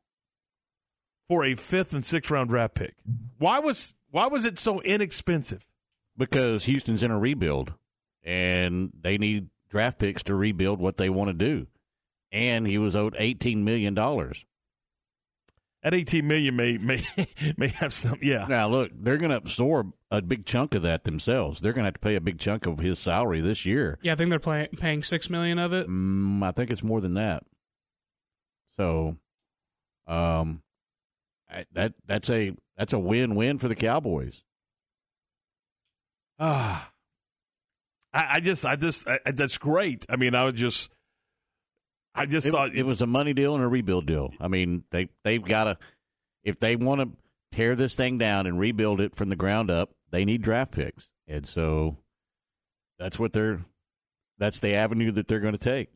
for 1.27 1.43
a 1.43 1.55
fifth 1.55 1.93
and 1.93 2.05
sixth 2.05 2.31
round 2.31 2.49
draft 2.49 2.75
pick? 2.75 2.95
Why 3.37 3.59
was 3.59 3.93
why 4.09 4.27
was 4.27 4.45
it 4.45 4.57
so 4.57 4.79
inexpensive? 4.81 5.67
Because 6.17 6.63
Houston's 6.63 7.03
in 7.03 7.11
a 7.11 7.19
rebuild, 7.19 7.73
and 8.23 8.93
they 9.01 9.17
need 9.17 9.49
draft 9.69 9.99
picks 9.99 10.23
to 10.23 10.33
rebuild 10.33 10.79
what 10.79 10.95
they 10.95 11.09
want 11.09 11.27
to 11.27 11.33
do. 11.33 11.67
And 12.35 12.67
he 12.67 12.77
was 12.77 12.97
owed 12.97 13.15
eighteen 13.17 13.63
million 13.63 13.93
dollars. 13.93 14.43
At 15.81 15.93
eighteen 15.93 16.27
million, 16.27 16.55
may 16.57 16.77
may 16.77 17.01
may 17.57 17.69
have 17.69 17.93
some. 17.93 18.19
Yeah. 18.21 18.45
Now 18.49 18.67
look, 18.67 18.91
they're 18.93 19.15
going 19.17 19.29
to 19.31 19.37
absorb 19.37 19.93
a 20.11 20.21
big 20.21 20.45
chunk 20.45 20.75
of 20.75 20.81
that 20.81 21.05
themselves. 21.05 21.61
They're 21.61 21.71
going 21.71 21.83
to 21.83 21.87
have 21.87 21.93
to 21.93 21.99
pay 22.01 22.15
a 22.15 22.21
big 22.21 22.37
chunk 22.39 22.65
of 22.65 22.79
his 22.79 22.99
salary 22.99 23.39
this 23.39 23.65
year. 23.65 23.97
Yeah, 24.01 24.11
I 24.11 24.15
think 24.15 24.31
they're 24.31 24.39
play- 24.39 24.67
paying 24.77 25.01
six 25.01 25.29
million 25.29 25.59
of 25.59 25.71
it. 25.71 25.87
Mm, 25.87 26.43
I 26.43 26.51
think 26.51 26.71
it's 26.71 26.83
more 26.83 26.99
than 26.99 27.13
that. 27.13 27.43
So, 28.77 29.15
um, 30.07 30.61
I- 31.49 31.65
that 31.71 31.93
that's 32.05 32.29
a 32.29 32.51
that's 32.75 32.91
a 32.91 32.99
win 32.99 33.35
win 33.35 33.59
for 33.59 33.69
the 33.69 33.75
Cowboys. 33.75 34.43
Ah, 36.37 36.91
I, 38.13 38.27
I 38.35 38.39
just, 38.41 38.65
I 38.65 38.75
just, 38.75 39.07
I, 39.07 39.19
that's 39.31 39.57
great. 39.57 40.05
I 40.09 40.17
mean, 40.17 40.35
I 40.35 40.43
would 40.43 40.57
just, 40.57 40.89
I 42.15 42.25
just 42.25 42.47
it, 42.47 42.51
thought 42.51 42.73
it 42.73 42.83
was 42.83 43.01
a 43.01 43.07
money 43.07 43.33
deal 43.33 43.55
and 43.55 43.63
a 43.63 43.67
rebuild 43.67 44.05
deal. 44.05 44.33
I 44.39 44.47
mean, 44.47 44.83
they 44.91 45.09
they've 45.23 45.43
got 45.43 45.65
to 45.65 45.77
if 46.43 46.59
they 46.59 46.75
want 46.75 47.01
to 47.01 47.09
tear 47.51 47.75
this 47.75 47.95
thing 47.95 48.17
down 48.17 48.47
and 48.47 48.59
rebuild 48.59 49.01
it 49.01 49.15
from 49.15 49.29
the 49.29 49.35
ground 49.35 49.69
up, 49.69 49.91
they 50.11 50.25
need 50.25 50.41
draft 50.41 50.73
picks, 50.73 51.09
and 51.27 51.45
so 51.45 51.97
that's 52.97 53.19
what 53.19 53.33
they're 53.33 53.65
that's 54.37 54.59
the 54.59 54.73
avenue 54.73 55.11
that 55.11 55.27
they're 55.27 55.39
going 55.39 55.53
to 55.53 55.57
take. 55.57 55.89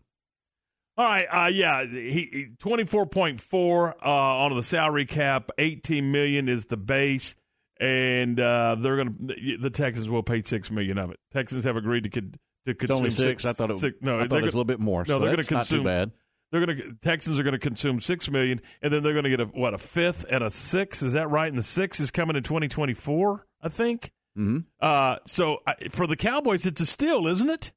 All 0.98 1.06
right, 1.06 1.28
uh, 1.32 1.48
yeah, 1.48 1.86
he 1.86 2.50
twenty 2.60 2.84
four 2.84 3.06
point 3.06 3.40
four 3.40 3.96
uh, 4.06 4.10
on 4.10 4.54
the 4.56 4.64
salary 4.64 5.06
cap. 5.06 5.50
Eighteen 5.58 6.12
million 6.12 6.50
is 6.50 6.66
the 6.66 6.76
base, 6.76 7.36
and 7.80 8.38
uh, 8.38 8.76
they're 8.78 8.98
going 8.98 9.28
to 9.30 9.58
the 9.58 9.70
Texans 9.70 10.10
will 10.10 10.24
pay 10.24 10.44
six 10.44 10.70
million 10.70 10.98
of 10.98 11.12
it. 11.12 11.20
Texans 11.32 11.64
have 11.64 11.78
agreed 11.78 12.04
to 12.04 12.10
con- 12.10 12.36
to 12.66 12.74
consume 12.74 12.98
only 12.98 13.10
six. 13.10 13.46
I 13.46 13.54
thought 13.54 13.72
it- 13.72 13.78
six, 13.78 13.98
no, 14.02 14.18
I 14.18 14.22
thought 14.22 14.30
they're 14.30 14.40
it 14.40 14.44
was 14.46 14.54
a 14.54 14.58
little 14.58 14.66
bit 14.66 14.80
more, 14.80 15.02
No, 15.08 15.16
so 15.16 15.20
they're 15.20 15.28
going 15.28 15.36
that's 15.38 15.48
to 15.48 15.54
not 15.54 15.66
too 15.66 15.76
consume. 15.78 15.86
bad. 15.86 16.12
They're 16.52 16.66
going 16.66 16.78
to 16.78 16.94
Texans 17.04 17.40
are 17.40 17.44
going 17.44 17.54
to 17.54 17.60
consume 17.60 18.02
six 18.02 18.30
million, 18.30 18.60
and 18.82 18.92
then 18.92 19.04
they're 19.04 19.14
going 19.14 19.26
to 19.26 19.30
get 19.30 19.40
a 19.40 19.46
what 19.46 19.76
a 19.76 19.78
fifth 19.78 20.26
and 20.30 20.44
a 20.44 20.50
six. 20.50 21.04
Is 21.04 21.14
that 21.14 21.30
right? 21.30 21.48
And 21.48 21.58
the 21.58 21.64
six 21.64 22.00
is 22.00 22.10
coming 22.10 22.36
in 22.36 22.42
twenty 22.44 22.68
twenty 22.68 22.96
four, 22.96 23.46
I 23.62 23.70
think. 23.70 24.12
Mm-hmm. 24.36 24.60
Uh, 24.80 25.18
so 25.28 25.60
uh, 25.68 25.74
for 25.92 26.08
the 26.08 26.16
Cowboys, 26.16 26.66
it's 26.66 26.82
a 26.82 26.88
steal, 26.88 27.28
isn't 27.28 27.50
it? 27.50 27.72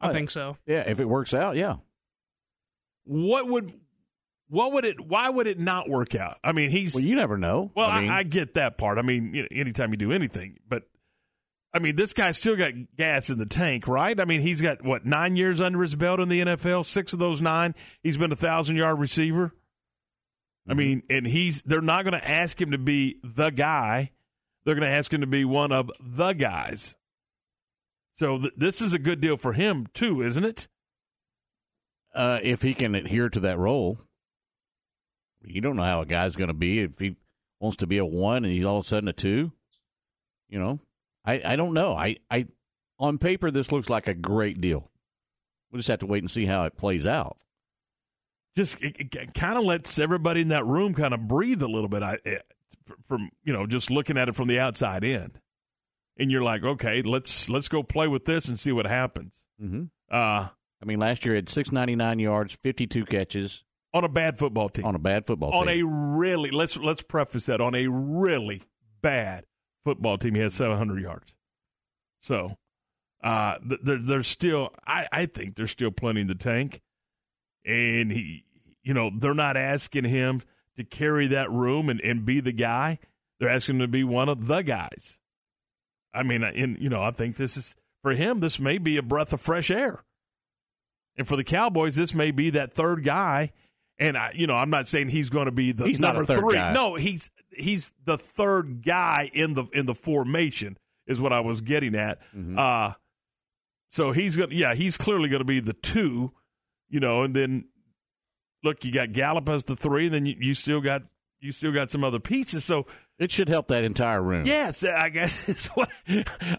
I 0.00 0.12
think 0.12 0.30
so. 0.30 0.56
Yeah, 0.66 0.80
if 0.88 0.98
it 0.98 1.04
works 1.08 1.32
out, 1.32 1.54
yeah. 1.54 1.76
What 3.04 3.48
would 3.48 3.72
what 4.48 4.72
would 4.72 4.84
it? 4.84 5.00
Why 5.00 5.28
would 5.30 5.46
it 5.46 5.58
not 5.58 5.88
work 5.88 6.14
out? 6.14 6.38
I 6.42 6.52
mean, 6.52 6.70
he's 6.70 6.94
Well, 6.94 7.04
you 7.04 7.14
never 7.14 7.38
know. 7.38 7.70
Well, 7.74 7.88
I, 7.88 8.04
I 8.06 8.18
I, 8.18 8.22
get 8.24 8.54
that 8.54 8.78
part. 8.78 8.98
I 8.98 9.02
mean, 9.02 9.32
you 9.34 9.42
know, 9.42 9.48
anytime 9.52 9.90
you 9.92 9.96
do 9.96 10.12
anything, 10.12 10.58
but 10.68 10.84
I 11.74 11.78
mean, 11.78 11.96
this 11.96 12.12
guy's 12.12 12.36
still 12.36 12.56
got 12.56 12.72
gas 12.96 13.30
in 13.30 13.38
the 13.38 13.46
tank, 13.46 13.88
right? 13.88 14.18
I 14.20 14.26
mean, 14.26 14.42
he's 14.42 14.60
got 14.60 14.82
what 14.82 15.06
nine 15.06 15.36
years 15.36 15.60
under 15.60 15.80
his 15.80 15.94
belt 15.94 16.20
in 16.20 16.28
the 16.28 16.42
NFL. 16.42 16.84
Six 16.84 17.12
of 17.12 17.18
those 17.18 17.40
nine, 17.40 17.74
he's 18.02 18.18
been 18.18 18.32
a 18.32 18.36
thousand 18.36 18.76
yard 18.76 18.98
receiver. 18.98 19.52
I 20.68 20.74
mean, 20.74 21.02
and 21.10 21.26
he's 21.26 21.62
they're 21.62 21.80
not 21.80 22.04
going 22.04 22.18
to 22.18 22.28
ask 22.28 22.60
him 22.60 22.70
to 22.70 22.78
be 22.78 23.18
the 23.24 23.50
guy. 23.50 24.12
They're 24.64 24.76
going 24.76 24.88
to 24.88 24.96
ask 24.96 25.12
him 25.12 25.22
to 25.22 25.26
be 25.26 25.44
one 25.44 25.72
of 25.72 25.90
the 26.00 26.34
guys. 26.34 26.94
So 28.14 28.38
th- 28.38 28.52
this 28.56 28.80
is 28.80 28.94
a 28.94 28.98
good 28.98 29.20
deal 29.20 29.36
for 29.36 29.54
him 29.54 29.88
too, 29.92 30.22
isn't 30.22 30.44
it? 30.44 30.68
Uh, 32.14 32.38
if 32.42 32.62
he 32.62 32.74
can 32.74 32.94
adhere 32.94 33.28
to 33.30 33.40
that 33.40 33.58
role, 33.58 33.98
you 35.42 35.60
don't 35.60 35.76
know 35.76 35.82
how 35.82 36.02
a 36.02 36.06
guy's 36.06 36.36
going 36.36 36.48
to 36.48 36.54
be 36.54 36.80
if 36.80 36.98
he 36.98 37.16
wants 37.58 37.78
to 37.78 37.86
be 37.86 37.98
a 37.98 38.04
one 38.04 38.44
and 38.44 38.52
he's 38.52 38.64
all 38.64 38.78
of 38.78 38.84
a 38.84 38.88
sudden 38.88 39.08
a 39.08 39.12
two. 39.12 39.50
You 40.48 40.60
know, 40.60 40.80
I, 41.24 41.40
I 41.44 41.56
don't 41.56 41.74
know. 41.74 41.94
I, 41.94 42.16
I 42.30 42.46
on 42.98 43.18
paper 43.18 43.50
this 43.50 43.72
looks 43.72 43.90
like 43.90 44.08
a 44.08 44.14
great 44.14 44.60
deal. 44.60 44.90
We'll 45.70 45.78
just 45.78 45.88
have 45.88 46.00
to 46.00 46.06
wait 46.06 46.22
and 46.22 46.30
see 46.30 46.46
how 46.46 46.64
it 46.64 46.76
plays 46.76 47.06
out. 47.06 47.36
Just 48.56 48.82
it, 48.82 48.96
it 49.14 49.34
kind 49.34 49.56
of 49.56 49.64
lets 49.64 49.98
everybody 49.98 50.42
in 50.42 50.48
that 50.48 50.66
room 50.66 50.94
kind 50.94 51.14
of 51.14 51.26
breathe 51.26 51.62
a 51.62 51.68
little 51.68 51.88
bit. 51.88 52.02
I 52.02 52.18
eh, 52.26 52.38
from 53.04 53.30
you 53.44 53.52
know 53.52 53.66
just 53.66 53.90
looking 53.90 54.18
at 54.18 54.28
it 54.28 54.36
from 54.36 54.48
the 54.48 54.60
outside 54.60 55.04
in, 55.04 55.32
and 56.18 56.30
you're 56.30 56.42
like, 56.42 56.62
okay, 56.62 57.02
let's 57.02 57.48
let's 57.48 57.68
go 57.68 57.82
play 57.82 58.08
with 58.08 58.26
this 58.26 58.48
and 58.48 58.60
see 58.60 58.72
what 58.72 58.86
happens. 58.86 59.34
Mm-hmm. 59.62 59.84
Uh, 60.10 60.48
I 60.82 60.84
mean, 60.84 60.98
last 60.98 61.24
year 61.24 61.34
he 61.34 61.36
had 61.36 61.48
699 61.48 62.18
yards, 62.18 62.54
52 62.56 63.06
catches 63.06 63.64
on 63.94 64.04
a 64.04 64.08
bad 64.08 64.38
football 64.38 64.68
team. 64.68 64.84
on 64.84 64.94
a 64.94 64.98
bad 64.98 65.26
football 65.26 65.52
on 65.52 65.66
team. 65.66 65.86
On 65.86 66.14
a 66.14 66.18
really 66.18 66.50
let's 66.50 66.76
let's 66.76 67.02
preface 67.02 67.46
that 67.46 67.60
on 67.60 67.74
a 67.74 67.86
really 67.88 68.62
bad 69.00 69.44
football 69.84 70.18
team, 70.18 70.34
he 70.34 70.40
had 70.40 70.52
700 70.52 71.00
yards. 71.00 71.34
So, 72.20 72.56
uh, 73.22 73.58
th- 73.58 73.80
there, 73.82 73.98
there's 73.98 74.28
still 74.28 74.70
I, 74.86 75.06
I 75.12 75.26
think 75.26 75.56
there's 75.56 75.70
still 75.70 75.90
plenty 75.90 76.22
in 76.22 76.26
the 76.26 76.34
tank, 76.34 76.80
and 77.64 78.10
he, 78.10 78.44
you 78.82 78.94
know, 78.94 79.10
they're 79.16 79.34
not 79.34 79.56
asking 79.56 80.04
him 80.04 80.42
to 80.76 80.84
carry 80.84 81.26
that 81.28 81.50
room 81.50 81.88
and, 81.88 82.00
and 82.00 82.24
be 82.24 82.40
the 82.40 82.52
guy. 82.52 82.98
They're 83.38 83.48
asking 83.48 83.76
him 83.76 83.80
to 83.82 83.88
be 83.88 84.04
one 84.04 84.28
of 84.28 84.46
the 84.46 84.62
guys. 84.62 85.20
I 86.14 86.22
mean, 86.22 86.42
in 86.42 86.76
you 86.80 86.88
know, 86.88 87.02
I 87.02 87.10
think 87.10 87.36
this 87.36 87.56
is 87.56 87.74
for 88.02 88.12
him. 88.12 88.40
This 88.40 88.58
may 88.58 88.78
be 88.78 88.96
a 88.96 89.02
breath 89.02 89.32
of 89.32 89.40
fresh 89.40 89.70
air. 89.70 90.04
And 91.16 91.28
for 91.28 91.36
the 91.36 91.44
Cowboys, 91.44 91.96
this 91.96 92.14
may 92.14 92.30
be 92.30 92.50
that 92.50 92.72
third 92.72 93.04
guy. 93.04 93.52
And 93.98 94.16
I, 94.16 94.32
you 94.34 94.46
know, 94.46 94.56
I'm 94.56 94.70
not 94.70 94.88
saying 94.88 95.08
he's 95.08 95.30
going 95.30 95.46
to 95.46 95.52
be 95.52 95.72
the 95.72 95.84
He's 95.86 96.00
number 96.00 96.24
three. 96.24 96.56
guy. 96.56 96.72
No, 96.72 96.94
he's 96.94 97.30
he's 97.50 97.92
the 98.04 98.18
third 98.18 98.82
guy 98.84 99.30
in 99.32 99.54
the 99.54 99.66
in 99.72 99.86
the 99.86 99.94
formation 99.94 100.78
is 101.06 101.20
what 101.20 101.32
I 101.32 101.40
was 101.40 101.60
getting 101.60 101.94
at. 101.94 102.20
Mm-hmm. 102.34 102.58
Uh 102.58 102.92
so 103.90 104.12
he's 104.12 104.36
going 104.36 104.50
to 104.50 104.56
yeah, 104.56 104.74
he's 104.74 104.96
clearly 104.96 105.28
going 105.28 105.40
to 105.40 105.44
be 105.44 105.60
the 105.60 105.74
two, 105.74 106.32
you 106.88 106.98
know, 106.98 107.22
and 107.22 107.36
then 107.36 107.66
look, 108.64 108.84
you 108.84 108.92
got 108.92 109.12
Gallup 109.12 109.48
as 109.48 109.64
the 109.64 109.76
three, 109.76 110.06
and 110.06 110.14
then 110.14 110.26
you, 110.26 110.34
you 110.38 110.54
still 110.54 110.80
got 110.80 111.02
you 111.40 111.52
still 111.52 111.72
got 111.72 111.90
some 111.90 112.02
other 112.02 112.20
pieces. 112.20 112.64
So 112.64 112.86
it 113.18 113.30
should 113.30 113.48
help 113.48 113.68
that 113.68 113.84
entire 113.84 114.22
room. 114.22 114.44
Yes, 114.46 114.82
I 114.84 115.10
guess 115.10 115.48
it's 115.48 115.66
what 115.68 115.90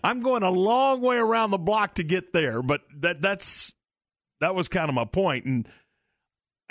I'm 0.04 0.22
going 0.22 0.44
a 0.44 0.52
long 0.52 1.02
way 1.02 1.18
around 1.18 1.52
the 1.52 1.58
block 1.58 1.96
to 1.96 2.04
get 2.04 2.34
there, 2.34 2.62
but 2.62 2.82
that 3.00 3.22
that's 3.22 3.74
that 4.40 4.54
was 4.54 4.68
kind 4.68 4.90
of 4.90 4.96
my. 4.96 5.42
And 5.46 5.68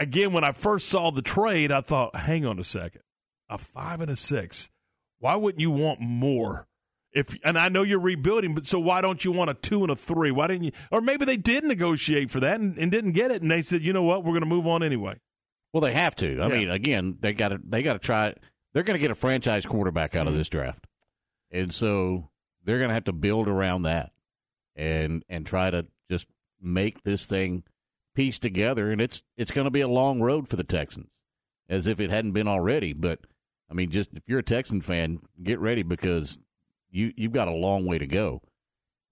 again, 0.03 0.33
when 0.33 0.45
I 0.45 0.53
first 0.53 0.89
saw 0.89 1.11
the 1.11 1.23
trade, 1.23 1.73
I 1.73 1.81
thought, 1.81 2.15
hang 2.17 2.45
on 2.45 2.59
a 2.59 2.65
second, 2.65 3.03
a 3.49 3.59
five 3.59 4.01
and 4.01 4.11
a 4.11 4.17
six. 4.17 4.71
Why 5.19 5.37
wouldn't 5.37 5.61
you 5.61 5.71
want 5.71 6.01
more? 6.01 6.67
If 7.13 7.37
and 7.45 7.59
I 7.59 7.69
know 7.69 7.83
you're 7.83 8.01
rebuilding, 8.01 8.55
but 8.55 8.67
so 8.67 8.79
why 8.79 9.03
don't 9.03 9.23
you 9.25 9.33
want 9.33 9.51
a 9.51 9.55
two 9.55 9.83
and 9.83 9.91
a 9.91 9.97
three? 9.97 10.31
Why 10.31 10.47
didn't 10.47 10.65
you? 10.65 10.73
Or 10.91 11.01
maybe 11.01 11.25
they 11.25 11.37
did 11.37 11.63
negotiate 11.63 12.31
for 12.31 12.41
that 12.41 12.59
and, 12.61 12.77
and 12.79 12.91
didn't 12.91 13.13
get 13.13 13.31
it, 13.31 13.43
and 13.43 13.51
they 13.51 13.63
said, 13.63 13.83
you 13.83 13.93
know 13.93 14.03
what, 14.03 14.25
we're 14.25 14.33
going 14.33 14.41
to 14.41 14.47
move 14.47 14.67
on 14.67 14.83
anyway. 14.83 15.21
Well, 15.73 15.83
they 15.83 15.93
have 15.93 16.17
to. 16.17 16.41
I 16.41 16.49
Yeah. 16.49 16.59
mean, 16.59 16.71
again, 16.71 17.19
they 17.21 17.33
got 17.35 17.49
to 17.49 17.61
they 17.63 17.83
got 17.83 17.95
to 17.95 17.99
try. 17.99 18.35
They're 18.73 18.83
going 18.83 18.99
to 18.99 19.03
get 19.03 19.11
a 19.11 19.15
franchise 19.15 19.67
quarterback 19.67 20.17
out 20.17 20.27
of 20.27 20.33
mm-hmm. 20.33 20.39
this 20.39 20.49
draft, 20.49 20.87
and 21.51 21.73
so 21.73 22.31
they're 22.65 22.79
going 22.79 22.89
to 22.89 22.95
have 22.95 23.05
to 23.05 23.13
build 23.13 23.47
around 23.47 23.83
that, 23.83 24.13
and 24.75 25.23
and 25.29 25.47
try 25.47 25.71
to 25.71 25.87
just 26.11 26.27
make 26.61 27.03
this 27.03 27.27
thing 27.27 27.63
piece 28.15 28.39
together. 28.39 28.91
And 28.91 29.01
it's 29.01 29.23
it's 29.37 29.51
going 29.51 29.65
to 29.67 29.71
be 29.71 29.81
a 29.81 29.89
long 29.89 30.21
road 30.21 30.49
for 30.49 30.57
the 30.57 30.65
Texans, 30.65 31.11
as 31.69 31.87
if 31.87 32.01
it 32.01 32.11
hadn't 32.11 32.33
been 32.33 32.49
already. 32.49 32.93
But 32.93 33.21
I 33.71 33.75
mean, 33.75 33.91
just 33.91 34.11
if 34.15 34.29
you're 34.29 34.41
a 34.41 34.43
Texan 34.45 34.81
fan, 34.81 35.21
get 35.43 35.59
ready 35.59 35.83
because 35.83 36.39
you 36.91 37.13
you've 37.17 37.33
got 37.33 37.49
a 37.49 37.53
long 37.55 37.87
way 37.87 37.99
to 37.99 38.07
go, 38.07 38.43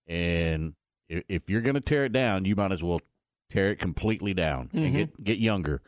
and 0.06 0.74
if, 1.08 1.24
if 1.28 1.50
you're 1.50 1.60
going 1.60 1.74
to 1.74 1.80
tear 1.80 2.04
it 2.04 2.12
down, 2.12 2.44
you 2.44 2.54
might 2.56 2.72
as 2.72 2.82
well 2.82 3.00
tear 3.48 3.70
it 3.70 3.76
completely 3.78 4.34
down 4.34 4.68
Mhm. 4.72 4.84
and 4.86 4.94
get 4.94 5.24
get 5.24 5.38
younger 5.38 5.82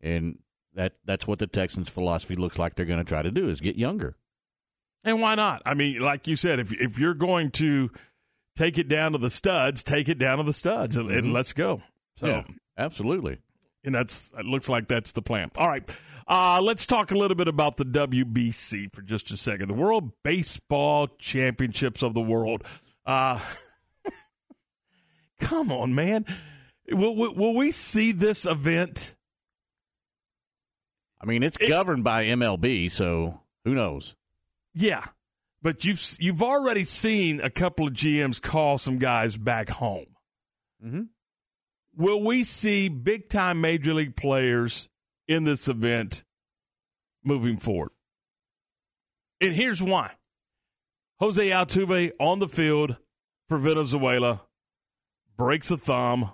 and 0.00 0.38
that 0.74 0.92
that's 1.04 1.26
what 1.26 1.38
the 1.38 1.46
Texans' 1.46 1.88
philosophy 1.88 2.34
looks 2.34 2.58
like. 2.58 2.74
They're 2.74 2.84
going 2.86 2.98
to 2.98 3.04
try 3.04 3.22
to 3.22 3.30
do 3.30 3.48
is 3.48 3.60
get 3.60 3.76
younger. 3.76 4.14
And 5.04 5.20
why 5.20 5.34
not? 5.34 5.62
I 5.64 5.74
mean, 5.74 6.00
like 6.00 6.26
you 6.26 6.36
said, 6.36 6.58
if 6.58 6.72
if 6.72 6.98
you're 6.98 7.14
going 7.14 7.50
to 7.52 7.90
take 8.56 8.78
it 8.78 8.88
down 8.88 9.12
to 9.12 9.18
the 9.18 9.30
studs, 9.30 9.82
take 9.82 10.08
it 10.08 10.18
down 10.18 10.38
to 10.38 10.44
the 10.44 10.52
studs, 10.52 10.96
and, 10.96 11.10
and 11.10 11.26
Mhm. 11.28 11.32
let's 11.32 11.52
go. 11.52 11.82
So, 12.16 12.26
Yeah, 12.26 12.42
absolutely. 12.78 13.38
and 13.84 13.94
that's 13.94 14.32
it. 14.38 14.46
Looks 14.46 14.68
like 14.68 14.88
that's 14.88 15.12
the 15.12 15.22
plan. 15.22 15.50
All 15.56 15.68
right, 15.68 15.82
uh, 16.26 16.60
let's 16.62 16.86
talk 16.86 17.10
a 17.10 17.14
little 17.16 17.36
bit 17.36 17.48
about 17.48 17.76
the 17.76 17.84
WBC 17.84 18.92
for 18.94 19.02
just 19.02 19.30
a 19.30 19.36
second. 19.36 19.68
The 19.68 19.74
World 19.74 20.10
Baseball 20.22 21.08
Championships 21.18 22.02
of 22.02 22.14
the 22.14 22.20
World. 22.20 22.64
Uh, 23.04 23.38
come 25.40 25.70
on, 25.70 25.94
man. 25.94 26.24
Will, 26.90 27.14
will, 27.14 27.34
will 27.34 27.54
we 27.54 27.70
see 27.70 28.12
this 28.12 28.46
event? 28.46 29.14
I 31.20 31.26
mean, 31.26 31.42
it's 31.42 31.56
governed 31.56 32.04
by 32.04 32.24
MLB, 32.24 32.90
so 32.90 33.40
who 33.64 33.74
knows? 33.74 34.14
Yeah, 34.74 35.04
but 35.62 35.84
you've 35.84 36.00
you've 36.20 36.42
already 36.42 36.84
seen 36.84 37.40
a 37.40 37.50
couple 37.50 37.86
of 37.88 37.94
GMs 37.94 38.40
call 38.40 38.78
some 38.78 38.98
guys 38.98 39.36
back 39.36 39.68
home. 39.70 40.06
Mm-hmm. 40.84 41.02
Will 41.96 42.22
we 42.22 42.44
see 42.44 42.88
big 42.88 43.28
time 43.28 43.60
major 43.60 43.94
league 43.94 44.16
players 44.16 44.88
in 45.26 45.44
this 45.44 45.66
event 45.66 46.24
moving 47.24 47.56
forward? 47.56 47.90
And 49.40 49.54
here's 49.54 49.82
why: 49.82 50.12
Jose 51.20 51.48
Altuve 51.48 52.12
on 52.20 52.38
the 52.38 52.48
field 52.48 52.96
for 53.48 53.58
Venezuela 53.58 54.42
breaks 55.36 55.70
a 55.70 55.76
thumb, 55.76 56.30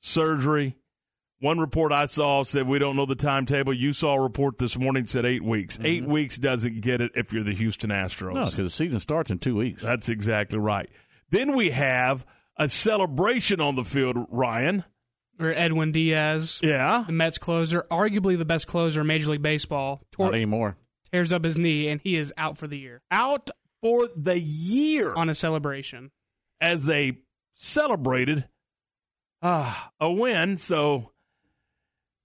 surgery. 0.00 0.76
One 1.40 1.60
report 1.60 1.92
I 1.92 2.06
saw 2.06 2.42
said 2.42 2.66
we 2.66 2.80
don't 2.80 2.96
know 2.96 3.06
the 3.06 3.14
timetable. 3.14 3.72
You 3.72 3.92
saw 3.92 4.14
a 4.14 4.20
report 4.20 4.58
this 4.58 4.76
morning 4.76 5.06
said 5.06 5.24
eight 5.24 5.44
weeks. 5.44 5.76
Mm-hmm. 5.76 5.86
Eight 5.86 6.04
weeks 6.04 6.36
doesn't 6.36 6.80
get 6.80 7.00
it 7.00 7.12
if 7.14 7.32
you're 7.32 7.44
the 7.44 7.54
Houston 7.54 7.90
Astros. 7.90 8.34
No, 8.34 8.44
because 8.46 8.56
the 8.56 8.70
season 8.70 8.98
starts 8.98 9.30
in 9.30 9.38
two 9.38 9.54
weeks. 9.54 9.80
That's 9.80 10.08
exactly 10.08 10.58
right. 10.58 10.90
Then 11.30 11.54
we 11.54 11.70
have 11.70 12.26
a 12.58 12.68
celebration 12.68 13.60
on 13.60 13.76
the 13.76 13.84
field, 13.84 14.26
Ryan. 14.30 14.84
Or 15.40 15.50
Edwin 15.50 15.92
Diaz. 15.92 16.58
Yeah. 16.62 17.04
The 17.06 17.12
Mets 17.12 17.38
closer, 17.38 17.84
arguably 17.90 18.36
the 18.36 18.44
best 18.44 18.66
closer 18.66 19.02
in 19.02 19.06
Major 19.06 19.30
League 19.30 19.42
Baseball. 19.42 20.02
Not 20.18 20.34
anymore. 20.34 20.76
Tears 21.12 21.32
up 21.32 21.44
his 21.44 21.56
knee, 21.56 21.88
and 21.88 22.00
he 22.00 22.16
is 22.16 22.32
out 22.36 22.58
for 22.58 22.66
the 22.66 22.76
year. 22.76 23.00
Out 23.10 23.50
for 23.80 24.08
the 24.16 24.38
year. 24.38 25.14
On 25.14 25.30
a 25.30 25.34
celebration. 25.34 26.10
As 26.60 26.86
they 26.86 27.18
celebrated 27.54 28.48
ah, 29.42 29.92
a 30.00 30.10
win. 30.10 30.56
So 30.56 31.12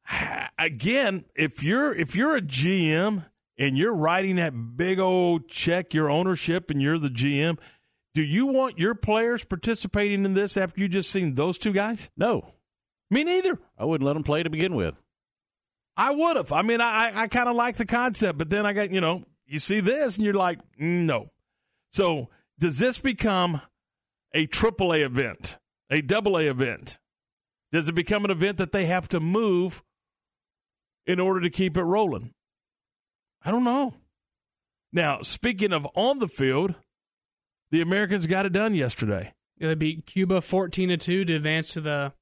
again, 0.57 1.25
if 1.35 1.63
you're 1.63 1.95
if 1.95 2.15
you're 2.15 2.35
a 2.35 2.41
GM 2.41 3.25
and 3.57 3.77
you're 3.77 3.93
writing 3.93 4.37
that 4.37 4.77
big 4.77 4.99
old 4.99 5.47
check, 5.47 5.93
your 5.93 6.09
ownership, 6.09 6.71
and 6.71 6.81
you're 6.81 6.99
the 6.99 7.09
GM, 7.09 7.57
do 8.13 8.21
you 8.21 8.45
want 8.45 8.77
your 8.77 8.95
players 8.95 9.43
participating 9.43 10.25
in 10.25 10.33
this 10.33 10.55
after 10.55 10.79
you 10.79 10.87
just 10.87 11.09
seen 11.11 11.35
those 11.35 11.57
two 11.57 11.73
guys? 11.73 12.11
No. 12.15 12.53
Me 13.09 13.23
neither. 13.23 13.59
I 13.77 13.85
wouldn't 13.85 14.05
let 14.05 14.13
them 14.13 14.23
play 14.23 14.43
to 14.43 14.49
begin 14.49 14.75
with. 14.75 14.95
I 15.95 16.11
would 16.11 16.37
have. 16.37 16.51
I 16.51 16.61
mean, 16.61 16.81
I 16.81 17.11
I 17.13 17.27
kind 17.27 17.47
of 17.47 17.55
like 17.55 17.77
the 17.77 17.85
concept, 17.85 18.37
but 18.37 18.49
then 18.49 18.65
I 18.65 18.73
got 18.73 18.91
you 18.91 19.01
know 19.01 19.23
you 19.45 19.59
see 19.59 19.79
this 19.79 20.15
and 20.15 20.25
you're 20.25 20.33
like 20.33 20.59
no. 20.77 21.29
So 21.91 22.29
does 22.59 22.79
this 22.79 22.99
become 22.99 23.61
a 24.33 24.47
triple 24.47 24.93
A 24.93 25.01
event, 25.01 25.57
a 25.89 26.01
double 26.01 26.37
A 26.37 26.47
event? 26.47 26.97
Does 27.71 27.89
it 27.89 27.93
become 27.93 28.25
an 28.25 28.31
event 28.31 28.57
that 28.57 28.71
they 28.71 28.85
have 28.85 29.07
to 29.09 29.19
move 29.19 29.83
in 31.05 31.19
order 31.19 31.41
to 31.41 31.49
keep 31.49 31.77
it 31.77 31.83
rolling? 31.83 32.33
I 33.43 33.51
don't 33.51 33.63
know. 33.63 33.95
Now, 34.91 35.21
speaking 35.21 35.73
of 35.73 35.87
on 35.95 36.19
the 36.19 36.27
field, 36.27 36.75
the 37.73 37.81
Americans 37.81 38.27
got 38.27 38.45
it 38.45 38.53
done 38.53 38.75
yesterday. 38.75 39.33
Yeah, 39.57 39.69
They 39.69 39.75
beat 39.75 40.05
Cuba 40.05 40.41
14 40.41 40.89
to 40.89 40.97
2 40.97 41.25
to 41.25 41.33
advance 41.35 41.73
to 41.73 41.81
the 41.81 42.13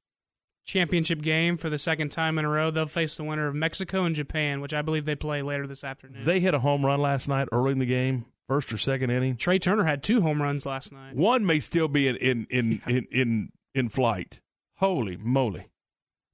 championship 0.65 1.22
game 1.22 1.57
for 1.57 1.69
the 1.69 1.78
second 1.78 2.10
time 2.11 2.38
in 2.38 2.45
a 2.45 2.49
row. 2.49 2.72
They'll 2.72 2.86
face 2.88 3.18
the 3.18 3.23
winner 3.23 3.48
of 3.48 3.56
Mexico 3.56 4.06
and 4.06 4.15
Japan, 4.15 4.61
which 4.61 4.73
I 4.73 4.82
believe 4.82 5.06
they 5.06 5.15
play 5.15 5.41
later 5.41 5.68
this 5.68 5.84
afternoon. 5.84 6.23
They 6.26 6.40
hit 6.40 6.53
a 6.53 6.60
home 6.60 6.86
run 6.86 7.02
last 7.02 7.28
night 7.28 7.48
early 7.52 7.72
in 7.73 7.80
the 7.80 7.86
game, 7.86 8.26
first 8.48 8.72
or 8.72 8.78
second 8.78 9.10
inning. 9.10 9.36
Trea 9.38 9.60
Turner 9.60 9.84
had 9.84 10.03
two 10.03 10.22
home 10.22 10.41
runs 10.41 10.65
last 10.65 10.91
night. 10.91 11.15
One 11.15 11.45
may 11.45 11.60
still 11.60 11.88
be 11.88 12.07
in 12.07 12.15
in 12.18 12.48
in 12.49 12.82
in 12.88 13.07
in, 13.11 13.49
in 13.76 13.90
flight. 13.90 14.41
Holy 14.76 15.18
moly, 15.18 15.68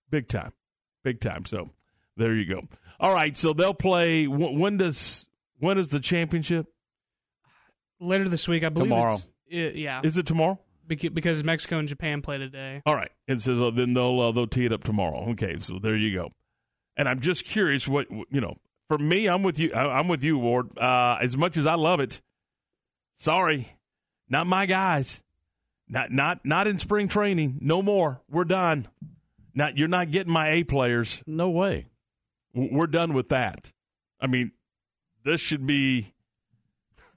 big 0.09 0.27
time, 0.27 0.53
big 1.03 1.19
time. 1.19 1.45
So 1.45 1.71
there 2.15 2.33
you 2.35 2.45
go. 2.45 2.61
All 2.99 3.13
right, 3.13 3.37
so 3.37 3.53
they'll 3.53 3.73
play. 3.73 4.25
wh- 4.25 4.53
When 4.53 4.77
does 4.77 5.25
when 5.59 5.77
is 5.77 5.89
the 5.89 5.99
championship? 5.99 6.67
Later 7.99 8.29
this 8.29 8.47
week, 8.47 8.63
I 8.63 8.69
believe. 8.69 8.89
Tomorrow. 8.89 9.15
it's- 9.47 9.75
uh, 9.75 9.77
yeah. 9.77 10.01
Is 10.03 10.17
it 10.17 10.25
tomorrow? 10.25 10.59
Beca- 10.87 11.13
Because 11.13 11.43
Mexico 11.43 11.79
and 11.79 11.87
Japan 11.87 12.21
play 12.21 12.37
today. 12.37 12.81
All 12.85 12.95
right, 12.95 13.11
and 13.27 13.41
so 13.41 13.71
then 13.71 13.93
they'll 13.93 14.19
uh, 14.21 14.31
they'll 14.31 14.47
tee 14.47 14.65
it 14.65 14.71
up 14.73 14.83
tomorrow. 14.83 15.29
Okay, 15.31 15.57
so 15.59 15.79
there 15.79 15.95
you 15.95 16.13
go. 16.13 16.31
And 16.95 17.07
I'm 17.09 17.19
just 17.19 17.43
curious 17.45 17.87
what 17.87 18.07
you 18.09 18.39
know. 18.41 18.55
For 18.87 18.97
me, 18.97 19.27
I'm 19.27 19.43
with 19.43 19.59
you. 19.59 19.71
I- 19.73 19.99
I'm 19.99 20.07
with 20.07 20.23
you, 20.23 20.37
Ward. 20.37 20.77
Uh, 20.77 21.17
as 21.21 21.35
much 21.35 21.57
as 21.57 21.65
I 21.65 21.73
love 21.75 21.99
it, 21.99 22.21
sorry, 23.17 23.73
not 24.29 24.47
my 24.47 24.65
guys. 24.65 25.23
Not 25.89 26.11
not 26.11 26.45
not 26.45 26.67
in 26.67 26.79
spring 26.79 27.07
training. 27.07 27.59
No 27.61 27.81
more. 27.81 28.21
We're 28.29 28.43
done. 28.45 28.87
Not 29.53 29.77
you're 29.77 29.87
not 29.87 30.11
getting 30.11 30.31
my 30.33 30.49
A 30.49 30.63
players. 30.63 31.23
No 31.25 31.49
way. 31.49 31.87
We're 32.53 32.87
done 32.87 33.13
with 33.13 33.29
that. 33.29 33.71
I 34.19 34.27
mean, 34.27 34.51
this 35.23 35.39
should 35.41 35.65
be 35.67 36.13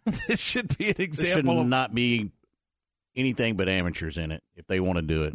this 0.28 0.40
should 0.40 0.76
be 0.78 0.88
an 0.88 0.94
There 0.96 1.04
should 1.06 1.08
example 1.08 1.60
of 1.60 1.66
not 1.66 1.94
be 1.94 2.30
anything 3.16 3.56
but 3.56 3.68
amateurs 3.68 4.16
in 4.18 4.30
it 4.32 4.42
if 4.56 4.66
they 4.66 4.80
want 4.80 4.96
to 4.96 5.02
do 5.02 5.24
it. 5.24 5.34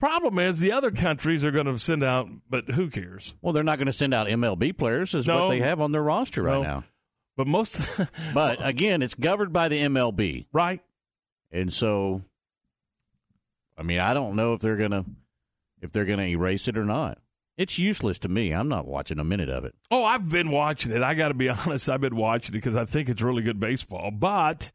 Problem 0.00 0.38
is, 0.38 0.58
the 0.58 0.72
other 0.72 0.90
countries 0.90 1.44
are 1.44 1.50
going 1.50 1.66
to 1.66 1.78
send 1.78 2.04
out, 2.04 2.28
but 2.50 2.68
who 2.70 2.88
cares? 2.90 3.34
Well, 3.40 3.52
they're 3.52 3.62
not 3.62 3.78
going 3.78 3.86
to 3.86 3.92
send 3.92 4.12
out 4.12 4.26
MLB 4.26 4.76
players, 4.76 5.14
is 5.14 5.26
No. 5.26 5.38
what 5.44 5.48
they 5.50 5.60
have 5.60 5.80
on 5.80 5.92
their 5.92 6.02
roster 6.02 6.42
right 6.42 6.54
No. 6.54 6.62
now. 6.62 6.84
But 7.36 7.46
most, 7.46 7.80
but 8.34 8.64
again, 8.66 9.02
it's 9.02 9.14
governed 9.14 9.52
by 9.52 9.68
the 9.68 9.80
MLB, 9.80 10.46
right? 10.52 10.80
And 11.50 11.72
so, 11.72 12.22
I 13.78 13.82
mean, 13.82 13.98
I 13.98 14.14
don't 14.14 14.36
know 14.36 14.52
if 14.54 14.60
they're 14.60 14.76
gonna 14.76 15.04
if 15.80 15.90
they're 15.92 16.04
gonna 16.04 16.24
erase 16.24 16.68
it 16.68 16.76
or 16.76 16.84
not. 16.84 17.18
It's 17.56 17.78
useless 17.78 18.18
to 18.20 18.28
me. 18.28 18.52
I'm 18.52 18.68
not 18.68 18.86
watching 18.86 19.18
a 19.18 19.24
minute 19.24 19.48
of 19.48 19.64
it. 19.64 19.74
Oh, 19.90 20.04
I've 20.04 20.28
been 20.28 20.50
watching 20.50 20.90
it. 20.90 21.02
I 21.02 21.14
got 21.14 21.28
to 21.28 21.34
be 21.34 21.48
honest. 21.66 21.88
I've 21.88 22.00
been 22.00 22.16
watching 22.16 22.54
it 22.54 22.58
because 22.58 22.76
I 22.76 22.84
think 22.84 23.08
it's 23.08 23.22
really 23.22 23.42
good 23.42 23.60
baseball. 23.60 24.10
But 24.10 24.72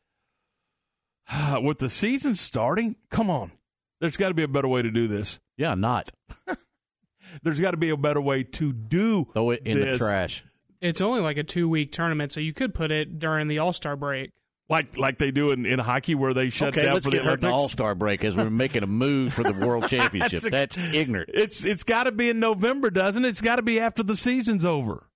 with 1.61 1.79
the 1.79 1.89
season 1.89 2.35
starting, 2.35 2.95
come 3.09 3.29
on. 3.29 3.51
There's 3.99 4.17
got 4.17 4.29
to 4.29 4.33
be 4.33 4.43
a 4.43 4.47
better 4.47 4.67
way 4.67 4.81
to 4.81 4.91
do 4.91 5.07
this. 5.07 5.39
Yeah, 5.57 5.75
not. 5.75 6.09
There's 7.43 7.59
got 7.59 7.71
to 7.71 7.77
be 7.77 7.89
a 7.89 7.97
better 7.97 8.21
way 8.21 8.43
to 8.43 8.71
do 8.73 9.27
Throw 9.33 9.51
it 9.51 9.61
in 9.65 9.79
the 9.79 9.97
trash. 9.97 10.43
It's 10.81 11.01
only 11.01 11.19
like 11.19 11.37
a 11.37 11.43
two 11.43 11.67
week 11.67 11.91
tournament, 11.91 12.31
so 12.31 12.39
you 12.39 12.53
could 12.53 12.73
put 12.73 12.91
it 12.91 13.19
during 13.19 13.49
the 13.49 13.59
All 13.59 13.73
Star 13.73 13.95
break. 13.97 14.31
Like 14.69 14.97
like 14.97 15.17
they 15.17 15.31
do 15.31 15.49
in, 15.51 15.65
in 15.65 15.79
hockey 15.79 16.13
where 16.13 16.33
they 16.33 16.51
shut 16.51 16.69
okay, 16.69 16.83
down 16.83 16.93
let's 16.93 17.05
for 17.05 17.09
the 17.11 17.17
get 17.17 17.25
Olympics. 17.25 17.51
All 17.51 17.69
Star 17.69 17.95
break 17.95 18.23
as 18.23 18.37
we're 18.37 18.51
making 18.51 18.83
a 18.83 18.87
move 18.87 19.33
for 19.33 19.41
the 19.41 19.53
World 19.53 19.87
Championship. 19.89 20.41
That's 20.41 20.75
That's, 20.75 20.93
ignorant. 20.93 21.31
It's 21.33 21.65
it's 21.65 21.83
got 21.83 22.03
to 22.03 22.11
be 22.11 22.29
in 22.29 22.39
November, 22.39 22.91
doesn't 22.91 23.25
it? 23.25 23.29
It's 23.29 23.41
got 23.41 23.55
to 23.55 23.63
be 23.63 23.79
after 23.79 24.03
the 24.03 24.15
season's 24.15 24.63
over. 24.63 25.09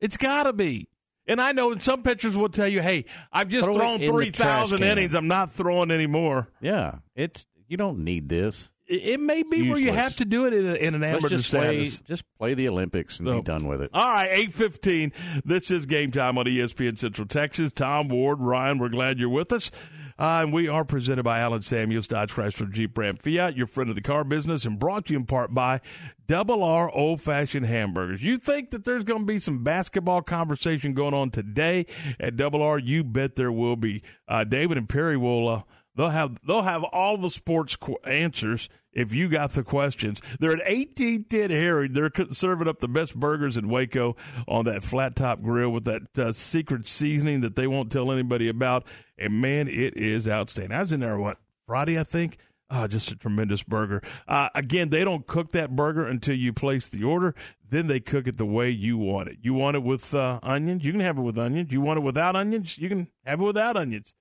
It's 0.00 0.16
got 0.16 0.44
to 0.44 0.52
be. 0.52 0.88
And 1.26 1.40
I 1.40 1.52
know 1.52 1.76
some 1.78 2.02
pitchers 2.02 2.36
will 2.36 2.48
tell 2.48 2.68
you, 2.68 2.80
"Hey, 2.80 3.04
I've 3.32 3.48
just 3.48 3.64
Throw 3.64 3.74
thrown 3.74 3.98
three 3.98 4.30
thousand 4.30 4.84
innings. 4.84 5.14
I'm 5.14 5.28
not 5.28 5.52
throwing 5.52 5.90
anymore." 5.90 6.48
Yeah, 6.60 6.98
it's 7.16 7.46
you 7.68 7.76
don't 7.76 8.04
need 8.04 8.28
this. 8.28 8.72
It, 8.90 9.20
may 9.20 9.42
be 9.44 9.68
where 9.70 9.78
you 9.78 9.92
have 9.92 10.16
to 10.16 10.24
do 10.24 10.46
it 10.46 10.52
in, 10.52 10.66
a, 10.66 10.74
in 10.74 10.94
an 10.96 11.04
amateur 11.04 11.28
just 11.28 11.50
play, 11.50 11.84
status. 11.84 12.00
just 12.08 12.24
play 12.38 12.54
the 12.54 12.68
Olympics 12.68 13.18
and 13.20 13.28
So- 13.28 13.36
be 13.36 13.42
done 13.42 13.68
with 13.68 13.82
it. 13.82 13.90
All 13.94 14.04
right, 14.04 14.28
eight 14.32 14.52
fifteen. 14.52 15.12
This 15.44 15.70
is 15.70 15.86
game 15.86 16.10
time 16.10 16.36
on 16.38 16.46
ESPN 16.46 16.98
Central 16.98 17.26
Texas. 17.28 17.72
Tom 17.72 18.08
Ward, 18.08 18.40
Ryan, 18.40 18.78
we're 18.78 18.88
glad 18.88 19.18
you're 19.18 19.28
with 19.28 19.52
us. 19.52 19.70
Uh, 20.18 20.42
and 20.42 20.52
we 20.52 20.68
are 20.68 20.84
presented 20.84 21.22
by 21.22 21.38
Allen 21.38 21.62
Samuels, 21.62 22.06
Dodge 22.06 22.34
Chrysler 22.34 22.70
Jeep 22.70 22.98
Ram 22.98 23.16
Fiat, 23.16 23.56
your 23.56 23.66
friend 23.66 23.88
of 23.88 23.96
the 23.96 24.02
car 24.02 24.22
business, 24.22 24.66
and 24.66 24.78
brought 24.78 25.06
to 25.06 25.14
you 25.14 25.18
in 25.20 25.24
part 25.24 25.54
by 25.54 25.80
Double 26.26 26.62
R 26.62 26.90
Old 26.94 27.22
Fashioned 27.22 27.64
Hamburgers. 27.64 28.22
You 28.22 28.36
think 28.36 28.70
that 28.72 28.84
there's 28.84 29.02
going 29.04 29.20
to 29.20 29.26
be 29.26 29.38
some 29.38 29.64
basketball 29.64 30.20
conversation 30.20 30.92
going 30.92 31.14
on 31.14 31.30
today 31.30 31.86
at 32.18 32.36
Double 32.36 32.60
R? 32.62 32.78
You 32.78 33.02
bet 33.02 33.36
there 33.36 33.50
will 33.52 33.76
be. 33.76 34.02
Uh, 34.28 34.44
David 34.44 34.76
and 34.76 34.88
Perry 34.88 35.16
will. 35.16 35.48
Uh, 35.48 35.62
They'll 35.94 36.10
have 36.10 36.38
they'll 36.46 36.62
have 36.62 36.84
all 36.84 37.16
the 37.18 37.30
sports 37.30 37.76
qu- 37.76 37.98
answers 38.04 38.68
if 38.92 39.12
you 39.12 39.28
got 39.28 39.52
the 39.52 39.62
questions. 39.62 40.20
They're 40.38 40.52
at 40.52 40.58
1810 40.58 41.50
Harry. 41.50 41.88
They're 41.88 42.10
serving 42.30 42.68
up 42.68 42.78
the 42.78 42.88
best 42.88 43.14
burgers 43.18 43.56
in 43.56 43.68
Waco 43.68 44.16
on 44.46 44.64
that 44.66 44.84
flat 44.84 45.16
top 45.16 45.42
grill 45.42 45.70
with 45.70 45.84
that 45.84 46.18
uh, 46.18 46.32
secret 46.32 46.86
seasoning 46.86 47.40
that 47.40 47.56
they 47.56 47.66
won't 47.66 47.90
tell 47.90 48.12
anybody 48.12 48.48
about. 48.48 48.86
And 49.18 49.40
man, 49.40 49.68
it 49.68 49.96
is 49.96 50.28
outstanding. 50.28 50.76
I 50.76 50.82
was 50.82 50.92
in 50.92 51.00
there 51.00 51.18
what 51.18 51.38
Friday, 51.66 51.98
I 51.98 52.04
think. 52.04 52.38
Oh, 52.72 52.86
just 52.86 53.10
a 53.10 53.16
tremendous 53.16 53.64
burger. 53.64 54.00
Uh, 54.28 54.48
again, 54.54 54.90
they 54.90 55.02
don't 55.02 55.26
cook 55.26 55.50
that 55.52 55.74
burger 55.74 56.06
until 56.06 56.36
you 56.36 56.52
place 56.52 56.88
the 56.88 57.02
order. 57.02 57.34
Then 57.68 57.88
they 57.88 57.98
cook 57.98 58.28
it 58.28 58.38
the 58.38 58.46
way 58.46 58.70
you 58.70 58.96
want 58.96 59.28
it. 59.28 59.38
You 59.42 59.54
want 59.54 59.76
it 59.76 59.82
with 59.82 60.14
uh, 60.14 60.38
onions? 60.42 60.84
You 60.84 60.92
can 60.92 61.00
have 61.00 61.18
it 61.18 61.22
with 61.22 61.36
onions. 61.36 61.72
You 61.72 61.80
want 61.80 61.98
it 61.98 62.02
without 62.02 62.36
onions? 62.36 62.78
You 62.78 62.88
can 62.88 63.08
have 63.24 63.40
it 63.40 63.44
without 63.44 63.76
onions. 63.76 64.14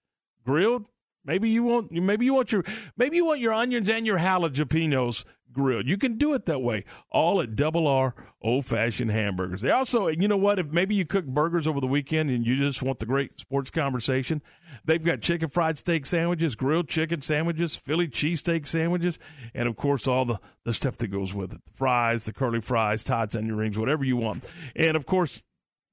Grilled? 0.43 0.85
Maybe 1.25 1.49
you 1.49 1.63
want 1.63 1.91
maybe 1.91 2.25
you 2.25 2.33
want 2.33 2.51
your 2.51 2.63
maybe 2.97 3.17
you 3.17 3.25
want 3.25 3.39
your 3.39 3.53
onions 3.53 3.89
and 3.89 4.05
your 4.05 4.17
jalapenos 4.17 5.25
grilled. 5.51 5.87
You 5.87 5.97
can 5.97 6.17
do 6.17 6.33
it 6.33 6.45
that 6.45 6.61
way. 6.61 6.85
All 7.11 7.41
at 7.41 7.55
Double 7.55 7.87
R 7.87 8.15
Old 8.41 8.65
Fashioned 8.65 9.11
Hamburgers. 9.11 9.61
They 9.61 9.71
also, 9.71 10.07
you 10.07 10.27
know 10.27 10.37
what? 10.37 10.59
If 10.59 10.67
maybe 10.67 10.95
you 10.95 11.05
cook 11.05 11.25
burgers 11.25 11.67
over 11.67 11.79
the 11.79 11.87
weekend 11.87 12.29
and 12.29 12.45
you 12.45 12.55
just 12.55 12.81
want 12.81 12.99
the 12.99 13.05
great 13.05 13.39
sports 13.39 13.69
conversation, 13.69 14.41
they've 14.85 15.03
got 15.03 15.21
chicken 15.21 15.49
fried 15.49 15.77
steak 15.77 16.05
sandwiches, 16.05 16.55
grilled 16.55 16.87
chicken 16.87 17.21
sandwiches, 17.21 17.75
Philly 17.75 18.07
cheesesteak 18.07 18.67
sandwiches, 18.67 19.19
and 19.53 19.67
of 19.67 19.75
course 19.75 20.07
all 20.07 20.25
the 20.25 20.39
the 20.65 20.73
stuff 20.73 20.97
that 20.97 21.07
goes 21.07 21.33
with 21.33 21.53
it: 21.53 21.65
the 21.65 21.71
fries, 21.73 22.25
the 22.25 22.33
curly 22.33 22.61
fries, 22.61 23.03
tots, 23.03 23.35
onion 23.35 23.57
rings, 23.57 23.77
whatever 23.77 24.03
you 24.03 24.17
want. 24.17 24.45
And 24.75 24.95
of 24.95 25.05
course, 25.05 25.43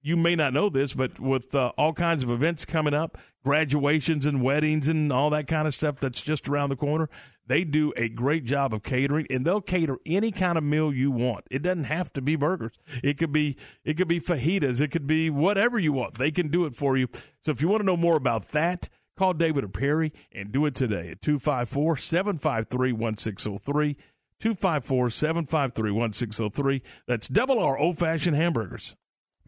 you 0.03 0.17
may 0.17 0.37
not 0.37 0.53
know 0.53 0.69
this, 0.69 0.93
but 0.93 1.19
with 1.19 1.53
uh, 1.55 1.73
all 1.77 1.93
kinds 1.93 2.23
of 2.23 2.31
events 2.31 2.65
coming 2.65 2.95
up, 2.95 3.19
graduations 3.47 4.27
and 4.27 4.43
weddings 4.43 4.89
and 4.89 5.13
all 5.13 5.31
that 5.31 5.47
kind 5.47 5.69
of 5.69 5.75
stuff 5.75 6.01
that's 6.01 6.21
just 6.21 6.49
around 6.49 6.69
the 6.69 6.77
corner, 6.77 7.09
they 7.47 7.63
do 7.63 7.93
a 7.97 8.09
great 8.09 8.45
job 8.45 8.75
of 8.75 8.83
catering 8.83 9.25
and 9.31 9.47
they'll 9.47 9.61
cater 9.61 9.99
any 10.05 10.33
kind 10.33 10.59
of 10.59 10.65
meal 10.65 10.93
you 10.93 11.13
want. 11.13 11.47
It 11.49 11.63
doesn't 11.63 11.85
have 11.85 12.13
to 12.15 12.21
be 12.21 12.35
burgers. 12.35 12.73
It 13.05 13.19
could 13.19 13.31
be 13.33 13.57
it 13.85 13.97
could 13.97 14.09
be 14.09 14.19
fajitas, 14.21 14.81
it 14.81 14.89
could 14.89 15.07
be 15.07 15.31
whatever 15.31 15.79
you 15.79 15.93
want. 15.93 16.19
They 16.19 16.33
can 16.33 16.49
do 16.49 16.67
it 16.67 16.75
for 16.75 16.97
you. 16.97 17.07
So 17.41 17.53
if 17.53 17.63
you 17.63 17.69
want 17.69 17.83
to 17.83 17.87
know 17.87 17.97
more 17.97 18.17
about 18.17 18.51
that, 18.51 18.89
call 19.17 19.33
David 19.33 19.63
or 19.63 19.69
Perry 19.69 20.13
and 20.33 20.51
do 20.51 20.67
it 20.67 20.75
today 20.75 21.11
at 21.11 21.21
254-753-1603. 21.21 23.95
254-753-1603. 24.43 26.83
That's 27.07 27.29
double 27.29 27.61
R 27.61 27.79
old 27.79 27.99
fashioned 27.99 28.37
hamburgers. 28.37 28.97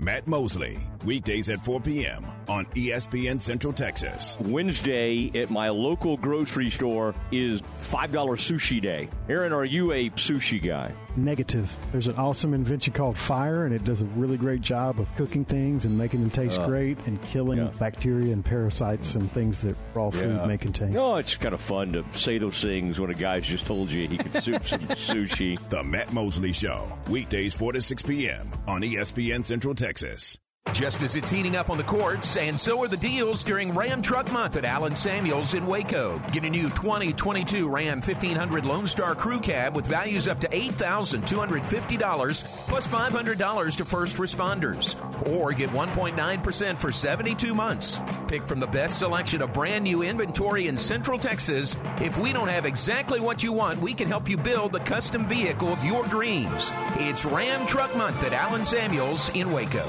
Matt 0.01 0.29
Mosley, 0.29 0.79
weekdays 1.05 1.49
at 1.49 1.61
4 1.61 1.81
p.m. 1.81 2.25
on 2.49 2.67
ESPN 2.67 3.41
Central 3.41 3.73
Texas. 3.73 4.39
Wednesday 4.41 5.29
at 5.35 5.51
my 5.51 5.71
local 5.71 6.17
grocery 6.17 6.71
store 6.71 7.17
is 7.33 7.63
$5 7.83 8.11
sushi 8.13 8.81
day. 8.81 9.09
Aaron, 9.29 9.53
are 9.53 9.65
you 9.65 9.91
a 9.93 10.09
sushi 10.11 10.65
guy? 10.65 10.93
Negative. 11.25 11.75
There's 11.93 12.07
an 12.07 12.17
awesome 12.17 12.55
invention 12.55 12.93
called 12.93 13.19
fire, 13.19 13.65
and 13.65 13.75
it 13.75 13.85
does 13.85 14.03
a 14.03 14.07
really 14.07 14.37
great 14.37 14.61
job 14.61 15.01
of 15.01 15.07
cooking 15.17 15.45
things 15.45 15.85
and 15.85 15.99
making 15.99 16.21
them 16.21 16.31
taste 16.31 16.61
Uh, 16.61 16.67
great 16.67 16.97
and 17.07 17.21
killing 17.23 17.59
yeah. 17.59 17.71
bacteria 17.79 18.33
and 18.33 18.45
parasites 18.45 19.15
and 19.15 19.31
things 19.33 19.63
that 19.63 19.77
raw 19.95 20.11
food 20.11 20.37
Yeah. 20.41 20.47
may 20.47 20.57
contain. 20.59 20.97
Oh, 20.97 21.17
it's 21.17 21.37
kind 21.37 21.55
of 21.55 21.61
fun 21.61 21.93
to 21.93 22.05
say 22.13 22.39
those 22.39 22.61
things 22.63 23.01
when 23.01 23.11
a 23.11 23.15
guy's 23.15 23.47
just 23.47 23.67
told 23.67 23.91
you 23.91 24.07
he 24.09 24.17
could 24.17 24.43
soup 24.43 24.65
some 24.67 24.81
sushi. 24.89 25.59
The 25.69 25.83
Matt 25.83 26.13
Mosley 26.13 26.53
Show, 26.53 26.87
weekdays 27.09 27.53
4 27.55 27.73
to 27.73 27.81
6 27.81 28.03
p.m. 28.03 28.49
on 28.67 28.83
ESPN 28.83 29.45
Central 29.45 29.75
Texas. 29.75 30.39
Just 30.79 31.03
as 31.03 31.17
it's 31.17 31.29
heating 31.29 31.57
up 31.57 31.71
on 31.71 31.77
the 31.77 31.83
courts, 31.83 32.37
and 32.37 32.61
so 32.61 32.81
are 32.85 32.87
the 32.87 32.97
deals 32.97 33.43
during 33.43 33.75
Ram 33.75 34.01
Truck 34.01 34.31
Month 34.31 34.55
at 34.55 34.65
Allen 34.65 34.95
Samuels 34.95 35.55
in 35.55 35.67
Waco. 35.67 36.23
Get 36.31 36.45
a 36.45 36.51
new 36.51 36.69
2022 36.69 37.69
Ram 37.69 38.01
1500 38.01 38.65
Lone 38.65 38.87
Star 38.87 39.17
Crew 39.17 39.41
Cab 39.41 39.75
with 39.75 39.89
values 39.89 40.29
up 40.29 40.39
to 40.39 40.47
$8,250 40.47 42.45
plus 42.69 42.87
$500 42.87 43.77
to 43.77 43.85
first 43.85 44.19
responders. 44.19 44.95
Or 45.29 45.53
get 45.53 45.71
1.9% 45.71 46.79
for 46.79 46.93
72 46.93 47.55
months. 47.57 47.99
Pick 48.29 48.45
from 48.45 48.61
the 48.61 48.69
best 48.69 49.01
selection 49.01 49.43
of 49.43 49.53
brand 49.53 49.83
new 49.83 50.03
inventory 50.03 50.69
in 50.69 50.77
Central 50.77 51.19
Texas. 51.19 51.77
If 52.01 52.17
we 52.19 52.33
don't 52.33 52.47
have 52.47 52.67
exactly 52.67 53.19
what 53.19 53.43
you 53.43 53.53
want, 53.53 53.81
we 53.81 53.95
can 53.95 54.07
help 54.07 54.29
you 54.29 54.37
build 54.37 54.71
the 54.71 54.79
custom 54.79 55.27
vehicle 55.27 55.73
of 55.73 55.83
your 55.83 56.05
dreams. 56.07 56.71
It's 56.99 57.25
Ram 57.25 57.67
Truck 57.67 57.97
Month 57.97 58.23
at 58.23 58.33
Allen 58.33 58.65
Samuels 58.65 59.31
in 59.31 59.51
Waco. 59.51 59.85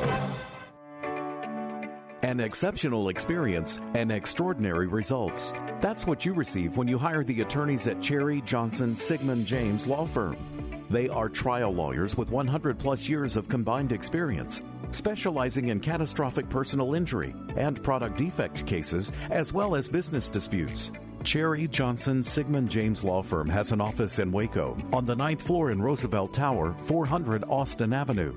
An 2.22 2.42
exceptional 2.42 3.08
experience 3.08 3.80
and 3.96 4.12
extraordinary 4.12 4.88
results. 4.88 5.54
That's 5.80 6.06
what 6.06 6.26
you 6.26 6.34
receive 6.34 6.76
when 6.76 6.90
you 6.90 6.98
hire 6.98 7.24
the 7.24 7.40
attorneys 7.40 7.88
at 7.88 8.02
Cherry 8.02 8.42
Johnson 8.42 8.94
Siegmund 8.94 9.46
James 9.46 9.88
Law 9.88 10.06
Firm. 10.06 10.36
They 10.90 11.08
are 11.08 11.30
trial 11.30 11.72
lawyers 11.72 12.18
with 12.18 12.30
100 12.30 12.78
plus 12.78 13.08
years 13.08 13.38
of 13.38 13.48
combined 13.48 13.94
experience, 13.94 14.62
specializing 14.92 15.70
in 15.70 15.80
catastrophic 15.80 16.50
personal 16.50 16.94
injury 16.94 17.34
and 17.56 17.82
product 17.82 18.18
defect 18.18 18.66
cases, 18.66 19.14
as 19.30 19.54
well 19.54 19.74
as 19.76 19.88
business 19.88 20.30
disputes. 20.30 20.92
Cherry 21.24 21.70
Johnson 21.70 22.22
Siegmund 22.22 22.70
James 22.70 23.02
Law 23.02 23.22
Firm 23.22 23.48
has 23.48 23.72
an 23.72 23.80
office 23.80 24.20
in 24.20 24.30
Waco 24.30 24.78
on 24.92 25.06
the 25.06 25.16
ninth 25.16 25.42
floor 25.42 25.72
in 25.72 25.82
Roosevelt 25.82 26.34
Tower, 26.34 26.74
400 26.80 27.46
Austin 27.46 27.94
Avenue. 27.94 28.36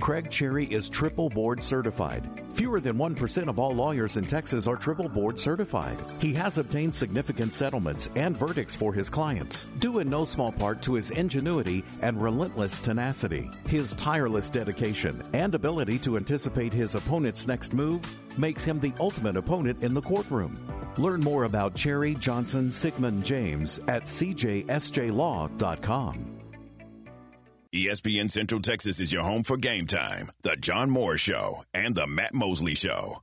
Craig 0.00 0.30
Cherry 0.30 0.64
is 0.64 0.88
triple 0.88 1.28
board 1.28 1.62
certified. 1.62 2.28
Fewer 2.54 2.80
than 2.80 2.96
1% 2.96 3.48
of 3.48 3.58
all 3.58 3.72
lawyers 3.74 4.16
in 4.16 4.24
Texas 4.24 4.66
are 4.66 4.76
triple 4.76 5.10
board 5.10 5.38
certified. 5.38 5.98
He 6.18 6.32
has 6.34 6.56
obtained 6.56 6.94
significant 6.94 7.52
settlements 7.52 8.08
and 8.16 8.36
verdicts 8.36 8.74
for 8.74 8.94
his 8.94 9.10
clients, 9.10 9.64
due 9.78 9.98
in 9.98 10.08
no 10.08 10.24
small 10.24 10.52
part 10.52 10.80
to 10.82 10.94
his 10.94 11.10
ingenuity 11.10 11.84
and 12.00 12.20
relentless 12.20 12.80
tenacity. 12.80 13.50
His 13.68 13.94
tireless 13.94 14.48
dedication 14.50 15.20
and 15.34 15.54
ability 15.54 15.98
to 16.00 16.16
anticipate 16.16 16.72
his 16.72 16.94
opponent's 16.94 17.46
next 17.46 17.74
move 17.74 18.00
makes 18.38 18.64
him 18.64 18.80
the 18.80 18.94
ultimate 18.98 19.36
opponent 19.36 19.82
in 19.84 19.92
the 19.92 20.00
courtroom. 20.00 20.54
Learn 20.96 21.20
more 21.20 21.44
about 21.44 21.74
Cherry 21.74 22.14
Johnson 22.14 22.70
Siegmund 22.70 23.22
James 23.24 23.80
at 23.86 24.04
cjsjlaw.com. 24.04 24.70
ESPN 27.72 28.28
Central 28.28 28.60
Texas 28.60 28.98
is 28.98 29.12
your 29.12 29.22
home 29.22 29.44
for 29.44 29.56
game 29.56 29.86
time, 29.86 30.32
the 30.42 30.56
John 30.56 30.90
Moore 30.90 31.16
Show, 31.16 31.62
and 31.72 31.94
the 31.94 32.04
Matt 32.04 32.34
Mosley 32.34 32.74
Show. 32.74 33.22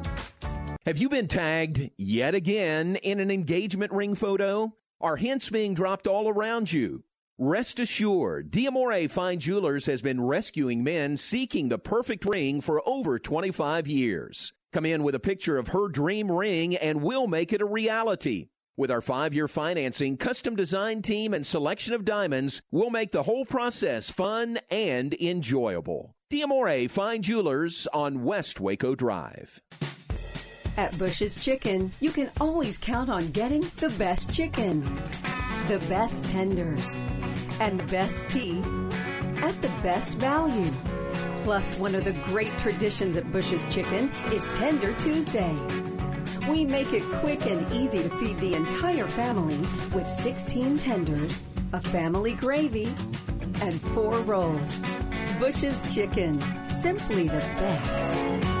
Have 0.87 0.97
you 0.97 1.09
been 1.09 1.27
tagged 1.27 1.91
yet 1.95 2.33
again 2.33 2.95
in 2.95 3.19
an 3.19 3.29
engagement 3.29 3.91
ring 3.91 4.15
photo? 4.15 4.73
Are 4.99 5.17
hints 5.17 5.47
being 5.51 5.75
dropped 5.75 6.07
all 6.07 6.27
around 6.27 6.73
you? 6.73 7.03
Rest 7.37 7.79
assured, 7.79 8.49
Diamore 8.49 9.07
Fine 9.07 9.41
Jewelers 9.41 9.85
has 9.85 10.01
been 10.01 10.25
rescuing 10.25 10.83
men 10.83 11.17
seeking 11.17 11.69
the 11.69 11.77
perfect 11.77 12.25
ring 12.25 12.61
for 12.61 12.81
over 12.83 13.19
25 13.19 13.87
years. 13.87 14.53
Come 14.73 14.87
in 14.87 15.03
with 15.03 15.13
a 15.13 15.19
picture 15.19 15.59
of 15.59 15.67
her 15.67 15.87
dream 15.87 16.31
ring 16.31 16.75
and 16.75 17.03
we'll 17.03 17.27
make 17.27 17.53
it 17.53 17.61
a 17.61 17.65
reality. 17.65 18.47
With 18.75 18.89
our 18.89 19.03
five 19.03 19.35
year 19.35 19.47
financing, 19.47 20.17
custom 20.17 20.55
design 20.55 21.03
team, 21.03 21.35
and 21.35 21.45
selection 21.45 21.93
of 21.93 22.05
diamonds, 22.05 22.63
we'll 22.71 22.89
make 22.89 23.11
the 23.11 23.23
whole 23.23 23.45
process 23.45 24.09
fun 24.09 24.57
and 24.71 25.13
enjoyable. 25.21 26.15
Diamore 26.31 26.89
Fine 26.89 27.21
Jewelers 27.21 27.87
on 27.93 28.23
West 28.23 28.59
Waco 28.59 28.95
Drive. 28.95 29.61
At 30.77 30.97
Bush's 30.97 31.35
Chicken, 31.35 31.91
you 31.99 32.11
can 32.11 32.31
always 32.39 32.77
count 32.77 33.09
on 33.09 33.31
getting 33.31 33.61
the 33.77 33.89
best 33.97 34.33
chicken, 34.33 34.81
the 35.67 35.83
best 35.89 36.29
tenders, 36.29 36.95
and 37.59 37.79
the 37.79 37.83
best 37.85 38.29
tea 38.29 38.59
at 39.43 39.61
the 39.61 39.71
best 39.83 40.13
value. 40.17 40.71
Plus, 41.43 41.77
one 41.77 41.93
of 41.93 42.05
the 42.05 42.13
great 42.25 42.55
traditions 42.59 43.17
at 43.17 43.29
Bush's 43.31 43.65
Chicken 43.73 44.09
is 44.27 44.47
Tender 44.55 44.93
Tuesday. 44.93 45.55
We 46.49 46.63
make 46.63 46.93
it 46.93 47.03
quick 47.19 47.45
and 47.45 47.69
easy 47.73 48.03
to 48.03 48.09
feed 48.17 48.37
the 48.39 48.53
entire 48.53 49.07
family 49.07 49.57
with 49.93 50.07
16 50.07 50.77
tenders, 50.77 51.43
a 51.73 51.81
family 51.81 52.33
gravy, 52.33 52.87
and 53.61 53.79
four 53.93 54.19
rolls. 54.21 54.81
Bush's 55.37 55.81
Chicken, 55.93 56.39
simply 56.81 57.27
the 57.27 57.39
best. 57.59 58.60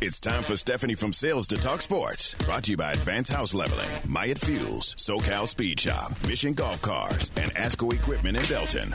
It's 0.00 0.20
time 0.20 0.42
for 0.42 0.56
Stephanie 0.56 0.94
from 0.94 1.12
Sales 1.12 1.46
to 1.48 1.56
Talk 1.56 1.80
Sports. 1.80 2.34
Brought 2.34 2.64
to 2.64 2.70
you 2.70 2.76
by 2.76 2.92
Advanced 2.92 3.32
House 3.32 3.52
Leveling, 3.52 3.88
Myatt 4.06 4.38
Fuels, 4.38 4.94
SoCal 4.94 5.46
Speed 5.46 5.80
Shop, 5.80 6.12
Mission 6.26 6.52
Golf 6.52 6.80
Cars, 6.80 7.30
and 7.36 7.52
Asco 7.54 7.92
Equipment 7.92 8.36
in 8.36 8.44
Belton. 8.46 8.92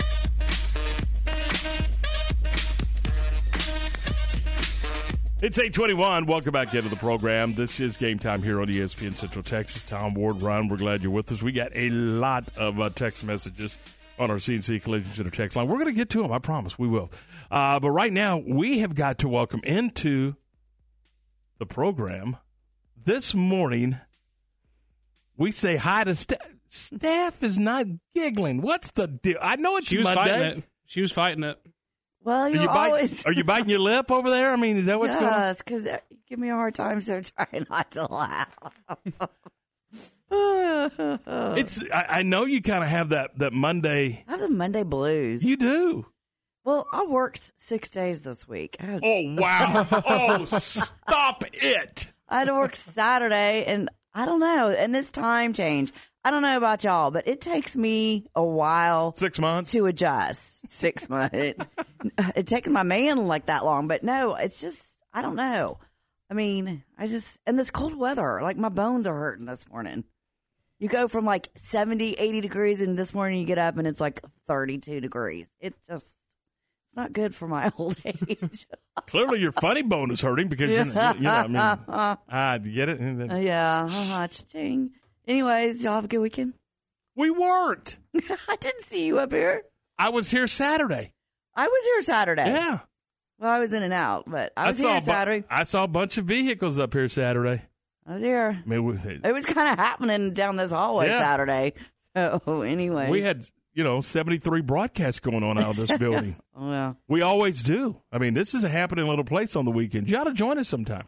It's 5.41 5.59
821. 5.59 6.25
Welcome 6.25 6.53
back 6.53 6.73
into 6.73 6.89
the 6.89 6.95
program. 6.95 7.53
This 7.53 7.81
is 7.81 7.97
game 7.97 8.17
time 8.17 8.41
here 8.41 8.61
on 8.61 8.67
ESPN 8.67 9.15
Central 9.15 9.43
Texas. 9.43 9.83
Tom 9.83 10.13
Ward, 10.13 10.41
Ryan, 10.41 10.69
we're 10.69 10.77
glad 10.77 11.01
you're 11.01 11.11
with 11.11 11.29
us. 11.33 11.41
We 11.41 11.51
got 11.51 11.71
a 11.75 11.89
lot 11.89 12.49
of 12.55 12.79
uh, 12.79 12.89
text 12.91 13.25
messages 13.25 13.77
on 14.17 14.31
our 14.31 14.37
CNC 14.37 14.81
Collision 14.83 15.11
Center 15.13 15.29
text 15.29 15.57
line. 15.57 15.67
We're 15.67 15.75
going 15.75 15.87
to 15.87 15.91
get 15.91 16.09
to 16.11 16.21
them. 16.21 16.31
I 16.31 16.39
promise 16.39 16.79
we 16.79 16.87
will. 16.87 17.11
Uh, 17.51 17.79
but 17.79 17.91
right 17.91 18.13
now, 18.13 18.37
we 18.37 18.79
have 18.79 18.95
got 18.95 19.17
to 19.19 19.27
welcome 19.27 19.59
into 19.65 20.35
the 21.63 21.73
program 21.73 22.35
this 23.05 23.33
morning. 23.33 23.97
We 25.37 25.51
say 25.51 25.77
hi 25.77 26.03
to 26.03 26.13
Steph. 26.13 26.39
Steph 26.67 27.41
is 27.41 27.57
not 27.57 27.85
giggling. 28.13 28.61
What's 28.61 28.91
the 28.91 29.07
deal? 29.07 29.37
I 29.41 29.55
know 29.55 29.77
it's 29.77 29.87
She 29.87 29.97
was 29.97 30.05
Monday. 30.05 30.21
fighting 30.31 30.57
it. 30.59 30.63
She 30.87 30.99
was 31.01 31.11
fighting 31.13 31.43
it. 31.43 31.57
Well, 32.21 32.41
Are 32.41 32.49
you 32.49 32.61
you, 32.61 32.67
bite- 32.67 32.87
always. 32.87 33.25
are 33.25 33.31
you 33.31 33.43
biting 33.45 33.69
your 33.69 33.79
lip 33.79 34.11
over 34.11 34.29
there? 34.29 34.51
I 34.51 34.55
mean, 34.57 34.75
is 34.77 34.87
that 34.87 34.99
what's 34.99 35.13
going 35.15 35.25
on? 35.27 35.31
yes, 35.39 35.59
because 35.59 35.85
uh, 35.85 35.99
you 36.09 36.17
give 36.27 36.39
me 36.39 36.49
a 36.49 36.53
hard 36.55 36.75
time, 36.75 36.99
so 37.01 37.21
try 37.21 37.47
not 37.69 37.91
to 37.91 38.05
laugh. 38.11 38.57
It's. 40.35 41.79
I, 41.93 42.05
I 42.09 42.23
know 42.23 42.45
you 42.45 42.59
kind 42.61 42.83
of 42.83 42.89
have 42.89 43.09
that 43.09 43.37
that 43.37 43.53
Monday. 43.53 44.23
I 44.27 44.31
have 44.31 44.39
the 44.41 44.49
Monday 44.49 44.81
blues. 44.83 45.43
You 45.43 45.55
do. 45.57 46.07
Well, 46.65 46.87
I 46.91 47.05
worked 47.05 47.51
six 47.57 47.89
days 47.89 48.23
this 48.23 48.47
week. 48.47 48.77
Had- 48.79 49.01
Oh 49.03 49.35
wow! 49.37 49.87
oh, 49.91 50.45
stop 50.45 51.43
it! 51.51 52.07
I 52.29 52.39
had 52.39 52.45
to 52.47 52.53
work 52.53 52.75
Saturday, 52.75 53.65
and 53.65 53.89
I 54.13 54.25
don't 54.25 54.39
know. 54.39 54.69
And 54.69 54.95
this 54.95 55.11
time 55.11 55.53
change, 55.53 55.91
I 56.23 56.31
don't 56.31 56.41
know 56.41 56.55
about 56.55 56.83
y'all, 56.83 57.11
but 57.11 57.27
it 57.27 57.41
takes 57.41 57.75
me 57.75 58.25
a 58.33 58.43
while. 58.43 59.13
Six 59.17 59.39
months 59.39 59.71
to 59.73 59.85
adjust. 59.87 60.69
Six 60.71 61.09
months. 61.09 61.35
It, 61.35 61.67
it 62.35 62.47
takes 62.47 62.69
my 62.69 62.83
man 62.83 63.27
like 63.27 63.47
that 63.47 63.65
long, 63.65 63.87
but 63.87 64.03
no, 64.03 64.35
it's 64.35 64.61
just 64.61 64.99
I 65.13 65.21
don't 65.21 65.35
know. 65.35 65.79
I 66.29 66.33
mean, 66.33 66.83
I 66.97 67.07
just 67.07 67.41
and 67.45 67.59
this 67.59 67.71
cold 67.71 67.95
weather, 67.95 68.39
like 68.41 68.57
my 68.57 68.69
bones 68.69 69.05
are 69.05 69.15
hurting 69.15 69.45
this 69.45 69.67
morning. 69.69 70.05
You 70.79 70.89
go 70.89 71.07
from 71.07 71.23
like 71.25 71.49
70, 71.55 72.13
80 72.13 72.41
degrees, 72.41 72.81
and 72.81 72.97
this 72.97 73.13
morning 73.13 73.39
you 73.39 73.45
get 73.45 73.57
up 73.57 73.77
and 73.77 73.87
it's 73.87 74.01
like 74.01 74.21
32 74.47 74.99
degrees. 75.01 75.53
It 75.61 75.75
just, 75.87 76.13
it's 76.93 76.97
not 76.97 77.11
good 77.11 77.33
for 77.33 77.47
my 77.47 77.71
old 77.79 77.97
age. 78.05 78.67
Clearly, 79.07 79.39
your 79.39 79.51
funny 79.51 79.81
bone 79.81 80.11
is 80.11 80.21
hurting 80.21 80.47
because 80.47 80.69
you, 80.69 80.85
know, 80.93 81.13
you 81.13 81.21
know. 81.21 81.31
I 81.31 81.47
mean, 81.47 81.55
ah, 82.29 82.57
do 82.61 82.69
you 82.69 82.75
get 82.75 82.89
it? 82.89 83.31
Uh, 83.31 83.35
yeah. 83.37 83.85
Uh-huh, 83.85 84.27
cha-ching. 84.27 84.91
Anyways, 85.27 85.83
y'all 85.83 85.93
have 85.95 86.05
a 86.05 86.07
good 86.07 86.19
weekend. 86.19 86.53
We 87.15 87.31
weren't. 87.31 87.97
I 88.15 88.55
didn't 88.59 88.81
see 88.81 89.07
you 89.07 89.17
up 89.17 89.31
here. 89.31 89.63
I 89.97 90.09
was 90.09 90.29
here 90.29 90.47
Saturday. 90.47 91.13
I 91.55 91.67
was 91.67 91.83
here 91.83 92.01
Saturday. 92.03 92.45
Yeah. 92.45 92.79
Well, 93.39 93.51
I 93.51 93.59
was 93.59 93.73
in 93.73 93.81
and 93.81 93.93
out, 93.93 94.25
but 94.27 94.53
I 94.55 94.69
was 94.69 94.77
saw 94.79 94.89
here 94.91 94.99
bu- 94.99 95.05
Saturday. 95.05 95.47
I 95.49 95.63
saw 95.63 95.83
a 95.85 95.87
bunch 95.87 96.19
of 96.19 96.25
vehicles 96.25 96.77
up 96.77 96.93
here 96.93 97.09
Saturday. 97.09 97.63
I 98.05 98.13
was 98.13 98.21
here. 98.21 98.61
I 98.63 98.69
mean, 98.69 98.99
It 99.23 99.33
was 99.33 99.45
kind 99.47 99.67
of 99.67 99.79
happening 99.79 100.33
down 100.33 100.57
this 100.57 100.71
hallway 100.71 101.07
Yeah. 101.07 101.19
Saturday. 101.19 101.73
So 102.15 102.61
anyway, 102.61 103.09
we 103.09 103.23
had 103.23 103.47
you 103.73 103.83
know 103.83 104.01
seventy 104.01 104.37
three 104.37 104.61
broadcasts 104.61 105.19
going 105.19 105.43
on 105.43 105.57
out 105.57 105.71
of 105.71 105.87
this 105.87 105.97
building. 105.99 106.35
Yeah. 106.59 106.93
We 107.07 107.21
always 107.21 107.63
do. 107.63 108.01
I 108.11 108.17
mean, 108.17 108.33
this 108.33 108.53
is 108.53 108.63
a 108.63 108.69
happening 108.69 109.05
little 109.05 109.25
place 109.25 109.55
on 109.55 109.65
the 109.65 109.71
weekend. 109.71 110.09
You 110.09 110.17
ought 110.17 110.25
to 110.25 110.33
join 110.33 110.57
us 110.57 110.69
sometime. 110.69 111.07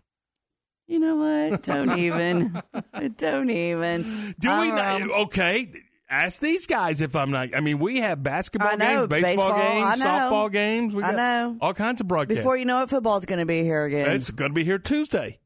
You 0.88 1.00
know 1.00 1.16
what? 1.16 1.64
Don't 1.64 1.98
even. 1.98 2.62
Don't 3.18 3.50
even. 3.50 4.36
Do 4.40 4.50
we? 4.50 4.70
Um, 4.72 4.76
Not, 4.76 5.02
okay. 5.24 5.72
Ask 6.08 6.40
these 6.40 6.68
guys 6.68 7.02
if 7.02 7.16
I'm 7.16 7.32
not. 7.32 7.56
I 7.56 7.62
mean, 7.62 7.80
we 7.80 7.98
have 7.98 8.22
basketball 8.22 8.78
know, 8.78 9.08
games, 9.08 9.08
baseball, 9.08 9.50
baseball, 9.50 9.72
games, 9.72 10.04
softball 10.04 10.52
games. 10.52 10.94
We 10.94 11.02
I 11.02 11.12
got 11.12 11.18
know. 11.18 11.58
all 11.62 11.74
kinds 11.74 12.00
of 12.00 12.08
broadcasts. 12.08 12.42
Before 12.42 12.56
you 12.56 12.66
know 12.66 12.84
it, 12.84 12.90
football's 12.90 13.26
going 13.26 13.40
to 13.40 13.48
be 13.48 13.64
here 13.64 13.84
again. 13.84 14.12
it's 14.12 14.30
going 14.30 14.52
to 14.52 14.54
be 14.54 14.64
here 14.64 14.78
Tuesday. 14.78 15.40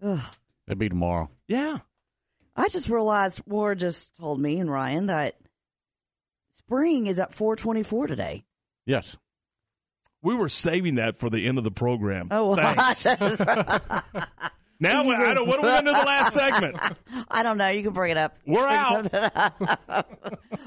Ugh. 0.00 0.20
It'd 0.68 0.78
be 0.78 0.88
tomorrow. 0.88 1.28
Yeah. 1.48 1.78
I 2.54 2.68
just 2.68 2.88
realized 2.88 3.42
War 3.46 3.74
just 3.74 4.14
told 4.16 4.40
me 4.40 4.60
and 4.60 4.70
Ryan 4.70 5.06
that 5.06 5.34
spring 6.64 7.06
is 7.06 7.18
at 7.18 7.32
424 7.34 8.06
today. 8.06 8.44
Yes. 8.86 9.16
We 10.22 10.34
were 10.34 10.48
saving 10.50 10.96
that 10.96 11.16
for 11.16 11.30
the 11.30 11.46
end 11.46 11.56
of 11.58 11.64
the 11.64 11.70
program. 11.70 12.28
Oh, 12.30 12.54
Thanks. 12.94 13.40
now, 14.80 15.02
I 15.08 15.34
don't, 15.34 15.46
what 15.48 15.58
are 15.58 15.62
we 15.62 15.68
going 15.68 15.84
to 15.86 15.90
do 15.92 15.96
the 15.98 16.04
last 16.06 16.32
segment? 16.34 16.78
I 17.30 17.42
don't 17.42 17.56
know. 17.58 17.68
You 17.68 17.82
can 17.82 17.92
bring 17.92 18.10
it 18.10 18.16
up. 18.18 18.36
We're 18.46 18.60
Bring 18.62 18.74
out. 18.76 19.14
up. 19.14 20.10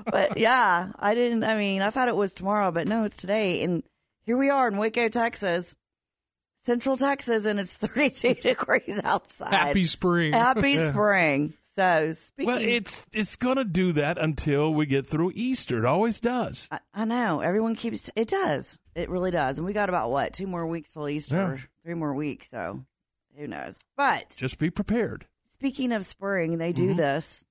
but 0.05 0.37
yeah, 0.37 0.91
I 0.99 1.13
didn't. 1.15 1.43
I 1.43 1.55
mean, 1.55 1.81
I 1.83 1.89
thought 1.91 2.07
it 2.07 2.15
was 2.15 2.33
tomorrow, 2.33 2.71
but 2.71 2.87
no, 2.87 3.03
it's 3.03 3.17
today. 3.17 3.63
And 3.63 3.83
here 4.25 4.37
we 4.37 4.49
are 4.49 4.67
in 4.67 4.77
Waco, 4.77 5.07
Texas, 5.09 5.75
Central 6.57 6.97
Texas, 6.97 7.45
and 7.45 7.59
it's 7.59 7.77
32 7.77 8.35
degrees 8.35 8.99
outside. 9.03 9.53
Happy 9.53 9.85
spring. 9.85 10.33
Happy 10.33 10.71
Yeah. 10.71 10.91
spring. 10.91 11.53
So 11.75 12.13
speaking, 12.13 12.53
Well, 12.53 12.61
it's 12.61 13.07
it's 13.13 13.35
going 13.35 13.57
to 13.57 13.63
do 13.65 13.93
that 13.93 14.19
until 14.19 14.71
we 14.73 14.85
get 14.85 15.07
through 15.07 15.31
Easter. 15.33 15.79
It 15.79 15.85
always 15.85 16.21
does. 16.21 16.67
I, 16.71 16.79
I 16.93 17.05
know 17.05 17.39
everyone 17.39 17.75
keeps. 17.75 18.11
It 18.15 18.27
does. 18.27 18.77
It 18.93 19.09
really 19.09 19.31
does. 19.31 19.57
And 19.57 19.65
we 19.65 19.73
got 19.73 19.89
about 19.89 20.11
what 20.11 20.33
two 20.33 20.45
more 20.47 20.67
weeks 20.67 20.93
till 20.93 21.09
Easter? 21.09 21.55
Yeah. 21.57 21.63
Three 21.83 21.93
more 21.95 22.13
weeks. 22.13 22.49
So 22.51 22.85
who 23.35 23.47
knows? 23.47 23.79
But 23.97 24.35
Just 24.37 24.59
be 24.59 24.69
prepared. 24.69 25.25
Speaking 25.51 25.91
of 25.93 26.05
spring, 26.05 26.59
they 26.59 26.73
do 26.73 26.93
Mhm. 26.93 26.97
this 26.97 27.43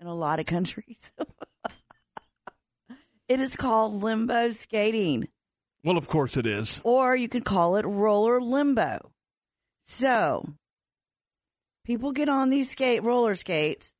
in 0.00 0.06
a 0.08 0.14
lot 0.14 0.40
of 0.40 0.46
countries. 0.46 1.12
it 3.28 3.40
is 3.40 3.56
called 3.56 4.02
limbo 4.02 4.50
skating, 4.52 5.28
Well, 5.84 5.98
of 5.98 6.08
course 6.08 6.36
it 6.36 6.46
is. 6.46 6.80
or 6.84 7.14
you 7.14 7.28
could 7.28 7.44
call 7.44 7.76
it 7.76 7.84
roller 7.86 8.40
limbo. 8.40 9.12
So, 9.82 10.54
people 11.88 12.12
get 12.12 12.28
on 12.28 12.50
these 12.50 12.70
skate 12.70 13.02
roller 13.02 13.34
skates, 13.34 13.94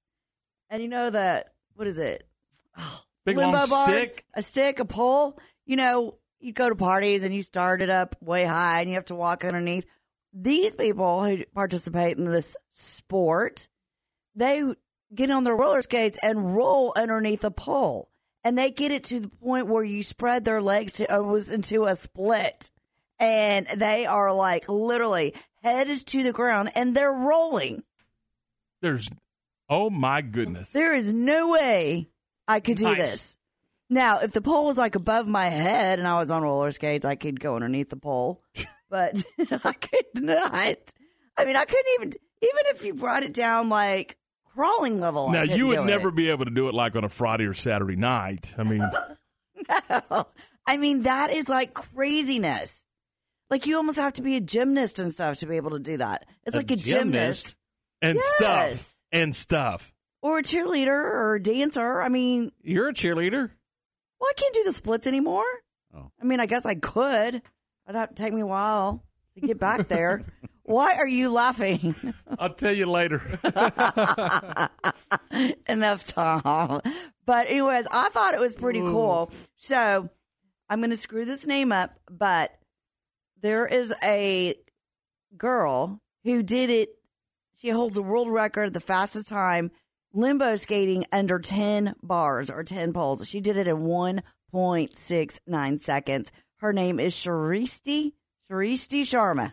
and 0.70 0.80
you 0.80 0.88
know 0.88 1.10
that 1.10 1.54
what 1.74 1.88
is 1.88 1.98
it? 1.98 2.28
Big 3.24 3.36
limbo 3.36 3.58
long 3.58 3.68
bar, 3.68 3.88
stick. 3.88 4.24
a 4.34 4.42
stick, 4.42 4.78
a 4.78 4.84
pole. 4.84 5.38
You 5.66 5.76
know, 5.76 6.18
you 6.38 6.52
go 6.52 6.68
to 6.68 6.76
parties 6.76 7.24
and 7.24 7.34
you 7.34 7.42
start 7.42 7.82
it 7.82 7.90
up 7.90 8.14
way 8.20 8.44
high, 8.44 8.80
and 8.80 8.88
you 8.88 8.94
have 8.94 9.06
to 9.06 9.16
walk 9.16 9.44
underneath. 9.44 9.86
These 10.32 10.74
people 10.74 11.24
who 11.24 11.44
participate 11.54 12.16
in 12.18 12.24
this 12.24 12.56
sport, 12.70 13.68
they 14.36 14.62
get 15.12 15.30
on 15.30 15.44
their 15.44 15.56
roller 15.56 15.82
skates 15.82 16.18
and 16.22 16.54
roll 16.54 16.92
underneath 16.94 17.42
a 17.42 17.50
pole, 17.50 18.10
and 18.44 18.56
they 18.56 18.70
get 18.70 18.92
it 18.92 19.04
to 19.04 19.20
the 19.20 19.28
point 19.28 19.66
where 19.66 19.82
you 19.82 20.02
spread 20.02 20.44
their 20.44 20.62
legs 20.62 20.92
to 20.94 21.12
uh, 21.12 21.18
almost 21.18 21.50
into 21.50 21.86
a 21.86 21.96
split, 21.96 22.70
and 23.18 23.66
they 23.76 24.04
are 24.04 24.32
like 24.34 24.68
literally 24.68 25.34
head 25.62 25.88
is 25.88 26.04
to 26.04 26.22
the 26.22 26.32
ground, 26.32 26.70
and 26.74 26.94
they're 26.94 27.12
rolling. 27.12 27.82
There's, 28.80 29.08
oh 29.68 29.90
my 29.90 30.22
goodness. 30.22 30.70
There 30.70 30.94
is 30.94 31.12
no 31.12 31.48
way 31.48 32.08
I 32.46 32.60
could 32.60 32.76
do 32.76 32.84
Nice. 32.84 32.96
this. 32.98 33.38
Now, 33.90 34.18
if 34.20 34.32
the 34.32 34.42
pole 34.42 34.66
was 34.66 34.76
like 34.76 34.94
above 34.94 35.26
my 35.26 35.46
head 35.46 35.98
and 35.98 36.06
I 36.06 36.18
was 36.20 36.30
on 36.30 36.42
roller 36.42 36.70
skates, 36.72 37.04
I 37.06 37.14
could 37.14 37.40
go 37.40 37.54
underneath 37.54 37.88
the 37.90 37.96
pole, 37.96 38.42
but 38.90 39.22
I 39.64 39.72
could 39.72 40.22
not. 40.22 40.76
I 41.36 41.44
mean, 41.44 41.56
I 41.56 41.64
couldn't 41.64 41.94
even, 41.96 42.08
even 42.42 42.62
if 42.66 42.84
you 42.84 42.94
brought 42.94 43.22
it 43.22 43.32
down 43.32 43.68
like 43.68 44.16
crawling 44.54 45.00
level. 45.00 45.30
Now 45.30 45.42
you 45.42 45.68
would 45.68 45.86
never 45.86 46.08
It. 46.10 46.14
be 46.16 46.30
able 46.30 46.44
to 46.44 46.50
do 46.50 46.68
it 46.68 46.74
like 46.74 46.96
on 46.96 47.04
a 47.04 47.08
Friday 47.08 47.44
or 47.46 47.54
Saturday 47.54 47.96
night. 47.96 48.54
I 48.58 48.62
mean, 48.64 48.78
no. 50.10 50.26
I 50.66 50.76
mean, 50.76 51.02
that 51.04 51.30
is 51.30 51.48
like 51.48 51.72
craziness. 51.74 52.84
Like 53.50 53.66
you 53.66 53.76
almost 53.76 53.98
have 53.98 54.12
to 54.14 54.22
be 54.22 54.36
a 54.36 54.40
gymnast 54.40 54.98
and 54.98 55.10
stuff 55.10 55.38
to 55.38 55.46
be 55.46 55.56
able 55.56 55.70
to 55.70 55.78
do 55.78 55.96
that. 55.98 56.26
It's 56.44 56.54
A 56.54 56.58
like 56.58 56.70
a 56.70 56.76
gymnast? 56.76 57.44
gymnast 57.46 57.56
and 58.02 58.16
Yes. 58.16 58.34
stuff 58.36 58.96
and 59.12 59.34
stuff. 59.36 59.92
or 60.22 60.38
a 60.38 60.42
cheerleader 60.42 60.88
or 60.88 61.36
a 61.36 61.42
dancer. 61.42 62.00
I 62.02 62.08
mean, 62.08 62.52
You're 62.62 62.88
a 62.88 62.92
cheerleader. 62.94 63.50
Well, 64.20 64.28
I 64.28 64.32
can't 64.36 64.54
do 64.54 64.64
the 64.64 64.72
splits 64.72 65.06
anymore. 65.06 65.46
Oh. 65.94 66.10
I 66.20 66.24
mean, 66.24 66.40
I 66.40 66.46
guess 66.46 66.66
I 66.66 66.74
could. 66.74 67.36
It'd 67.36 67.96
have 67.96 68.10
to 68.10 68.14
take 68.14 68.32
me 68.34 68.40
a 68.42 68.46
while 68.46 69.02
to 69.34 69.40
get 69.46 69.58
back 69.58 69.88
there. 69.88 70.24
Why 70.64 70.96
are 70.98 71.06
you 71.08 71.30
laughing? 71.32 71.94
I'll 72.38 72.52
tell 72.52 72.72
you 72.74 72.84
later. 72.84 73.22
Enough, 75.66 76.04
Tom. 76.08 76.80
But 77.24 77.46
anyways, 77.48 77.86
I 77.90 78.08
thought 78.10 78.34
it 78.34 78.40
was 78.40 78.54
pretty 78.54 78.80
cool. 78.80 79.30
So 79.56 80.08
I'm 80.68 80.80
going 80.80 80.90
to 80.90 80.96
screw 80.96 81.24
this 81.24 81.46
name 81.46 81.72
up, 81.72 81.98
but 82.10 82.52
there 83.40 83.66
is 83.66 83.94
a 84.02 84.54
girl 85.36 86.00
who 86.24 86.42
did 86.42 86.70
it. 86.70 86.88
She 87.54 87.70
holds 87.70 87.94
the 87.94 88.02
world 88.02 88.28
record, 88.28 88.74
the 88.74 88.80
fastest 88.80 89.28
time 89.28 89.70
limbo 90.12 90.56
skating 90.56 91.04
under 91.12 91.38
10 91.38 91.94
bars 92.02 92.50
or 92.50 92.64
10 92.64 92.92
poles. 92.92 93.28
She 93.28 93.40
did 93.40 93.56
it 93.56 93.68
in 93.68 93.78
1.69 93.78 95.80
seconds. 95.80 96.32
Her 96.58 96.72
name 96.72 96.98
is 96.98 97.14
Sharisti, 97.14 98.12
Sharisti 98.50 99.02
Sharma. 99.02 99.52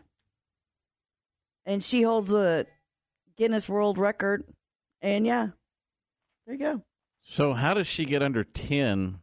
And 1.66 1.84
she 1.84 2.03
holds 2.03 2.30
the 2.30 2.68
Guinness 3.38 3.68
World 3.68 3.98
Record. 3.98 4.44
And 5.02 5.26
yeah, 5.26 5.48
there 6.45 6.56
you 6.56 6.60
go. 6.62 6.82
So 7.22 7.53
how 7.53 7.74
does 7.74 7.88
she 7.88 8.06
get 8.06 8.22
under 8.22 8.44
ten? 8.44 9.20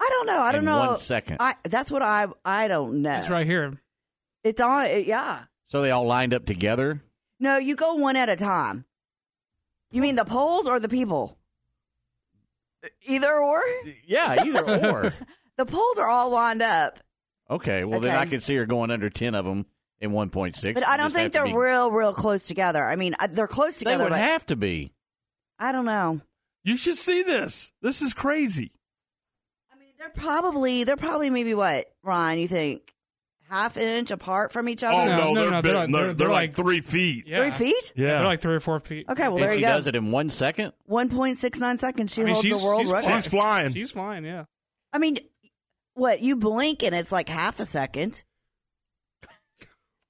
I 0.00 0.08
don't 0.10 0.26
know. 0.26 0.40
I 0.40 0.52
don't 0.52 0.60
In 0.60 0.64
know. 0.66 0.78
one 0.78 0.96
second. 0.96 1.36
I 1.40 1.54
that's 1.64 1.90
what 1.90 2.02
I 2.02 2.26
I 2.44 2.68
don't 2.68 3.02
know. 3.02 3.16
It's 3.18 3.30
right 3.30 3.46
here. 3.46 3.80
It's 4.46 4.60
on. 4.60 5.04
Yeah. 5.04 5.44
So 5.66 5.82
they 5.82 5.90
all 5.90 6.06
lined 6.06 6.32
up 6.32 6.46
together. 6.46 7.02
No, 7.40 7.56
you 7.58 7.74
go 7.74 7.94
one 7.94 8.16
at 8.16 8.28
a 8.28 8.36
time. 8.36 8.84
You 9.90 10.00
mean 10.00 10.14
the 10.14 10.24
poles 10.24 10.66
or 10.68 10.78
the 10.78 10.88
people? 10.88 11.36
Either 13.06 13.34
or. 13.34 13.62
Yeah, 14.06 14.44
either 14.44 14.88
or. 14.88 15.12
The 15.58 15.64
poles 15.64 15.98
are 15.98 16.08
all 16.10 16.30
lined 16.30 16.60
up, 16.60 16.98
Okay, 17.48 17.82
well 17.84 17.98
then 17.98 18.14
I 18.14 18.26
can 18.26 18.42
see 18.42 18.54
her 18.56 18.66
going 18.66 18.90
under 18.90 19.08
ten 19.08 19.34
of 19.34 19.46
them 19.46 19.64
in 20.02 20.12
one 20.12 20.28
point 20.28 20.54
six. 20.54 20.78
but 20.78 20.86
I 20.86 20.98
don't 20.98 21.12
think 21.14 21.32
they're 21.32 21.46
real, 21.56 21.90
real 21.90 22.12
close 22.12 22.44
together. 22.44 22.84
I 22.84 22.94
mean, 22.96 23.14
uh, 23.18 23.28
they're 23.30 23.46
close 23.46 23.78
together. 23.78 23.96
They 23.96 24.04
would 24.04 24.10
but 24.10 24.18
have 24.18 24.44
to 24.46 24.56
be. 24.56 24.92
I 25.58 25.72
don't 25.72 25.86
know. 25.86 26.20
You 26.62 26.76
should 26.76 26.98
see 26.98 27.22
this. 27.22 27.72
This 27.80 28.02
is 28.02 28.12
crazy. 28.12 28.72
I 29.72 29.78
mean, 29.78 29.94
they're 29.98 30.10
probably 30.10 30.84
they're 30.84 30.96
probably 30.96 31.30
maybe 31.30 31.54
what 31.54 31.86
Ryan? 32.02 32.38
You 32.38 32.48
think 32.48 32.92
half 33.48 33.76
an 33.76 33.88
inch 33.88 34.10
apart 34.10 34.52
from 34.52 34.68
each 34.68 34.82
oh, 34.84 34.88
other? 34.88 35.12
Oh 35.12 35.32
no, 35.32 35.32
no, 35.32 35.40
they're, 35.40 35.50
no, 35.50 35.62
big- 35.62 35.64
they're 35.64 35.74
like- 35.74 35.90
they're, 35.90 36.00
they're- 36.00 36.06
they're 36.06 36.14
they're 36.14 36.28
like, 36.28 36.48
like- 36.50 36.56
three 36.56 36.80
feet. 36.80 37.26
Yeah. 37.26 37.38
Three 37.42 37.50
feet? 37.50 37.92
Yeah. 37.96 38.18
They're 38.18 38.24
like 38.26 38.40
three 38.40 38.54
or 38.54 38.60
four 38.60 38.80
feet. 38.80 39.06
Okay, 39.08 39.24
well 39.28 39.34
and 39.36 39.42
there 39.42 39.52
she 39.52 39.58
you 39.60 39.64
go. 39.66 39.72
does 39.76 39.86
it 39.86 39.94
in 39.96 40.10
one 40.10 40.28
second. 40.28 40.72
One 40.86 41.08
point 41.08 41.38
six 41.38 41.60
nine 41.60 41.78
seconds. 41.78 42.12
She 42.14 42.22
I 42.22 42.24
mean, 42.24 42.34
holds 42.34 42.46
she's, 42.48 42.58
the 42.58 42.64
world 42.64 42.80
she's 42.82 42.90
record. 42.90 43.04
fine. 43.08 43.20
She's 43.22 43.30
flying. 43.30 43.72
She's 43.74 43.90
fine, 43.92 44.24
yeah. 44.24 44.44
I 44.92 44.98
mean, 44.98 45.18
what 45.94 46.20
you 46.20 46.36
blink 46.36 46.82
and 46.82 46.94
it's 46.94 47.12
like 47.12 47.28
half 47.28 47.58
a 47.60 47.64
second, 47.64 48.22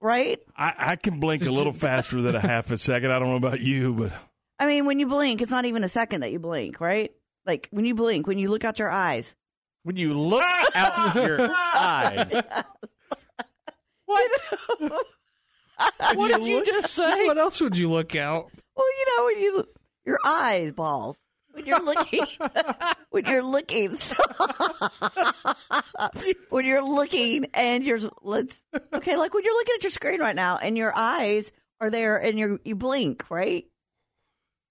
right? 0.00 0.38
I, 0.56 0.74
I 0.78 0.96
can 0.96 1.18
blink 1.20 1.44
a 1.46 1.52
little 1.52 1.72
faster 1.74 2.20
than 2.22 2.34
a 2.34 2.40
half 2.40 2.70
a 2.70 2.78
second. 2.78 3.12
I 3.12 3.18
don't 3.18 3.28
know 3.30 3.36
about 3.36 3.60
you, 3.60 3.92
but 3.94 4.12
I 4.58 4.66
mean, 4.66 4.86
when 4.86 4.98
you 4.98 5.06
blink, 5.06 5.40
it's 5.42 5.52
not 5.52 5.64
even 5.64 5.84
a 5.84 5.88
second 5.88 6.22
that 6.22 6.32
you 6.32 6.38
blink, 6.38 6.80
right? 6.80 7.10
Like 7.44 7.68
when 7.70 7.84
you 7.84 7.94
blink, 7.94 8.26
when 8.26 8.38
you 8.38 8.48
look 8.48 8.64
out 8.64 8.78
your 8.78 8.90
eyes. 8.90 9.34
When 9.82 9.96
you 9.96 10.14
look 10.14 10.42
out 10.74 11.14
your 11.14 11.48
eyes. 11.52 12.32
What? 14.06 14.30
What 16.14 16.32
did 16.32 16.46
you 16.46 16.64
just 16.64 16.94
say? 16.94 17.26
What 17.26 17.36
else 17.36 17.60
would 17.60 17.76
you 17.76 17.90
look 17.90 18.16
out? 18.16 18.50
Well, 18.74 18.86
you 18.86 19.04
know, 19.18 19.24
when 19.26 19.38
you 19.42 19.64
your 20.06 20.18
eyeballs 20.24 21.20
when 21.52 21.66
you're 21.66 21.82
looking 21.84 22.24
when 23.10 23.26
you're 23.26 23.44
looking 23.44 23.90
when 26.50 26.64
you're 26.64 26.82
looking 26.82 27.46
and 27.54 27.84
you're 27.84 27.98
let's 28.22 28.64
okay, 28.94 29.16
like 29.16 29.34
when 29.34 29.44
you're 29.44 29.54
looking 29.54 29.74
at 29.76 29.82
your 29.82 29.90
screen 29.90 30.20
right 30.20 30.36
now 30.36 30.56
and 30.56 30.76
your 30.78 30.92
eyes 30.96 31.52
are 31.80 31.90
there 31.90 32.16
and 32.16 32.38
you 32.38 32.58
you 32.64 32.74
blink, 32.74 33.30
right? 33.30 33.64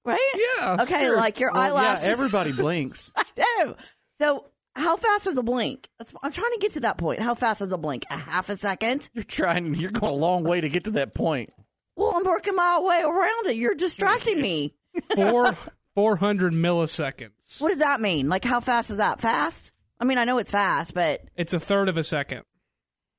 Right? 0.06 0.32
Yeah. 0.58 0.78
Okay, 0.82 1.04
Sure. 1.04 1.18
like 1.18 1.40
your 1.40 1.52
Well, 1.54 1.64
eyelashes. 1.64 2.06
Yeah, 2.06 2.12
everybody 2.14 2.52
blinks. 2.52 3.12
I 3.16 3.24
know. 3.64 3.76
So, 4.20 4.46
how 4.76 4.98
fast 4.98 5.28
is 5.28 5.38
a 5.38 5.44
blink? 5.44 5.90
That's, 5.98 6.14
I'm 6.22 6.32
trying 6.32 6.52
to 6.52 6.60
get 6.60 6.72
to 6.74 6.80
that 6.82 6.98
point. 6.98 7.20
How 7.22 7.34
fast 7.36 7.62
is 7.62 7.72
a 7.72 7.78
blink? 7.78 8.06
A 8.10 8.18
half 8.18 8.50
a 8.50 8.58
second? 8.58 9.10
You're 9.14 9.24
trying. 9.24 9.74
You're 9.76 9.92
going 9.92 10.12
a 10.12 10.16
long 10.16 10.44
way 10.44 10.62
to 10.62 10.70
get 10.70 10.84
to 10.86 10.92
that 10.92 11.14
point. 11.14 11.52
Well, 11.96 12.14
I'm 12.16 12.24
working 12.24 12.56
my 12.56 12.80
way 12.82 13.02
around 13.04 13.48
it. 13.48 13.56
You're 13.56 13.76
distracting 13.76 14.42
me. 14.42 14.74
Four 15.16 15.54
four 15.94 16.16
hundred 16.18 16.54
milliseconds. 16.54 17.60
What 17.62 17.70
does 17.70 17.80
that 17.80 18.00
mean? 18.02 18.28
Like, 18.30 18.44
how 18.46 18.60
fast 18.60 18.90
is 18.90 18.98
that? 18.98 19.20
Fast? 19.22 19.72
I 20.00 20.04
mean, 20.06 20.18
I 20.18 20.24
know 20.26 20.38
it's 20.40 20.52
fast, 20.52 20.94
but 20.94 21.22
It's 21.36 21.54
a 21.54 21.60
third 21.60 21.88
of 21.90 21.96
a 21.98 22.04
second. 22.04 22.44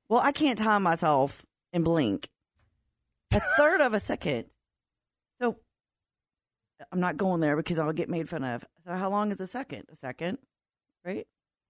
well, 0.09 0.20
I 0.20 0.33
can't 0.33 0.59
time 0.59 0.83
myself 0.83 1.45
and 1.73 1.85
blink. 1.85 2.28
A 3.35 3.41
third 3.57 3.81
of 3.81 3.93
a 3.95 4.01
second. 4.01 4.45
So, 5.41 5.57
I'm 6.93 7.01
not 7.01 7.16
going 7.16 7.41
there 7.41 7.57
because 7.57 7.78
I'll 7.78 7.93
get 7.93 8.09
made 8.11 8.28
fun 8.28 8.45
of. 8.45 8.65
So, 8.87 8.93
how 8.95 9.11
long 9.11 9.31
is 9.31 9.41
a 9.41 9.47
second? 9.47 9.85
A 9.91 9.97
second, 9.97 10.39
right? 11.05 11.27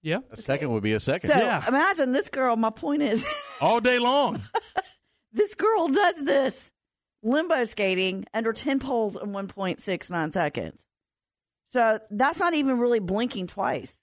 Yeah. 0.07 0.19
A 0.31 0.37
second 0.37 0.71
would 0.71 0.85
be 0.85 0.93
a 0.93 1.01
second. 1.01 1.31
So, 1.31 1.61
imagine 1.67 2.13
this 2.13 2.29
girl. 2.29 2.55
My 2.55 2.71
point 2.71 3.03
is, 3.03 3.27
all 3.61 3.81
day 3.81 3.99
long. 3.99 4.41
this 5.33 5.55
girl 5.57 5.89
does 5.89 6.25
this 6.25 6.71
limbo 7.25 7.65
skating 7.65 8.25
under 8.33 8.53
10 8.53 8.79
poles 8.79 9.17
in 9.17 9.31
1.69 9.33 10.33
seconds. 10.33 10.87
So 11.71 11.99
that's 12.09 12.39
not 12.39 12.55
even 12.55 12.79
really 12.79 13.01
blinking 13.01 13.49
twice. 13.49 13.99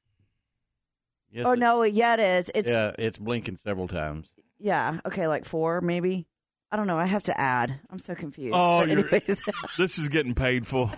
Yes, 1.31 1.45
oh 1.47 1.53
it- 1.53 1.59
no, 1.59 1.84
yeah, 1.84 2.15
it 2.15 2.19
is. 2.19 2.51
It's 2.53 2.69
yeah. 2.69 2.88
yeah, 2.88 3.05
it's 3.05 3.17
blinking 3.17 3.55
several 3.55 3.88
times. 3.88 4.27
Yeah. 4.59 4.99
Okay, 5.05 5.30
like 5.30 5.45
four 5.45 5.80
maybe. 5.80 6.27
I 6.69 6.75
don't 6.75 6.88
know. 6.88 6.97
I 6.99 7.05
have 7.05 7.23
to 7.23 7.39
add. 7.39 7.80
I'm 7.89 7.99
so 7.99 8.13
confused. 8.13 8.53
Oh, 8.53 8.81
but 8.81 8.89
you're, 8.89 8.99
anyways, 9.07 9.41
this 9.77 9.97
is 9.99 10.09
getting 10.09 10.35
painful. 10.35 10.91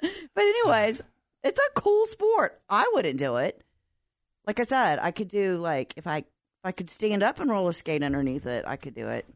but 0.00 0.10
anyways, 0.42 1.02
it's 1.44 1.60
a 1.60 1.80
cool 1.80 2.06
sport. 2.06 2.60
I 2.68 2.90
wouldn't 2.94 3.20
do 3.20 3.36
it. 3.36 3.62
Like 4.46 4.60
I 4.60 4.64
said, 4.64 4.98
I 5.00 5.10
could 5.10 5.28
do 5.28 5.56
like 5.56 5.94
if 5.96 6.06
I 6.06 6.18
if 6.18 6.26
I 6.64 6.72
could 6.72 6.90
stand 6.90 7.22
up 7.22 7.40
and 7.40 7.50
roller 7.50 7.72
skate 7.72 8.02
underneath 8.02 8.46
it, 8.46 8.64
I 8.66 8.76
could 8.76 8.94
do 8.94 9.08
it. 9.08 9.26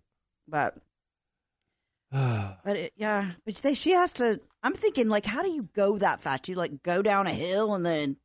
But 0.46 0.76
but 2.12 2.76
it, 2.76 2.92
yeah, 2.96 3.32
but 3.44 3.56
they, 3.56 3.74
she 3.74 3.92
has 3.92 4.12
to. 4.14 4.40
I'm 4.62 4.74
thinking 4.74 5.08
like, 5.08 5.24
how 5.26 5.42
do 5.42 5.50
you 5.50 5.68
go 5.74 5.98
that 5.98 6.20
fast? 6.20 6.48
You 6.48 6.54
like 6.56 6.82
go 6.82 7.02
down 7.02 7.26
a 7.26 7.32
hill 7.34 7.74
and 7.74 7.84
then 7.84 8.16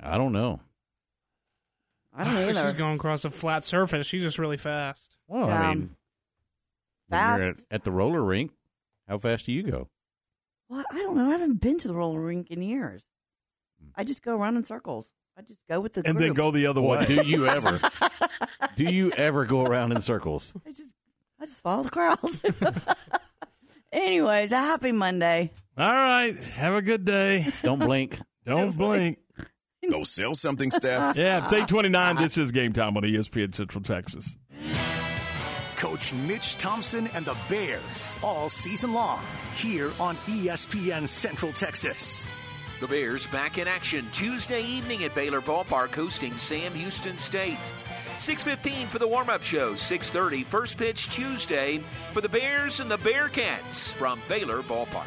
I 0.00 0.16
don't 0.16 0.32
know. 0.32 0.60
I 2.14 2.24
don't 2.24 2.34
either. 2.50 2.62
She's 2.68 2.78
going 2.78 2.96
across 2.96 3.24
a 3.24 3.30
flat 3.30 3.64
surface. 3.64 4.06
She's 4.06 4.22
just 4.22 4.38
really 4.38 4.56
fast. 4.56 5.16
Well, 5.26 5.48
Yeah. 5.48 5.60
I 5.60 5.74
mean, 5.74 5.96
when 7.08 7.38
you're 7.40 7.52
Fast. 7.52 7.64
at, 7.70 7.74
at 7.76 7.84
the 7.84 7.92
roller 7.92 8.22
rink, 8.22 8.52
how 9.08 9.18
fast 9.18 9.46
do 9.46 9.52
you 9.52 9.62
go? 9.62 9.88
Well, 10.68 10.84
I 10.90 10.98
don't 10.98 11.16
know. 11.16 11.28
I 11.28 11.32
haven't 11.32 11.60
been 11.60 11.78
to 11.78 11.88
the 11.88 11.94
roller 11.94 12.20
rink 12.20 12.50
in 12.50 12.62
years. 12.62 13.06
I 13.94 14.04
just 14.04 14.22
go 14.22 14.34
around 14.36 14.56
in 14.56 14.64
circles. 14.64 15.12
I 15.36 15.42
just 15.42 15.60
go 15.68 15.80
with 15.80 15.94
the 15.94 16.06
And 16.06 16.18
then 16.18 16.32
go 16.32 16.50
the 16.50 16.66
other 16.66 16.80
way. 16.80 17.06
do 17.06 17.22
you 17.24 17.46
ever? 17.46 17.80
do 18.76 18.84
you 18.84 19.10
ever 19.12 19.44
go 19.44 19.64
around 19.64 19.92
in 19.92 20.00
circles? 20.00 20.52
I 20.66 20.70
just 20.70 20.94
I 21.40 21.46
just 21.46 21.62
follow 21.62 21.82
the 21.82 21.90
crowd. 21.90 22.18
Anyways, 23.92 24.52
a 24.52 24.58
happy 24.58 24.92
Monday. 24.92 25.50
All 25.76 25.92
right. 25.92 26.42
Have 26.44 26.74
a 26.74 26.82
good 26.82 27.04
day. 27.04 27.52
Don't 27.62 27.78
blink. 27.78 28.20
Don't 28.46 28.76
blink. 28.76 29.18
Go 29.88 30.04
sell 30.04 30.34
something, 30.34 30.70
Steph. 30.70 31.16
Yeah, 31.16 31.44
it's 31.44 31.52
829. 31.52 32.16
This 32.16 32.38
is 32.38 32.52
game 32.52 32.72
time 32.72 32.96
on 32.96 33.02
ESPN 33.02 33.54
Central 33.54 33.82
Texas. 33.82 34.36
Coach 35.76 36.14
Mitch 36.14 36.56
Thompson 36.56 37.08
and 37.08 37.26
the 37.26 37.36
Bears 37.48 38.16
all 38.22 38.48
season 38.48 38.92
long 38.92 39.22
here 39.56 39.92
on 40.00 40.16
ESPN 40.16 41.06
Central 41.06 41.52
Texas. 41.52 42.26
The 42.80 42.88
Bears 42.88 43.26
back 43.28 43.58
in 43.58 43.68
action 43.68 44.08
Tuesday 44.12 44.62
evening 44.62 45.04
at 45.04 45.14
Baylor 45.14 45.40
Ballpark 45.40 45.94
hosting 45.94 46.36
Sam 46.36 46.74
Houston 46.74 47.16
State. 47.18 47.58
6:15 48.18 48.88
for 48.88 48.98
the 48.98 49.06
warm-up 49.06 49.44
show. 49.44 49.74
6:30 49.76 50.42
first 50.44 50.76
pitch 50.76 51.08
Tuesday 51.08 51.82
for 52.12 52.20
the 52.20 52.28
Bears 52.28 52.80
and 52.80 52.90
the 52.90 52.98
Bearcats 52.98 53.92
from 53.92 54.20
Baylor 54.28 54.62
Ballpark. 54.62 55.06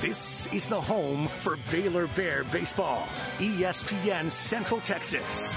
This 0.00 0.46
is 0.52 0.66
the 0.66 0.80
home 0.80 1.28
for 1.40 1.58
Baylor 1.70 2.06
Bear 2.06 2.44
baseball. 2.44 3.08
ESPN 3.38 4.30
Central 4.30 4.80
Texas. 4.80 5.56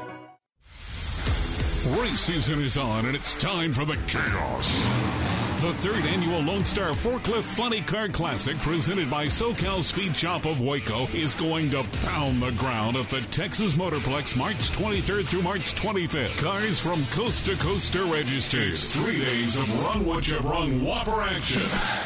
Race 1.85 2.19
season 2.19 2.61
is 2.61 2.77
on, 2.77 3.07
and 3.07 3.15
it's 3.15 3.33
time 3.41 3.73
for 3.73 3.85
the 3.85 3.97
chaos. 4.07 5.30
The 5.61 5.73
third 5.75 6.03
annual 6.15 6.39
Lone 6.39 6.65
Star 6.65 6.89
Forklift 6.89 7.43
Funny 7.43 7.81
Car 7.81 8.07
Classic, 8.07 8.57
presented 8.57 9.11
by 9.11 9.27
SoCal 9.27 9.83
Speed 9.83 10.15
Shop 10.15 10.47
of 10.47 10.59
Waco, 10.59 11.05
is 11.13 11.35
going 11.35 11.69
to 11.69 11.83
pound 12.01 12.41
the 12.41 12.49
ground 12.53 12.97
at 12.97 13.11
the 13.11 13.21
Texas 13.29 13.75
Motorplex 13.75 14.35
March 14.35 14.55
23rd 14.71 15.27
through 15.27 15.43
March 15.43 15.75
25th. 15.75 16.35
Cars 16.39 16.79
from 16.79 17.05
coast 17.11 17.45
to 17.45 17.55
coast 17.57 17.95
are 17.95 18.05
registered. 18.05 18.69
It's 18.69 18.91
three 18.91 19.19
days 19.19 19.59
of 19.59 19.71
run 19.83 20.03
what 20.03 20.27
you 20.27 20.39
brung 20.39 20.83
whopper 20.83 21.21
action, 21.21 21.61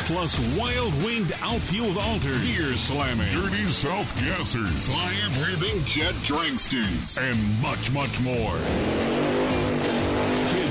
plus 0.05 0.37
wild 0.59 0.93
winged 1.01 1.31
outfield 1.41 1.97
alters, 1.97 2.41
beer 2.41 2.75
slamming, 2.75 3.31
dirty 3.31 3.71
South 3.71 4.13
gassers, 4.19 4.67
fire 4.67 5.45
breathing 5.45 5.81
jet 5.85 6.13
dragsters, 6.25 7.17
and 7.17 7.61
much, 7.61 7.89
much 7.89 8.19
more. 8.19 9.74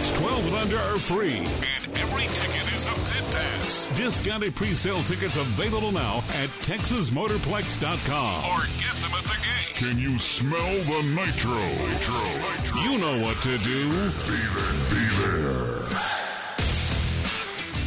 Kids 0.04 0.18
12 0.18 0.46
and 0.46 0.56
under 0.56 0.76
are 0.76 0.98
free, 0.98 1.38
and 1.38 1.98
every 1.98 2.24
ticket 2.34 2.74
is 2.74 2.86
a 2.86 2.94
pit 2.94 3.24
pass. 3.30 3.90
Discounted 3.96 4.54
pre-sale 4.54 5.02
tickets 5.04 5.36
available 5.36 5.92
now 5.92 6.18
at 6.34 6.50
TexasMotorplex.com 6.60 8.44
or 8.44 8.66
get 8.76 9.00
them 9.00 9.12
at 9.16 9.24
the 9.24 9.38
gate. 9.40 9.74
Can 9.76 9.98
you 9.98 10.18
smell 10.18 10.82
the 10.82 11.02
nitro? 11.14 11.54
Nitro. 11.54 12.82
You 12.82 12.98
know 12.98 13.24
what 13.24 13.36
to 13.44 13.56
do. 13.58 14.10
Be 14.26 14.40
there, 14.52 14.74
be 14.90 15.02
there. 15.22 15.64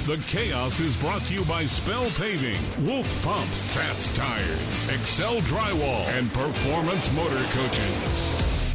The 0.07 0.17
Chaos 0.25 0.79
is 0.79 0.95
brought 0.97 1.25
to 1.25 1.33
you 1.33 1.43
by 1.45 1.65
Spell 1.65 2.09
Paving, 2.11 2.61
Wolf 2.87 3.21
Pumps, 3.21 3.69
Fats 3.75 4.09
Tires, 4.11 4.89
Excel 4.89 5.41
Drywall, 5.41 6.07
and 6.17 6.33
Performance 6.33 7.13
Motor 7.13 7.43
Coaches. 7.51 8.66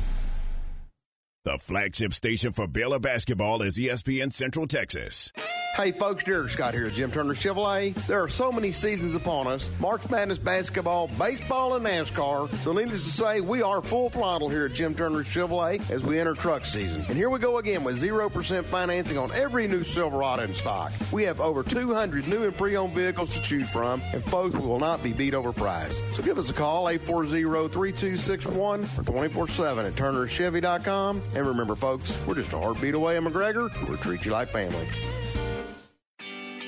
The 1.44 1.58
flagship 1.58 2.14
station 2.14 2.52
for 2.52 2.68
Baylor 2.68 3.00
basketball 3.00 3.62
is 3.62 3.76
ESPN 3.76 4.32
Central 4.32 4.68
Texas. 4.68 5.32
Hey 5.74 5.90
folks, 5.90 6.22
Derek 6.22 6.50
Scott 6.50 6.74
here 6.74 6.86
at 6.86 6.92
Jim 6.92 7.10
Turner 7.10 7.32
Chevrolet. 7.32 7.94
There 8.06 8.22
are 8.22 8.28
so 8.28 8.52
many 8.52 8.72
seasons 8.72 9.14
upon 9.14 9.46
us 9.46 9.70
March 9.80 10.06
Madness 10.10 10.38
basketball, 10.38 11.08
baseball, 11.18 11.76
and 11.76 11.86
NASCAR. 11.86 12.52
So, 12.56 12.74
needless 12.74 13.04
to 13.04 13.10
say, 13.10 13.40
we 13.40 13.62
are 13.62 13.80
full 13.80 14.10
throttle 14.10 14.50
here 14.50 14.66
at 14.66 14.74
Jim 14.74 14.94
Turner 14.94 15.24
Chevrolet 15.24 15.90
as 15.90 16.02
we 16.02 16.20
enter 16.20 16.34
truck 16.34 16.66
season. 16.66 17.02
And 17.08 17.16
here 17.16 17.30
we 17.30 17.38
go 17.38 17.56
again 17.56 17.84
with 17.84 18.02
0% 18.02 18.64
financing 18.64 19.16
on 19.16 19.32
every 19.32 19.66
new 19.66 19.82
Silverado 19.82 20.42
in 20.42 20.54
stock. 20.54 20.92
We 21.10 21.22
have 21.22 21.40
over 21.40 21.62
200 21.62 22.28
new 22.28 22.44
and 22.44 22.54
pre 22.54 22.76
owned 22.76 22.92
vehicles 22.92 23.32
to 23.32 23.40
choose 23.40 23.70
from, 23.70 24.02
and 24.12 24.22
folks, 24.24 24.54
we 24.54 24.66
will 24.66 24.78
not 24.78 25.02
be 25.02 25.14
beat 25.14 25.32
over 25.32 25.54
price. 25.54 25.98
So, 26.14 26.22
give 26.22 26.36
us 26.38 26.50
a 26.50 26.52
call 26.52 26.90
840 26.90 27.70
3261 27.72 28.88
or 28.98 29.04
24 29.04 29.48
7 29.48 29.86
at 29.86 29.94
turnerchevy.com. 29.94 31.22
And 31.34 31.46
remember, 31.46 31.76
folks, 31.76 32.12
we're 32.26 32.34
just 32.34 32.52
a 32.52 32.58
heartbeat 32.58 32.92
away 32.92 33.16
in 33.16 33.24
McGregor. 33.24 33.70
We'll 33.88 33.96
treat 33.96 34.26
you 34.26 34.32
like 34.32 34.50
family. 34.50 34.86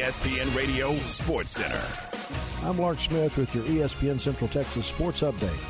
ESPN 0.00 0.56
Radio 0.56 0.96
Sports 1.00 1.50
Center. 1.50 1.82
I'm 2.66 2.78
Lark 2.78 3.00
Smith 3.00 3.36
with 3.36 3.54
your 3.54 3.64
ESPN 3.64 4.18
Central 4.18 4.48
Texas 4.48 4.86
Sports 4.86 5.20
Update. 5.20 5.60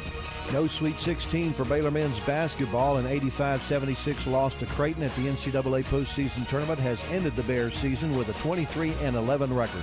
No 0.53 0.69
Sweet 0.69 1.01
16 1.01 1.53
for 1.53 1.65
Baylor 1.65 1.91
men's 1.91 2.21
basketball. 2.21 2.99
An 2.99 3.07
85-76 3.07 4.31
loss 4.31 4.55
to 4.61 4.67
Creighton 4.67 5.03
at 5.03 5.13
the 5.17 5.27
NCAA 5.27 5.83
postseason 5.83 6.47
tournament 6.47 6.79
has 6.79 7.01
ended 7.11 7.35
the 7.35 7.43
Bears' 7.43 7.75
season 7.75 8.17
with 8.17 8.29
a 8.29 8.33
23 8.35 8.95
11 9.03 9.53
record. 9.53 9.83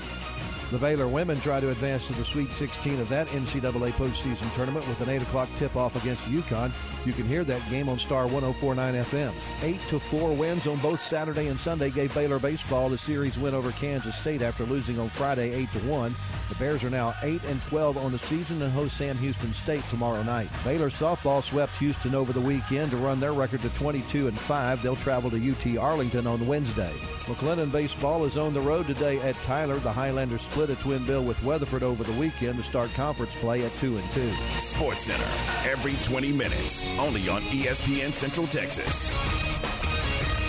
The 0.69 0.77
Baylor 0.77 1.07
women 1.07 1.39
try 1.39 1.61
to 1.61 1.69
advance 1.69 2.07
to 2.07 2.14
the 2.14 2.26
Sweet 2.26 2.52
16 2.52 2.99
of 2.99 3.07
that 3.07 3.27
NCAA 3.27 3.91
postseason 3.94 4.53
tournament 4.53 4.85
with 4.89 4.99
an 4.99 5.07
8 5.07 5.22
o'clock 5.22 5.48
tip-off 5.57 5.95
against 5.95 6.23
UConn. 6.23 6.73
You 7.06 7.14
can 7.14 7.26
hear 7.26 7.45
that 7.45 7.61
game 7.69 7.88
on 7.88 7.98
Star 7.98 8.27
1049 8.27 8.95
FM. 9.06 9.34
8 9.61 9.80
to 9.88 9.98
4 9.98 10.34
wins 10.34 10.68
on 10.68 10.77
both 10.80 10.99
Saturday 10.99 11.48
and 11.48 11.57
Sunday 11.57 11.89
gave 11.89 12.14
Baylor 12.14 12.38
baseball 12.38 12.89
the 12.89 12.98
series 12.98 13.39
win 13.39 13.53
over 13.53 13.72
Kansas 13.72 14.18
State 14.18 14.41
after 14.41 14.65
losing 14.65 14.99
on 14.99 15.07
Friday 15.07 15.53
8 15.53 15.72
to 15.72 15.80
1. 15.80 16.15
The 16.49 16.56
Bears 16.56 16.84
are 16.84 16.89
now 16.89 17.14
8 17.23 17.41
and 17.45 17.61
12 17.64 17.98
on 17.98 18.11
the 18.11 18.19
season 18.19 18.61
and 18.61 18.72
host 18.73 18.98
Sam 18.98 19.18
Houston 19.19 19.53
State 19.53 19.84
tomorrow 19.89 20.23
night. 20.23 20.49
Baylor 20.65 20.89
softball 20.89 21.41
swept 21.41 21.77
Houston 21.77 22.14
over 22.14 22.34
the 22.34 22.41
weekend 22.41 22.91
to 22.91 22.98
run 22.98 23.22
their 23.22 23.34
record 23.34 23.61
to 23.61 23.69
22 23.76 24.27
and 24.27 24.38
5. 24.38 24.81
They'll 24.81 24.98
travel 24.98 25.30
to 25.31 25.52
UT 25.52 25.77
Arlington 25.77 26.27
on 26.27 26.45
Wednesday. 26.45 26.94
McLennan 27.26 27.72
baseball 27.72 28.23
is 28.23 28.38
on 28.38 28.53
the 28.53 28.61
road 28.61 28.88
today 28.88 29.19
at 29.19 29.35
Tyler. 29.44 29.76
The 29.76 29.91
Highlanders 29.91 30.45
split 30.57 30.75
a 30.75 30.81
twin 30.81 31.05
bill 31.05 31.23
with 31.23 31.41
Weatherford 31.43 31.84
over 31.84 32.03
the 32.03 32.19
weekend 32.19 32.57
to 32.57 32.63
start 32.63 32.91
conference 32.95 33.35
play 33.35 33.63
at 33.63 33.71
2 33.73 33.95
and 33.95 34.11
2. 34.13 34.34
Sports 34.57 35.03
Center 35.03 35.27
every 35.69 35.93
20 36.03 36.31
minutes, 36.31 36.84
only 36.97 37.29
on 37.29 37.43
ESPN 37.43 38.11
Central 38.11 38.47
Texas. 38.47 39.07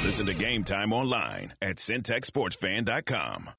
Listen 0.03 0.25
to 0.25 0.33
Game 0.33 0.65
Time 0.65 0.95
online 0.95 1.53
at 1.61 1.77
syntechsportsfan.com. 1.77 3.51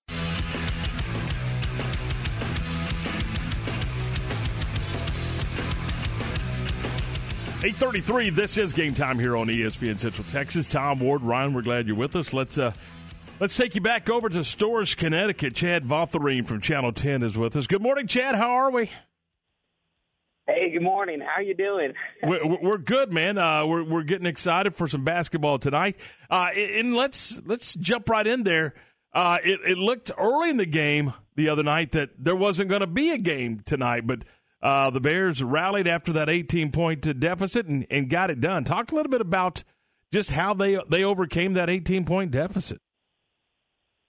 Eight 7.61 7.75
thirty-three. 7.75 8.29
This 8.29 8.57
is 8.57 8.71
game 8.71 8.93
time 8.93 9.19
here 9.19 9.35
on 9.35 9.47
ESPN 9.47 9.99
Central 9.99 10.25
Texas. 10.31 10.65
Tom 10.65 11.01
Ward, 11.01 11.21
Ryan, 11.21 11.53
we're 11.53 11.61
glad 11.61 11.87
you're 11.87 11.95
with 11.97 12.15
us. 12.15 12.31
Let's 12.31 12.57
uh, 12.57 12.71
let's 13.39 13.55
take 13.55 13.75
you 13.75 13.81
back 13.81 14.09
over 14.09 14.29
to 14.29 14.43
Storrs, 14.43 14.95
Connecticut. 14.95 15.55
Chad 15.55 15.85
Vautherine 15.85 16.45
from 16.45 16.61
Channel 16.61 16.91
Ten 16.91 17.23
is 17.23 17.37
with 17.37 17.55
us. 17.55 17.67
Good 17.67 17.81
morning, 17.81 18.07
Chad. 18.07 18.35
How 18.35 18.51
are 18.51 18.71
we? 18.71 18.89
Hey, 20.47 20.71
good 20.71 20.81
morning. 20.81 21.19
How 21.21 21.41
you 21.41 21.53
doing? 21.53 21.93
we're, 22.23 22.57
we're 22.61 22.77
good, 22.77 23.13
man. 23.13 23.37
Uh, 23.37 23.65
we're 23.65 23.83
we're 23.83 24.03
getting 24.03 24.25
excited 24.25 24.75
for 24.75 24.87
some 24.87 25.03
basketball 25.03 25.59
tonight. 25.59 25.95
Uh, 26.29 26.47
and 26.55 26.95
let's 26.95 27.39
let's 27.45 27.75
jump 27.75 28.09
right 28.09 28.25
in 28.25 28.43
there. 28.43 28.73
Uh, 29.13 29.37
it, 29.43 29.59
it 29.65 29.77
looked 29.77 30.11
early 30.17 30.49
in 30.49 30.57
the 30.57 30.65
game 30.65 31.13
the 31.35 31.49
other 31.49 31.63
night 31.63 31.93
that 31.93 32.11
there 32.17 32.35
wasn't 32.35 32.69
going 32.69 32.81
to 32.81 32.87
be 32.87 33.11
a 33.11 33.17
game 33.17 33.61
tonight, 33.65 34.05
but 34.05 34.23
uh, 34.61 34.89
the 34.89 34.99
Bears 34.99 35.41
rallied 35.43 35.87
after 35.87 36.13
that 36.13 36.29
18 36.29 36.71
point 36.71 37.19
deficit 37.19 37.65
and, 37.65 37.87
and 37.89 38.09
got 38.09 38.29
it 38.29 38.41
done. 38.41 38.63
Talk 38.63 38.91
a 38.91 38.95
little 38.95 39.09
bit 39.09 39.21
about 39.21 39.63
just 40.11 40.31
how 40.31 40.53
they 40.53 40.79
they 40.89 41.03
overcame 41.03 41.53
that 41.53 41.69
18 41.69 42.05
point 42.05 42.31
deficit. 42.31 42.81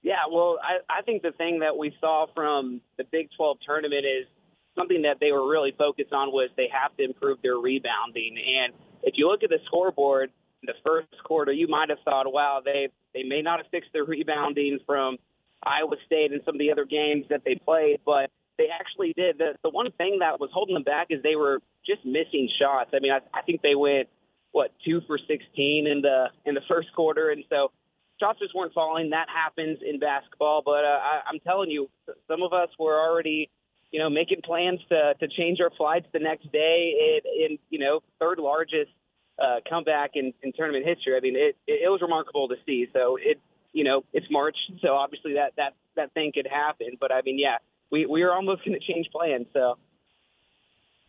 Yeah, 0.03 0.27
well, 0.33 0.59
I, 0.63 1.01
I 1.01 1.03
think 1.03 1.23
the 1.23 1.33
thing 1.33 1.61
that 1.61 1.77
we 1.77 1.95
saw 2.01 2.27
from 2.35 2.81
the 2.97 3.05
Big 3.05 3.29
12 3.37 3.59
tournament 3.67 4.07
is 4.07 4.27
something 4.75 5.03
that 5.03 5.19
they 5.21 5.33
were 5.33 5.49
really 5.49 5.75
focused 5.77 6.13
on 6.13 6.29
was 6.33 6.49
they 6.57 6.69
have 6.73 6.97
to 6.97 7.05
improve 7.05 7.43
their 7.43 7.57
rebounding. 7.57 8.37
And 8.39 8.73
if 9.03 9.15
you 9.17 9.29
look 9.29 9.43
at 9.43 9.51
the 9.51 9.59
scoreboard, 9.67 10.31
in 10.63 10.67
the 10.67 10.75
first 10.85 11.09
quarter, 11.25 11.53
you 11.53 11.69
might 11.69 11.89
have 11.89 11.99
thought, 12.05 12.31
wow, 12.33 12.61
they 12.65 12.89
they 13.15 13.23
may 13.23 13.43
not 13.43 13.59
have 13.59 13.67
fixed 13.71 13.91
their 13.93 14.05
rebounding 14.05 14.79
from 14.87 15.17
Iowa 15.63 15.97
State 16.07 16.33
and 16.33 16.41
some 16.45 16.55
of 16.55 16.59
the 16.59 16.71
other 16.71 16.85
games 16.85 17.27
that 17.31 17.43
they 17.45 17.55
played, 17.55 18.01
but 18.05 18.31
they 18.59 18.69
actually 18.69 19.13
did. 19.17 19.39
The, 19.39 19.55
the 19.63 19.71
one 19.71 19.91
thing 19.93 20.19
that 20.21 20.39
was 20.39 20.51
holding 20.53 20.75
them 20.75 20.83
back 20.83 21.09
is 21.11 21.23
they 21.23 21.37
were 21.37 21.61
just 21.87 22.05
missing 22.05 22.49
shots. 22.61 22.91
I 22.95 23.01
mean, 23.01 23.13
I, 23.13 23.21
I 23.37 23.43
think 23.43 23.63
they 23.63 23.75
went 23.75 24.09
what 24.53 24.73
two 24.85 25.01
for 25.07 25.19
16 25.19 25.87
in 25.87 26.03
the 26.03 26.27
in 26.45 26.55
the 26.55 26.63
first 26.69 26.89
quarter, 26.95 27.31
and 27.31 27.45
so 27.49 27.73
shots 28.21 28.39
just 28.39 28.55
weren't 28.55 28.75
falling. 28.75 29.11
That 29.11 29.27
happens 29.29 29.79
in 29.85 29.99
basketball, 29.99 30.63
but 30.65 30.85
uh, 30.85 31.01
I, 31.03 31.21
I'm 31.27 31.41
telling 31.41 31.71
you, 31.71 31.89
some 32.29 32.43
of 32.43 32.53
us 32.53 32.69
were 32.79 33.01
already 33.01 33.51
you 33.91 33.99
know, 33.99 34.09
making 34.09 34.41
plans 34.43 34.81
to 34.89 35.15
to 35.19 35.29
change 35.29 35.59
our 35.61 35.71
flights 35.77 36.07
the 36.13 36.21
next 36.21 36.51
day 36.53 37.21
in, 37.25 37.51
in 37.53 37.59
you 37.71 37.79
know 37.79 38.01
third 38.19 38.39
largest 38.39 38.91
uh, 39.39 39.57
comeback 39.69 40.13
in, 40.15 40.33
in 40.43 40.53
tournament 40.53 40.87
history. 40.87 41.17
I 41.17 41.21
mean, 41.21 41.37
it, 41.37 41.57
it 41.67 41.85
it 41.85 41.89
was 41.89 42.01
remarkable 42.01 42.49
to 42.49 42.57
see. 42.67 42.87
So 42.93 43.19
it 43.21 43.41
you 43.73 43.85
know 43.85 44.05
it's 44.13 44.27
March, 44.31 44.57
so 44.81 44.91
obviously 44.95 45.35
that 45.35 45.55
that 45.57 45.75
that 45.97 46.13
thing 46.13 46.33
could 46.33 46.47
happen. 46.47 46.99
But 47.01 47.13
I 47.13 47.23
mean, 47.23 47.39
yeah, 47.39 47.57
we 47.91 48.07
we 48.07 48.23
were 48.23 48.33
almost 48.33 48.65
going 48.65 48.79
to 48.79 48.93
change 48.93 49.09
plans. 49.11 49.47
So 49.53 49.77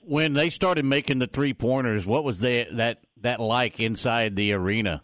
when 0.02 0.34
they 0.34 0.50
started 0.50 0.84
making 0.84 1.20
the 1.20 1.28
three 1.28 1.54
pointers, 1.54 2.08
what 2.08 2.24
was 2.24 2.40
they, 2.40 2.68
that 2.74 3.00
that 3.18 3.40
like 3.40 3.80
inside 3.80 4.36
the 4.36 4.54
arena? 4.54 5.04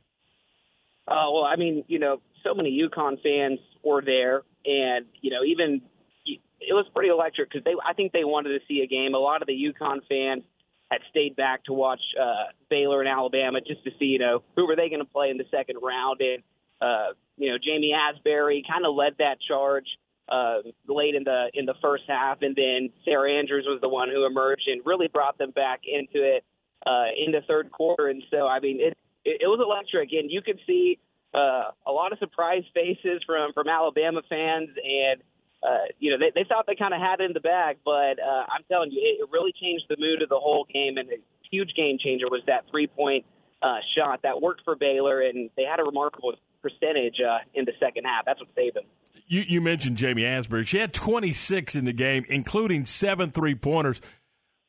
Uh, 1.07 1.31
well, 1.31 1.45
I 1.45 1.55
mean, 1.55 1.85
you 1.87 1.99
know, 1.99 2.21
so 2.43 2.53
many 2.53 2.77
UConn 2.77 3.21
fans 3.21 3.59
were 3.83 4.01
there, 4.01 4.43
and 4.65 5.05
you 5.21 5.31
know, 5.31 5.43
even 5.45 5.81
it 6.25 6.73
was 6.73 6.85
pretty 6.93 7.09
electric 7.09 7.49
because 7.49 7.63
they 7.63 7.75
I 7.85 7.93
think 7.93 8.11
they 8.11 8.23
wanted 8.23 8.49
to 8.49 8.65
see 8.67 8.81
a 8.81 8.87
game. 8.87 9.13
A 9.13 9.17
lot 9.17 9.41
of 9.41 9.47
the 9.47 9.53
UConn 9.53 10.01
fans 10.09 10.43
had 10.91 11.01
stayed 11.09 11.35
back 11.35 11.65
to 11.65 11.73
watch 11.73 12.01
uh, 12.19 12.51
Baylor 12.69 13.01
and 13.01 13.09
Alabama 13.09 13.59
just 13.61 13.83
to 13.83 13.91
see 13.99 14.05
you 14.05 14.19
know 14.19 14.43
who 14.55 14.67
were 14.67 14.75
they 14.75 14.89
going 14.89 14.99
to 14.99 15.11
play 15.11 15.29
in 15.29 15.37
the 15.37 15.45
second 15.51 15.77
round 15.81 16.21
and 16.21 16.43
uh, 16.81 17.13
you 17.37 17.51
know 17.51 17.57
Ja'Mee 17.57 17.91
Asberry 17.93 18.61
kind 18.67 18.85
of 18.85 18.95
led 18.95 19.15
that 19.19 19.37
charge 19.47 19.85
uh, 20.29 20.57
late 20.87 21.15
in 21.15 21.23
the 21.23 21.49
in 21.53 21.65
the 21.65 21.75
first 21.81 22.03
half, 22.07 22.41
and 22.41 22.55
then 22.55 22.89
Sarah 23.05 23.31
Andrews 23.31 23.65
was 23.67 23.79
the 23.81 23.89
one 23.89 24.09
who 24.09 24.25
emerged 24.25 24.67
and 24.67 24.81
really 24.85 25.07
brought 25.07 25.37
them 25.37 25.51
back 25.51 25.81
into 25.85 26.23
it 26.23 26.43
uh, 26.85 27.05
in 27.15 27.31
the 27.31 27.41
third 27.47 27.71
quarter. 27.71 28.07
And 28.07 28.23
so 28.29 28.47
I 28.47 28.59
mean 28.59 28.79
it 28.81 28.97
it, 29.27 29.41
it 29.43 29.47
was 29.47 29.59
electric, 29.59 30.11
and 30.13 30.31
you 30.31 30.41
could 30.41 30.59
see 30.65 30.97
uh, 31.35 31.75
a 31.85 31.91
lot 31.91 32.13
of 32.13 32.19
surprised 32.19 32.67
faces 32.73 33.21
from 33.25 33.51
from 33.53 33.67
Alabama 33.67 34.21
fans 34.29 34.69
and 34.79 35.21
uh, 35.63 35.89
you 35.99 36.11
know, 36.11 36.17
they, 36.19 36.31
they 36.35 36.47
thought 36.47 36.65
they 36.67 36.75
kind 36.75 36.93
of 36.93 37.01
had 37.01 37.19
it 37.19 37.25
in 37.25 37.33
the 37.33 37.39
bag, 37.39 37.77
but 37.83 38.21
uh, 38.21 38.45
I'm 38.47 38.63
telling 38.69 38.91
you, 38.91 39.01
it, 39.01 39.23
it 39.23 39.29
really 39.31 39.51
changed 39.59 39.85
the 39.89 39.97
mood 39.97 40.21
of 40.21 40.29
the 40.29 40.37
whole 40.37 40.67
game. 40.71 40.97
And 40.97 41.09
a 41.09 41.17
huge 41.49 41.73
game 41.75 41.97
changer 41.99 42.27
was 42.29 42.41
that 42.47 42.65
three 42.69 42.87
point 42.87 43.25
uh, 43.61 43.77
shot 43.97 44.21
that 44.23 44.41
worked 44.41 44.61
for 44.63 44.75
Baylor, 44.75 45.21
and 45.21 45.49
they 45.57 45.63
had 45.63 45.79
a 45.79 45.83
remarkable 45.83 46.33
percentage 46.61 47.15
uh, 47.19 47.39
in 47.53 47.65
the 47.65 47.73
second 47.79 48.03
half. 48.05 48.25
That's 48.25 48.39
what 48.39 48.49
saved 48.55 48.75
them. 48.75 48.83
You, 49.25 49.41
you 49.41 49.61
mentioned 49.61 49.97
Ja'Mee 49.97 50.21
Asberry. 50.21 50.65
She 50.65 50.77
had 50.77 50.93
26 50.93 51.75
in 51.75 51.85
the 51.85 51.93
game, 51.93 52.23
including 52.29 52.85
seven 52.85 53.31
three 53.31 53.55
pointers. 53.55 53.99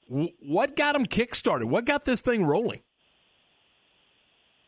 What 0.08 0.74
got 0.74 0.94
them 0.94 1.04
kickstarted? 1.04 1.66
What 1.66 1.84
got 1.84 2.06
this 2.06 2.22
thing 2.22 2.46
rolling? 2.46 2.80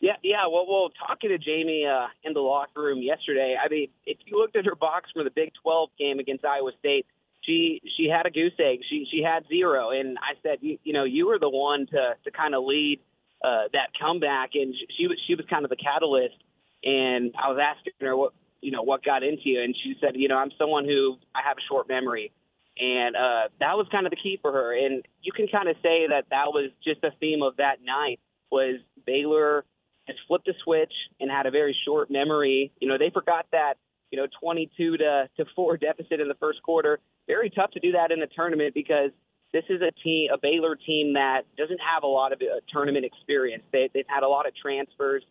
Yeah, 0.01 0.17
yeah. 0.23 0.47
Well, 0.51 0.67
well, 0.67 0.91
talking 1.07 1.31
to 1.31 1.39
Ja'Mee 1.39 1.87
uh, 1.87 2.09
in 2.25 2.33
the 2.33 2.41
locker 2.41 2.81
room 2.81 3.03
yesterday, 3.03 3.57
I 3.63 3.69
mean, 3.69 3.89
if 4.07 4.17
you 4.25 4.39
looked 4.39 4.57
at 4.57 4.65
her 4.65 4.75
box 4.75 5.11
for 5.13 5.23
the 5.23 5.31
Big 5.31 5.53
12 5.63 5.91
game 5.99 6.19
against 6.19 6.45
Iowa 6.45 6.73
State, 6.79 7.07
she 7.43 7.81
she 7.97 8.09
had 8.09 8.27
a 8.27 8.31
goose 8.31 8.53
egg. 8.59 8.81
She 8.89 9.07
she 9.11 9.23
had 9.23 9.47
zero, 9.49 9.91
and 9.91 10.19
I 10.19 10.41
said, 10.43 10.59
you, 10.61 10.79
you 10.85 10.93
know, 10.93 11.05
you 11.05 11.27
were 11.27 11.39
the 11.39 11.49
one 11.49 11.87
to 11.87 12.15
to 12.25 12.31
kind 12.31 12.55
of 12.55 12.65
lead 12.65 13.01
uh, 13.45 13.65
that 13.73 13.89
comeback, 14.01 14.51
and 14.55 14.75
she 14.97 15.07
was 15.07 15.19
she 15.27 15.35
was 15.35 15.45
kind 15.49 15.65
of 15.65 15.71
the 15.71 15.77
catalyst. 15.77 16.37
And 16.83 17.35
I 17.37 17.49
was 17.49 17.59
asking 17.61 17.95
her 18.01 18.17
what 18.17 18.33
you 18.61 18.71
know 18.73 18.83
what 18.83 19.05
got 19.05 19.23
into 19.23 19.43
you, 19.45 19.63
and 19.63 19.75
she 19.83 19.95
said, 20.01 20.13
you 20.17 20.29
know, 20.29 20.37
I'm 20.37 20.51
someone 20.59 20.85
who 20.85 21.17
I 21.35 21.41
have 21.47 21.57
a 21.59 21.65
short 21.69 21.89
memory, 21.89 22.33
and 22.79 23.17
uh, 23.17 23.49
that 23.61 23.77
was 23.77 23.87
kind 23.91 24.07
of 24.07 24.11
the 24.11 24.17
key 24.23 24.39
for 24.41 24.53
her. 24.53 24.77
And 24.77 25.05
you 25.23 25.33
can 25.33 25.49
kind 25.49 25.69
of 25.69 25.77
say 25.83 26.09
that 26.09 26.25
that 26.31 26.49
was 26.53 26.71
just 26.85 27.03
a 27.05 27.11
theme 27.21 27.43
of 27.43 27.57
that 27.57 27.83
night 27.85 28.21
was 28.51 28.81
Baylor 29.07 29.65
has 30.11 30.19
flipped 30.28 30.49
a 30.49 30.55
switch 30.65 30.93
and 31.20 31.31
had 31.31 31.47
a 31.47 31.51
very 31.51 31.77
short 31.85 32.11
memory. 32.11 32.73
You 32.81 32.89
know, 32.89 32.99
they 32.99 33.11
forgot 33.11 33.47
that, 33.53 33.74
you 34.11 34.19
know, 34.19 34.27
22 34.43 34.99
to, 34.99 35.28
to 35.37 35.45
4 35.55 35.77
deficit 35.89 36.20
in 36.20 36.28
the 36.28 36.37
first 36.41 36.62
quarter. 36.62 36.99
Very 37.27 37.51
tough 37.51 37.70
to 37.73 37.81
do 37.81 37.93
that 37.93 38.11
in 38.11 38.23
a 38.23 38.27
tournament 38.27 38.74
because 38.74 39.11
this 39.53 39.65
is 39.69 39.81
a 39.82 39.91
team, 40.03 40.31
a 40.32 40.39
Baylor 40.39 40.77
team 40.77 41.15
that 41.15 41.43
doesn't 41.57 41.81
have 41.81 42.03
a 42.03 42.07
lot 42.07 42.32
of 42.32 42.41
uh, 42.41 42.61
tournament 42.73 43.05
experience. 43.05 43.62
They, 43.73 43.91
they've 43.93 44.05
had 44.09 44.23
a 44.23 44.28
lot 44.28 44.47
of 44.47 44.55
transfers 44.55 45.23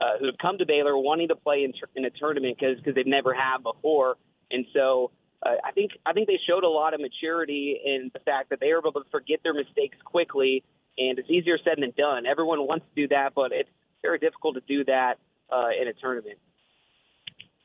uh, 0.00 0.18
who 0.18 0.26
have 0.26 0.38
come 0.40 0.58
to 0.58 0.66
Baylor 0.66 0.96
wanting 0.96 1.28
to 1.28 1.36
play 1.36 1.64
in, 1.64 1.72
in 1.94 2.04
a 2.04 2.10
tournament 2.10 2.56
because 2.58 2.76
because 2.78 2.94
they've 2.94 3.06
never 3.06 3.32
had 3.32 3.62
before, 3.62 4.16
and 4.50 4.66
so 4.74 5.10
uh, 5.42 5.56
I 5.64 5.72
think 5.72 5.92
I 6.04 6.12
think 6.12 6.26
they 6.26 6.38
showed 6.46 6.64
a 6.64 6.68
lot 6.68 6.94
of 6.94 7.00
maturity 7.00 7.78
in 7.84 8.10
the 8.12 8.20
fact 8.20 8.50
that 8.50 8.60
they 8.60 8.72
were 8.72 8.78
able 8.78 8.92
to 8.92 9.04
forget 9.10 9.40
their 9.42 9.54
mistakes 9.54 9.96
quickly. 10.04 10.64
And 10.98 11.18
it's 11.18 11.28
easier 11.28 11.58
said 11.62 11.76
than 11.78 11.92
done. 11.96 12.24
Everyone 12.24 12.66
wants 12.66 12.86
to 12.94 13.02
do 13.02 13.08
that, 13.08 13.34
but 13.34 13.52
it's 13.52 13.68
very 14.06 14.18
difficult 14.18 14.54
to 14.54 14.62
do 14.66 14.84
that 14.84 15.18
uh, 15.50 15.68
in 15.80 15.88
a 15.88 15.92
tournament. 15.92 16.38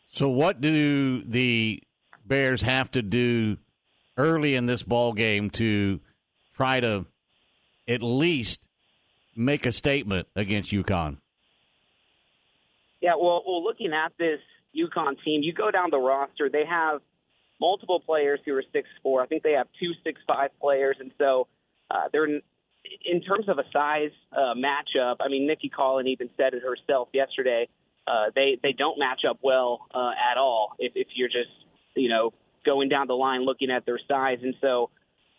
So, 0.10 0.30
what 0.30 0.60
do 0.60 1.24
the 1.24 1.82
Bears 2.26 2.62
have 2.64 2.92
to 2.92 3.02
do 3.02 3.58
early 4.18 4.56
in 4.56 4.66
this 4.66 4.84
ball 4.84 5.14
game 5.14 5.50
to 5.52 6.00
try 6.56 6.80
to 6.80 7.06
at 7.88 8.02
least 8.02 8.60
make 9.36 9.66
a 9.66 9.72
statement 9.72 10.28
against 10.36 10.72
UConn? 10.72 11.18
Yeah, 13.02 13.14
well, 13.20 13.44
well, 13.48 13.64
looking 13.64 13.94
at 13.94 14.12
this 14.18 14.40
UConn 14.76 15.16
team, 15.24 15.42
you 15.44 15.54
go 15.54 15.72
down 15.72 15.90
the 15.92 15.98
roster, 15.98 16.50
they 16.50 16.66
have 16.66 17.02
multiple 17.60 18.00
players 18.00 18.40
who 18.46 18.56
are 18.56 18.64
six 18.74 18.88
four. 19.02 19.22
I 19.22 19.28
think 19.28 19.44
they 19.44 19.54
have 19.54 19.68
two 19.80 19.92
six 20.04 20.20
five 20.28 20.50
players, 20.60 20.98
and 21.00 21.12
so 21.18 21.48
uh, 21.90 22.10
they're 22.12 22.42
in 23.06 23.22
terms 23.22 23.48
of 23.48 23.60
a 23.60 23.64
size 23.72 24.12
uh, 24.32 24.54
matchup, 24.56 25.18
I 25.20 25.28
mean, 25.30 25.48
Nicki 25.48 25.70
Collen 25.70 26.08
even 26.08 26.30
said 26.38 26.54
it 26.54 26.64
herself 26.64 27.10
yesterday. 27.14 27.68
Uh, 28.08 28.32
they 28.34 28.58
they 28.62 28.74
don't 28.74 28.98
match 28.98 29.22
up 29.30 29.40
well 29.42 29.88
uh, 29.94 30.12
at 30.32 30.38
all 30.38 30.76
if, 30.80 30.94
if 30.96 31.08
you're 31.14 31.30
just 31.30 31.52
you 31.96 32.10
know 32.10 32.34
going 32.66 32.90
down 32.90 33.08
the 33.08 33.14
line 33.14 33.46
looking 33.46 33.72
at 33.72 33.86
their 33.86 34.00
size. 34.08 34.40
And 34.42 34.56
so, 34.62 34.90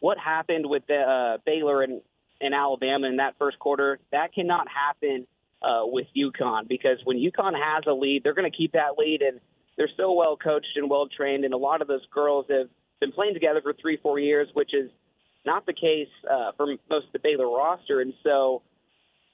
what 0.00 0.18
happened 0.18 0.66
with 0.68 0.82
the, 0.86 0.96
uh, 0.96 1.38
Baylor 1.44 1.82
and, 1.82 2.00
and 2.40 2.54
Alabama 2.54 3.06
in 3.06 3.16
that 3.16 3.34
first 3.38 3.58
quarter? 3.58 3.98
That 4.10 4.34
cannot 4.34 4.66
happen 4.68 5.26
uh, 5.62 5.82
with 5.84 6.06
UConn 6.16 6.68
because 6.68 6.98
when 7.04 7.18
UConn 7.18 7.54
has 7.54 7.84
a 7.86 7.92
lead, 7.92 8.22
they're 8.24 8.34
going 8.34 8.50
to 8.50 8.56
keep 8.56 8.72
that 8.72 8.98
lead, 8.98 9.22
and 9.22 9.40
they're 9.76 9.90
so 9.96 10.12
well 10.12 10.36
coached 10.36 10.76
and 10.76 10.90
well 10.90 11.08
trained, 11.08 11.44
and 11.44 11.54
a 11.54 11.58
lot 11.58 11.82
of 11.82 11.88
those 11.88 12.04
girls 12.12 12.46
have 12.50 12.68
been 13.00 13.12
playing 13.12 13.34
together 13.34 13.60
for 13.62 13.72
three, 13.72 13.98
four 14.02 14.18
years, 14.18 14.48
which 14.54 14.74
is 14.74 14.90
not 15.44 15.66
the 15.66 15.72
case 15.72 16.08
uh, 16.30 16.52
for 16.56 16.66
most 16.66 17.06
of 17.06 17.12
the 17.12 17.18
Baylor 17.18 17.46
roster. 17.46 18.00
And 18.00 18.14
so 18.22 18.62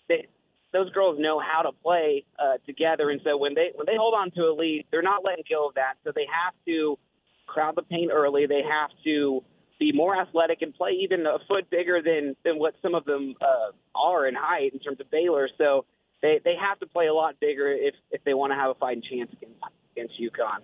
they, 0.08 0.26
those 0.72 0.90
girls 0.92 1.18
know 1.18 1.40
how 1.40 1.62
to 1.62 1.72
play 1.72 2.24
uh, 2.38 2.58
together. 2.66 3.10
And 3.10 3.20
so 3.24 3.36
when 3.36 3.54
they 3.54 3.70
when 3.74 3.86
they 3.86 3.96
hold 3.96 4.14
on 4.14 4.30
to 4.32 4.42
a 4.42 4.54
lead, 4.54 4.86
they're 4.90 5.02
not 5.02 5.24
letting 5.24 5.44
go 5.48 5.68
of 5.68 5.74
that. 5.74 5.94
So 6.04 6.12
they 6.14 6.26
have 6.26 6.54
to 6.66 6.98
crowd 7.46 7.76
the 7.76 7.82
paint 7.82 8.10
early. 8.12 8.46
They 8.46 8.62
have 8.62 8.90
to 9.04 9.42
be 9.78 9.92
more 9.92 10.20
athletic 10.20 10.62
and 10.62 10.74
play 10.74 10.90
even 11.02 11.24
a 11.26 11.38
foot 11.46 11.70
bigger 11.70 12.02
than 12.02 12.36
than 12.44 12.58
what 12.58 12.74
some 12.82 12.94
of 12.94 13.04
them 13.04 13.34
uh, 13.40 13.72
are 13.94 14.26
in 14.26 14.34
height 14.34 14.72
in 14.72 14.80
terms 14.80 15.00
of 15.00 15.10
Baylor. 15.10 15.48
So 15.56 15.84
they 16.22 16.40
they 16.44 16.54
have 16.60 16.78
to 16.80 16.86
play 16.86 17.06
a 17.06 17.14
lot 17.14 17.38
bigger 17.40 17.68
if 17.68 17.94
if 18.10 18.22
they 18.24 18.34
want 18.34 18.52
to 18.52 18.56
have 18.56 18.70
a 18.70 18.74
fighting 18.74 19.02
chance 19.02 19.30
against 19.32 19.56
against 19.92 20.14
UConn. 20.20 20.60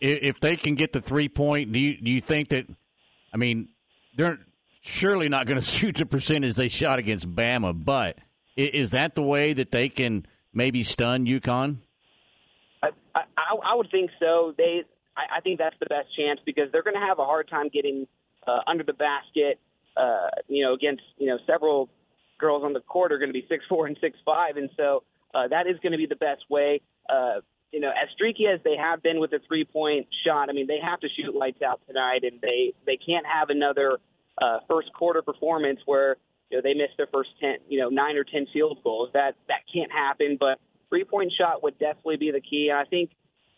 If 0.00 0.40
they 0.40 0.56
can 0.56 0.74
get 0.74 0.92
the 0.92 1.00
three 1.00 1.28
point, 1.28 1.72
do 1.72 1.78
you 1.78 1.96
do 2.00 2.10
you 2.10 2.20
think 2.20 2.48
that? 2.48 2.66
I 3.32 3.36
mean, 3.36 3.68
they're 4.16 4.38
surely 4.80 5.28
not 5.28 5.46
going 5.46 5.60
to 5.60 5.66
shoot 5.66 5.96
the 5.96 6.06
percentage 6.06 6.54
they 6.54 6.68
shot 6.68 6.98
against 6.98 7.32
Bama, 7.34 7.72
but 7.84 8.18
is 8.56 8.90
that 8.90 9.14
the 9.14 9.22
way 9.22 9.52
that 9.52 9.70
they 9.70 9.88
can 9.88 10.26
maybe 10.52 10.82
stun 10.82 11.26
UConn? 11.26 11.78
I, 12.82 12.90
I, 13.14 13.22
I 13.64 13.74
would 13.74 13.90
think 13.90 14.10
so. 14.20 14.54
They, 14.56 14.82
I, 15.16 15.38
I 15.38 15.40
think 15.40 15.58
that's 15.58 15.76
the 15.80 15.86
best 15.86 16.08
chance 16.16 16.40
because 16.44 16.70
they're 16.72 16.82
going 16.82 16.96
to 16.96 17.06
have 17.06 17.18
a 17.18 17.24
hard 17.24 17.48
time 17.48 17.68
getting 17.72 18.06
uh, 18.46 18.60
under 18.66 18.84
the 18.84 18.92
basket. 18.92 19.58
Uh, 19.94 20.28
you 20.48 20.64
know, 20.64 20.72
against 20.72 21.02
you 21.18 21.26
know 21.26 21.38
several 21.46 21.90
girls 22.38 22.64
on 22.64 22.72
the 22.72 22.80
court 22.80 23.12
are 23.12 23.18
going 23.18 23.28
to 23.28 23.34
be 23.34 23.44
six 23.48 23.62
four 23.68 23.86
and 23.86 23.96
six 24.00 24.16
five, 24.24 24.56
and 24.56 24.70
so 24.76 25.02
uh, 25.34 25.48
that 25.48 25.66
is 25.66 25.76
going 25.82 25.92
to 25.92 25.98
be 25.98 26.06
the 26.06 26.16
best 26.16 26.42
way. 26.48 26.80
Uh, 27.08 27.40
you 27.72 27.80
know, 27.80 27.90
as 27.90 28.10
streaky 28.14 28.46
as 28.46 28.60
they 28.64 28.76
have 28.76 29.02
been 29.02 29.18
with 29.18 29.30
the 29.30 29.40
three 29.48 29.64
point 29.64 30.06
shot, 30.24 30.48
I 30.50 30.52
mean, 30.52 30.66
they 30.66 30.78
have 30.78 31.00
to 31.00 31.08
shoot 31.08 31.34
lights 31.34 31.62
out 31.62 31.80
tonight, 31.86 32.22
and 32.22 32.40
they 32.40 32.74
they 32.86 32.96
can't 32.96 33.26
have 33.26 33.50
another 33.50 33.98
uh, 34.40 34.58
first 34.68 34.92
quarter 34.92 35.22
performance 35.22 35.80
where 35.86 36.16
you 36.50 36.58
know 36.58 36.62
they 36.62 36.74
miss 36.74 36.90
their 36.96 37.08
first 37.12 37.30
ten, 37.40 37.56
you 37.68 37.80
know, 37.80 37.88
nine 37.88 38.16
or 38.16 38.24
ten 38.24 38.46
field 38.52 38.78
goals. 38.84 39.10
That 39.14 39.36
that 39.48 39.60
can't 39.72 39.90
happen. 39.90 40.36
But 40.38 40.58
three 40.90 41.04
point 41.04 41.32
shot 41.36 41.62
would 41.62 41.78
definitely 41.78 42.18
be 42.18 42.30
the 42.30 42.40
key. 42.40 42.68
And 42.70 42.78
I 42.78 42.84
think 42.84 43.10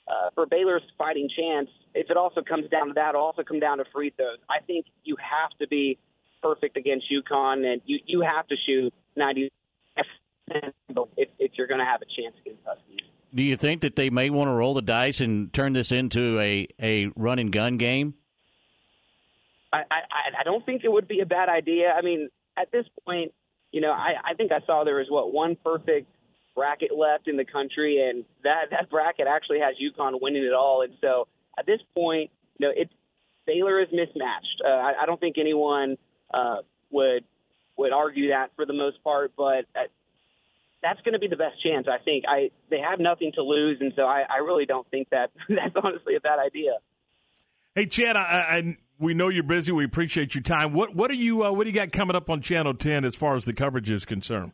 uh, 0.07 0.31
for 0.35 0.47
Baylor's 0.47 0.82
fighting 0.97 1.28
chance, 1.36 1.69
if 1.95 2.09
it 2.09 2.16
also 2.16 2.43
comes 2.43 2.70
down 2.70 2.89
to 2.89 2.95
that, 2.95 3.11
it'll 3.11 3.23
also 3.23 3.43
come 3.43 3.59
down 3.59 3.78
to 3.78 3.85
free 3.93 4.12
throws. 4.16 4.39
I 4.49 4.62
think 4.65 4.86
you 5.03 5.16
have 5.16 5.51
to 5.59 5.66
be 5.66 5.99
perfect 6.41 6.77
against 6.77 7.07
UConn, 7.11 7.66
and 7.66 7.82
you 7.85 7.99
you 8.07 8.20
have 8.20 8.47
to 8.47 8.57
shoot 8.65 8.95
ninety 9.16 9.51
if, 11.16 11.28
if 11.39 11.53
you're 11.55 11.66
going 11.66 11.81
to 11.81 11.86
have 11.86 12.03
a 12.03 12.07
chance 12.07 12.36
against 12.45 12.62
Huskies. 12.65 13.03
Do 13.35 13.43
you 13.43 13.56
think 13.56 13.81
that 13.81 13.97
they 13.97 14.11
may 14.11 14.31
want 14.31 14.48
to 14.48 14.52
roll 14.52 14.74
the 14.74 14.82
dice 14.82 15.20
and 15.20 15.52
turn 15.52 15.73
this 15.73 15.90
into 15.90 16.39
a 16.39 16.69
a 16.81 17.06
run 17.16 17.39
and 17.39 17.51
gun 17.51 17.77
game? 17.78 18.15
I, 19.73 19.78
I 19.90 20.40
I 20.40 20.44
don't 20.44 20.65
think 20.65 20.85
it 20.85 20.93
would 20.93 21.09
be 21.09 21.20
a 21.20 21.27
bad 21.27 21.48
idea. 21.48 21.93
I 21.93 22.02
mean, 22.02 22.28
at 22.56 22.70
this 22.70 22.86
point, 23.05 23.32
you 23.73 23.81
know, 23.81 23.90
I, 23.90 24.15
I 24.24 24.35
think 24.35 24.52
I 24.52 24.61
saw 24.66 24.85
there 24.85 24.97
was 24.97 25.09
what 25.09 25.32
one 25.32 25.56
perfect 25.65 26.09
bracket 26.55 26.97
left 26.97 27.27
in 27.27 27.36
the 27.36 27.44
country, 27.44 28.09
and 28.09 28.24
that 28.44 28.70
that 28.70 28.89
bracket 28.89 29.27
actually 29.27 29.59
has 29.59 29.74
UConn 29.82 30.20
winning 30.20 30.44
it 30.44 30.55
all. 30.55 30.82
And 30.82 30.94
so 31.01 31.27
at 31.59 31.66
this 31.66 31.81
point, 31.93 32.31
you 32.59 32.69
know, 32.69 32.73
it's 32.74 32.93
Baylor 33.47 33.81
is 33.81 33.89
mismatched. 33.93 34.62
Uh, 34.65 34.69
I, 34.69 34.93
I 35.02 35.06
don't 35.06 35.19
think 35.19 35.39
anyone 35.39 35.97
uh, 36.32 36.59
would 36.90 37.24
would 37.77 37.93
argue 37.93 38.28
that 38.28 38.51
for 38.55 38.65
the 38.65 38.73
most 38.73 39.02
part, 39.02 39.32
but 39.36 39.66
uh, 39.74 39.89
that's 40.85 41.01
going 41.01 41.15
to 41.15 41.19
be 41.19 41.28
the 41.28 41.36
best 41.36 41.62
chance. 41.62 41.86
I 41.89 41.98
think 42.05 42.24
I 42.28 42.51
they 42.70 42.78
have 42.78 43.01
nothing 43.01 43.32
to 43.36 43.43
lose, 43.43 43.78
and 43.81 43.93
so 43.97 44.02
I, 44.02 44.24
I 44.28 44.39
really 44.39 44.66
don't 44.66 44.89
think 44.90 45.09
that 45.11 45.31
that's 45.48 45.74
honestly 45.82 46.15
a 46.15 46.20
bad 46.20 46.39
idea. 46.39 46.77
Hey, 47.74 47.86
Chad, 47.86 48.16
I, 48.16 48.20
I, 48.20 48.77
we 48.98 49.15
know 49.15 49.28
you're 49.28 49.43
busy. 49.43 49.73
We 49.73 49.85
appreciate 49.85 50.35
your 50.35 50.43
time. 50.43 50.74
What 50.74 50.94
what 50.94 51.11
are 51.11 51.15
you 51.15 51.44
uh, 51.44 51.52
what 51.52 51.65
do 51.65 51.70
you 51.70 51.74
got 51.74 51.90
coming 51.90 52.15
up 52.15 52.28
on 52.28 52.43
Channel 52.43 52.74
Ten 52.74 53.05
as 53.05 53.16
far 53.16 53.35
as 53.35 53.47
the 53.47 53.55
coverage 53.55 53.90
is 53.90 54.05
concerned? 54.05 54.52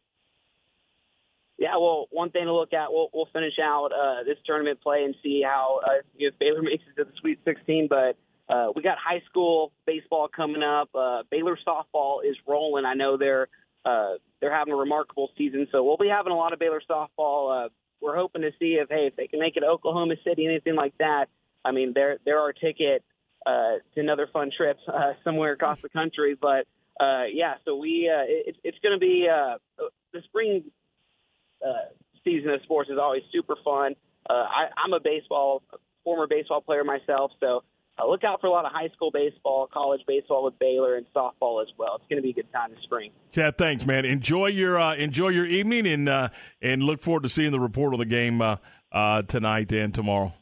Yeah, 1.58 1.76
well, 1.76 2.06
one 2.10 2.30
thing 2.30 2.46
to 2.46 2.54
look 2.54 2.72
at, 2.72 2.90
we'll, 2.90 3.10
we'll 3.12 3.28
finish 3.34 3.58
out 3.62 3.90
uh, 3.92 4.24
this 4.24 4.38
tournament 4.46 4.80
play 4.80 5.04
and 5.04 5.14
see 5.22 5.42
how 5.44 5.80
uh, 5.84 6.00
if 6.16 6.38
Baylor 6.38 6.62
makes 6.62 6.84
it 6.84 6.98
to 6.98 7.04
the 7.04 7.12
Sweet 7.20 7.38
16. 7.44 7.88
But 7.88 8.16
uh, 8.48 8.68
we 8.74 8.82
got 8.82 8.96
high 8.96 9.22
school 9.28 9.70
baseball 9.86 10.28
coming 10.34 10.62
up. 10.62 10.88
Uh, 10.94 11.22
Baylor 11.30 11.58
softball 11.66 12.24
is 12.24 12.34
rolling. 12.48 12.86
I 12.86 12.94
know 12.94 13.18
they're 13.18 13.48
uh, 13.84 14.14
they're 14.40 14.54
having 14.54 14.72
a 14.72 14.76
remarkable 14.76 15.30
season, 15.36 15.66
so 15.72 15.84
we'll 15.84 15.96
be 15.96 16.08
having 16.08 16.32
a 16.32 16.36
lot 16.36 16.52
of 16.52 16.58
Baylor 16.58 16.82
softball. 16.88 17.66
Uh, 17.66 17.68
we're 18.00 18.16
hoping 18.16 18.42
to 18.42 18.50
see 18.58 18.78
if 18.80 18.88
hey 18.88 19.06
if 19.06 19.16
they 19.16 19.26
can 19.26 19.40
make 19.40 19.56
it 19.56 19.60
to 19.60 19.66
Oklahoma 19.66 20.14
City, 20.24 20.46
anything 20.46 20.74
like 20.74 20.96
that. 20.98 21.26
I 21.64 21.72
mean, 21.72 21.92
they're 21.94 22.18
they're 22.24 22.38
our 22.38 22.52
ticket 22.52 23.04
uh, 23.46 23.78
to 23.94 24.00
another 24.00 24.28
fun 24.32 24.50
trip 24.56 24.78
uh, 24.88 25.12
somewhere 25.24 25.52
across 25.52 25.80
the 25.80 25.88
country. 25.88 26.36
But 26.40 26.66
uh, 27.00 27.24
yeah, 27.32 27.54
so 27.64 27.76
we 27.76 28.10
uh, 28.12 28.24
it, 28.26 28.56
it's 28.64 28.78
going 28.82 28.94
to 28.94 29.00
be 29.00 29.28
uh, 29.28 29.56
the 30.12 30.22
spring 30.24 30.64
uh, 31.64 31.92
season 32.24 32.50
of 32.50 32.62
sports 32.62 32.90
is 32.90 32.98
always 32.98 33.22
super 33.32 33.56
fun. 33.64 33.94
Uh, 34.28 34.32
I, 34.32 34.68
I'm 34.82 34.92
a 34.92 35.00
baseball 35.00 35.62
former 36.04 36.26
baseball 36.26 36.60
player 36.60 36.84
myself, 36.84 37.32
so 37.40 37.62
uh, 37.98 38.06
look 38.06 38.24
out 38.24 38.40
for 38.40 38.46
a 38.46 38.50
lot 38.50 38.64
of 38.64 38.72
high 38.72 38.88
school 38.94 39.10
baseball, 39.10 39.68
college 39.72 40.00
baseball 40.06 40.44
with 40.44 40.58
Baylor, 40.58 40.96
and 40.96 41.06
softball 41.14 41.62
as 41.62 41.68
well. 41.78 41.96
It's 41.96 42.04
going 42.08 42.18
to 42.18 42.22
be 42.22 42.30
a 42.30 42.34
good 42.34 42.52
time 42.52 42.70
this 42.70 42.80
spring. 42.82 43.10
Chad, 43.32 43.58
thanks, 43.58 43.86
man. 43.86 44.04
Enjoy 44.04 44.46
your 44.46 44.78
uh, 44.78 44.94
enjoy 44.94 45.28
your 45.28 45.46
evening, 45.46 45.86
and 45.86 46.08
uh, 46.08 46.28
and 46.62 46.82
look 46.82 47.02
forward 47.02 47.22
to 47.24 47.28
seeing 47.28 47.52
the 47.52 47.60
report 47.60 47.92
on 47.92 48.00
the 48.00 48.06
game 48.06 48.40
uh, 48.40 48.56
uh, 48.92 49.22
tonight 49.22 49.72
and 49.72 49.94
tomorrow. 49.94 50.32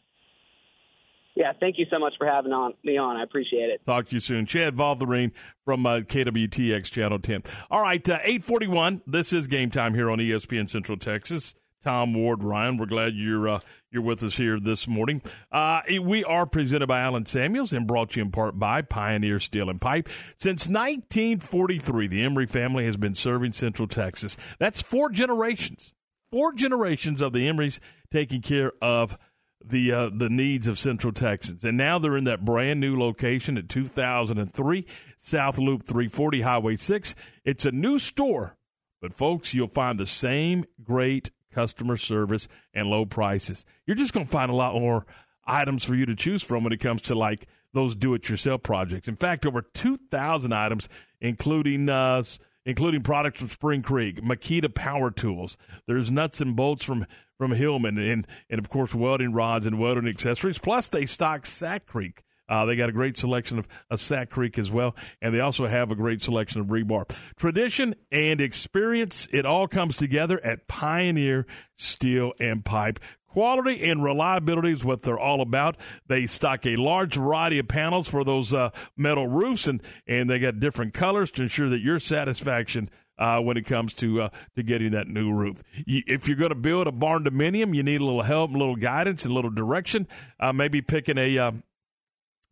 Yeah, 1.38 1.52
thank 1.60 1.78
you 1.78 1.86
so 1.88 2.00
much 2.00 2.14
for 2.18 2.26
having 2.26 2.50
on 2.50 2.74
me 2.82 2.98
on. 2.98 3.16
I 3.16 3.22
appreciate 3.22 3.70
it. 3.70 3.80
Talk 3.86 4.08
to 4.08 4.16
you 4.16 4.20
soon. 4.20 4.44
Chad 4.44 4.74
Vautherine 4.74 5.30
from 5.64 5.86
uh, 5.86 6.00
KWTX 6.00 6.90
Channel 6.90 7.20
10. 7.20 7.44
All 7.70 7.80
right, 7.80 8.06
uh, 8.08 8.18
841. 8.24 9.02
This 9.06 9.32
is 9.32 9.46
game 9.46 9.70
time 9.70 9.94
here 9.94 10.10
on 10.10 10.18
ESPN 10.18 10.68
Central 10.68 10.98
Texas. 10.98 11.54
Tom 11.82 12.12
Ward, 12.12 12.42
Ryan, 12.42 12.76
we're 12.76 12.86
glad 12.86 13.14
you're 13.14 13.48
uh, 13.48 13.60
you're 13.90 14.02
with 14.02 14.22
us 14.24 14.36
here 14.36 14.58
this 14.58 14.88
morning. 14.88 15.22
Uh, 15.52 15.80
we 16.02 16.24
are 16.24 16.44
presented 16.44 16.88
by 16.88 17.00
Allen 17.00 17.26
Samuels 17.26 17.72
and 17.72 17.86
brought 17.86 18.10
to 18.10 18.20
you 18.20 18.24
in 18.24 18.32
part 18.32 18.58
by 18.58 18.82
Pioneer 18.82 19.38
Steel 19.38 19.70
and 19.70 19.80
Pipe. 19.80 20.08
Since 20.36 20.68
1943, 20.68 22.08
the 22.08 22.22
Emery 22.22 22.46
family 22.46 22.84
has 22.86 22.96
been 22.96 23.14
serving 23.14 23.52
Central 23.52 23.86
Texas. 23.86 24.36
That's 24.58 24.82
four 24.82 25.08
generations, 25.08 25.94
four 26.32 26.52
generations 26.52 27.22
of 27.22 27.32
the 27.32 27.48
Emrys 27.48 27.78
taking 28.10 28.42
care 28.42 28.72
of 28.82 29.16
the 29.64 29.92
uh, 29.92 30.10
the 30.12 30.28
needs 30.28 30.66
of 30.66 30.80
Central 30.80 31.12
Texans. 31.12 31.64
And 31.64 31.76
now 31.76 32.00
they're 32.00 32.16
in 32.16 32.24
that 32.24 32.44
brand 32.44 32.80
new 32.80 32.98
location 32.98 33.56
at 33.56 33.68
2003 33.68 34.84
South 35.16 35.58
Loop 35.58 35.84
340 35.84 36.40
Highway 36.40 36.74
6. 36.74 37.14
It's 37.44 37.64
a 37.64 37.72
new 37.72 38.00
store, 38.00 38.56
but 39.00 39.14
folks, 39.14 39.54
you'll 39.54 39.68
find 39.68 40.00
the 40.00 40.06
same 40.06 40.64
great 40.82 41.30
customer 41.58 41.96
service 41.96 42.46
and 42.72 42.88
low 42.88 43.04
prices. 43.04 43.64
You're 43.84 43.96
just 43.96 44.12
going 44.12 44.26
to 44.26 44.30
find 44.30 44.48
a 44.48 44.54
lot 44.54 44.74
more 44.74 45.06
items 45.44 45.84
for 45.84 45.96
you 45.96 46.06
to 46.06 46.14
choose 46.14 46.40
from 46.40 46.62
when 46.62 46.72
it 46.72 46.78
comes 46.78 47.02
to 47.02 47.16
like 47.16 47.48
those 47.72 47.96
do-it-yourself 47.96 48.62
projects. 48.62 49.08
In 49.08 49.16
fact, 49.16 49.44
over 49.44 49.62
2,000 49.62 50.52
items, 50.52 50.88
including 51.20 51.88
uh, 51.88 52.22
including 52.64 53.02
products 53.02 53.40
from 53.40 53.48
Spring 53.48 53.82
Creek, 53.82 54.22
Makita 54.22 54.72
Power 54.72 55.10
Tools. 55.10 55.56
There's 55.88 56.12
nuts 56.12 56.40
and 56.40 56.54
bolts 56.54 56.84
from 56.84 57.06
from 57.36 57.50
Hillman, 57.50 57.98
and 57.98 58.24
and 58.48 58.60
of 58.60 58.68
course 58.68 58.94
welding 58.94 59.32
rods 59.32 59.66
and 59.66 59.80
welding 59.80 60.06
accessories. 60.06 60.58
Plus, 60.58 60.88
they 60.88 61.06
stock 61.06 61.42
Sakrete. 61.42 62.20
Uh, 62.48 62.64
they 62.64 62.76
got 62.76 62.88
a 62.88 62.92
great 62.92 63.16
selection 63.16 63.58
of, 63.58 63.68
of 63.90 63.98
Sakrete 63.98 64.58
as 64.58 64.70
well, 64.70 64.94
and 65.20 65.34
they 65.34 65.40
also 65.40 65.66
have 65.66 65.90
a 65.90 65.94
great 65.94 66.22
selection 66.22 66.60
of 66.60 66.68
rebar. 66.68 67.08
Tradition 67.36 67.94
and 68.10 68.40
experience, 68.40 69.28
it 69.32 69.44
all 69.44 69.68
comes 69.68 69.96
together 69.96 70.40
at 70.44 70.68
Pioneer 70.68 71.46
Steel 71.76 72.32
and 72.40 72.64
Pipe. 72.64 73.00
Quality 73.28 73.84
and 73.84 74.02
reliability 74.02 74.72
is 74.72 74.84
what 74.84 75.02
they're 75.02 75.18
all 75.18 75.42
about. 75.42 75.76
They 76.06 76.26
stock 76.26 76.64
a 76.64 76.76
large 76.76 77.16
variety 77.16 77.58
of 77.58 77.68
panels 77.68 78.08
for 78.08 78.24
those 78.24 78.54
uh, 78.54 78.70
metal 78.96 79.28
roofs, 79.28 79.68
and, 79.68 79.82
and 80.06 80.30
they 80.30 80.38
got 80.38 80.58
different 80.58 80.94
colors 80.94 81.30
to 81.32 81.42
ensure 81.42 81.68
that 81.68 81.80
your 81.80 82.00
satisfaction 82.00 82.88
uh, 83.18 83.40
when 83.40 83.56
it 83.56 83.66
comes 83.66 83.94
to 83.94 84.22
uh, 84.22 84.28
to 84.56 84.62
getting 84.62 84.92
that 84.92 85.08
new 85.08 85.32
roof. 85.32 85.62
You, 85.86 86.02
if 86.06 86.26
you're 86.28 86.36
going 86.36 86.50
to 86.50 86.54
build 86.54 86.86
a 86.86 86.92
barndominium, 86.92 87.74
you 87.74 87.82
need 87.82 88.00
a 88.00 88.04
little 88.04 88.22
help, 88.22 88.54
a 88.54 88.58
little 88.58 88.76
guidance, 88.76 89.24
and 89.24 89.32
a 89.32 89.34
little 89.34 89.50
direction. 89.50 90.06
Uh, 90.40 90.52
maybe 90.52 90.80
picking 90.80 91.18
a 91.18 91.36
uh, 91.38 91.52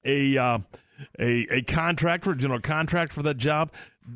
a 0.06 0.38
uh, 0.38 0.58
a, 1.18 1.46
a 1.50 1.62
contractor, 1.62 2.34
general 2.34 2.60
contractor 2.60 3.14
for 3.14 3.22
that 3.24 3.36
job. 3.36 3.70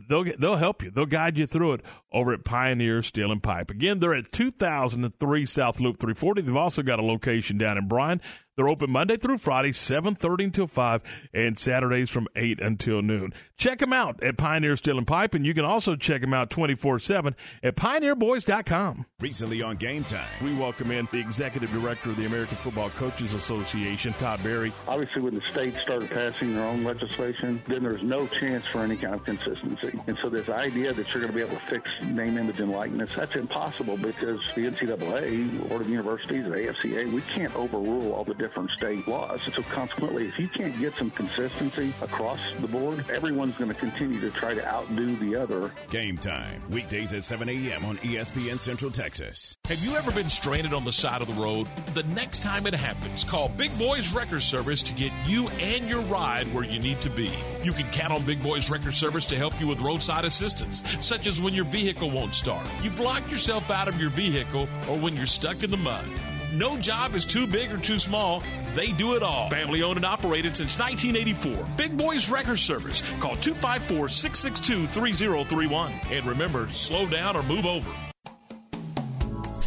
they'll 0.09 0.25
they'll 0.39 0.57
help 0.57 0.83
you. 0.83 0.91
They'll 0.91 1.07
guide 1.07 1.37
you 1.37 1.47
through 1.47 1.75
it 1.75 1.83
over 2.13 2.33
at 2.33 2.45
Pioneer 2.45 3.03
Steel 3.03 3.33
and 3.33 3.43
Pipe. 3.43 3.71
Again, 3.71 3.99
they're 4.01 4.15
at 4.15 4.33
2003 4.33 5.47
South 5.47 5.81
Loop 5.81 5.99
340. 5.99 6.43
They've 6.43 6.57
also 6.57 6.83
got 6.83 6.99
a 6.99 7.03
location 7.05 7.59
down 7.59 7.79
in 7.79 7.89
Bryan. 7.89 8.21
They're 8.57 8.69
open 8.69 8.91
Monday 8.91 9.17
through 9.17 9.39
Friday, 9.39 9.71
7.30 9.71 10.45
until 10.45 10.67
5, 10.67 11.03
and 11.33 11.59
Saturdays 11.59 12.11
from 12.11 12.27
8 12.35 12.61
until 12.61 13.01
noon. 13.01 13.33
Check 13.57 13.79
them 13.79 13.93
out 13.93 14.23
at 14.23 14.37
Pioneer 14.37 14.77
Steel 14.77 14.99
and 14.99 15.07
Pipe, 15.07 15.35
and 15.35 15.47
you 15.47 15.55
can 15.55 15.65
also 15.65 15.95
check 15.97 16.21
them 16.21 16.35
out 16.35 16.51
24-7 16.51 17.35
at 17.63 17.77
pioneerboys.com. 17.77 19.07
Recently 19.21 19.63
on 19.63 19.77
Game 19.77 20.03
Time. 20.05 20.27
We 20.43 20.53
welcome 20.55 20.91
in 20.91 21.07
the 21.13 21.21
Executive 21.21 21.71
Director 21.71 22.11
of 22.11 22.17
the 22.17 22.27
American 22.27 22.57
Football 22.57 22.91
Coaches 22.91 23.35
Association, 23.35 24.13
Todd 24.15 24.43
Berry. 24.43 24.73
Obviously, 24.89 25.23
when 25.23 25.35
the 25.35 25.43
states 25.43 25.81
started 25.81 26.11
passing 26.11 26.55
their 26.55 26.65
own 26.65 26.83
legislation, 26.83 27.63
then 27.67 27.83
there's 27.83 28.03
no 28.03 28.27
chance 28.27 28.67
for 28.67 28.81
any 28.83 28.97
kind 28.97 29.15
of 29.15 29.25
consistency. 29.25 29.99
And 30.07 30.19
so 30.21 30.29
this 30.29 30.49
idea 30.49 30.93
that 30.93 31.15
you're 31.15 31.23
going 31.23 31.33
to 31.33 31.37
be 31.37 31.45
able 31.45 31.59
to 31.61 31.67
fix 31.67 31.89
name, 32.05 32.37
image, 32.37 32.61
and 32.61 32.73
likeness, 32.73 33.15
that's 33.15 33.37
impossible 33.37 33.97
because 33.97 34.41
the 34.55 34.63
NCAA, 34.67 35.69
Board 35.69 35.83
of 35.83 35.89
Universities, 35.89 36.45
the 36.45 36.51
AFCA, 36.51 37.13
we 37.13 37.21
can't 37.23 37.55
overrule 37.55 38.13
all 38.13 38.25
the 38.25 38.35
different 38.41 38.71
state 38.71 39.07
laws. 39.07 39.43
So 39.43 39.63
consequently, 39.63 40.27
if 40.27 40.39
you 40.39 40.49
can't 40.49 40.77
get 40.81 40.95
some 40.95 41.11
consistency 41.11 41.93
across 42.01 42.39
the 42.61 42.67
board, 42.67 43.05
everyone's 43.11 43.55
going 43.57 43.71
to 43.71 43.77
continue 43.77 44.19
to 44.21 44.31
try 44.31 44.55
to 44.55 44.67
outdo 44.67 45.15
the 45.17 45.37
other. 45.37 45.71
Game 45.91 46.17
Time. 46.17 46.63
Weekdays 46.71 47.13
at 47.13 47.23
7 47.23 47.49
a.m. 47.49 47.85
on 47.85 47.99
ESPN 47.99 48.59
Central 48.59 48.91
Texas. 48.91 49.59
Have 49.67 49.79
you 49.85 49.95
ever 49.95 50.11
been 50.11 50.31
stranded 50.31 50.73
on 50.73 50.85
the 50.85 50.93
side 50.93 51.21
of 51.21 51.29
the 51.29 51.41
road? 51.41 51.69
The 51.93 52.03
next 52.15 52.43
time 52.43 52.67
it 52.67 52.73
happens, 52.73 53.25
call 53.25 53.51
Big 53.51 53.77
Boys 53.79 54.15
Wrecker 54.15 54.41
Service 54.41 54.83
to 54.85 54.95
get 54.95 55.13
you 55.27 55.49
and 55.61 55.87
your 55.87 56.01
ride 56.03 56.47
where 56.55 56.65
you 56.65 56.81
need 56.81 57.01
to 57.03 57.11
be. 57.11 57.31
You 57.63 57.73
can 57.73 57.87
count 57.91 58.13
on 58.13 58.25
Big 58.25 58.43
Boys 58.43 58.71
Wrecker 58.71 58.93
Service 58.93 59.27
to 59.27 59.37
help 59.37 59.61
you 59.61 59.67
with 59.67 59.81
roadside 59.81 60.25
assistance, 60.25 60.83
such 61.05 61.27
as 61.27 61.43
when 61.43 61.53
your 61.53 61.67
vehicle 61.67 62.11
won't 62.11 62.35
start, 62.35 62.67
you've 62.83 63.01
locked 63.01 63.31
yourself 63.31 63.71
out 63.71 63.87
of 63.87 64.01
your 64.01 64.11
vehicle, 64.11 64.67
or 64.89 64.97
when 64.97 65.15
you're 65.15 65.27
stuck 65.27 65.63
in 65.63 65.71
the 65.71 65.77
mud. 65.77 66.07
No 66.53 66.77
job 66.77 67.15
is 67.15 67.25
too 67.25 67.47
big 67.47 67.71
or 67.71 67.79
too 67.79 67.99
small. 67.99 68.43
They 68.75 68.91
do 68.93 69.15
it 69.15 69.23
all. 69.23 69.49
Family 69.51 69.83
owned 69.83 69.99
and 69.99 70.07
operated 70.07 70.57
since 70.57 70.79
1984. 70.79 71.65
Big 71.77 71.97
Boys 71.97 72.29
Wrecker 72.29 72.57
Service. 72.57 73.03
Call 73.21 73.37
254 73.37 74.09
662 74.09 74.87
3031. 74.87 75.93
And 76.11 76.27
remember, 76.27 76.69
slow 76.71 77.07
down 77.07 77.37
or 77.37 77.43
move 77.45 77.67
over. 77.67 77.91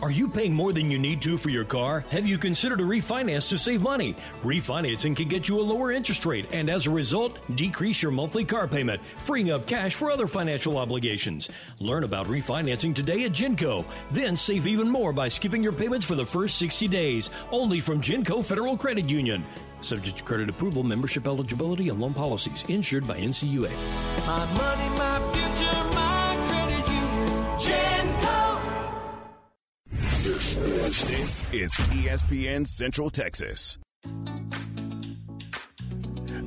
Are 0.00 0.12
you 0.12 0.28
paying 0.28 0.54
more 0.54 0.72
than 0.72 0.92
you 0.92 0.98
need 0.98 1.20
to 1.22 1.36
for 1.36 1.50
your 1.50 1.64
car? 1.64 2.04
Have 2.10 2.24
you 2.24 2.38
considered 2.38 2.80
a 2.80 2.84
refinance 2.84 3.48
to 3.48 3.58
save 3.58 3.82
money? 3.82 4.14
Refinancing 4.44 5.16
can 5.16 5.26
get 5.26 5.48
you 5.48 5.58
a 5.58 5.60
lower 5.60 5.90
interest 5.90 6.24
rate 6.24 6.46
and 6.52 6.70
as 6.70 6.86
a 6.86 6.90
result, 6.90 7.40
decrease 7.56 8.00
your 8.00 8.12
monthly 8.12 8.44
car 8.44 8.68
payment, 8.68 9.02
freeing 9.22 9.50
up 9.50 9.66
cash 9.66 9.96
for 9.96 10.08
other 10.08 10.28
financial 10.28 10.78
obligations. 10.78 11.48
Learn 11.80 12.04
about 12.04 12.28
refinancing 12.28 12.94
today 12.94 13.24
at 13.24 13.32
Genco. 13.32 13.84
Then 14.12 14.36
save 14.36 14.68
even 14.68 14.88
more 14.88 15.12
by 15.12 15.26
skipping 15.26 15.64
your 15.64 15.72
payments 15.72 16.06
for 16.06 16.14
the 16.14 16.24
first 16.24 16.58
60 16.58 16.86
days, 16.86 17.30
only 17.50 17.80
from 17.80 18.00
Genco 18.00 18.44
Federal 18.44 18.76
Credit 18.76 19.08
Union. 19.08 19.44
Subject 19.80 20.16
to 20.18 20.22
credit 20.22 20.48
approval, 20.48 20.84
membership 20.84 21.26
eligibility, 21.26 21.88
and 21.88 22.00
loan 22.00 22.14
policies. 22.14 22.64
Insured 22.68 23.06
by 23.06 23.18
NCUA. 23.18 23.70
My 24.26 24.44
money, 24.54 24.88
my 24.96 25.18
future, 25.32 25.67
This 30.88 31.42
is 31.52 31.72
ESPN 31.92 32.66
Central 32.66 33.10
Texas. 33.10 33.76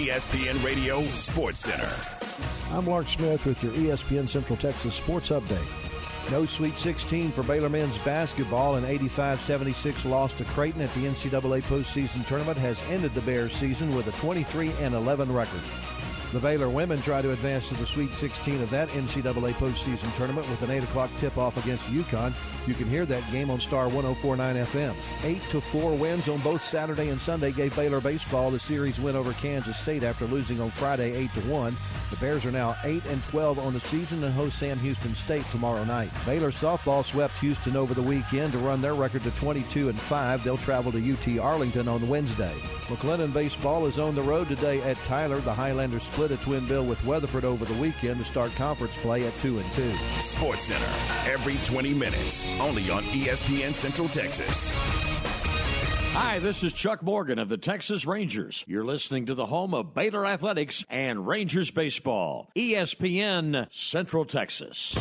ESPN 0.00 0.64
Radio 0.64 1.02
Sports 1.08 1.60
Center. 1.60 1.94
I'm 2.74 2.86
Lark 2.86 3.06
Smith 3.06 3.44
with 3.44 3.62
your 3.62 3.72
ESPN 3.72 4.26
Central 4.26 4.56
Texas 4.56 4.94
Sports 4.94 5.28
Update. 5.28 6.30
No 6.30 6.46
Sweet 6.46 6.78
16 6.78 7.32
for 7.32 7.42
Baylor 7.42 7.68
men's 7.68 7.98
basketball. 7.98 8.76
An 8.76 8.84
85-76 8.84 10.08
loss 10.08 10.32
to 10.38 10.44
Creighton 10.44 10.80
at 10.80 10.88
the 10.94 11.04
NCAA 11.04 11.62
postseason 11.64 12.26
tournament 12.26 12.56
has 12.56 12.78
ended 12.88 13.12
the 13.14 13.20
Bears 13.20 13.52
season 13.52 13.94
with 13.94 14.08
a 14.08 14.12
23 14.12 14.72
11 14.80 15.30
record. 15.30 15.60
The 16.32 16.38
Baylor 16.38 16.68
women 16.68 17.02
try 17.02 17.22
to 17.22 17.32
advance 17.32 17.66
to 17.68 17.74
the 17.74 17.86
Sweet 17.86 18.14
16 18.14 18.62
of 18.62 18.70
that 18.70 18.88
NCAA 18.90 19.52
postseason 19.54 20.16
tournament 20.16 20.48
with 20.48 20.62
an 20.62 20.70
8 20.70 20.84
o'clock 20.84 21.10
tip-off 21.18 21.56
against 21.56 21.82
UConn. 21.86 22.32
You 22.68 22.74
can 22.74 22.88
hear 22.88 23.04
that 23.06 23.28
game 23.32 23.50
on 23.50 23.58
Star 23.58 23.88
1049 23.88 24.64
FM. 24.66 24.94
8 25.24 25.42
to 25.50 25.60
4 25.60 25.96
wins 25.96 26.28
on 26.28 26.38
both 26.38 26.62
Saturday 26.62 27.08
and 27.08 27.20
Sunday 27.20 27.50
gave 27.50 27.74
Baylor 27.74 28.00
baseball 28.00 28.52
the 28.52 28.60
series 28.60 29.00
win 29.00 29.16
over 29.16 29.32
Kansas 29.32 29.76
State 29.76 30.04
after 30.04 30.24
losing 30.26 30.60
on 30.60 30.70
Friday 30.70 31.12
8 31.14 31.34
to 31.34 31.40
1. 31.40 31.76
The 32.10 32.16
Bears 32.16 32.46
are 32.46 32.52
now 32.52 32.76
8 32.84 33.04
and 33.06 33.24
12 33.24 33.58
on 33.58 33.72
the 33.72 33.80
season 33.80 34.22
and 34.22 34.32
host 34.32 34.56
Sam 34.58 34.78
Houston 34.78 35.16
State 35.16 35.44
tomorrow 35.50 35.82
night. 35.84 36.10
Baylor 36.24 36.52
softball 36.52 37.04
swept 37.04 37.36
Houston 37.38 37.76
over 37.76 37.92
the 37.92 38.02
weekend 38.02 38.52
to 38.52 38.58
run 38.58 38.80
their 38.80 38.94
record 38.94 39.24
to 39.24 39.30
22 39.32 39.88
and 39.88 40.00
5. 40.00 40.44
They'll 40.44 40.56
travel 40.58 40.92
to 40.92 41.12
UT 41.12 41.38
Arlington 41.40 41.88
on 41.88 42.08
Wednesday. 42.08 42.54
McLennan 42.86 43.32
baseball 43.32 43.86
is 43.86 43.98
on 44.00 44.14
the 44.14 44.22
road 44.22 44.48
today 44.48 44.80
at 44.82 44.96
Tyler. 44.98 45.38
The 45.38 45.54
Highlanders 45.54 46.06
split 46.20 46.40
twin 46.42 46.66
bill 46.66 46.84
with 46.84 47.02
Weatherford 47.06 47.44
over 47.44 47.64
the 47.64 47.80
weekend 47.80 48.18
to 48.18 48.24
start 48.24 48.52
conference 48.52 48.94
play 48.96 49.26
at 49.26 49.32
2 49.40 49.58
and 49.58 49.72
2. 49.72 49.94
Sports 50.18 50.64
Center 50.64 50.84
every 51.26 51.56
20 51.64 51.94
minutes, 51.94 52.44
only 52.60 52.90
on 52.90 53.02
ESPN 53.04 53.74
Central 53.74 54.06
Texas. 54.06 54.70
Hi, 56.12 56.38
this 56.38 56.62
is 56.62 56.74
Chuck 56.74 57.02
Morgan 57.02 57.38
of 57.38 57.48
the 57.48 57.56
Texas 57.56 58.04
Rangers. 58.04 58.64
You're 58.68 58.84
listening 58.84 59.24
to 59.26 59.34
the 59.34 59.46
home 59.46 59.72
of 59.72 59.94
Baylor 59.94 60.26
Athletics 60.26 60.84
and 60.90 61.26
Rangers 61.26 61.70
Baseball, 61.70 62.50
ESPN 62.54 63.72
Central 63.72 64.26
Texas. 64.26 64.94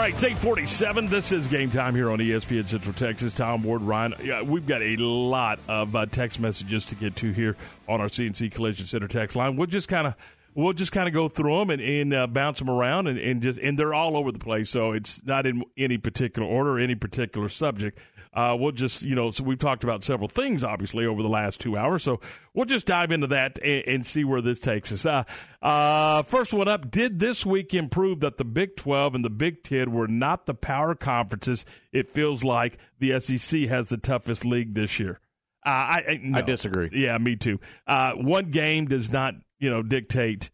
All 0.00 0.06
right, 0.06 0.16
take 0.16 0.38
47. 0.38 1.08
This 1.08 1.30
is 1.30 1.46
game 1.48 1.70
time 1.70 1.94
here 1.94 2.10
on 2.10 2.20
ESPN 2.20 2.66
Central 2.66 2.94
Texas. 2.94 3.34
Tom 3.34 3.62
Ward, 3.62 3.82
Ryan. 3.82 4.14
Yeah, 4.22 4.40
we've 4.40 4.66
got 4.66 4.80
a 4.80 4.96
lot 4.96 5.60
of 5.68 5.94
uh, 5.94 6.06
text 6.06 6.40
messages 6.40 6.86
to 6.86 6.94
get 6.94 7.16
to 7.16 7.32
here 7.32 7.54
on 7.86 8.00
our 8.00 8.06
CNC 8.06 8.50
Collision 8.50 8.86
Center 8.86 9.08
text 9.08 9.36
line. 9.36 9.56
We'll 9.56 9.66
just 9.66 9.88
kind 9.88 10.06
of 10.06 10.14
we'll 10.54 10.72
just 10.72 10.90
kind 10.90 11.06
of 11.06 11.12
go 11.12 11.28
through 11.28 11.58
them 11.58 11.68
and, 11.68 11.82
and 11.82 12.14
uh, 12.14 12.26
bounce 12.28 12.60
them 12.60 12.70
around 12.70 13.08
and, 13.08 13.18
and 13.18 13.42
just 13.42 13.58
and 13.58 13.78
they're 13.78 13.92
all 13.92 14.16
over 14.16 14.32
the 14.32 14.38
place. 14.38 14.70
So 14.70 14.92
it's 14.92 15.22
not 15.26 15.46
in 15.46 15.64
any 15.76 15.98
particular 15.98 16.48
order, 16.48 16.78
any 16.78 16.94
particular 16.94 17.50
subject. 17.50 17.98
Uh, 18.32 18.56
we'll 18.58 18.72
just, 18.72 19.02
you 19.02 19.14
know, 19.14 19.30
so 19.30 19.42
we've 19.42 19.58
talked 19.58 19.82
about 19.82 20.04
several 20.04 20.28
things, 20.28 20.62
obviously, 20.62 21.04
over 21.04 21.22
the 21.22 21.28
last 21.28 21.60
two 21.60 21.76
hours. 21.76 22.04
So 22.04 22.20
we'll 22.54 22.64
just 22.64 22.86
dive 22.86 23.10
into 23.10 23.26
that 23.28 23.58
and, 23.62 23.84
and 23.86 24.06
see 24.06 24.22
where 24.22 24.40
this 24.40 24.60
takes 24.60 24.92
us. 24.92 25.04
Uh, 25.04 25.24
uh, 25.60 26.22
first 26.22 26.52
one 26.52 26.68
up 26.68 26.90
Did 26.90 27.18
this 27.18 27.44
week 27.44 27.74
improve 27.74 28.20
that 28.20 28.36
the 28.36 28.44
Big 28.44 28.76
12 28.76 29.16
and 29.16 29.24
the 29.24 29.30
Big 29.30 29.64
10 29.64 29.90
were 29.92 30.06
not 30.06 30.46
the 30.46 30.54
power 30.54 30.94
conferences? 30.94 31.64
It 31.92 32.08
feels 32.08 32.44
like 32.44 32.78
the 33.00 33.18
SEC 33.18 33.62
has 33.62 33.88
the 33.88 33.98
toughest 33.98 34.44
league 34.44 34.74
this 34.74 35.00
year. 35.00 35.20
Uh, 35.66 35.68
I, 35.68 36.04
I, 36.08 36.20
no. 36.22 36.38
I 36.38 36.42
disagree. 36.42 36.88
Yeah, 36.92 37.18
me 37.18 37.36
too. 37.36 37.58
Uh, 37.86 38.12
one 38.12 38.50
game 38.50 38.86
does 38.86 39.10
not, 39.10 39.34
you 39.58 39.70
know, 39.70 39.82
dictate 39.82 40.50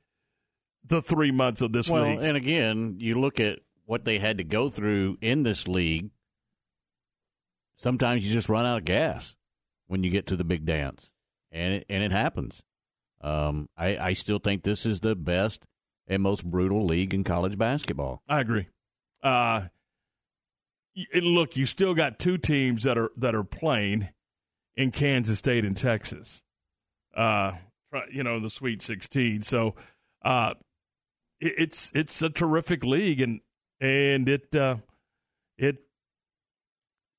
the 0.85 1.03
three 1.03 1.31
months 1.31 1.61
of 1.61 1.73
this 1.73 1.91
well, 1.91 2.03
league. 2.03 2.23
and 2.23 2.37
again, 2.37 2.97
you 2.99 3.21
look 3.21 3.39
at 3.39 3.59
what 3.85 4.05
they 4.05 4.19
had 4.19 4.39
to 4.39 4.45
go 4.45 4.71
through 4.71 5.19
in 5.21 5.43
this 5.43 5.69
league. 5.69 6.11
Sometimes 7.77 8.27
you 8.27 8.33
just 8.33 8.49
run 8.49 8.67
out 8.67 8.79
of 8.79 8.85
gas 8.85 9.37
when 9.87 10.03
you 10.03 10.11
get 10.11 10.27
to 10.29 10.37
the 10.37 10.45
big 10.45 10.65
dance, 10.65 11.11
and 11.53 11.75
it, 11.75 11.87
and 11.89 12.03
it 12.03 12.13
happens. 12.13 12.63
Um, 13.21 13.69
I, 13.77 13.97
I 13.97 14.13
still 14.13 14.39
think 14.39 14.63
this 14.63 14.87
is 14.87 15.01
the 15.01 15.15
best 15.15 15.67
and 16.07 16.23
most 16.23 16.45
brutal 16.45 16.85
league 16.85 17.15
in 17.15 17.25
college 17.25 17.59
basketball. 17.59 18.23
I 18.29 18.41
agree. 18.41 18.69
Uh, 19.23 19.63
look, 21.15 21.57
you 21.57 21.67
still 21.67 21.95
got 21.95 22.19
two 22.19 22.39
teams 22.39 22.85
that 22.85 22.97
are 22.97 23.11
that 23.17 23.35
are 23.35 23.45
playing 23.45 24.09
in 24.77 24.91
Kansas 24.91 25.39
State 25.39 25.65
and 25.65 25.77
Texas. 25.77 26.43
Uh, 27.15 27.53
you 28.13 28.23
know 28.23 28.41
the 28.41 28.51
Sweet 28.51 28.83
Sixteen. 28.83 29.43
So, 29.43 29.75
uh, 30.23 30.55
it, 31.41 31.55
it's 31.59 31.91
it's 31.95 32.23
a 32.23 32.31
terrific 32.31 32.85
league, 32.85 33.21
and 33.21 33.41
and 33.81 34.29
it 34.29 34.55
uh, 34.55 34.77
it 35.59 35.86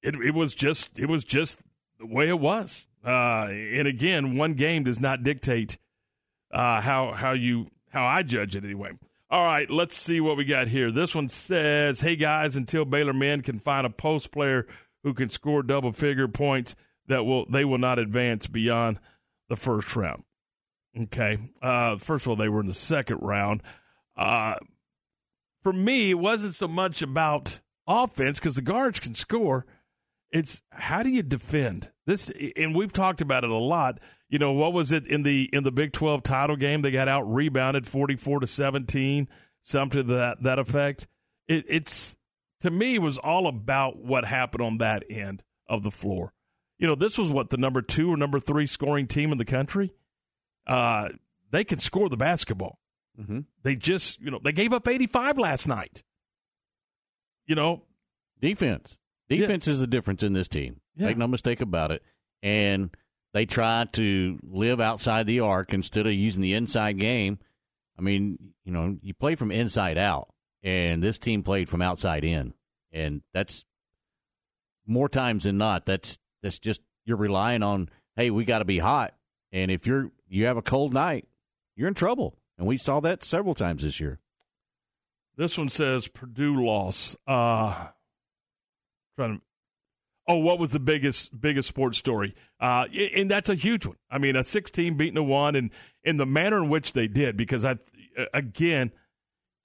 it 0.02 0.16
it 0.16 0.34
was 0.34 0.54
just 0.54 0.98
it 0.98 1.08
was 1.08 1.24
just 1.24 1.60
the 2.00 2.06
way 2.06 2.30
it 2.30 2.40
was. 2.40 2.88
Uh, 3.06 3.48
and 3.50 3.88
again, 3.88 4.38
one 4.38 4.54
game 4.54 4.84
does 4.84 5.00
not 5.00 5.24
dictate 5.24 5.78
uh, 6.52 6.82
how 6.82 7.14
how 7.14 7.32
you 7.32 7.68
how 7.90 8.06
I 8.06 8.24
judge 8.24 8.56
it 8.56 8.64
anyway. 8.64 8.92
All 9.30 9.44
right, 9.44 9.70
let's 9.70 9.98
see 9.98 10.22
what 10.22 10.38
we 10.38 10.46
got 10.46 10.70
here. 10.70 10.92
This 10.92 11.14
one 11.14 11.30
says, 11.30 12.02
"Hey 12.02 12.16
guys, 12.16 12.56
until 12.56 12.86
Baylor 12.86 13.14
men 13.14 13.42
can 13.42 13.60
find 13.60 13.86
a 13.86 13.90
post 13.90 14.32
player 14.32 14.66
who 15.04 15.14
can 15.14 15.30
score 15.30 15.64
double 15.64 15.92
figure 15.92 16.28
points, 16.28 16.76
that 17.08 17.26
will 17.26 17.46
they 17.50 17.66
will 17.66 17.78
not 17.78 18.00
advance 18.00 18.48
beyond 18.48 19.00
the 19.50 19.56
first 19.56 19.96
round." 19.96 20.24
Okay, 20.98 21.38
uh, 21.62 21.98
first 21.98 22.26
of 22.26 22.30
all, 22.30 22.36
they 22.36 22.50
were 22.50 22.62
in 22.62 22.68
the 22.68 22.74
second 22.74 23.20
round. 23.22 23.62
Uh, 24.16 24.56
for 25.62 25.74
me, 25.74 26.12
it 26.12 26.20
wasn't 26.20 26.56
so 26.56 26.68
much 26.68 27.02
about 27.02 27.60
offense 27.86 28.40
because 28.40 28.56
the 28.56 28.62
guards 28.62 29.00
can 29.00 29.16
score. 29.16 29.66
It's 30.32 30.62
how 30.72 31.04
do 31.04 31.10
you 31.10 31.24
defend 31.24 31.92
this? 32.06 32.32
And 32.56 32.76
we've 32.76 32.92
talked 32.92 33.22
about 33.22 33.44
it 33.44 33.50
a 33.50 33.56
lot. 33.56 34.00
You 34.30 34.40
know, 34.40 34.52
what 34.52 34.74
was 34.74 34.92
it 34.92 35.08
in 35.08 35.24
the 35.24 35.50
in 35.54 35.64
the 35.64 35.72
Big 35.72 35.94
Twelve 35.94 36.24
title 36.24 36.58
game? 36.58 36.82
They 36.82 36.92
got 36.92 37.08
out 37.08 37.24
rebounded 37.24 37.88
forty 37.88 38.16
four 38.16 38.40
to 38.40 38.48
seventeen, 38.48 39.30
something 39.64 40.06
to 40.06 40.14
that 40.16 40.44
that 40.44 40.60
effect. 40.60 41.08
It, 41.48 41.66
it's 41.70 42.18
to 42.62 42.70
me 42.70 42.96
it 42.96 43.02
was 43.02 43.18
all 43.18 43.48
about 43.48 43.98
what 43.98 44.26
happened 44.26 44.64
on 44.64 44.78
that 44.80 45.04
end 45.10 45.44
of 45.68 45.84
the 45.84 45.92
floor. 45.92 46.34
You 46.78 46.88
know, 46.88 46.96
this 46.96 47.18
was 47.18 47.32
what 47.32 47.50
the 47.50 47.58
number 47.58 47.82
two 47.82 48.12
or 48.12 48.18
number 48.18 48.40
three 48.40 48.68
scoring 48.68 49.08
team 49.08 49.32
in 49.32 49.38
the 49.38 49.46
country. 49.46 49.94
Uh, 50.66 51.10
they 51.52 51.64
can 51.64 51.80
score 51.80 52.10
the 52.10 52.18
basketball. 52.18 52.80
Mm-hmm. 53.20 53.40
They 53.64 53.76
just, 53.76 54.22
you 54.22 54.30
know, 54.30 54.40
they 54.44 54.52
gave 54.52 54.74
up 54.74 54.88
85 54.88 55.40
last 55.40 55.68
night. 55.68 56.04
You 57.46 57.56
know, 57.56 57.84
defense. 58.40 59.00
Defense 59.30 59.68
is 59.68 59.80
the 59.80 59.88
difference 59.88 60.24
in 60.24 60.34
this 60.34 60.48
team. 60.48 60.80
Yeah. 60.96 61.08
Make 61.08 61.18
no 61.18 61.28
mistake 61.28 61.62
about 61.62 61.92
it. 61.92 62.02
And 62.42 62.96
they 63.34 63.46
try 63.46 63.86
to 63.94 64.40
live 64.44 64.80
outside 64.80 65.28
the 65.28 65.42
arc 65.42 65.74
instead 65.74 66.08
of 66.08 66.14
using 66.14 66.42
the 66.42 66.54
inside 66.54 66.98
game. 66.98 67.40
I 67.98 68.02
mean, 68.02 68.54
you 68.64 68.72
know, 68.72 68.98
you 69.02 69.14
play 69.14 69.36
from 69.36 69.52
inside 69.52 69.98
out, 69.98 70.30
and 70.64 71.02
this 71.04 71.18
team 71.18 71.44
played 71.44 71.68
from 71.68 71.82
outside 71.82 72.24
in, 72.24 72.54
and 72.92 73.22
that's 73.34 73.66
more 74.86 75.10
times 75.10 75.44
than 75.44 75.58
not. 75.58 75.86
That's 75.86 76.20
that's 76.44 76.60
just 76.60 76.82
you're 77.06 77.18
relying 77.18 77.64
on. 77.64 77.90
Hey, 78.16 78.30
we 78.30 78.46
got 78.46 78.60
to 78.60 78.66
be 78.66 78.80
hot, 78.80 79.14
and 79.52 79.72
if 79.72 79.88
you're 79.88 80.12
you 80.28 80.46
have 80.46 80.58
a 80.58 80.62
cold 80.62 80.94
night, 80.94 81.28
you're 81.76 81.88
in 81.88 81.94
trouble, 81.96 82.38
and 82.58 82.68
we 82.68 82.78
saw 82.78 83.00
that 83.00 83.24
several 83.24 83.56
times 83.56 83.84
this 83.84 84.00
year. 84.00 84.20
This 85.36 85.58
one 85.58 85.70
says 85.70 86.08
Purdue 86.08 86.64
loss. 86.64 87.16
Uh, 87.28 87.88
trying 89.18 89.38
to. 89.38 89.42
Oh, 90.30 90.38
what 90.38 90.60
was 90.60 90.72
the 90.72 90.80
biggest 90.80 91.40
biggest 91.40 91.70
sports 91.70 91.98
story? 91.98 92.36
Uh, 92.60 92.86
and 93.16 93.32
that's 93.32 93.50
a 93.50 93.56
huge 93.56 93.86
one. 93.86 93.96
I 94.12 94.18
mean, 94.18 94.36
a 94.36 94.44
16 94.44 94.96
beating 94.98 95.18
a 95.18 95.24
one, 95.24 95.56
and 95.56 95.72
in 96.04 96.18
the 96.18 96.26
manner 96.26 96.58
in 96.58 96.70
which 96.70 96.94
they 96.94 97.08
did, 97.08 97.38
because 97.38 97.64
I 97.64 97.78
again, 98.34 98.92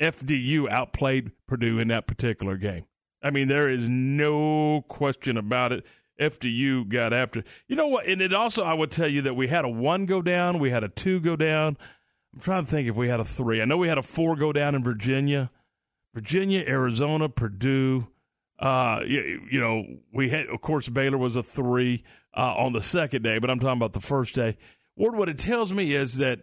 FDU 0.00 0.68
outplayed 0.68 1.32
Purdue 1.46 1.78
in 1.78 1.88
that 1.88 2.06
particular 2.06 2.56
game. 2.56 2.84
I 3.22 3.30
mean, 3.30 3.48
there 3.48 3.68
is 3.68 3.88
no 3.88 4.84
question 4.88 5.36
about 5.36 5.72
it. 5.72 5.84
FDU 6.20 6.88
got 6.88 7.12
after. 7.12 7.42
You 7.68 7.76
know 7.76 7.86
what? 7.86 8.06
And 8.06 8.20
it 8.20 8.34
also, 8.34 8.64
I 8.64 8.74
would 8.74 8.90
tell 8.90 9.08
you 9.08 9.22
that 9.22 9.34
we 9.34 9.48
had 9.48 9.64
a 9.64 9.68
one 9.68 10.06
go 10.06 10.22
down, 10.22 10.58
we 10.58 10.70
had 10.70 10.84
a 10.84 10.88
two 10.88 11.20
go 11.20 11.36
down. 11.36 11.76
I'm 12.34 12.40
trying 12.40 12.64
to 12.64 12.70
think 12.70 12.88
if 12.88 12.96
we 12.96 13.08
had 13.08 13.20
a 13.20 13.24
three. 13.24 13.60
I 13.60 13.64
know 13.64 13.76
we 13.76 13.88
had 13.88 13.98
a 13.98 14.02
four 14.02 14.36
go 14.36 14.52
down 14.52 14.74
in 14.74 14.82
Virginia, 14.82 15.50
Virginia, 16.14 16.64
Arizona, 16.66 17.28
Purdue. 17.28 18.08
Uh, 18.62 19.00
you, 19.04 19.42
you 19.50 19.60
know, 19.60 19.84
we 20.12 20.28
had, 20.28 20.46
of 20.46 20.60
course, 20.60 20.88
Baylor 20.88 21.18
was 21.18 21.34
a 21.34 21.42
three 21.42 22.04
uh, 22.36 22.54
on 22.56 22.72
the 22.72 22.80
second 22.80 23.22
day, 23.22 23.40
but 23.40 23.50
I'm 23.50 23.58
talking 23.58 23.76
about 23.76 23.92
the 23.92 24.00
first 24.00 24.36
day. 24.36 24.56
Ward, 24.96 25.16
what 25.16 25.28
it 25.28 25.38
tells 25.38 25.72
me 25.72 25.94
is 25.94 26.18
that 26.18 26.42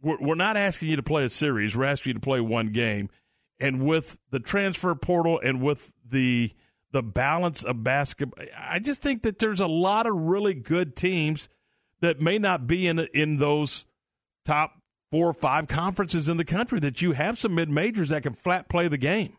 we're, 0.00 0.18
we're 0.20 0.34
not 0.36 0.56
asking 0.56 0.88
you 0.88 0.96
to 0.96 1.02
play 1.02 1.24
a 1.24 1.28
series. 1.28 1.76
We're 1.76 1.86
asking 1.86 2.10
you 2.10 2.14
to 2.14 2.20
play 2.20 2.40
one 2.40 2.68
game. 2.68 3.10
And 3.58 3.84
with 3.84 4.20
the 4.30 4.38
transfer 4.38 4.94
portal 4.94 5.40
and 5.42 5.60
with 5.60 5.92
the 6.08 6.52
the 6.92 7.02
balance 7.02 7.62
of 7.62 7.84
basketball, 7.84 8.44
I 8.56 8.78
just 8.78 9.02
think 9.02 9.22
that 9.22 9.38
there's 9.38 9.60
a 9.60 9.66
lot 9.66 10.06
of 10.06 10.14
really 10.14 10.54
good 10.54 10.96
teams 10.96 11.48
that 12.00 12.20
may 12.20 12.38
not 12.38 12.66
be 12.66 12.86
in 12.86 13.00
in 13.12 13.36
those 13.38 13.84
top 14.44 14.80
four 15.10 15.28
or 15.28 15.34
five 15.34 15.68
conferences 15.68 16.28
in 16.28 16.36
the 16.36 16.44
country. 16.44 16.78
That 16.80 17.02
you 17.02 17.12
have 17.12 17.36
some 17.36 17.54
mid 17.54 17.68
majors 17.68 18.10
that 18.10 18.22
can 18.22 18.32
flat 18.32 18.68
play 18.68 18.88
the 18.88 18.96
game. 18.96 19.36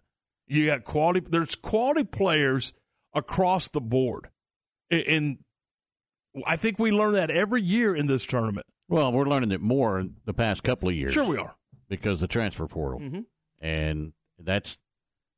You 0.52 0.66
got 0.66 0.84
quality. 0.84 1.22
There's 1.30 1.56
quality 1.56 2.04
players 2.04 2.74
across 3.14 3.70
the 3.70 3.80
board, 3.80 4.30
and 4.90 5.38
I 6.46 6.58
think 6.58 6.78
we 6.78 6.92
learn 6.92 7.14
that 7.14 7.32
every 7.32 7.62
year 7.62 7.96
in 7.96 8.08
this 8.08 8.26
tournament. 8.26 8.66
Well, 8.90 9.14
we're 9.14 9.26
learning 9.26 9.54
it 9.54 9.62
more 9.62 10.00
in 10.00 10.16
the 10.26 10.34
past 10.34 10.64
couple 10.64 10.90
of 10.90 10.96
years. 10.96 11.14
Sure, 11.14 11.24
we 11.24 11.38
are 11.38 11.56
because 11.88 12.20
the 12.20 12.28
transfer 12.28 12.68
portal, 12.68 13.00
Mhm. 13.00 13.26
and 13.62 14.12
that's 14.40 14.78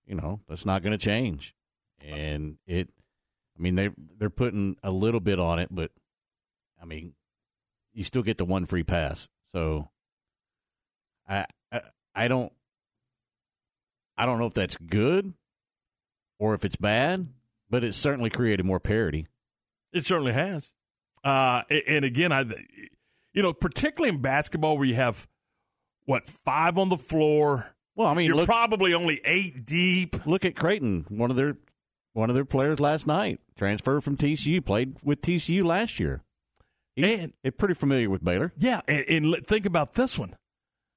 you 0.08 0.16
know 0.16 0.42
that's 0.48 0.66
not 0.66 0.82
going 0.82 0.98
to 0.98 1.04
change. 1.04 1.54
And 2.00 2.58
it, 2.66 2.90
I 3.56 3.62
mean 3.62 3.76
they 3.76 3.92
they're 4.18 4.32
putting 4.32 4.78
a 4.82 4.90
little 4.90 5.20
bit 5.20 5.40
on 5.40 5.60
it, 5.60 5.68
but 5.70 5.92
I 6.82 6.86
mean 6.86 7.14
you 7.94 8.04
still 8.04 8.24
get 8.24 8.40
the 8.40 8.46
one 8.46 8.66
free 8.66 8.84
pass. 8.84 9.30
So 9.54 9.92
I 11.28 11.46
I, 11.72 11.82
I 12.16 12.28
don't 12.28 12.52
I 14.18 14.26
don't 14.26 14.40
know 14.40 14.46
if 14.46 14.54
that's 14.54 14.78
good 14.78 15.34
or 16.40 16.54
if 16.54 16.66
it's 16.66 16.76
bad, 16.76 17.28
but 17.70 17.84
it 17.84 17.96
certainly 17.96 18.30
created 18.30 18.66
more 18.66 18.80
parity. 18.80 19.28
It 19.92 20.06
certainly 20.06 20.34
has. 20.34 20.74
Uh, 21.24 21.62
and 21.88 22.04
again, 22.04 22.32
I, 22.32 22.46
you 23.34 23.42
know, 23.42 23.54
particularly 23.54 24.16
in 24.16 24.22
basketball 24.22 24.78
where 24.78 24.88
you 24.88 24.96
have 24.96 25.28
what 26.06 26.28
five 26.28 26.78
on 26.78 26.90
the 26.90 26.98
floor. 26.98 27.68
Well, 27.96 28.08
I 28.08 28.14
mean, 28.14 28.26
you're 28.28 28.36
look- 28.36 28.48
probably 28.48 28.94
only 28.94 29.22
eight 29.24 29.66
deep. 29.66 30.26
Look 30.26 30.46
at 30.46 30.56
Creighton, 30.56 31.06
one 31.10 31.30
of 31.30 31.38
their 31.38 31.56
one 32.14 32.30
of 32.30 32.36
their 32.36 32.46
players 32.46 32.80
last 32.80 33.08
night 33.08 33.40
transferred 33.58 34.04
from 34.04 34.18
TCU, 34.18 34.64
played 34.64 34.98
with 35.04 35.22
TCU 35.22 35.64
last 35.64 36.00
year. 36.00 36.24
He, 36.96 37.14
and 37.44 37.58
pretty 37.58 37.74
familiar 37.74 38.10
with 38.10 38.24
Baylor. 38.24 38.54
Yeah, 38.58 38.82
and, 38.88 39.26
and 39.26 39.48
think 39.48 39.66
about 39.66 39.94
this 39.94 40.18
one. 40.20 40.36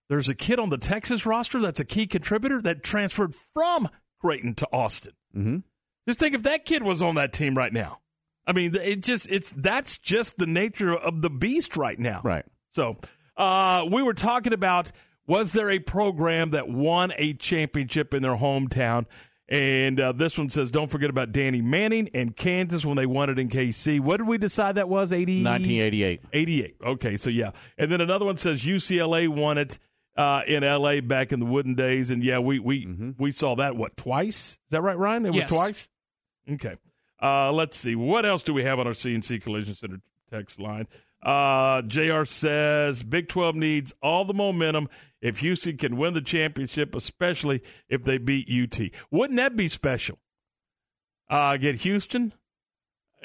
There's 0.08 0.28
a 0.28 0.34
kid 0.34 0.58
on 0.58 0.70
the 0.70 0.78
Texas 0.78 1.26
roster 1.26 1.60
that's 1.60 1.80
a 1.80 1.84
key 1.84 2.06
contributor 2.06 2.62
that 2.62 2.82
transferred 2.82 3.34
from 3.34 3.88
Creighton 4.20 4.54
to 4.54 4.68
Austin. 4.72 5.12
Mm-hmm. 5.36 5.58
Just 6.06 6.20
think 6.20 6.34
if 6.34 6.44
that 6.44 6.64
kid 6.64 6.82
was 6.82 7.02
on 7.02 7.16
that 7.16 7.32
team 7.32 7.56
right 7.56 7.72
now. 7.72 8.00
I 8.46 8.52
mean, 8.52 8.76
it 8.76 9.02
just 9.02 9.30
it's 9.30 9.52
that's 9.56 9.98
just 9.98 10.38
the 10.38 10.46
nature 10.46 10.94
of 10.94 11.20
the 11.20 11.30
beast 11.30 11.76
right 11.76 11.98
now. 11.98 12.20
Right. 12.22 12.44
So, 12.70 12.98
uh, 13.36 13.86
we 13.90 14.02
were 14.02 14.14
talking 14.14 14.52
about 14.52 14.92
was 15.26 15.52
there 15.52 15.70
a 15.70 15.80
program 15.80 16.50
that 16.50 16.68
won 16.68 17.12
a 17.16 17.34
championship 17.34 18.14
in 18.14 18.22
their 18.22 18.36
hometown? 18.36 19.06
And 19.48 20.00
uh, 20.00 20.12
this 20.12 20.36
one 20.36 20.50
says, 20.50 20.70
don't 20.70 20.90
forget 20.90 21.08
about 21.08 21.30
Danny 21.32 21.62
Manning 21.62 22.10
and 22.14 22.36
Kansas 22.36 22.84
when 22.84 22.96
they 22.96 23.06
won 23.06 23.30
it 23.30 23.38
in 23.38 23.48
KC. 23.48 24.00
What 24.00 24.16
did 24.16 24.26
we 24.26 24.38
decide 24.38 24.74
that 24.74 24.88
was? 24.88 25.12
80? 25.12 25.44
1988. 25.44 26.20
88. 26.32 26.76
Okay, 26.84 27.16
so 27.16 27.30
yeah. 27.30 27.52
And 27.78 27.90
then 27.90 28.00
another 28.00 28.24
one 28.24 28.38
says 28.38 28.62
UCLA 28.62 29.28
won 29.28 29.58
it 29.58 29.78
uh, 30.16 30.42
in 30.46 30.62
LA 30.62 31.00
back 31.00 31.32
in 31.32 31.40
the 31.40 31.46
wooden 31.46 31.74
days. 31.74 32.10
And 32.10 32.22
yeah, 32.24 32.38
we 32.38 32.58
we, 32.58 33.14
we 33.18 33.32
saw 33.32 33.54
that, 33.56 33.76
what, 33.76 33.96
twice? 33.96 34.52
Is 34.52 34.58
that 34.70 34.82
right, 34.82 34.98
Ryan? 34.98 35.26
It 35.26 35.30
was 35.30 35.40
Yes. 35.40 35.48
twice? 35.48 35.88
Okay. 36.50 36.76
Uh, 37.22 37.50
let's 37.52 37.76
see. 37.78 37.94
What 37.94 38.26
else 38.26 38.42
do 38.42 38.52
we 38.54 38.64
have 38.64 38.78
on 38.78 38.86
our 38.86 38.92
CNC 38.92 39.42
Collision 39.42 39.74
Center 39.74 40.00
text 40.30 40.60
line? 40.60 40.86
Uh, 41.22 41.82
JR 41.82 42.24
says 42.24 43.02
Big 43.02 43.28
12 43.28 43.56
needs 43.56 43.94
all 44.02 44.24
the 44.24 44.34
momentum 44.34 44.88
if 45.20 45.38
Houston 45.38 45.76
can 45.78 45.96
win 45.96 46.14
the 46.14 46.20
championship, 46.20 46.94
especially 46.94 47.62
if 47.88 48.04
they 48.04 48.18
beat 48.18 48.48
UT. 48.50 48.90
Wouldn't 49.10 49.38
that 49.38 49.56
be 49.56 49.66
special? 49.68 50.18
Uh, 51.28 51.56
get 51.56 51.76
Houston 51.76 52.32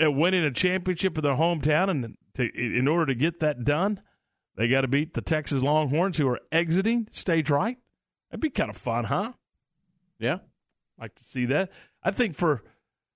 uh, 0.02 0.12
winning 0.12 0.44
a 0.44 0.52
championship 0.52 1.18
in 1.18 1.24
their 1.24 1.36
hometown, 1.36 1.90
and 1.90 2.18
to, 2.36 2.50
in 2.56 2.88
order 2.88 3.06
to 3.08 3.14
get 3.16 3.40
that 3.42 3.64
done, 3.64 4.02
they 4.62 4.68
got 4.68 4.82
to 4.82 4.88
beat 4.88 5.16
the 5.16 5.22
Texas 5.22 5.64
Longhorns, 5.64 6.18
who 6.18 6.28
are 6.28 6.40
exiting 6.52 7.08
stage 7.10 7.50
right. 7.50 7.80
That'd 8.30 8.42
be 8.42 8.52
kind 8.52 8.70
of 8.70 8.78
fun, 8.78 9.06
huh? 9.06 9.34
Yeah, 10.20 10.38
like 11.00 11.16
to 11.16 11.24
see 11.24 11.46
that. 11.46 11.72
I 12.04 12.12
think 12.12 12.36
for 12.36 12.62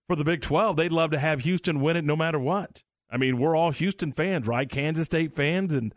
for 0.07 0.15
the 0.15 0.23
Big 0.23 0.41
Twelve, 0.41 0.75
they'd 0.75 0.91
love 0.91 1.11
to 1.11 1.19
have 1.19 1.41
Houston 1.41 1.81
win 1.81 1.97
it 1.97 2.03
no 2.03 2.15
matter 2.15 2.39
what. 2.39 2.81
I 3.11 3.17
mean, 3.17 3.37
we're 3.37 3.55
all 3.55 3.69
Houston 3.69 4.11
fans, 4.11 4.47
right? 4.47 4.67
Kansas 4.67 5.05
State 5.05 5.35
fans, 5.35 5.75
and 5.75 5.93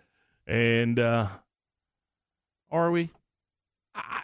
and 0.47 0.99
uh, 0.99 1.29
are 2.71 2.91
we? 2.91 3.11
I, 3.95 4.21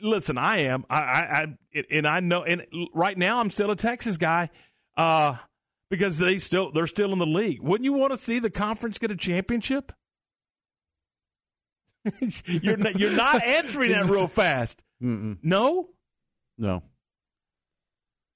listen, 0.00 0.38
I 0.38 0.58
am. 0.58 0.84
I, 0.88 1.00
I, 1.00 1.56
I, 1.74 1.84
and 1.90 2.06
I 2.06 2.20
know. 2.20 2.44
And 2.44 2.64
right 2.94 3.18
now, 3.18 3.40
I'm 3.40 3.50
still 3.50 3.72
a 3.72 3.76
Texas 3.76 4.16
guy 4.16 4.50
uh, 4.96 5.38
because 5.90 6.18
they 6.18 6.38
still 6.38 6.70
they're 6.70 6.86
still 6.86 7.12
in 7.12 7.18
the 7.18 7.26
league. 7.26 7.60
Wouldn't 7.62 7.84
you 7.84 7.94
want 7.94 8.12
to 8.12 8.16
see 8.16 8.38
the 8.38 8.48
conference 8.48 8.98
get 8.98 9.10
a 9.10 9.16
championship? 9.16 9.92
you're 12.46 12.76
not, 12.76 12.98
you're 12.98 13.16
not 13.16 13.42
answering 13.44 13.92
that 13.92 14.06
real 14.06 14.28
fast. 14.28 14.82
Mm-mm. 15.02 15.38
No, 15.42 15.88
no. 16.58 16.82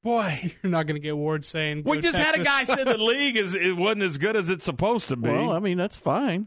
Boy, 0.02 0.52
you're 0.62 0.70
not 0.70 0.86
going 0.86 0.96
to 0.96 1.02
get 1.02 1.12
awards 1.12 1.46
saying 1.46 1.82
we 1.84 1.96
"Go 1.96 2.00
just 2.00 2.18
had 2.18 2.38
a 2.38 2.44
guy 2.44 2.64
say 2.64 2.84
the 2.84 2.98
league 2.98 3.36
is 3.36 3.54
it 3.54 3.76
wasn't 3.76 4.02
as 4.02 4.18
good 4.18 4.36
as 4.36 4.48
it's 4.48 4.64
supposed 4.64 5.08
to 5.08 5.16
be. 5.16 5.28
Well, 5.28 5.52
I 5.52 5.58
mean 5.58 5.76
that's 5.78 5.96
fine, 5.96 6.46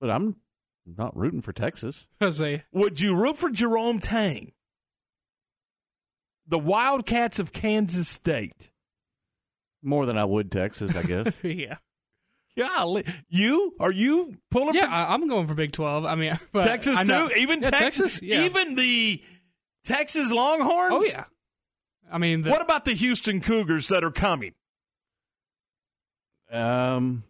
but 0.00 0.10
I'm 0.10 0.36
not 0.86 1.16
rooting 1.16 1.42
for 1.42 1.52
Texas. 1.52 2.06
say, 2.30 2.64
Would 2.72 3.00
you 3.00 3.14
root 3.14 3.38
for 3.38 3.50
Jerome 3.50 4.00
Tang? 4.00 4.52
The 6.48 6.58
Wildcats 6.58 7.38
of 7.38 7.52
Kansas 7.52 8.08
State. 8.08 8.70
More 9.82 10.06
than 10.06 10.16
I 10.18 10.24
would 10.24 10.50
Texas, 10.50 10.94
I 10.96 11.02
guess. 11.02 11.32
yeah. 11.44 11.76
Golly. 12.56 13.04
You? 13.28 13.74
Are 13.80 13.92
you 13.92 14.36
pulling 14.50 14.74
Yeah, 14.74 14.86
for 14.86 14.92
I, 14.92 15.12
I'm 15.14 15.28
going 15.28 15.46
for 15.46 15.54
Big 15.54 15.72
12. 15.72 16.04
I 16.04 16.14
mean, 16.14 16.38
but 16.52 16.66
Texas 16.66 16.98
I 16.98 17.02
know- 17.02 17.28
too? 17.28 17.34
Even 17.36 17.60
Yeah, 17.62 17.70
Texas? 17.70 18.20
Yeah. 18.22 18.44
Even 18.44 18.74
the 18.76 19.22
Texas 19.84 20.30
Longhorns? 20.32 20.94
Oh, 20.94 21.02
yeah. 21.06 21.24
I 22.10 22.18
mean, 22.18 22.42
the, 22.42 22.50
what 22.50 22.62
about 22.62 22.84
the 22.84 22.92
Houston 22.94 23.40
Cougars 23.40 23.88
that 23.88 24.04
are 24.04 24.10
coming? 24.12 24.54
Um, 26.50 27.24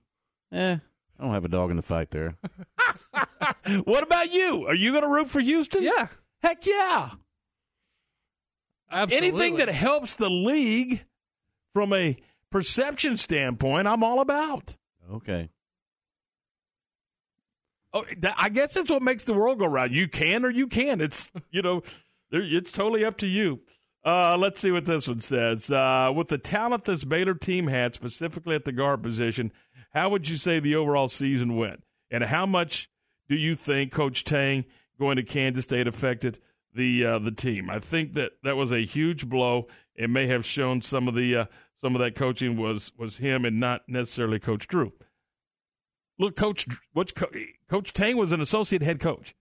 eh, 0.52 0.76
I 1.18 1.22
don't 1.22 1.32
have 1.32 1.44
a 1.44 1.48
dog 1.48 1.70
in 1.70 1.76
the 1.76 1.82
fight 1.82 2.10
there. 2.10 2.36
what 3.84 4.02
about 4.02 4.32
you? 4.32 4.66
Are 4.66 4.74
you 4.74 4.90
going 4.92 5.02
to 5.02 5.08
root 5.08 5.30
for 5.30 5.40
Houston? 5.40 5.82
Yeah. 5.82 6.08
Heck 6.42 6.66
yeah. 6.66 7.10
Absolutely. 8.90 9.28
Anything 9.28 9.56
that 9.56 9.68
helps 9.68 10.16
the 10.16 10.28
league 10.30 11.04
from 11.72 11.92
a 11.92 12.16
perception 12.52 13.16
standpoint, 13.16 13.88
I'm 13.88 14.04
all 14.04 14.20
about. 14.20 14.76
Okay. 15.12 15.50
Oh, 17.92 18.04
I 18.36 18.50
guess 18.50 18.74
that's 18.74 18.90
what 18.90 19.02
makes 19.02 19.24
the 19.24 19.32
world 19.32 19.58
go 19.58 19.66
round. 19.66 19.92
You 19.92 20.08
can 20.08 20.44
or 20.44 20.50
you 20.50 20.66
can. 20.66 21.00
It's 21.00 21.30
you 21.50 21.62
know, 21.62 21.82
it's 22.30 22.72
totally 22.72 23.04
up 23.04 23.16
to 23.18 23.26
you. 23.26 23.60
Uh, 24.04 24.36
let's 24.38 24.60
see 24.60 24.70
what 24.70 24.84
this 24.84 25.08
one 25.08 25.20
says. 25.20 25.70
Uh, 25.70 26.12
with 26.14 26.28
the 26.28 26.38
talent 26.38 26.84
this 26.84 27.04
Baylor 27.04 27.34
team 27.34 27.66
had, 27.66 27.94
specifically 27.94 28.54
at 28.54 28.64
the 28.64 28.72
guard 28.72 29.02
position, 29.02 29.50
how 29.92 30.10
would 30.10 30.28
you 30.28 30.36
say 30.36 30.60
the 30.60 30.76
overall 30.76 31.08
season 31.08 31.56
went? 31.56 31.82
And 32.10 32.22
how 32.22 32.46
much 32.46 32.88
do 33.28 33.34
you 33.34 33.56
think 33.56 33.92
Coach 33.92 34.24
Tang 34.24 34.64
going 34.98 35.16
to 35.16 35.22
Kansas 35.22 35.64
State 35.64 35.88
affected 35.88 36.38
the 36.74 37.04
uh, 37.04 37.18
the 37.18 37.32
team? 37.32 37.70
I 37.70 37.80
think 37.80 38.14
that 38.14 38.32
that 38.44 38.56
was 38.56 38.72
a 38.72 38.84
huge 38.84 39.28
blow. 39.28 39.66
It 39.94 40.10
may 40.10 40.26
have 40.26 40.44
shown 40.44 40.82
some 40.82 41.08
of 41.08 41.14
the 41.14 41.36
uh, 41.36 41.44
some 41.82 41.94
of 41.94 42.00
that 42.00 42.14
coaching 42.14 42.56
was 42.56 42.92
was 42.96 43.18
him 43.18 43.44
and 43.44 43.60
not 43.60 43.82
necessarily 43.88 44.38
Coach 44.38 44.66
Drew. 44.66 44.92
Look, 46.18 46.36
Coach 46.36 46.66
what 46.92 47.12
Coach 47.68 47.92
Tang 47.92 48.16
was 48.16 48.32
an 48.32 48.40
associate 48.40 48.82
head 48.82 49.00
coach. 49.00 49.34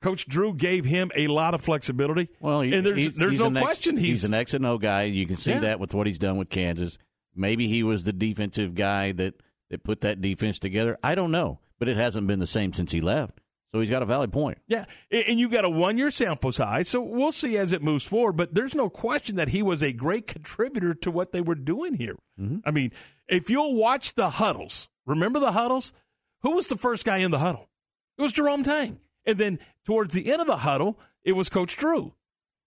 Coach 0.00 0.26
Drew 0.26 0.54
gave 0.54 0.86
him 0.86 1.10
a 1.14 1.26
lot 1.26 1.52
of 1.52 1.60
flexibility. 1.60 2.30
Well, 2.40 2.62
he- 2.62 2.72
and 2.74 2.86
there's 2.86 2.96
he's- 2.98 3.14
there's 3.16 3.32
he's 3.32 3.40
no 3.40 3.46
an 3.48 3.56
X- 3.58 3.64
question 3.64 3.96
he's, 3.98 4.24
an 4.24 4.32
X 4.32 4.54
and 4.54 4.64
O 4.64 4.78
guy. 4.78 5.02
You 5.04 5.26
can 5.26 5.36
see 5.36 5.50
Yeah. 5.52 5.60
that 5.60 5.80
with 5.80 5.92
what 5.92 6.06
he's 6.06 6.18
done 6.18 6.38
with 6.38 6.48
Kansas. 6.48 6.96
Maybe 7.34 7.68
he 7.68 7.82
was 7.82 8.04
the 8.04 8.12
defensive 8.14 8.74
guy 8.74 9.12
that 9.12 9.34
that 9.68 9.84
put 9.84 10.00
that 10.00 10.20
defense 10.22 10.58
together. 10.58 10.98
I 11.04 11.14
don't 11.14 11.30
know, 11.30 11.60
but 11.78 11.86
it 11.88 11.96
hasn't 11.96 12.26
been 12.26 12.38
the 12.40 12.46
same 12.46 12.72
since 12.72 12.92
he 12.92 13.00
left. 13.00 13.40
So 13.72 13.78
he's 13.78 13.90
got 13.90 14.02
a 14.02 14.06
valid 14.06 14.32
point. 14.32 14.58
Yeah, 14.66 14.84
and 15.10 15.24
and 15.28 15.38
you 15.38 15.48
got 15.48 15.64
a 15.64 15.70
one 15.70 15.96
year 15.96 16.10
sample 16.10 16.50
size, 16.50 16.88
so 16.88 17.00
we'll 17.00 17.30
see 17.32 17.56
as 17.56 17.72
it 17.72 17.82
moves 17.82 18.04
forward. 18.04 18.36
But 18.36 18.54
there's 18.54 18.74
no 18.74 18.88
question 18.90 19.36
that 19.36 19.48
he 19.48 19.62
was 19.62 19.82
a 19.82 19.92
great 19.92 20.26
contributor 20.26 20.92
to 20.94 21.10
what 21.10 21.32
they 21.32 21.40
were 21.40 21.54
doing 21.54 21.94
here. 21.94 22.16
I 22.64 22.70
mean, 22.70 22.90
if 23.28 23.48
you'll 23.48 23.74
watch 23.74 24.14
the 24.14 24.30
huddles, 24.30 24.88
remember 25.06 25.38
the 25.38 25.52
huddles? 25.52 25.92
Who 26.42 26.52
was 26.52 26.66
the 26.66 26.76
first 26.76 27.04
guy 27.04 27.18
in 27.18 27.30
the 27.30 27.38
huddle? 27.38 27.68
It 28.18 28.22
was 28.22 28.32
Jerome 28.32 28.62
Tang. 28.62 28.98
And 29.26 29.38
then 29.38 29.58
towards 29.84 30.14
the 30.14 30.32
end 30.32 30.40
of 30.40 30.46
the 30.46 30.56
huddle, 30.58 30.98
it 31.22 31.32
was 31.32 31.48
Coach 31.48 31.76
Drew. 31.76 32.14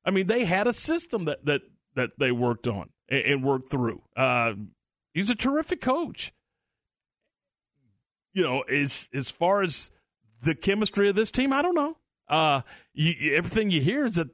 I 0.06 0.12
mean, 0.12 0.28
they 0.28 0.46
had 0.46 0.68
a 0.68 0.74
system 0.74 1.26
that 1.26 1.46
that 1.46 1.62
that 1.96 2.12
they 2.18 2.32
worked 2.32 2.68
on 2.68 2.90
and, 3.10 3.26
and 3.26 3.44
worked 3.44 3.70
through. 3.70 4.02
Uh, 4.16 4.54
he's 5.14 5.30
a 5.30 5.36
terrific 5.36 5.82
coach. 5.82 6.34
You 8.34 8.44
know, 8.44 8.62
as 8.62 9.10
as 9.14 9.32
far 9.32 9.62
as 9.62 9.92
the 10.44 10.56
chemistry 10.56 11.10
of 11.10 11.16
this 11.16 11.32
team, 11.32 11.52
I 11.54 11.62
don't 11.62 11.76
know. 11.76 11.98
Uh, 12.28 12.62
you, 12.94 13.14
you- 13.20 13.36
everything 13.36 13.72
you 13.72 13.82
hear 13.82 14.06
is 14.06 14.16
that 14.16 14.30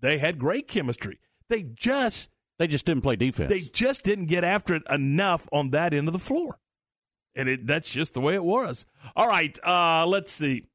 they 0.00 0.18
had 0.18 0.38
great 0.38 0.68
chemistry. 0.68 1.18
They 1.48 1.62
just 1.62 2.28
they 2.58 2.66
just 2.66 2.84
didn't 2.84 3.02
play 3.02 3.16
defense. 3.16 3.50
They 3.50 3.60
just 3.60 4.04
didn't 4.04 4.26
get 4.26 4.44
after 4.44 4.74
it 4.74 4.82
enough 4.90 5.48
on 5.52 5.70
that 5.70 5.92
end 5.94 6.08
of 6.08 6.12
the 6.12 6.18
floor, 6.18 6.58
and 7.34 7.48
it, 7.48 7.66
that's 7.66 7.90
just 7.90 8.14
the 8.14 8.20
way 8.20 8.34
it 8.34 8.44
was. 8.44 8.86
All 9.16 9.26
right, 9.28 9.58
uh, 9.66 10.06
let's 10.06 10.32
see. 10.32 10.66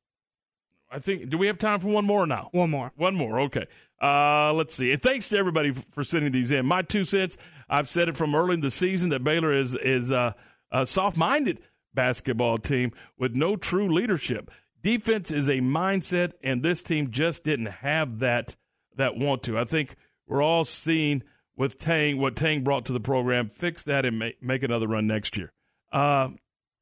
I 0.91 0.99
think 0.99 1.29
do 1.29 1.37
we 1.37 1.47
have 1.47 1.57
time 1.57 1.79
for 1.79 1.87
one 1.87 2.05
more 2.05 2.25
now? 2.25 2.49
One 2.53 2.69
more. 2.69 2.91
One 2.95 3.15
more. 3.15 3.41
Okay. 3.41 3.65
Uh, 4.01 4.53
let's 4.53 4.75
see. 4.75 4.91
And 4.93 5.01
thanks 5.01 5.27
to 5.29 5.37
everybody 5.37 5.73
for 5.91 6.03
sending 6.03 6.31
these 6.31 6.51
in. 6.51 6.65
My 6.65 6.81
two 6.83 7.03
cents. 7.03 7.35
I've 7.67 7.89
said 7.89 8.07
it 8.09 8.15
from 8.15 8.35
early 8.35 8.53
in 8.53 8.61
the 8.61 8.71
season 8.71 9.09
that 9.09 9.23
Baylor 9.23 9.51
is 9.51 9.75
is 9.75 10.11
uh, 10.11 10.33
a 10.71 10.85
soft-minded 10.85 11.59
basketball 11.93 12.57
team 12.59 12.91
with 13.17 13.35
no 13.35 13.55
true 13.55 13.91
leadership. 13.91 14.51
Defense 14.87 15.31
is 15.31 15.49
a 15.49 15.57
mindset, 15.57 16.31
and 16.41 16.63
this 16.63 16.81
team 16.81 17.11
just 17.11 17.43
didn't 17.43 17.65
have 17.65 18.19
that 18.19 18.55
that 18.95 19.17
want 19.17 19.43
to. 19.43 19.57
I 19.57 19.65
think 19.65 19.97
we're 20.25 20.41
all 20.41 20.63
seeing 20.63 21.23
with 21.57 21.77
Tang 21.77 22.21
what 22.21 22.37
Tang 22.37 22.63
brought 22.63 22.85
to 22.85 22.93
the 22.93 23.01
program. 23.01 23.49
Fix 23.49 23.83
that 23.83 24.05
and 24.05 24.17
make, 24.17 24.41
make 24.41 24.63
another 24.63 24.87
run 24.87 25.05
next 25.05 25.35
year. 25.35 25.51
Uh, 25.91 26.29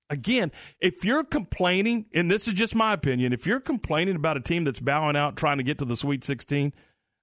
again, 0.08 0.52
if 0.80 1.04
you're 1.04 1.24
complaining, 1.24 2.06
and 2.14 2.30
this 2.30 2.48
is 2.48 2.54
just 2.54 2.76
my 2.76 2.94
opinion, 2.94 3.34
if 3.34 3.48
you're 3.48 3.60
complaining 3.60 4.16
about 4.16 4.38
a 4.38 4.42
team 4.42 4.66
that's 4.66 4.80
bowing 4.80 5.16
out 5.16 5.36
trying 5.36 5.58
to 5.58 5.64
get 5.64 5.80
to 5.80 5.86
the 5.86 5.96
Sweet 5.96 6.24
16, 6.24 6.74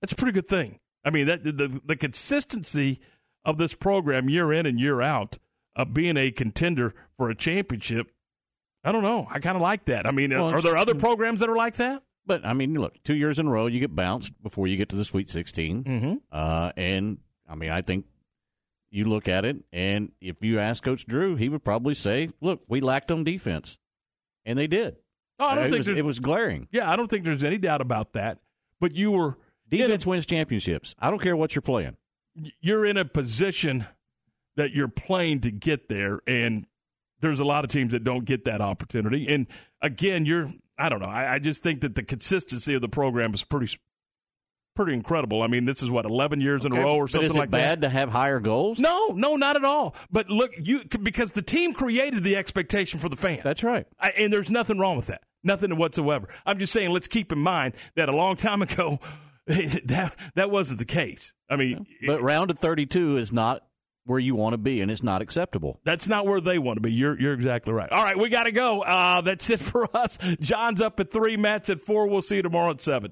that's 0.00 0.14
a 0.14 0.16
pretty 0.16 0.32
good 0.32 0.48
thing. 0.48 0.80
I 1.04 1.10
mean, 1.10 1.28
that 1.28 1.44
the, 1.44 1.80
the 1.84 1.96
consistency 1.96 2.98
of 3.44 3.56
this 3.56 3.72
program 3.72 4.28
year 4.28 4.52
in 4.52 4.66
and 4.66 4.80
year 4.80 5.00
out 5.00 5.38
of 5.76 5.94
being 5.94 6.16
a 6.16 6.32
contender 6.32 6.92
for 7.16 7.30
a 7.30 7.36
championship, 7.36 8.10
I 8.84 8.92
don't 8.92 9.02
know. 9.02 9.26
I 9.30 9.38
kind 9.38 9.56
of 9.56 9.62
like 9.62 9.84
that. 9.86 10.06
I 10.06 10.10
mean, 10.10 10.30
Well, 10.30 10.50
are 10.50 10.60
there 10.60 10.76
other 10.76 10.94
programs 10.94 11.40
that 11.40 11.48
are 11.48 11.56
like 11.56 11.76
that? 11.76 12.02
But 12.26 12.44
I 12.44 12.52
mean, 12.52 12.74
look, 12.74 13.02
two 13.04 13.14
years 13.14 13.38
in 13.38 13.46
a 13.46 13.50
row, 13.50 13.66
you 13.66 13.80
get 13.80 13.94
bounced 13.94 14.32
before 14.42 14.66
you 14.66 14.76
get 14.76 14.88
to 14.90 14.96
the 14.96 15.04
Sweet 15.04 15.28
16. 15.28 15.84
Mm-hmm. 15.84 16.14
Uh, 16.30 16.70
and 16.76 17.18
I 17.48 17.54
mean, 17.54 17.70
I 17.70 17.82
think 17.82 18.06
you 18.90 19.06
look 19.06 19.26
at 19.28 19.44
it, 19.44 19.56
and 19.72 20.12
if 20.20 20.36
you 20.40 20.58
ask 20.58 20.82
Coach 20.82 21.06
Drew, 21.06 21.34
he 21.34 21.48
would 21.48 21.64
probably 21.64 21.94
say, 21.94 22.28
"Look, 22.40 22.62
we 22.68 22.80
lacked 22.80 23.10
on 23.10 23.24
defense," 23.24 23.78
and 24.44 24.58
they 24.58 24.66
did. 24.66 24.96
Oh, 25.38 25.46
I 25.46 25.54
don't 25.54 25.66
it 25.66 25.70
think 25.70 25.86
was, 25.86 25.98
it 25.98 26.04
was 26.04 26.20
glaring. 26.20 26.68
Yeah, 26.70 26.90
I 26.90 26.94
don't 26.96 27.08
think 27.08 27.24
there's 27.24 27.42
any 27.42 27.58
doubt 27.58 27.80
about 27.80 28.12
that. 28.12 28.38
But 28.80 28.94
you 28.94 29.10
were 29.10 29.38
Defense 29.70 30.04
wins 30.04 30.26
championships. 30.26 30.94
I 30.98 31.08
don't 31.10 31.20
care 31.20 31.34
what 31.34 31.54
you're 31.54 31.62
playing. 31.62 31.96
you're 32.60 32.84
in 32.84 32.96
a 32.98 33.04
position 33.06 33.86
that 34.56 34.72
you're 34.72 34.88
playing 34.88 35.40
to 35.40 35.50
get 35.50 35.88
there, 35.88 36.20
and 36.26 36.66
there's 37.22 37.40
a 37.40 37.44
lot 37.44 37.64
of 37.64 37.70
teams 37.70 37.92
that 37.92 38.04
don't 38.04 38.24
get 38.24 38.44
that 38.44 38.60
opportunity. 38.60 39.26
And 39.28 39.46
again, 39.80 40.26
you're 40.26 40.52
I 40.78 40.88
don't 40.88 41.00
know. 41.00 41.06
I, 41.06 41.34
I 41.34 41.38
just 41.38 41.62
think 41.62 41.80
that 41.82 41.94
the 41.94 42.02
consistency 42.02 42.74
of 42.74 42.82
the 42.82 42.88
program 42.88 43.32
is 43.32 43.44
pretty 43.44 43.74
pretty 44.74 44.94
incredible. 44.94 45.42
I 45.42 45.46
mean, 45.46 45.64
this 45.64 45.82
is 45.82 45.90
what 45.90 46.04
11 46.04 46.40
years 46.40 46.64
in 46.64 46.72
a 46.72 46.80
row 46.80 46.96
or 46.96 47.04
but 47.04 47.12
something 47.12 47.30
is 47.30 47.36
it 47.36 47.38
like 47.38 47.50
bad 47.50 47.80
that. 47.80 47.86
to 47.86 47.90
have 47.90 48.08
higher 48.08 48.40
goals? 48.40 48.78
No, 48.78 49.08
no, 49.08 49.36
not 49.36 49.56
at 49.56 49.64
all. 49.64 49.94
But 50.10 50.28
look, 50.30 50.50
you 50.58 50.82
because 51.02 51.32
the 51.32 51.42
team 51.42 51.72
created 51.74 52.24
the 52.24 52.36
expectation 52.36 52.98
for 52.98 53.08
the 53.08 53.16
fan. 53.16 53.40
That's 53.44 53.62
right. 53.62 53.86
I, 54.00 54.10
and 54.10 54.32
there's 54.32 54.50
nothing 54.50 54.78
wrong 54.78 54.96
with 54.96 55.06
that. 55.06 55.22
Nothing 55.44 55.76
whatsoever. 55.76 56.28
I'm 56.46 56.58
just 56.58 56.72
saying, 56.72 56.90
let's 56.90 57.08
keep 57.08 57.32
in 57.32 57.38
mind 57.38 57.74
that 57.96 58.08
a 58.08 58.16
long 58.16 58.36
time 58.36 58.62
ago, 58.62 59.00
that 59.46 60.14
that 60.34 60.50
wasn't 60.50 60.78
the 60.78 60.84
case. 60.84 61.34
I 61.50 61.56
mean, 61.56 61.86
But 62.06 62.22
round 62.22 62.50
of 62.50 62.58
32 62.58 63.18
is 63.18 63.32
not 63.32 63.62
where 64.04 64.18
you 64.18 64.34
want 64.34 64.54
to 64.54 64.58
be, 64.58 64.80
and 64.80 64.90
it's 64.90 65.02
not 65.02 65.22
acceptable. 65.22 65.80
That's 65.84 66.08
not 66.08 66.26
where 66.26 66.40
they 66.40 66.58
want 66.58 66.76
to 66.76 66.80
be. 66.80 66.92
You're 66.92 67.18
you're 67.20 67.34
exactly 67.34 67.72
right. 67.72 67.90
All 67.90 68.02
right, 68.02 68.18
we 68.18 68.28
got 68.28 68.44
to 68.44 68.52
go. 68.52 68.82
Uh, 68.82 69.20
that's 69.22 69.50
it 69.50 69.60
for 69.60 69.88
us. 69.96 70.18
John's 70.40 70.80
up 70.80 71.00
at 71.00 71.10
three. 71.10 71.36
Matt's 71.36 71.70
at 71.70 71.80
four. 71.80 72.06
We'll 72.06 72.22
see 72.22 72.36
you 72.36 72.42
tomorrow 72.42 72.70
at 72.70 72.80
seven. 72.80 73.10